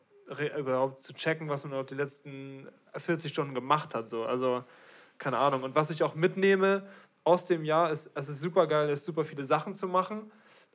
überhaupt 0.58 1.04
zu 1.04 1.14
checken, 1.14 1.50
was 1.50 1.64
man 1.64 1.72
überhaupt 1.72 1.92
die 1.92 1.96
letzten 1.96 2.68
40 2.96 3.32
Stunden 3.32 3.54
gemacht 3.54 3.96
hat. 3.96 4.10
So. 4.10 4.26
Also, 4.26 4.64
keine 5.18 5.38
Ahnung. 5.38 5.64
Und 5.64 5.76
was 5.76 5.90
ich 5.90 6.04
auch 6.04 6.16
mitnehme 6.16 6.88
aus 7.24 7.46
dem 7.46 7.64
Jahr, 7.64 7.92
ist, 7.92 8.12
es 8.16 8.30
ist 8.30 8.40
super 8.40 8.68
geil, 8.68 8.90
ist 8.90 9.06
super 9.06 9.24
viele 9.24 9.46
Sachen 9.46 9.76
zu 9.76 9.88
machen. 9.88 10.32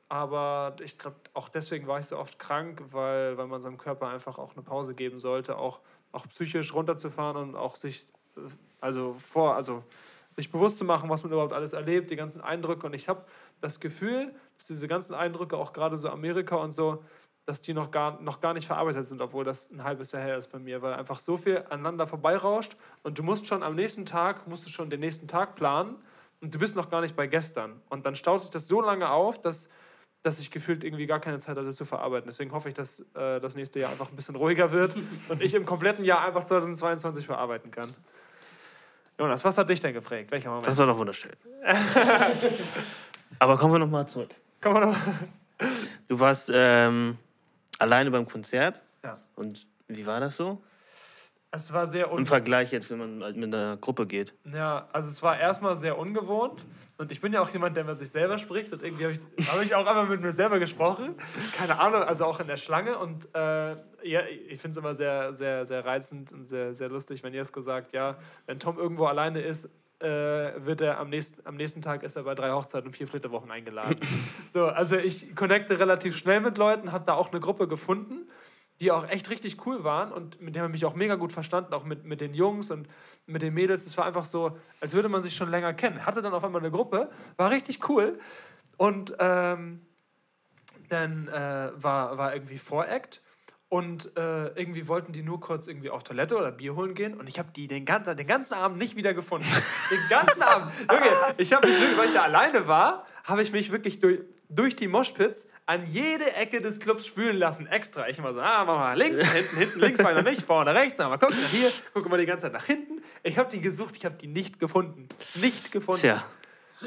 Aber 0.09 0.75
ich 0.81 0.97
glaube, 0.97 1.17
auch 1.33 1.49
deswegen 1.49 1.87
war 1.87 1.99
ich 1.99 2.05
so 2.05 2.17
oft 2.17 2.39
krank, 2.39 2.81
weil, 2.91 3.37
weil 3.37 3.47
man 3.47 3.59
seinem 3.59 3.77
Körper 3.77 4.07
einfach 4.07 4.37
auch 4.37 4.53
eine 4.53 4.63
Pause 4.63 4.95
geben 4.95 5.19
sollte, 5.19 5.57
auch, 5.57 5.81
auch 6.13 6.25
psychisch 6.29 6.73
runterzufahren 6.73 7.35
und 7.35 7.55
auch 7.55 7.75
sich, 7.75 8.07
also 8.79 9.13
vor, 9.15 9.55
also 9.55 9.83
sich 10.31 10.49
bewusst 10.51 10.77
zu 10.77 10.85
machen, 10.85 11.09
was 11.09 11.23
man 11.23 11.33
überhaupt 11.33 11.51
alles 11.51 11.73
erlebt, 11.73 12.09
die 12.09 12.15
ganzen 12.15 12.41
Eindrücke. 12.41 12.85
Und 12.85 12.93
ich 12.93 13.09
habe 13.09 13.25
das 13.59 13.79
Gefühl, 13.79 14.33
dass 14.57 14.67
diese 14.67 14.87
ganzen 14.87 15.13
Eindrücke, 15.13 15.57
auch 15.57 15.73
gerade 15.73 15.97
so 15.97 16.09
Amerika 16.09 16.55
und 16.55 16.73
so, 16.73 17.03
dass 17.47 17.61
die 17.61 17.73
noch 17.73 17.91
gar, 17.91 18.21
noch 18.21 18.41
gar 18.41 18.53
nicht 18.53 18.67
verarbeitet 18.67 19.05
sind, 19.05 19.21
obwohl 19.21 19.45
das 19.45 19.71
ein 19.71 19.81
halbes 19.81 20.11
Jahr 20.11 20.21
her 20.21 20.37
ist 20.37 20.51
bei 20.51 20.59
mir, 20.59 20.81
weil 20.81 20.93
einfach 20.93 21.17
so 21.17 21.37
viel 21.37 21.63
aneinander 21.69 22.05
vorbeirauscht 22.05 22.75
und 23.03 23.17
du 23.17 23.23
musst 23.23 23.47
schon 23.47 23.63
am 23.63 23.73
nächsten 23.73 24.05
Tag, 24.05 24.47
musst 24.47 24.65
du 24.65 24.69
schon 24.69 24.89
den 24.89 24.99
nächsten 24.99 25.29
Tag 25.29 25.55
planen 25.55 25.95
und 26.41 26.53
du 26.53 26.59
bist 26.59 26.75
noch 26.75 26.89
gar 26.89 26.99
nicht 26.99 27.15
bei 27.15 27.25
gestern. 27.25 27.81
Und 27.87 28.05
dann 28.05 28.17
staut 28.17 28.41
sich 28.41 28.49
das 28.49 28.67
so 28.67 28.81
lange 28.81 29.09
auf, 29.09 29.41
dass, 29.41 29.69
dass 30.23 30.39
ich 30.39 30.51
gefühlt 30.51 30.83
irgendwie 30.83 31.05
gar 31.05 31.21
keine 31.21 31.39
Zeit 31.39 31.55
hatte 31.55 31.71
zu 31.71 31.85
verarbeiten. 31.85 32.27
Deswegen 32.27 32.51
hoffe 32.51 32.67
ich, 32.67 32.75
dass 32.75 32.99
äh, 33.15 33.39
das 33.39 33.55
nächste 33.55 33.79
Jahr 33.79 33.91
einfach 33.91 34.09
ein 34.09 34.15
bisschen 34.17 34.35
ruhiger 34.35 34.71
wird 34.71 34.97
und 35.29 35.41
ich 35.41 35.53
im 35.53 35.65
kompletten 35.65 36.03
Jahr 36.03 36.25
einfach 36.25 36.43
2022 36.43 37.25
verarbeiten 37.25 37.71
kann. 37.71 37.87
Jonas, 39.17 39.45
was 39.45 39.57
hat 39.57 39.69
dich 39.69 39.79
denn 39.79 39.93
geprägt? 39.93 40.31
Welcher 40.31 40.49
Moment? 40.49 40.67
Das 40.67 40.77
war 40.77 40.85
doch 40.85 40.97
wunderschön. 40.97 41.31
Aber 43.39 43.57
kommen 43.57 43.73
wir 43.73 43.79
nochmal 43.79 44.05
zurück. 44.05 44.31
Komm 44.59 44.73
mal 44.73 44.85
noch. 44.87 44.97
Du 46.09 46.19
warst 46.19 46.51
ähm, 46.53 47.17
alleine 47.79 48.11
beim 48.11 48.25
Konzert. 48.25 48.83
Ja. 49.03 49.17
Und 49.35 49.67
wie 49.87 50.05
war 50.05 50.19
das 50.19 50.37
so? 50.37 50.61
Es 51.49 51.71
war 51.71 51.87
sehr 51.87 52.05
Im 52.05 52.11
ungewohnt. 52.11 52.27
Vergleich 52.27 52.71
jetzt, 52.71 52.89
wenn 52.91 52.97
man 52.97 53.17
mit 53.39 53.53
einer 53.53 53.77
Gruppe 53.77 54.05
geht. 54.05 54.33
Ja, 54.53 54.89
also 54.91 55.07
es 55.07 55.23
war 55.23 55.39
erstmal 55.39 55.77
sehr 55.77 55.97
ungewohnt. 55.97 56.65
Und 56.97 57.11
ich 57.11 57.21
bin 57.21 57.31
ja 57.31 57.41
auch 57.41 57.49
jemand, 57.49 57.77
der 57.77 57.85
mit 57.85 57.97
sich 57.99 58.09
selber 58.09 58.37
spricht. 58.37 58.73
Und 58.73 58.83
irgendwie 58.83 59.05
habe 59.05 59.13
ich, 59.13 59.47
hab 59.51 59.61
ich 59.61 59.73
auch 59.73 59.85
einmal 59.85 60.07
mit 60.07 60.21
mir 60.21 60.33
selber 60.33 60.59
gesprochen. 60.59 61.15
Keine 61.55 61.79
Ahnung, 61.79 62.03
also 62.03 62.25
auch 62.25 62.41
in 62.41 62.47
der 62.47 62.57
Schlange. 62.57 62.97
Und 62.97 63.33
äh, 63.33 63.75
ja, 64.03 64.21
ich 64.25 64.59
finde 64.59 64.71
es 64.71 64.77
immer 64.77 64.93
sehr, 64.93 65.33
sehr, 65.33 65.65
sehr 65.65 65.85
reizend 65.85 66.33
und 66.33 66.47
sehr, 66.47 66.73
sehr 66.75 66.89
lustig, 66.89 67.23
wenn 67.23 67.33
Jesko 67.33 67.61
sagt, 67.61 67.93
ja, 67.93 68.17
wenn 68.45 68.59
Tom 68.59 68.77
irgendwo 68.77 69.05
alleine 69.05 69.39
ist, 69.39 69.69
äh, 69.99 70.65
wird 70.65 70.81
er 70.81 70.99
am 70.99 71.09
nächsten, 71.09 71.45
am 71.45 71.55
nächsten 71.55 71.81
Tag 71.81 72.03
ist 72.03 72.15
er 72.15 72.23
bei 72.23 72.35
drei 72.35 72.51
Hochzeiten 72.51 72.87
und 72.87 72.93
vier 72.93 73.07
Flitterwochen 73.07 73.49
eingeladen. 73.51 73.97
so, 74.49 74.67
also 74.67 74.95
ich 74.97 75.35
connecte 75.35 75.79
relativ 75.79 76.15
schnell 76.15 76.39
mit 76.39 76.57
Leuten, 76.57 76.91
habe 76.91 77.05
da 77.05 77.13
auch 77.13 77.31
eine 77.31 77.39
Gruppe 77.39 77.67
gefunden, 77.67 78.29
die 78.79 78.91
auch 78.91 79.07
echt 79.07 79.29
richtig 79.29 79.65
cool 79.65 79.83
waren 79.83 80.11
und 80.11 80.39
mit 80.39 80.55
denen 80.55 80.63
habe 80.63 80.75
ich 80.75 80.81
mich 80.81 80.85
auch 80.85 80.95
mega 80.95 81.15
gut 81.15 81.31
verstanden, 81.31 81.73
auch 81.73 81.83
mit, 81.83 82.05
mit 82.05 82.21
den 82.21 82.35
Jungs 82.35 82.69
und 82.69 82.87
mit 83.25 83.41
den 83.41 83.53
Mädels. 83.53 83.87
Es 83.87 83.97
war 83.97 84.05
einfach 84.05 84.25
so, 84.25 84.57
als 84.81 84.93
würde 84.93 85.09
man 85.09 85.23
sich 85.23 85.35
schon 85.35 85.49
länger 85.49 85.73
kennen. 85.73 86.05
Hatte 86.05 86.21
dann 86.21 86.33
auf 86.33 86.43
einmal 86.43 86.61
eine 86.61 86.71
Gruppe, 86.71 87.09
war 87.37 87.49
richtig 87.49 87.89
cool 87.89 88.19
und 88.77 89.15
ähm, 89.17 89.81
dann 90.89 91.27
äh, 91.27 91.71
war, 91.75 92.17
war 92.17 92.33
irgendwie 92.33 92.59
Voract 92.59 93.21
und 93.69 94.15
äh, 94.17 94.47
irgendwie 94.55 94.87
wollten 94.87 95.11
die 95.11 95.23
nur 95.23 95.41
kurz 95.41 95.67
irgendwie 95.67 95.89
auf 95.89 96.03
Toilette 96.03 96.37
oder 96.37 96.51
Bier 96.51 96.75
holen 96.75 96.93
gehen 96.93 97.15
und 97.15 97.27
ich 97.27 97.37
habe 97.37 97.49
die 97.53 97.67
den 97.67 97.83
ganzen, 97.83 98.15
den 98.15 98.27
ganzen 98.27 98.53
Abend 98.53 98.77
nicht 98.77 98.95
wieder 98.95 99.13
gefunden. 99.13 99.47
den 99.91 100.09
ganzen 100.09 100.41
Abend. 100.41 100.71
Junge, 100.89 101.35
ich 101.37 101.51
habe 101.51 101.67
mich, 101.67 101.77
wirklich, 101.77 101.97
weil 101.97 102.07
ich 102.07 102.13
ja 102.13 102.23
alleine 102.23 102.67
war, 102.67 103.05
habe 103.25 103.41
ich 103.41 103.51
mich 103.51 103.71
wirklich 103.71 103.99
durch, 103.99 104.21
durch 104.47 104.77
die 104.77 104.87
Moshpits 104.87 105.47
an 105.65 105.85
jede 105.85 106.33
Ecke 106.35 106.61
des 106.61 106.79
Clubs 106.79 107.05
spülen 107.05 107.35
lassen, 107.35 107.67
extra. 107.67 108.07
Ich 108.07 108.17
immer 108.17 108.31
so, 108.31 108.39
ah, 108.39 108.63
mach 108.63 108.77
mal 108.77 108.97
links, 108.97 109.19
hinten, 109.33 109.57
hinten, 109.57 109.79
links 109.81 110.01
war 110.01 110.11
ich 110.11 110.17
noch 110.17 110.31
nicht, 110.31 110.43
vorne, 110.43 110.73
rechts, 110.73 110.99
aber 111.01 111.17
guck 111.17 111.31
nach 111.31 111.49
hier, 111.49 111.69
guck 111.93 112.09
mal 112.09 112.17
die 112.17 112.25
ganze 112.25 112.43
Zeit 112.43 112.53
nach 112.53 112.65
hinten. 112.65 113.01
Ich 113.23 113.37
habe 113.37 113.51
die 113.51 113.59
gesucht, 113.59 113.97
ich 113.97 114.05
habe 114.05 114.15
die 114.15 114.27
nicht 114.27 114.61
gefunden. 114.61 115.09
Nicht 115.35 115.73
gefunden. 115.73 115.99
Tja, 115.99 116.23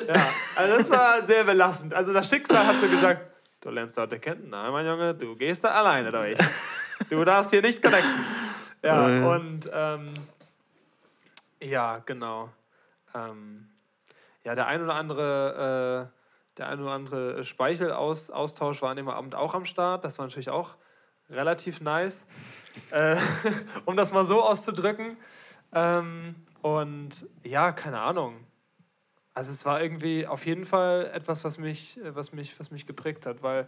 Ja, 0.08 0.26
also 0.56 0.78
das 0.78 0.90
war 0.90 1.22
sehr 1.24 1.44
belastend. 1.44 1.92
Also 1.92 2.14
das 2.14 2.30
Schicksal 2.30 2.66
hat 2.66 2.80
so 2.80 2.88
gesagt, 2.88 3.30
du 3.60 3.70
lernst 3.70 3.96
Leute 3.96 4.18
kennen. 4.18 4.50
Nein, 4.50 4.72
mein 4.72 4.86
Junge, 4.86 5.14
du 5.14 5.36
gehst 5.36 5.64
da 5.64 5.70
alleine 5.70 6.10
durch. 6.10 6.38
Du 7.08 7.24
darfst 7.24 7.50
hier 7.50 7.62
nicht 7.62 7.82
connecten. 7.82 8.24
Ja, 8.82 9.04
und 9.04 9.70
ähm, 9.72 10.14
ja, 11.60 11.98
genau. 11.98 12.50
Ähm, 13.14 13.68
ja, 14.44 14.54
der 14.54 14.66
ein 14.66 14.82
oder 14.82 14.94
andere, 14.94 16.10
äh, 16.10 16.56
der 16.58 16.68
ein 16.68 16.80
oder 16.80 16.92
andere 16.92 17.44
Speichelaustausch 17.44 18.82
war 18.82 18.90
an 18.90 18.96
dem 18.96 19.08
Abend 19.08 19.34
auch 19.34 19.54
am 19.54 19.64
Start. 19.64 20.04
Das 20.04 20.18
war 20.18 20.26
natürlich 20.26 20.50
auch 20.50 20.76
relativ 21.28 21.80
nice, 21.80 22.26
äh, 22.90 23.16
um 23.84 23.96
das 23.96 24.12
mal 24.12 24.24
so 24.24 24.42
auszudrücken. 24.42 25.16
Ähm, 25.72 26.34
und 26.62 27.26
ja, 27.42 27.72
keine 27.72 28.00
Ahnung. 28.00 28.46
Also 29.40 29.52
es 29.52 29.64
war 29.64 29.80
irgendwie 29.80 30.26
auf 30.26 30.44
jeden 30.44 30.66
Fall 30.66 31.10
etwas, 31.14 31.44
was 31.44 31.56
mich, 31.56 31.96
äh, 31.96 32.14
was 32.14 32.34
mich, 32.34 32.60
was 32.60 32.70
mich 32.70 32.86
geprägt 32.86 33.24
hat, 33.24 33.42
weil 33.42 33.66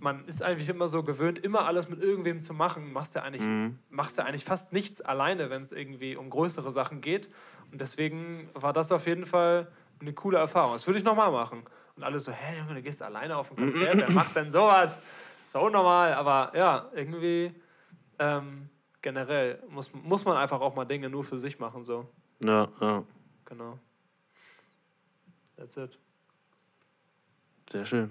man 0.00 0.26
ist 0.26 0.42
eigentlich 0.42 0.68
immer 0.68 0.88
so 0.88 1.04
gewöhnt, 1.04 1.38
immer 1.38 1.64
alles 1.64 1.88
mit 1.88 2.02
irgendwem 2.02 2.40
zu 2.40 2.52
machen. 2.52 2.92
Machst 2.92 3.14
ja 3.14 3.22
eigentlich, 3.22 3.48
machst 3.88 4.18
ja 4.18 4.24
eigentlich 4.24 4.44
fast 4.44 4.72
nichts 4.72 5.00
alleine, 5.00 5.48
wenn 5.48 5.62
es 5.62 5.70
irgendwie 5.70 6.16
um 6.16 6.28
größere 6.28 6.72
Sachen 6.72 7.02
geht. 7.02 7.30
Und 7.70 7.80
deswegen 7.80 8.50
war 8.52 8.72
das 8.72 8.90
auf 8.90 9.06
jeden 9.06 9.26
Fall 9.26 9.68
eine 10.00 10.12
coole 10.12 10.38
Erfahrung. 10.38 10.72
Das 10.72 10.88
würde 10.88 10.98
ich 10.98 11.04
nochmal 11.04 11.30
machen. 11.30 11.62
Und 11.94 12.02
alle 12.02 12.18
so, 12.18 12.32
hä, 12.32 12.58
Junge, 12.58 12.74
du 12.74 12.82
gehst 12.82 13.00
alleine 13.00 13.36
auf 13.36 13.52
ein 13.52 13.56
Konzert, 13.56 13.96
wer 13.98 14.10
macht 14.10 14.34
denn 14.34 14.50
sowas? 14.50 15.00
Ist 15.46 15.54
doch 15.54 15.62
unnormal. 15.62 16.14
Aber 16.14 16.50
ja, 16.56 16.90
irgendwie 16.96 17.54
ähm, 18.18 18.70
generell 19.02 19.62
muss, 19.68 19.88
muss 19.94 20.24
man 20.24 20.36
einfach 20.36 20.60
auch 20.60 20.74
mal 20.74 20.84
Dinge 20.84 21.08
nur 21.08 21.22
für 21.22 21.38
sich 21.38 21.60
machen. 21.60 21.84
So, 21.84 22.08
ja, 22.42 22.66
ja. 22.80 23.04
genau. 23.44 23.78
That's 25.56 25.76
it. 25.76 25.98
Sehr 27.70 27.86
schön. 27.86 28.10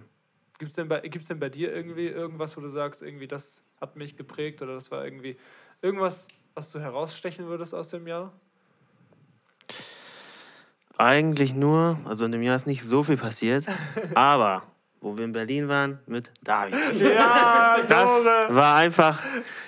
Gibt 0.58 0.70
es 0.70 0.76
denn, 0.76 0.88
bei- 0.88 1.02
gibt's 1.02 1.28
denn 1.28 1.40
bei 1.40 1.50
dir 1.50 1.74
irgendwie 1.74 2.08
irgendwas, 2.08 2.56
wo 2.56 2.62
du 2.62 2.70
sagst, 2.70 3.02
irgendwie 3.02 3.28
das 3.28 3.64
hat 3.82 3.96
mich 3.96 4.16
geprägt 4.16 4.62
oder 4.62 4.74
das 4.74 4.90
war 4.90 5.04
irgendwie 5.04 5.38
irgendwas, 5.82 6.28
was 6.54 6.72
du 6.72 6.80
herausstechen 6.80 7.48
würdest 7.48 7.74
aus 7.76 7.90
dem 7.90 8.08
Jahr? 8.08 8.32
Eigentlich 10.98 11.54
nur, 11.54 12.00
also 12.06 12.24
in 12.26 12.32
dem 12.32 12.42
Jahr 12.42 12.56
ist 12.56 12.68
nicht 12.68 12.84
so 12.84 13.04
viel 13.04 13.18
passiert, 13.18 13.66
aber 14.16 14.64
wo 15.02 15.16
wir 15.18 15.26
in 15.26 15.34
Berlin 15.34 15.68
waren 15.68 16.00
mit 16.08 16.32
David. 16.44 16.76
Ja, 17.00 17.78
Das 17.88 18.26
war 18.50 18.76
einfach, 18.78 19.20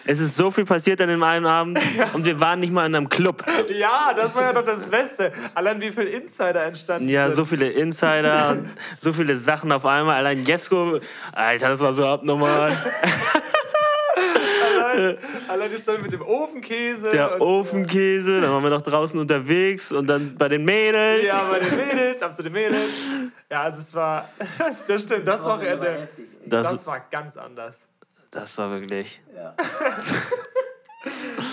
es 0.06 0.20
ist 0.20 0.36
so 0.36 0.49
viel 0.52 0.66
passiert 0.66 0.99
an 1.02 1.10
dem 1.10 1.22
einen 1.22 1.45
Abend 1.45 1.80
und 2.14 2.26
wir 2.26 2.40
waren 2.40 2.60
nicht 2.60 2.74
mal 2.74 2.86
in 2.88 2.95
einem 2.95 3.08
Club. 3.10 3.44
Ja, 3.70 4.14
das 4.16 4.34
war 4.36 4.44
ja 4.44 4.54
doch 4.54 4.66
das 4.66 4.88
Beste. 4.90 5.32
Allein 5.54 5.80
wie 5.82 5.91
viele 5.91 6.10
Insider 6.10 6.64
entstanden 6.66 7.08
Ja, 7.10 7.28
sind. 7.28 7.36
so 7.36 7.45
viele 7.45 7.70
Insider 7.70 8.52
und 8.52 8.70
so 9.02 9.14
viele 9.14 9.38
Sachen 9.38 9.72
auf 9.72 9.86
einmal. 9.86 10.16
Allein 10.16 10.41
Jesko, 10.44 10.99
Alter, 11.34 11.70
das 11.70 11.80
war 11.82 11.94
so 11.94 12.06
abnormal. 12.08 12.72
Allein, 15.48 15.69
die 15.72 15.78
Story 15.78 15.99
mit 16.02 16.11
dem 16.11 16.22
Ofenkäse. 16.22 17.11
Der 17.11 17.40
Ofenkäse, 17.41 18.41
dann 18.41 18.52
waren 18.52 18.64
wir 18.64 18.69
noch 18.69 18.82
draußen 18.82 19.19
unterwegs 19.19 19.91
und 19.91 20.07
dann 20.07 20.36
bei 20.38 20.48
den 20.48 20.65
Mädels. 20.65 21.24
Ja, 21.24 21.49
bei 21.49 21.60
den 21.60 21.76
Mädels, 21.76 22.22
ab 22.22 22.36
zu 22.36 22.44
den 22.44 22.53
Mädels. 22.53 22.90
Ja, 23.49 23.64
also 23.64 23.80
es 23.80 23.94
war, 23.94 24.28
das 24.88 25.02
stimmt, 25.03 25.28
das 25.28 25.45
Wochenende, 25.45 26.07
Das, 26.45 26.72
das 26.72 26.88
war 26.88 26.99
ganz 27.11 27.38
anders. 27.38 27.88
das 28.32 28.57
war 28.57 28.72
wirklich. 28.72 29.22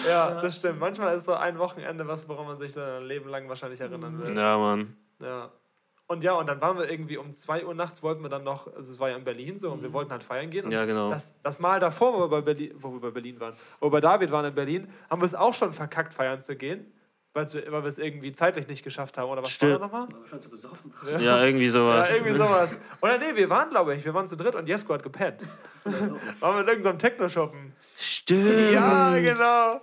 Ja, 0.09 0.41
das 0.41 0.57
stimmt. 0.57 0.81
Manchmal 0.81 1.15
ist 1.15 1.27
so 1.27 1.35
ein 1.35 1.59
Wochenende 1.59 2.07
was, 2.09 2.29
woran 2.29 2.47
man 2.47 2.59
sich 2.59 2.73
dann 2.73 3.03
ein 3.03 3.05
Leben 3.05 3.29
lang 3.29 3.49
wahrscheinlich 3.49 3.81
erinnern 3.81 4.19
wird. 4.19 4.37
Ja, 4.37 4.59
Mann. 4.59 4.97
Ja. 5.21 5.51
Und 6.07 6.23
ja, 6.23 6.35
und 6.35 6.47
dann 6.47 6.61
waren 6.61 6.77
wir 6.77 6.91
irgendwie 6.91 7.17
um 7.17 7.33
2 7.33 7.65
Uhr 7.65 7.75
nachts, 7.75 8.03
wollten 8.03 8.23
wir 8.23 8.29
dann 8.29 8.45
noch, 8.45 8.67
also 8.75 8.93
es 8.93 9.01
war 9.01 9.09
ja 9.09 9.17
in 9.17 9.25
Berlin 9.25 9.59
so, 9.59 9.71
und 9.71 9.83
wir 9.83 9.93
wollten 9.95 10.11
halt 10.11 10.23
feiern 10.23 10.51
gehen. 10.51 10.67
Und 10.67 10.73
Ja, 10.73 10.85
genau. 10.85 11.11
Das, 11.11 11.41
das 11.43 11.59
Mal 11.59 11.81
davor, 11.81 12.13
wo 12.13 12.19
wir, 12.21 12.29
bei 12.29 12.41
Berlin, 12.43 12.73
wo 12.77 12.93
wir 12.93 13.01
bei 13.01 13.11
Berlin 13.11 13.41
waren, 13.41 13.55
wo 13.81 13.87
wir 13.87 13.91
bei 13.91 14.01
David 14.01 14.31
waren 14.31 14.45
in 14.45 14.55
Berlin, 14.55 14.89
haben 15.09 15.23
wir 15.23 15.27
es 15.27 15.35
auch 15.35 15.55
schon 15.55 15.73
verkackt, 15.73 16.13
feiern 16.13 16.41
zu 16.43 16.57
gehen, 16.57 16.93
weil 17.33 17.51
wir 17.55 17.65
wir 17.73 17.85
es 17.87 17.99
irgendwie 17.99 18.33
zeitlich 18.33 18.69
nicht 18.69 18.85
geschafft 18.85 19.17
haben. 19.17 19.31
Oder 19.31 19.43
was 19.43 19.51
Stimmt. 19.51 19.73
war 19.73 19.79
da 19.79 19.87
nochmal? 19.87 20.09
Schon 20.29 20.41
zu 20.43 20.51
besoffen. 20.51 20.93
Ja, 21.19 21.43
irgendwie 21.43 21.65
Ja, 21.65 21.71
sowas. 21.73 22.15
irgendwie 22.15 22.35
sowas. 22.35 22.79
Oder 23.01 23.17
nee, 23.19 23.35
wir 23.35 23.49
waren, 23.49 23.71
glaube 23.71 23.95
ich, 23.95 24.05
wir 24.05 24.13
waren 24.13 24.29
zu 24.29 24.37
dritt 24.37 24.55
und 24.57 24.69
Jesko 24.69 24.93
hat 24.93 25.03
gepennt. 25.03 25.41
waren 25.85 26.55
wir 26.57 26.61
in 26.61 26.69
irgendeinem 26.69 26.99
Techno-Shoppen. 26.99 27.73
Stimmt. 27.99 28.73
Ja, 28.73 29.19
genau. 29.19 29.81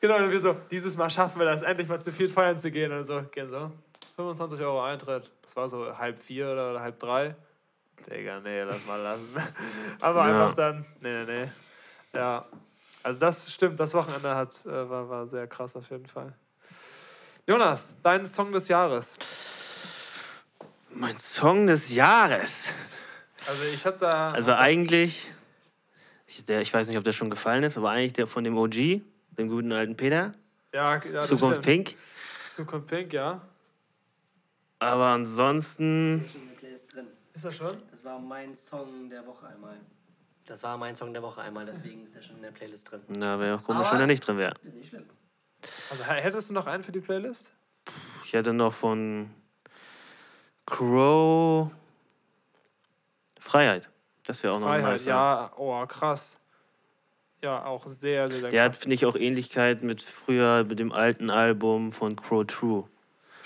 Genau, 0.00 0.16
und 0.16 0.30
wir 0.30 0.40
so, 0.40 0.56
dieses 0.70 0.96
Mal 0.96 1.10
schaffen 1.10 1.38
wir 1.38 1.44
das, 1.46 1.60
endlich 1.60 1.88
mal 1.88 2.00
zu 2.00 2.10
viel 2.10 2.30
feiern 2.30 2.56
zu 2.56 2.70
gehen. 2.70 2.90
Und 2.90 3.04
so, 3.04 3.22
gehen 3.30 3.50
so, 3.50 3.70
25 4.18 4.60
Euro 4.62 4.82
Eintritt. 4.82 5.30
Das 5.42 5.54
war 5.54 5.68
so 5.68 5.96
halb 5.96 6.20
vier 6.20 6.50
oder, 6.50 6.80
halb 6.80 6.98
drei. 6.98 7.36
Digga, 8.10 8.40
nee, 8.40 8.62
lass 8.62 8.84
mal 8.84 9.00
lassen. 9.00 9.28
Aber 10.00 10.28
Ja. 10.28 10.42
einfach 10.42 10.54
dann, 10.56 10.84
nee, 11.00 11.24
nee, 11.24 11.44
nee. 11.44 11.50
Ja, 12.12 12.44
also 13.04 13.20
das 13.20 13.52
stimmt, 13.52 13.78
das 13.78 13.94
Wochenende 13.94 14.34
hat, 14.34 14.66
äh, 14.66 14.90
war, 14.90 15.08
war 15.08 15.26
sehr 15.28 15.46
krass 15.46 15.76
auf 15.76 15.88
jeden 15.90 16.06
Fall. 16.06 16.32
Jonas, 17.46 17.94
dein 18.02 18.26
Song 18.26 18.50
des 18.50 18.66
Jahres. 18.66 19.16
Mein 20.90 21.16
Song 21.16 21.68
des 21.68 21.94
Jahres. 21.94 22.72
Also 23.46 23.62
ich 23.72 23.86
hab 23.86 24.00
da. 24.00 24.32
Also 24.32 24.52
eigentlich, 24.52 25.28
ich, 26.26 26.44
der, 26.44 26.60
ich 26.60 26.74
weiß 26.74 26.88
nicht, 26.88 26.98
ob 26.98 27.04
der 27.04 27.12
schon 27.12 27.30
gefallen 27.30 27.62
ist, 27.62 27.76
aber 27.78 27.90
eigentlich 27.90 28.14
der 28.14 28.26
von 28.26 28.42
dem 28.42 28.58
OG, 28.58 28.74
dem 28.74 29.48
guten 29.48 29.70
alten 29.70 29.96
Peter, 29.96 30.34
ja, 30.72 30.96
ja, 31.04 31.20
Zukunft 31.20 31.62
stimmt. 31.62 31.86
Pink. 31.86 31.96
Zukunft 32.48 32.88
Pink, 32.88 33.12
ja. 33.12 33.40
Aber 34.80 35.06
ansonsten, 35.06 36.24
Schon 36.30 36.56
Playlist 36.56 36.94
drin. 36.94 37.06
Ist 37.34 37.44
das 37.44 37.56
schon? 37.56 37.76
Das 37.90 38.04
war 38.04 38.18
mein 38.18 38.54
Song 38.56 39.08
der 39.10 39.26
Woche 39.26 39.46
einmal. 39.48 39.76
Das 40.44 40.62
war 40.62 40.76
mein 40.78 40.96
Song 40.96 41.12
der 41.12 41.22
Woche 41.22 41.40
einmal, 41.42 41.66
deswegen 41.66 42.04
ist 42.04 42.14
der 42.14 42.22
schon 42.22 42.36
in 42.36 42.42
der 42.42 42.50
Playlist 42.52 42.90
drin. 42.90 43.02
na, 43.08 43.38
wäre 43.38 43.56
auch 43.56 43.62
komisch, 43.64 43.86
Aber- 43.86 43.94
wenn 43.96 44.00
er 44.00 44.06
nicht 44.06 44.26
drin 44.26 44.38
wäre. 44.38 44.54
Ist 44.62 44.74
nicht 44.74 44.88
schlimm. 44.88 45.04
Also 45.90 46.04
hättest 46.04 46.48
du 46.50 46.54
noch 46.54 46.66
einen 46.66 46.82
für 46.82 46.92
die 46.92 47.00
Playlist? 47.00 47.52
Ich 48.24 48.32
hätte 48.32 48.52
noch 48.52 48.72
von 48.72 49.30
Crow 50.66 51.70
Freiheit. 53.40 53.90
Das 54.26 54.42
wäre 54.42 54.52
auch 54.54 54.60
noch 54.60 54.66
ein 54.68 54.80
Freiheit, 54.82 54.92
nicer. 54.92 55.10
ja, 55.10 55.52
oh, 55.56 55.86
krass. 55.86 56.38
Ja, 57.42 57.64
auch 57.64 57.86
sehr, 57.86 58.26
sehr, 58.28 58.40
sehr 58.40 58.50
Der 58.50 58.64
hat, 58.64 58.72
krass. 58.72 58.80
finde 58.82 58.94
ich, 58.94 59.06
auch 59.06 59.16
Ähnlichkeit 59.16 59.82
mit 59.82 60.02
früher, 60.02 60.64
mit 60.64 60.78
dem 60.78 60.92
alten 60.92 61.30
Album 61.30 61.92
von 61.92 62.16
Crow 62.16 62.44
True. 62.46 62.84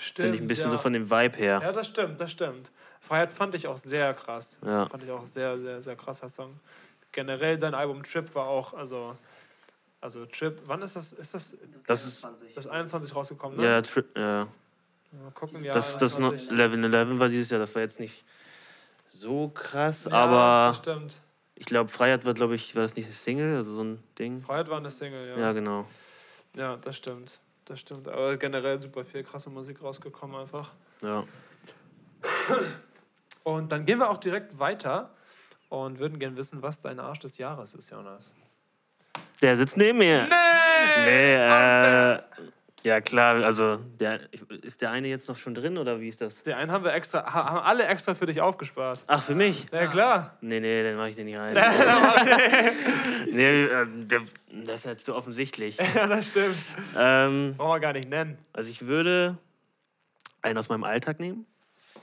Stimmt, 0.03 0.25
Finde 0.25 0.35
ich 0.37 0.41
ein 0.43 0.47
bisschen 0.47 0.71
ja. 0.71 0.77
so 0.77 0.81
von 0.81 0.93
dem 0.93 1.09
Vibe 1.09 1.37
her. 1.37 1.59
Ja, 1.61 1.71
das 1.71 1.87
stimmt, 1.87 2.19
das 2.19 2.31
stimmt. 2.31 2.71
Freiheit 2.99 3.31
fand 3.31 3.55
ich 3.55 3.67
auch 3.67 3.77
sehr 3.77 4.13
krass. 4.13 4.59
Ja. 4.65 4.87
Fand 4.87 5.03
ich 5.03 5.11
auch 5.11 5.25
sehr, 5.25 5.57
sehr, 5.57 5.81
sehr 5.81 5.95
krasser 5.95 6.29
Song. 6.29 6.59
Generell 7.11 7.59
sein 7.59 7.73
Album 7.73 8.03
Trip 8.03 8.33
war 8.35 8.47
auch, 8.47 8.73
also, 8.73 9.15
also 10.01 10.25
Trip, 10.25 10.59
wann 10.65 10.81
ist 10.81 10.95
das? 10.95 11.13
Ist 11.13 11.33
das, 11.33 11.55
Das 11.87 12.05
ist- 12.05 12.25
21. 12.25 12.55
das 12.55 12.67
21 12.67 13.15
rausgekommen, 13.15 13.57
ne? 13.57 13.65
Ja, 13.65 13.81
tri 13.81 14.03
ja. 14.15 14.47
Mal 15.11 15.31
gucken, 15.35 15.63
ja. 15.63 15.73
Das, 15.73 15.95
das 15.97 16.17
no- 16.17 16.31
21. 16.31 16.51
11-11 16.57 17.19
war 17.19 17.27
dieses 17.29 17.49
Jahr, 17.51 17.59
das 17.59 17.73
war 17.75 17.81
jetzt 17.83 17.99
nicht 17.99 18.23
so 19.07 19.49
krass, 19.49 20.05
Ja, 20.05 20.13
aber 20.13 20.69
Das 20.69 20.77
stimmt. 20.77 21.21
ich 21.55 21.65
glaube, 21.65 21.89
Freiheit 21.91 22.25
war, 22.25 22.33
glaube 22.33 22.55
ich, 22.55 22.75
war 22.75 22.81
das 22.81 22.95
nicht 22.95 23.05
eine 23.05 23.13
Single, 23.13 23.55
also 23.57 23.75
so 23.75 23.83
ein 23.83 24.03
Ding. 24.17 24.41
Freiheit 24.41 24.69
war 24.69 24.77
eine 24.77 24.89
Single, 24.89 25.27
ja. 25.29 25.37
Ja, 25.37 25.51
genau. 25.51 25.85
Ja, 26.55 26.77
das 26.77 26.97
stimmt. 26.97 27.39
Das 27.65 27.79
stimmt. 27.79 28.07
Aber 28.07 28.37
generell 28.37 28.79
super 28.79 29.05
viel 29.05 29.23
krasse 29.23 29.49
Musik 29.49 29.81
rausgekommen 29.81 30.35
einfach. 30.39 30.71
Ja. 31.01 31.23
Und 33.43 33.71
dann 33.71 33.85
gehen 33.85 33.99
wir 33.99 34.09
auch 34.09 34.17
direkt 34.17 34.57
weiter 34.59 35.11
und 35.69 35.99
würden 35.99 36.19
gerne 36.19 36.37
wissen, 36.37 36.61
was 36.61 36.81
dein 36.81 36.99
Arsch 36.99 37.19
des 37.19 37.37
Jahres 37.37 37.73
ist, 37.73 37.89
Jonas. 37.89 38.33
Der 39.41 39.57
sitzt 39.57 39.77
neben 39.77 39.97
mir. 39.97 40.23
Nee! 40.23 41.05
Nee, 41.05 41.35
äh, 41.35 42.19
ja 42.83 43.01
klar, 43.01 43.35
also 43.43 43.77
der, 43.99 44.19
ist 44.61 44.81
der 44.81 44.91
eine 44.91 45.07
jetzt 45.07 45.27
noch 45.29 45.37
schon 45.37 45.53
drin 45.55 45.77
oder 45.77 45.99
wie 45.99 46.07
ist 46.09 46.21
das? 46.21 46.43
Den 46.43 46.53
einen 46.55 46.71
haben 46.71 46.83
wir 46.83 46.93
extra, 46.93 47.23
ha- 47.23 47.45
haben 47.51 47.59
alle 47.65 47.85
extra 47.87 48.13
für 48.13 48.25
dich 48.25 48.41
aufgespart. 48.41 49.03
Ach, 49.07 49.23
für 49.23 49.35
mich? 49.35 49.65
Ja, 49.71 49.87
klar. 49.87 50.37
Nee, 50.41 50.59
nee, 50.59 50.83
dann 50.83 50.97
mach 50.97 51.07
ich 51.07 51.15
den 51.15 51.25
nicht 51.25 51.37
rein. 51.37 51.53
nee, 53.31 53.63
äh, 53.65 53.87
das 54.65 54.75
ist 54.81 54.85
halt 54.85 54.99
so 55.01 55.15
offensichtlich. 55.15 55.77
Ja, 55.95 56.07
das 56.07 56.27
stimmt. 56.27 56.55
ähm, 56.97 57.55
Brauchen 57.57 57.71
wir 57.75 57.79
gar 57.79 57.93
nicht 57.93 58.09
nennen. 58.09 58.37
also 58.53 58.69
ich 58.69 58.85
würde 58.87 59.37
einen 60.41 60.57
aus 60.57 60.69
meinem 60.69 60.83
Alltag 60.83 61.19
nehmen. 61.19 61.45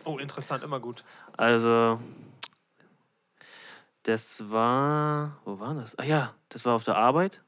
Oh, 0.05 0.17
interessant, 0.19 0.65
immer 0.65 0.81
gut. 0.81 1.05
Also, 1.37 2.01
das 4.05 4.51
war. 4.51 5.37
Wo 5.45 5.61
war 5.61 5.75
das? 5.75 5.97
Ach 5.99 6.05
ja, 6.05 6.35
das 6.49 6.65
war 6.65 6.75
auf 6.75 6.85
der 6.85 6.97
Arbeit. 6.97 7.43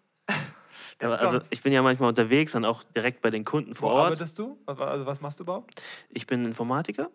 Ja, 1.02 1.10
also 1.14 1.40
ich 1.50 1.62
bin 1.62 1.72
ja 1.72 1.82
manchmal 1.82 2.08
unterwegs, 2.08 2.52
dann 2.52 2.64
auch 2.64 2.82
direkt 2.84 3.20
bei 3.22 3.30
den 3.30 3.44
Kunden 3.44 3.74
vor 3.74 3.90
Wo 3.90 3.94
Ort. 3.96 4.06
arbeitest 4.06 4.38
du? 4.38 4.58
Also, 4.66 5.04
was 5.06 5.20
machst 5.20 5.40
du 5.40 5.44
überhaupt? 5.44 5.82
Ich 6.10 6.26
bin 6.26 6.44
Informatiker. 6.44 7.10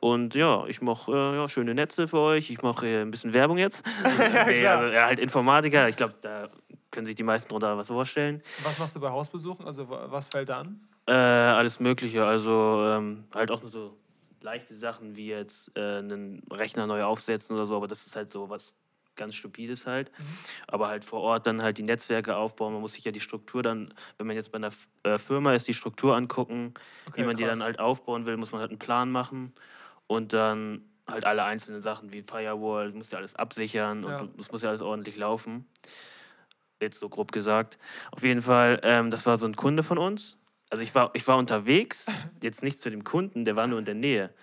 Und 0.00 0.34
ja, 0.34 0.66
ich 0.66 0.80
mache 0.82 1.12
äh, 1.12 1.36
ja, 1.36 1.48
schöne 1.48 1.74
Netze 1.74 2.08
für 2.08 2.18
euch. 2.18 2.50
Ich 2.50 2.62
mache 2.62 2.86
äh, 2.86 3.02
ein 3.02 3.10
bisschen 3.10 3.32
Werbung 3.32 3.58
jetzt. 3.58 3.84
nee, 4.18 4.60
klar. 4.60 4.78
also, 4.78 4.92
ja, 4.92 5.06
halt 5.06 5.18
Informatiker. 5.18 5.88
Ich 5.88 5.96
glaube, 5.96 6.14
da 6.20 6.48
können 6.90 7.06
sich 7.06 7.14
die 7.14 7.22
meisten 7.22 7.48
drunter 7.48 7.76
was 7.76 7.88
vorstellen. 7.88 8.42
Was 8.62 8.78
machst 8.78 8.96
du 8.96 9.00
bei 9.00 9.10
Hausbesuchen? 9.10 9.66
Also, 9.66 9.88
wa- 9.88 10.06
was 10.10 10.28
fällt 10.28 10.48
da 10.48 10.60
an? 10.60 10.80
Äh, 11.06 11.12
alles 11.12 11.80
Mögliche. 11.80 12.24
Also 12.24 12.84
ähm, 12.86 13.24
halt 13.34 13.50
auch 13.50 13.60
nur 13.60 13.70
so 13.70 13.98
leichte 14.40 14.74
Sachen 14.74 15.16
wie 15.16 15.28
jetzt 15.28 15.70
äh, 15.76 15.98
einen 15.98 16.42
Rechner 16.50 16.86
neu 16.86 17.02
aufsetzen 17.04 17.54
oder 17.56 17.66
so, 17.66 17.76
aber 17.76 17.88
das 17.88 18.06
ist 18.06 18.16
halt 18.16 18.30
so 18.30 18.48
was 18.50 18.74
ganz 19.16 19.34
Stupides 19.34 19.86
halt. 19.86 20.10
Aber 20.68 20.88
halt 20.88 21.04
vor 21.04 21.20
Ort 21.20 21.46
dann 21.46 21.62
halt 21.62 21.78
die 21.78 21.82
Netzwerke 21.82 22.36
aufbauen. 22.36 22.72
Man 22.72 22.80
muss 22.82 22.94
sich 22.94 23.04
ja 23.04 23.12
die 23.12 23.20
Struktur 23.20 23.62
dann, 23.62 23.92
wenn 24.18 24.26
man 24.26 24.36
jetzt 24.36 24.50
bei 24.52 24.56
einer 24.56 24.70
äh, 25.02 25.18
Firma 25.18 25.54
ist, 25.54 25.68
die 25.68 25.74
Struktur 25.74 26.16
angucken, 26.16 26.74
Okay, 27.08 27.20
wie 27.20 27.24
man 27.24 27.36
die 27.36 27.44
krass. 27.44 27.52
dann 27.58 27.62
halt 27.62 27.78
aufbauen 27.78 28.26
will, 28.26 28.36
muss 28.36 28.52
man 28.52 28.60
halt 28.60 28.70
einen 28.70 28.78
Plan 28.78 29.10
machen 29.10 29.52
und 30.06 30.32
dann 30.32 30.82
halt 31.08 31.24
alle 31.26 31.44
einzelnen 31.44 31.82
Sachen 31.82 32.12
wie 32.12 32.22
Firewall, 32.22 32.92
muss 32.92 33.10
ja 33.10 33.18
alles 33.18 33.34
absichern 33.34 34.04
Ja. 34.04 34.20
und 34.20 34.38
das 34.38 34.50
muss 34.50 34.62
ja 34.62 34.70
alles 34.70 34.80
ordentlich 34.82 35.16
laufen. 35.16 35.66
Jetzt 36.80 36.98
so 36.98 37.08
grob 37.08 37.32
gesagt. 37.32 37.78
Auf 38.10 38.22
jeden 38.22 38.42
Fall, 38.42 38.80
ähm, 38.82 39.10
das 39.10 39.26
war 39.26 39.38
so 39.38 39.46
ein 39.46 39.54
Kunde 39.56 39.82
von 39.82 39.98
uns. 39.98 40.36
Also 40.70 40.82
ich 40.82 40.94
war, 40.94 41.10
ich 41.14 41.26
war 41.28 41.36
unterwegs, 41.38 42.06
jetzt 42.42 42.62
nicht 42.62 42.80
zu 42.80 42.90
dem 42.90 43.04
Kunden, 43.04 43.44
der 43.44 43.54
war 43.56 43.66
nur 43.66 43.78
in 43.78 43.84
der 43.84 43.94
Nähe. 43.94 44.34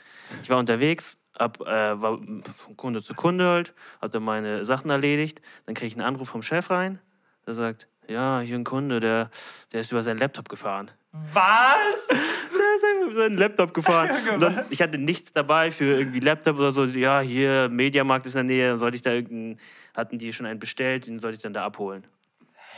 Ich 0.43 0.49
war 0.49 0.57
unterwegs, 0.57 1.17
hab, 1.41 1.61
äh, 1.61 2.01
war 2.01 2.19
von 2.19 2.77
Kunde 2.77 3.01
zu 3.01 3.13
Kunde 3.13 3.45
halt, 3.45 3.73
hab 4.01 4.11
dann 4.11 4.23
meine 4.23 4.63
Sachen 4.65 4.89
erledigt. 4.89 5.41
Dann 5.65 5.75
kriege 5.75 5.87
ich 5.87 5.93
einen 5.95 6.05
Anruf 6.05 6.29
vom 6.29 6.43
Chef 6.43 6.69
rein, 6.69 6.99
der 7.45 7.55
sagt, 7.55 7.87
ja, 8.07 8.39
hier 8.41 8.55
ein 8.55 8.63
Kunde, 8.63 8.99
der, 8.99 9.29
der 9.71 9.81
ist 9.81 9.91
über 9.91 10.03
seinen 10.03 10.17
Laptop 10.19 10.49
gefahren. 10.49 10.91
Was? 11.33 12.07
Der 12.07 12.75
ist 12.75 12.85
einfach 12.85 13.11
über 13.11 13.21
seinen 13.21 13.37
Laptop 13.37 13.73
gefahren. 13.73 14.09
Dann, 14.39 14.63
ich 14.69 14.81
hatte 14.81 14.97
nichts 14.97 15.33
dabei 15.33 15.71
für 15.71 15.97
irgendwie 15.97 16.21
Laptop 16.21 16.57
oder 16.57 16.71
so. 16.71 16.85
Ja, 16.85 17.19
hier, 17.19 17.67
Mediamarkt 17.69 18.25
ist 18.25 18.35
in 18.35 18.47
der 18.47 18.55
Nähe, 18.55 18.69
dann 18.69 18.79
sollte 18.79 18.95
ich 18.95 19.01
da 19.01 19.11
irgendeinen, 19.11 19.57
hatten 19.95 20.17
die 20.17 20.31
schon 20.31 20.45
einen 20.45 20.59
bestellt, 20.59 21.07
den 21.07 21.19
sollte 21.19 21.35
ich 21.35 21.41
dann 21.41 21.53
da 21.53 21.65
abholen. 21.65 22.05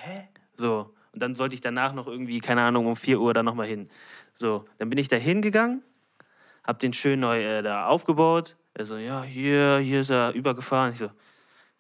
Hä? 0.04 0.30
So. 0.56 0.94
Und 1.12 1.22
dann 1.22 1.36
sollte 1.36 1.54
ich 1.54 1.62
danach 1.62 1.94
noch 1.94 2.08
irgendwie, 2.08 2.40
keine 2.40 2.64
Ahnung, 2.64 2.88
um 2.88 2.96
4 2.96 3.20
Uhr 3.20 3.34
da 3.36 3.44
nochmal 3.44 3.68
hin. 3.68 3.90
So, 4.36 4.66
dann 4.80 4.90
bin 4.90 4.98
ich 4.98 5.08
da 5.08 5.16
hingegangen, 5.16 5.84
hab 6.64 6.80
den 6.80 6.94
schön 6.94 7.20
neu 7.20 7.44
äh, 7.44 7.62
da 7.62 7.88
aufgebaut. 7.88 8.56
Er 8.74 8.86
so, 8.86 8.98
ja, 8.98 9.24
hier, 9.24 9.80
hier 9.80 10.02
ist 10.02 10.10
er 10.10 10.34
übergefahren. 10.34 10.94
Ich 10.94 11.00
so, 11.00 11.10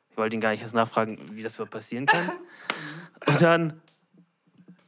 ich 0.10 0.18
wollte 0.18 0.36
ihn 0.36 0.42
gar 0.42 0.52
nicht 0.52 0.62
erst 0.62 0.76
nachfragen, 0.76 1.20
wie 1.32 1.44
das 1.44 1.56
überhaupt 1.56 1.72
passieren 1.72 2.06
kann. 2.06 2.30
Und 3.28 3.42
dann, 3.42 3.82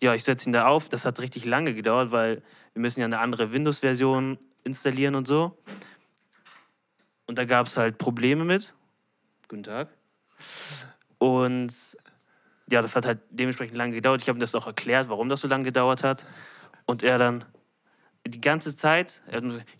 ja, 0.02 0.14
ich 0.14 0.24
setze 0.24 0.50
ihn 0.50 0.54
da 0.54 0.68
auf. 0.68 0.90
Das 0.90 1.06
hat 1.06 1.20
richtig 1.20 1.46
lange 1.46 1.74
gedauert, 1.74 2.12
weil 2.12 2.44
wir 2.74 2.82
müssen 2.82 3.00
ja 3.00 3.06
eine 3.06 3.20
andere 3.20 3.52
Windows-Version 3.52 4.38
installieren 4.64 5.16
und 5.16 5.28
so. 5.28 5.58
Und 7.26 7.38
da 7.38 7.46
gab 7.46 7.68
es 7.68 7.78
halt 7.78 7.98
Probleme 7.98 8.44
mit. 8.44 8.74
Guten 9.48 9.64
Tag. 9.64 9.90
Und 11.18 11.74
ja, 12.70 12.82
das 12.82 12.96
hat 12.96 13.06
halt 13.06 13.20
dementsprechend 13.30 13.78
lange 13.78 13.94
gedauert. 13.94 14.22
Ich 14.22 14.28
habe 14.28 14.38
ihm 14.38 14.42
das 14.42 14.56
auch 14.56 14.68
erklärt, 14.68 15.08
warum 15.10 15.30
das 15.30 15.42
so 15.42 15.48
lange 15.48 15.64
gedauert 15.64 16.04
hat. 16.04 16.26
Und 16.86 17.04
er 17.04 17.18
dann 17.18 17.46
die 18.28 18.42
ganze 18.42 18.76
Zeit, 18.76 19.22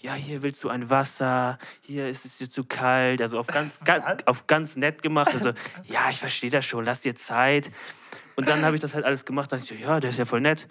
ja, 0.02 0.14
hier 0.14 0.44
willst 0.44 0.64
du 0.64 0.70
ein 0.70 0.90
Wasser, 0.90 1.58
hier 1.82 2.08
ist 2.08 2.26
es 2.26 2.38
dir 2.38 2.50
zu 2.50 2.64
kalt. 2.64 3.22
Also 3.22 3.40
auf 3.40 3.48
ganz, 3.48 3.80
ganz, 3.84 4.06
auf 4.26 4.48
ganz 4.48 4.76
nett 4.76 5.02
gemacht. 5.02 5.34
Also, 5.34 5.52
ja, 5.84 6.10
ich 6.12 6.20
verstehe 6.20 6.52
das 6.52 6.66
schon, 6.66 6.86
lass 6.86 7.02
dir 7.02 7.16
Zeit. 7.16 7.72
Und 8.36 8.48
dann 8.48 8.64
habe 8.64 8.76
ich 8.76 8.82
das 8.82 8.94
halt 8.94 9.06
alles 9.06 9.26
gemacht. 9.26 9.52
dachte 9.52 9.64
ich 9.64 9.70
so, 9.70 9.76
ja, 9.76 10.00
der 10.00 10.12
ist 10.12 10.20
ja 10.20 10.26
voll 10.26 10.42
nett. 10.42 10.68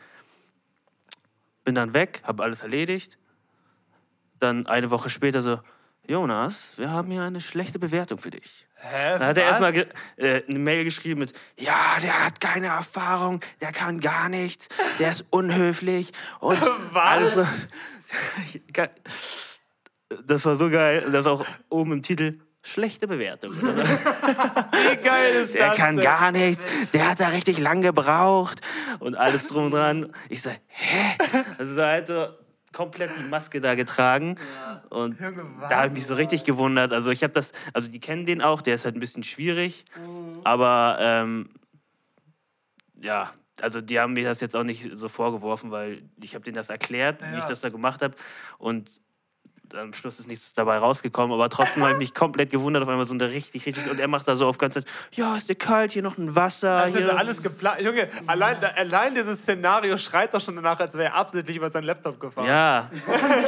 Bin 1.65 1.75
dann 1.75 1.95
weg, 1.95 2.21
habe 2.25 2.43
alles 2.43 2.63
erledigt. 2.63 3.19
Dann 4.39 4.67
eine 4.67 4.91
Woche 4.91 5.11
später 5.11 5.43
so, 5.43 5.61
Jonas, 6.07 6.69
wir 6.77 6.91
haben 6.91 7.11
hier 7.11 7.23
eine 7.23 7.41
schlechte 7.41 7.79
Bewertung 7.79 8.19
für 8.19 8.31
dich. 8.31 8.67
Hä? 8.77 9.19
Dann 9.19 9.29
hat 9.29 9.37
er 9.39 9.45
was? 9.51 9.61
erstmal 9.61 9.87
äh, 10.19 10.43
eine 10.47 10.59
Mail 10.59 10.85
geschrieben 10.85 11.21
mit, 11.21 11.33
ja, 11.59 11.97
der 12.03 12.27
hat 12.27 12.41
keine 12.41 12.67
Erfahrung, 12.67 13.41
der 13.63 13.73
kann 13.73 14.01
gar 14.01 14.29
nichts, 14.29 14.69
der 14.99 15.11
ist 15.13 15.25
unhöflich 15.31 16.13
und 16.41 16.59
alles. 16.95 17.35
so- 17.35 17.47
Das 20.27 20.45
war 20.45 20.55
so 20.57 20.71
geil, 20.71 21.09
das 21.11 21.27
auch 21.27 21.45
oben 21.71 21.93
im 21.93 22.03
Titel, 22.03 22.39
schlechte 22.63 23.09
Bewertung. 23.09 23.53
Wie 23.61 24.97
geil 25.03 25.35
ist 25.43 25.55
Der 25.55 25.69
das 25.71 25.77
kann 25.77 25.97
denn? 25.97 26.05
gar 26.05 26.31
nichts, 26.31 26.65
der 26.93 27.09
hat 27.11 27.19
da 27.21 27.29
richtig 27.29 27.59
lang 27.59 27.81
gebraucht 27.81 28.61
und 29.01 29.17
alles 29.17 29.49
drum 29.49 29.65
und 29.67 29.71
dran. 29.73 30.13
Ich 30.29 30.43
so, 30.43 30.51
hä? 30.51 31.17
Also 31.59 31.83
hat 31.83 32.07
so 32.07 32.29
komplett 32.75 33.11
die 33.19 33.25
Maske 33.31 33.61
da 33.63 33.75
getragen. 33.75 34.37
Und 34.91 35.19
Junge, 35.19 35.47
da 35.71 35.79
habe 35.79 35.87
ich 35.89 35.93
mich 35.95 36.07
so 36.07 36.15
richtig 36.15 36.45
gewundert. 36.45 36.93
Also 36.93 37.11
ich 37.11 37.23
habe 37.23 37.33
das, 37.33 37.53
also 37.73 37.89
die 37.89 38.01
kennen 38.01 38.27
den 38.27 38.43
auch, 38.43 38.61
der 38.61 38.75
ist 38.75 38.85
halt 38.85 38.97
ein 38.97 39.01
bisschen 39.01 39.23
schwierig, 39.23 39.85
aber 40.45 40.99
ähm, 41.01 41.49
ja, 43.01 43.33
also 43.61 43.81
die 43.81 43.99
haben 44.01 44.13
mir 44.13 44.25
das 44.25 44.41
jetzt 44.41 44.55
auch 44.57 44.65
nicht 44.65 44.91
so 44.93 45.09
vorgeworfen, 45.09 45.71
weil 45.71 46.03
ich 46.23 46.35
habe 46.35 46.45
denen 46.45 46.57
das 46.57 46.69
erklärt, 46.69 47.23
wie 47.23 47.39
ich 47.39 47.45
Ja. 47.45 47.49
das 47.49 47.61
da 47.63 47.71
gemacht 47.71 48.03
habe 48.03 48.15
und 48.59 48.91
am 49.73 49.93
Schluss 49.93 50.19
ist 50.21 50.29
nichts 50.29 50.53
dabei 50.53 50.79
rausgekommen, 50.79 51.33
aber 51.33 51.49
trotzdem 51.49 51.83
habe 51.83 51.93
ich 51.95 51.99
mich 51.99 52.15
komplett 52.15 52.51
gewundert 52.51 52.83
auf 52.83 52.89
einmal 52.89 53.07
so 53.07 53.15
eine 53.15 53.29
richtig, 53.31 53.67
richtig 53.67 53.89
und 53.91 53.99
er 53.99 54.09
macht 54.09 54.29
da 54.29 54.37
so 54.37 54.47
auf 54.47 54.59
ganze 54.59 54.83
Zeit, 54.85 54.93
ja, 55.13 55.37
ist 55.37 55.49
dir 55.49 55.55
kalt, 55.55 55.93
hier 55.93 56.03
noch 56.03 56.17
ein 56.19 56.35
Wasser, 56.37 56.83
Das 56.87 56.97
hier. 56.97 57.17
alles 57.17 57.43
geplant. 57.43 57.81
Junge, 57.81 58.09
allein, 58.27 58.61
da- 58.61 58.69
allein 58.77 59.15
dieses 59.15 59.41
Szenario 59.41 59.97
schreit 59.99 60.33
doch 60.35 60.41
schon 60.41 60.57
danach, 60.57 60.79
als 60.79 60.95
wäre 60.95 61.11
er 61.11 61.15
absichtlich 61.15 61.57
über 61.57 61.71
seinen 61.71 61.85
Laptop 61.85 62.21
gefahren. 62.21 62.47
Ja, 62.47 62.89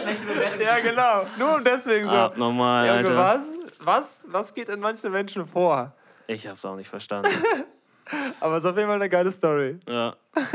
Schlechte 0.03 0.27
Bewertung. 0.27 0.61
Ja, 0.61 0.79
genau. 0.81 1.27
Nur 1.39 1.61
deswegen 1.63 2.07
so. 2.09 2.15
abnormal, 2.15 2.87
Junge, 2.87 2.99
Alter. 2.99 3.17
was? 3.17 3.43
was, 3.81 4.25
was 4.29 4.55
geht 4.55 4.69
in 4.69 4.81
manchen 4.81 5.13
Menschen 5.13 5.47
vor? 5.47 5.93
Ich 6.27 6.47
hab's 6.49 6.65
auch 6.65 6.75
nicht 6.77 6.89
verstanden. 6.89 7.31
Aber 8.41 8.57
es 8.57 8.65
ist 8.65 8.71
auf 8.71 8.77
jeden 8.77 8.89
Fall 8.89 8.97
eine 8.97 9.09
geile 9.09 9.31
Story. 9.31 9.79
ja. 9.87 10.15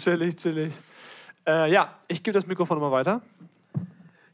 Chillig, 0.00 0.36
chillig. 0.36 0.72
Äh, 1.46 1.70
ja, 1.70 1.94
ich 2.08 2.22
gebe 2.22 2.34
das 2.34 2.46
Mikrofon 2.46 2.80
mal 2.80 2.90
weiter. 2.90 3.20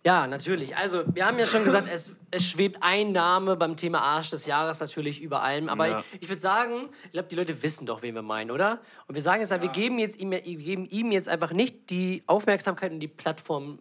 Ja, 0.04 0.26
natürlich. 0.26 0.76
Also, 0.76 1.02
wir 1.14 1.26
haben 1.26 1.38
ja 1.38 1.46
schon 1.46 1.62
gesagt, 1.62 1.86
es, 1.92 2.16
es 2.30 2.46
schwebt 2.46 2.78
ein 2.80 3.12
Name 3.12 3.56
beim 3.56 3.76
Thema 3.76 4.00
Arsch 4.00 4.30
des 4.30 4.46
Jahres 4.46 4.80
natürlich 4.80 5.20
über 5.20 5.42
allem. 5.42 5.68
Aber 5.68 5.88
Ja. 5.88 5.98
ich, 6.14 6.22
ich 6.22 6.28
würde 6.30 6.40
sagen, 6.40 6.88
ich 7.04 7.12
glaube, 7.12 7.28
die 7.28 7.36
Leute 7.36 7.62
wissen 7.62 7.84
doch, 7.84 8.00
wen 8.00 8.14
wir 8.14 8.22
meinen, 8.22 8.50
oder? 8.50 8.80
Und 9.08 9.14
wir 9.14 9.20
sagen 9.20 9.40
jetzt, 9.42 9.50
halt, 9.50 9.60
wir 9.60 9.68
geben, 9.68 9.98
jetzt 9.98 10.18
ihm, 10.18 10.30
wir 10.30 10.40
geben 10.40 10.86
ihm 10.86 11.12
jetzt 11.12 11.28
einfach 11.28 11.52
nicht 11.52 11.90
die 11.90 12.22
Aufmerksamkeit 12.26 12.92
und 12.92 13.00
die 13.00 13.08
Plattform 13.08 13.78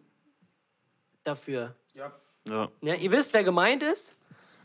dafür. 1.24 1.76
ja. 1.94 2.12
Ja, 2.82 2.96
ihr 2.96 3.12
wisst, 3.12 3.34
wer 3.34 3.44
gemeint 3.44 3.84
ist. 3.84 4.18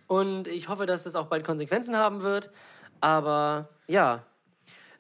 Und 0.06 0.48
ich 0.48 0.68
hoffe, 0.68 0.86
dass 0.86 1.02
das 1.05 1.14
auch 1.14 1.26
bald 1.26 1.44
Konsequenzen 1.44 1.97
haben 1.97 2.22
wird. 2.22 2.51
Aber 3.01 3.68
ja. 3.86 4.24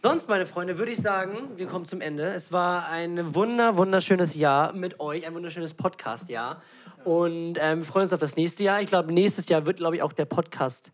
Sonst, 0.04 0.28
meine 0.28 0.44
Freunde, 0.44 0.76
würde 0.76 0.92
ich 0.92 0.98
sagen, 0.98 1.56
wir 1.56 1.66
kommen 1.66 1.86
zum 1.86 2.02
Ende. 2.02 2.24
Es 2.24 2.52
war 2.52 2.90
ein 2.90 3.34
wunder, 3.34 3.78
wunderschönes 3.78 4.34
Jahr 4.34 4.74
mit 4.74 5.00
euch, 5.00 5.26
ein 5.26 5.32
wunderschönes 5.32 5.72
Podcast-Jahr. 5.72 6.60
Und 7.04 7.56
ähm, 7.58 7.78
wir 7.78 7.84
freuen 7.86 8.02
uns 8.02 8.12
auf 8.12 8.20
das 8.20 8.36
nächste 8.36 8.64
Jahr. 8.64 8.82
Ich 8.82 8.88
glaube, 8.88 9.14
nächstes 9.14 9.48
Jahr 9.48 9.64
wird, 9.64 9.78
glaube 9.78 9.96
ich, 9.96 10.02
auch 10.02 10.12
der 10.12 10.26
Podcast 10.26 10.92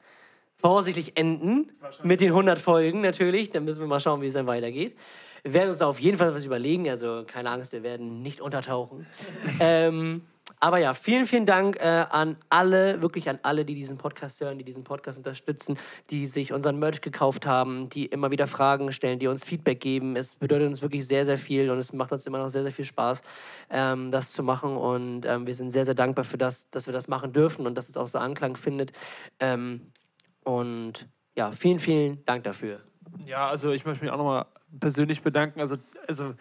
voraussichtlich 0.58 1.16
enden. 1.16 1.72
Mit 2.04 2.20
den 2.20 2.28
100 2.28 2.60
Folgen 2.60 3.00
natürlich. 3.00 3.50
Dann 3.50 3.64
müssen 3.64 3.80
wir 3.80 3.88
mal 3.88 3.98
schauen, 3.98 4.22
wie 4.22 4.28
es 4.28 4.34
dann 4.34 4.46
weitergeht. 4.46 4.96
Wir 5.42 5.54
werden 5.54 5.70
uns 5.70 5.78
da 5.78 5.88
auf 5.88 5.98
jeden 5.98 6.16
Fall 6.16 6.32
was 6.32 6.44
überlegen. 6.44 6.88
Also 6.88 7.24
keine 7.26 7.50
Angst, 7.50 7.72
wir 7.72 7.82
werden 7.82 8.22
nicht 8.22 8.40
untertauchen. 8.40 9.08
ähm, 9.58 10.22
aber 10.60 10.76
ja, 10.78 10.92
vielen, 10.92 11.24
vielen 11.24 11.46
Dank 11.46 11.76
äh, 11.80 12.04
an 12.10 12.36
alle, 12.50 13.00
wirklich 13.00 13.30
an 13.30 13.38
alle, 13.42 13.64
die 13.64 13.74
diesen 13.74 13.96
Podcast 13.96 14.40
hören, 14.40 14.58
die 14.58 14.64
diesen 14.64 14.84
Podcast 14.84 15.16
unterstützen, 15.16 15.78
die 16.10 16.26
sich 16.26 16.52
unseren 16.52 16.78
Merch 16.78 17.00
gekauft 17.00 17.46
haben, 17.46 17.88
die 17.88 18.04
immer 18.04 18.30
wieder 18.30 18.46
Fragen 18.46 18.92
stellen, 18.92 19.18
die 19.18 19.26
uns 19.26 19.44
Feedback 19.44 19.80
geben. 19.80 20.16
Es 20.16 20.34
bedeutet 20.34 20.68
uns 20.68 20.82
wirklich 20.82 21.06
sehr, 21.06 21.24
sehr 21.24 21.38
viel 21.38 21.70
und 21.70 21.78
es 21.78 21.94
macht 21.94 22.12
uns 22.12 22.26
immer 22.26 22.38
noch 22.38 22.50
sehr, 22.50 22.62
sehr 22.62 22.72
viel 22.72 22.84
Spaß, 22.84 23.22
ähm, 23.70 24.10
das 24.10 24.32
zu 24.32 24.42
machen. 24.42 24.76
Und 24.76 25.24
ähm, 25.24 25.46
wir 25.46 25.54
sind 25.54 25.70
sehr, 25.70 25.86
sehr 25.86 25.94
dankbar 25.94 26.26
für 26.26 26.38
das, 26.38 26.68
dass 26.70 26.86
wir 26.86 26.92
das 26.92 27.08
machen 27.08 27.32
dürfen 27.32 27.66
und 27.66 27.74
dass 27.74 27.88
es 27.88 27.96
auch 27.96 28.06
so 28.06 28.18
Anklang 28.18 28.56
findet. 28.56 28.92
Ähm, 29.38 29.92
und 30.44 31.08
ja, 31.36 31.52
vielen, 31.52 31.78
vielen 31.78 32.22
Dank 32.26 32.44
dafür. 32.44 32.80
Ja, 33.24 33.48
also 33.48 33.72
ich 33.72 33.86
möchte 33.86 34.04
mich 34.04 34.12
auch 34.12 34.18
nochmal 34.18 34.44
persönlich 34.78 35.22
bedanken. 35.22 35.60
Also, 35.60 35.76
also 36.06 36.34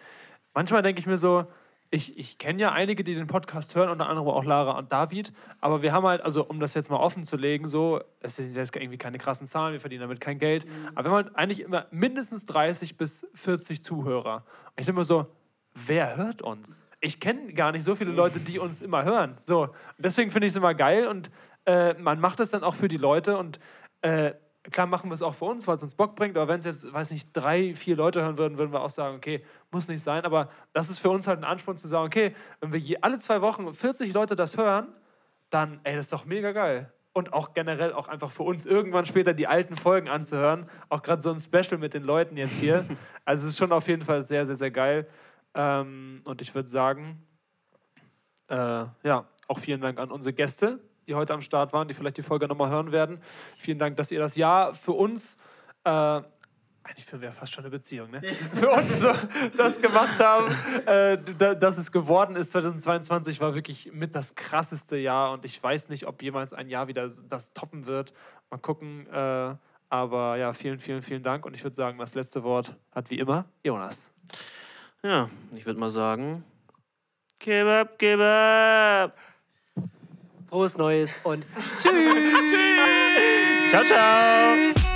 manchmal 0.52 0.82
denke 0.82 1.00
ich 1.00 1.06
mir 1.06 1.16
so, 1.16 1.46
ich, 1.92 2.16
ich 2.18 2.38
kenne 2.38 2.62
ja 2.62 2.72
einige, 2.72 3.02
die 3.02 3.14
den 3.14 3.26
Podcast 3.26 3.74
hören, 3.74 3.90
unter 3.90 4.08
anderem 4.08 4.28
auch 4.28 4.44
Lara 4.44 4.78
und 4.78 4.92
David. 4.92 5.32
Aber 5.60 5.82
wir 5.82 5.92
haben 5.92 6.06
halt, 6.06 6.20
also 6.20 6.44
um 6.44 6.60
das 6.60 6.74
jetzt 6.74 6.88
mal 6.88 6.98
offen 6.98 7.24
zu 7.24 7.36
legen, 7.36 7.66
so, 7.66 8.00
es 8.20 8.36
sind 8.36 8.54
jetzt 8.54 8.76
irgendwie 8.76 8.98
keine 8.98 9.18
krassen 9.18 9.48
Zahlen, 9.48 9.72
wir 9.72 9.80
verdienen 9.80 10.02
damit 10.02 10.20
kein 10.20 10.38
Geld. 10.38 10.66
Aber 10.94 11.08
wir 11.08 11.10
haben 11.10 11.24
halt 11.24 11.36
eigentlich 11.36 11.60
immer 11.60 11.86
mindestens 11.90 12.46
30 12.46 12.96
bis 12.96 13.28
40 13.34 13.82
Zuhörer. 13.82 14.44
Und 14.66 14.80
ich 14.80 14.86
denke 14.86 15.00
mir 15.00 15.04
so, 15.04 15.26
wer 15.74 16.16
hört 16.16 16.42
uns? 16.42 16.84
Ich 17.00 17.18
kenne 17.18 17.52
gar 17.54 17.72
nicht 17.72 17.82
so 17.82 17.96
viele 17.96 18.12
Leute, 18.12 18.38
die 18.38 18.60
uns 18.60 18.82
immer 18.82 19.04
hören. 19.04 19.36
So, 19.40 19.62
und 19.62 19.72
deswegen 19.98 20.30
finde 20.30 20.46
ich 20.46 20.52
es 20.52 20.56
immer 20.56 20.74
geil 20.74 21.08
und 21.08 21.30
äh, 21.66 21.94
man 21.94 22.20
macht 22.20 22.38
es 22.38 22.50
dann 22.50 22.62
auch 22.62 22.74
für 22.74 22.88
die 22.88 22.98
Leute 22.98 23.36
und 23.36 23.58
äh, 24.02 24.32
klar 24.64 24.86
machen 24.86 25.10
wir 25.10 25.14
es 25.14 25.22
auch 25.22 25.34
für 25.34 25.46
uns, 25.46 25.66
weil 25.66 25.76
es 25.76 25.82
uns 25.82 25.94
Bock 25.94 26.14
bringt, 26.14 26.36
aber 26.36 26.48
wenn 26.48 26.58
es 26.58 26.64
jetzt, 26.66 26.92
weiß 26.92 27.10
nicht, 27.10 27.28
drei, 27.32 27.74
vier 27.74 27.96
Leute 27.96 28.22
hören 28.22 28.36
würden, 28.36 28.58
würden 28.58 28.72
wir 28.72 28.82
auch 28.82 28.90
sagen, 28.90 29.16
okay, 29.16 29.42
muss 29.70 29.88
nicht 29.88 30.02
sein, 30.02 30.24
aber 30.24 30.50
das 30.72 30.90
ist 30.90 30.98
für 30.98 31.10
uns 31.10 31.26
halt 31.26 31.38
ein 31.38 31.44
Ansporn 31.44 31.78
zu 31.78 31.88
sagen, 31.88 32.06
okay, 32.06 32.34
wenn 32.60 32.72
wir 32.72 32.80
je, 32.80 32.98
alle 33.00 33.18
zwei 33.18 33.40
Wochen 33.40 33.72
40 33.72 34.12
Leute 34.12 34.36
das 34.36 34.56
hören, 34.56 34.88
dann, 35.48 35.80
ey, 35.84 35.96
das 35.96 36.06
ist 36.06 36.12
doch 36.12 36.26
mega 36.26 36.52
geil. 36.52 36.92
Und 37.12 37.32
auch 37.32 37.54
generell 37.54 37.92
auch 37.92 38.06
einfach 38.06 38.30
für 38.30 38.44
uns 38.44 38.66
irgendwann 38.66 39.04
später 39.04 39.34
die 39.34 39.48
alten 39.48 39.74
Folgen 39.74 40.08
anzuhören, 40.08 40.68
auch 40.90 41.02
gerade 41.02 41.22
so 41.22 41.32
ein 41.32 41.40
Special 41.40 41.78
mit 41.78 41.94
den 41.94 42.04
Leuten 42.04 42.36
jetzt 42.36 42.58
hier. 42.58 42.86
Also 43.26 43.44
es 43.44 43.50
ist 43.50 43.58
schon 43.58 43.70
auf 43.70 43.86
jeden 43.86 44.02
Fall 44.02 44.24
sehr, 44.24 44.44
sehr, 44.44 44.56
sehr 44.56 44.72
geil. 44.72 45.06
Ähm, 45.54 46.22
und 46.24 46.40
ich 46.40 46.52
würde 46.52 46.68
sagen, 46.68 47.22
äh, 48.48 48.84
ja, 49.04 49.28
auch 49.46 49.58
vielen 49.58 49.80
Dank 49.80 50.00
an 50.00 50.10
unsere 50.10 50.32
Gäste, 50.32 50.80
die 51.10 51.16
heute 51.16 51.34
am 51.34 51.42
Start 51.42 51.72
waren, 51.72 51.88
die 51.88 51.94
vielleicht 51.94 52.16
die 52.16 52.22
Folge 52.22 52.46
nochmal 52.46 52.70
hören 52.70 52.92
werden. 52.92 53.20
Vielen 53.58 53.78
Dank, 53.78 53.96
dass 53.96 54.12
ihr 54.12 54.20
das 54.20 54.36
Jahr 54.36 54.74
für 54.74 54.92
uns, 54.92 55.36
äh, 55.84 55.90
eigentlich 55.90 57.04
führen 57.04 57.20
wir 57.20 57.32
fast 57.32 57.52
schon 57.52 57.64
eine 57.64 57.70
Beziehung, 57.70 58.10
ne? 58.10 58.22
für 58.54 58.70
uns 58.70 59.00
so 59.00 59.12
das 59.56 59.80
gemacht 59.80 60.20
haben, 60.20 60.46
äh, 60.86 61.18
da, 61.36 61.54
dass 61.54 61.78
es 61.78 61.90
geworden 61.90 62.36
ist. 62.36 62.52
2022 62.52 63.40
war 63.40 63.54
wirklich 63.54 63.90
mit 63.92 64.14
das 64.14 64.36
krasseste 64.36 64.96
Jahr 64.96 65.32
und 65.32 65.44
ich 65.44 65.60
weiß 65.60 65.88
nicht, 65.88 66.06
ob 66.06 66.22
jemals 66.22 66.54
ein 66.54 66.68
Jahr 66.68 66.86
wieder 66.86 67.08
das 67.28 67.52
toppen 67.52 67.86
wird. 67.86 68.12
Mal 68.50 68.58
gucken. 68.58 69.06
Äh, 69.12 69.56
aber 69.92 70.36
ja, 70.36 70.52
vielen, 70.52 70.78
vielen, 70.78 71.02
vielen 71.02 71.24
Dank 71.24 71.44
und 71.44 71.54
ich 71.54 71.64
würde 71.64 71.74
sagen, 71.74 71.98
das 71.98 72.14
letzte 72.14 72.44
Wort 72.44 72.76
hat 72.92 73.10
wie 73.10 73.18
immer 73.18 73.46
Jonas. 73.64 74.12
Ja, 75.02 75.28
ich 75.56 75.66
würde 75.66 75.80
mal 75.80 75.90
sagen, 75.90 76.44
Kebab, 77.40 77.98
Kebab. 77.98 79.16
Frohes 80.50 80.76
Neues 80.76 81.16
und 81.22 81.44
Ciao, 83.70 83.84
ciao. 83.84 84.89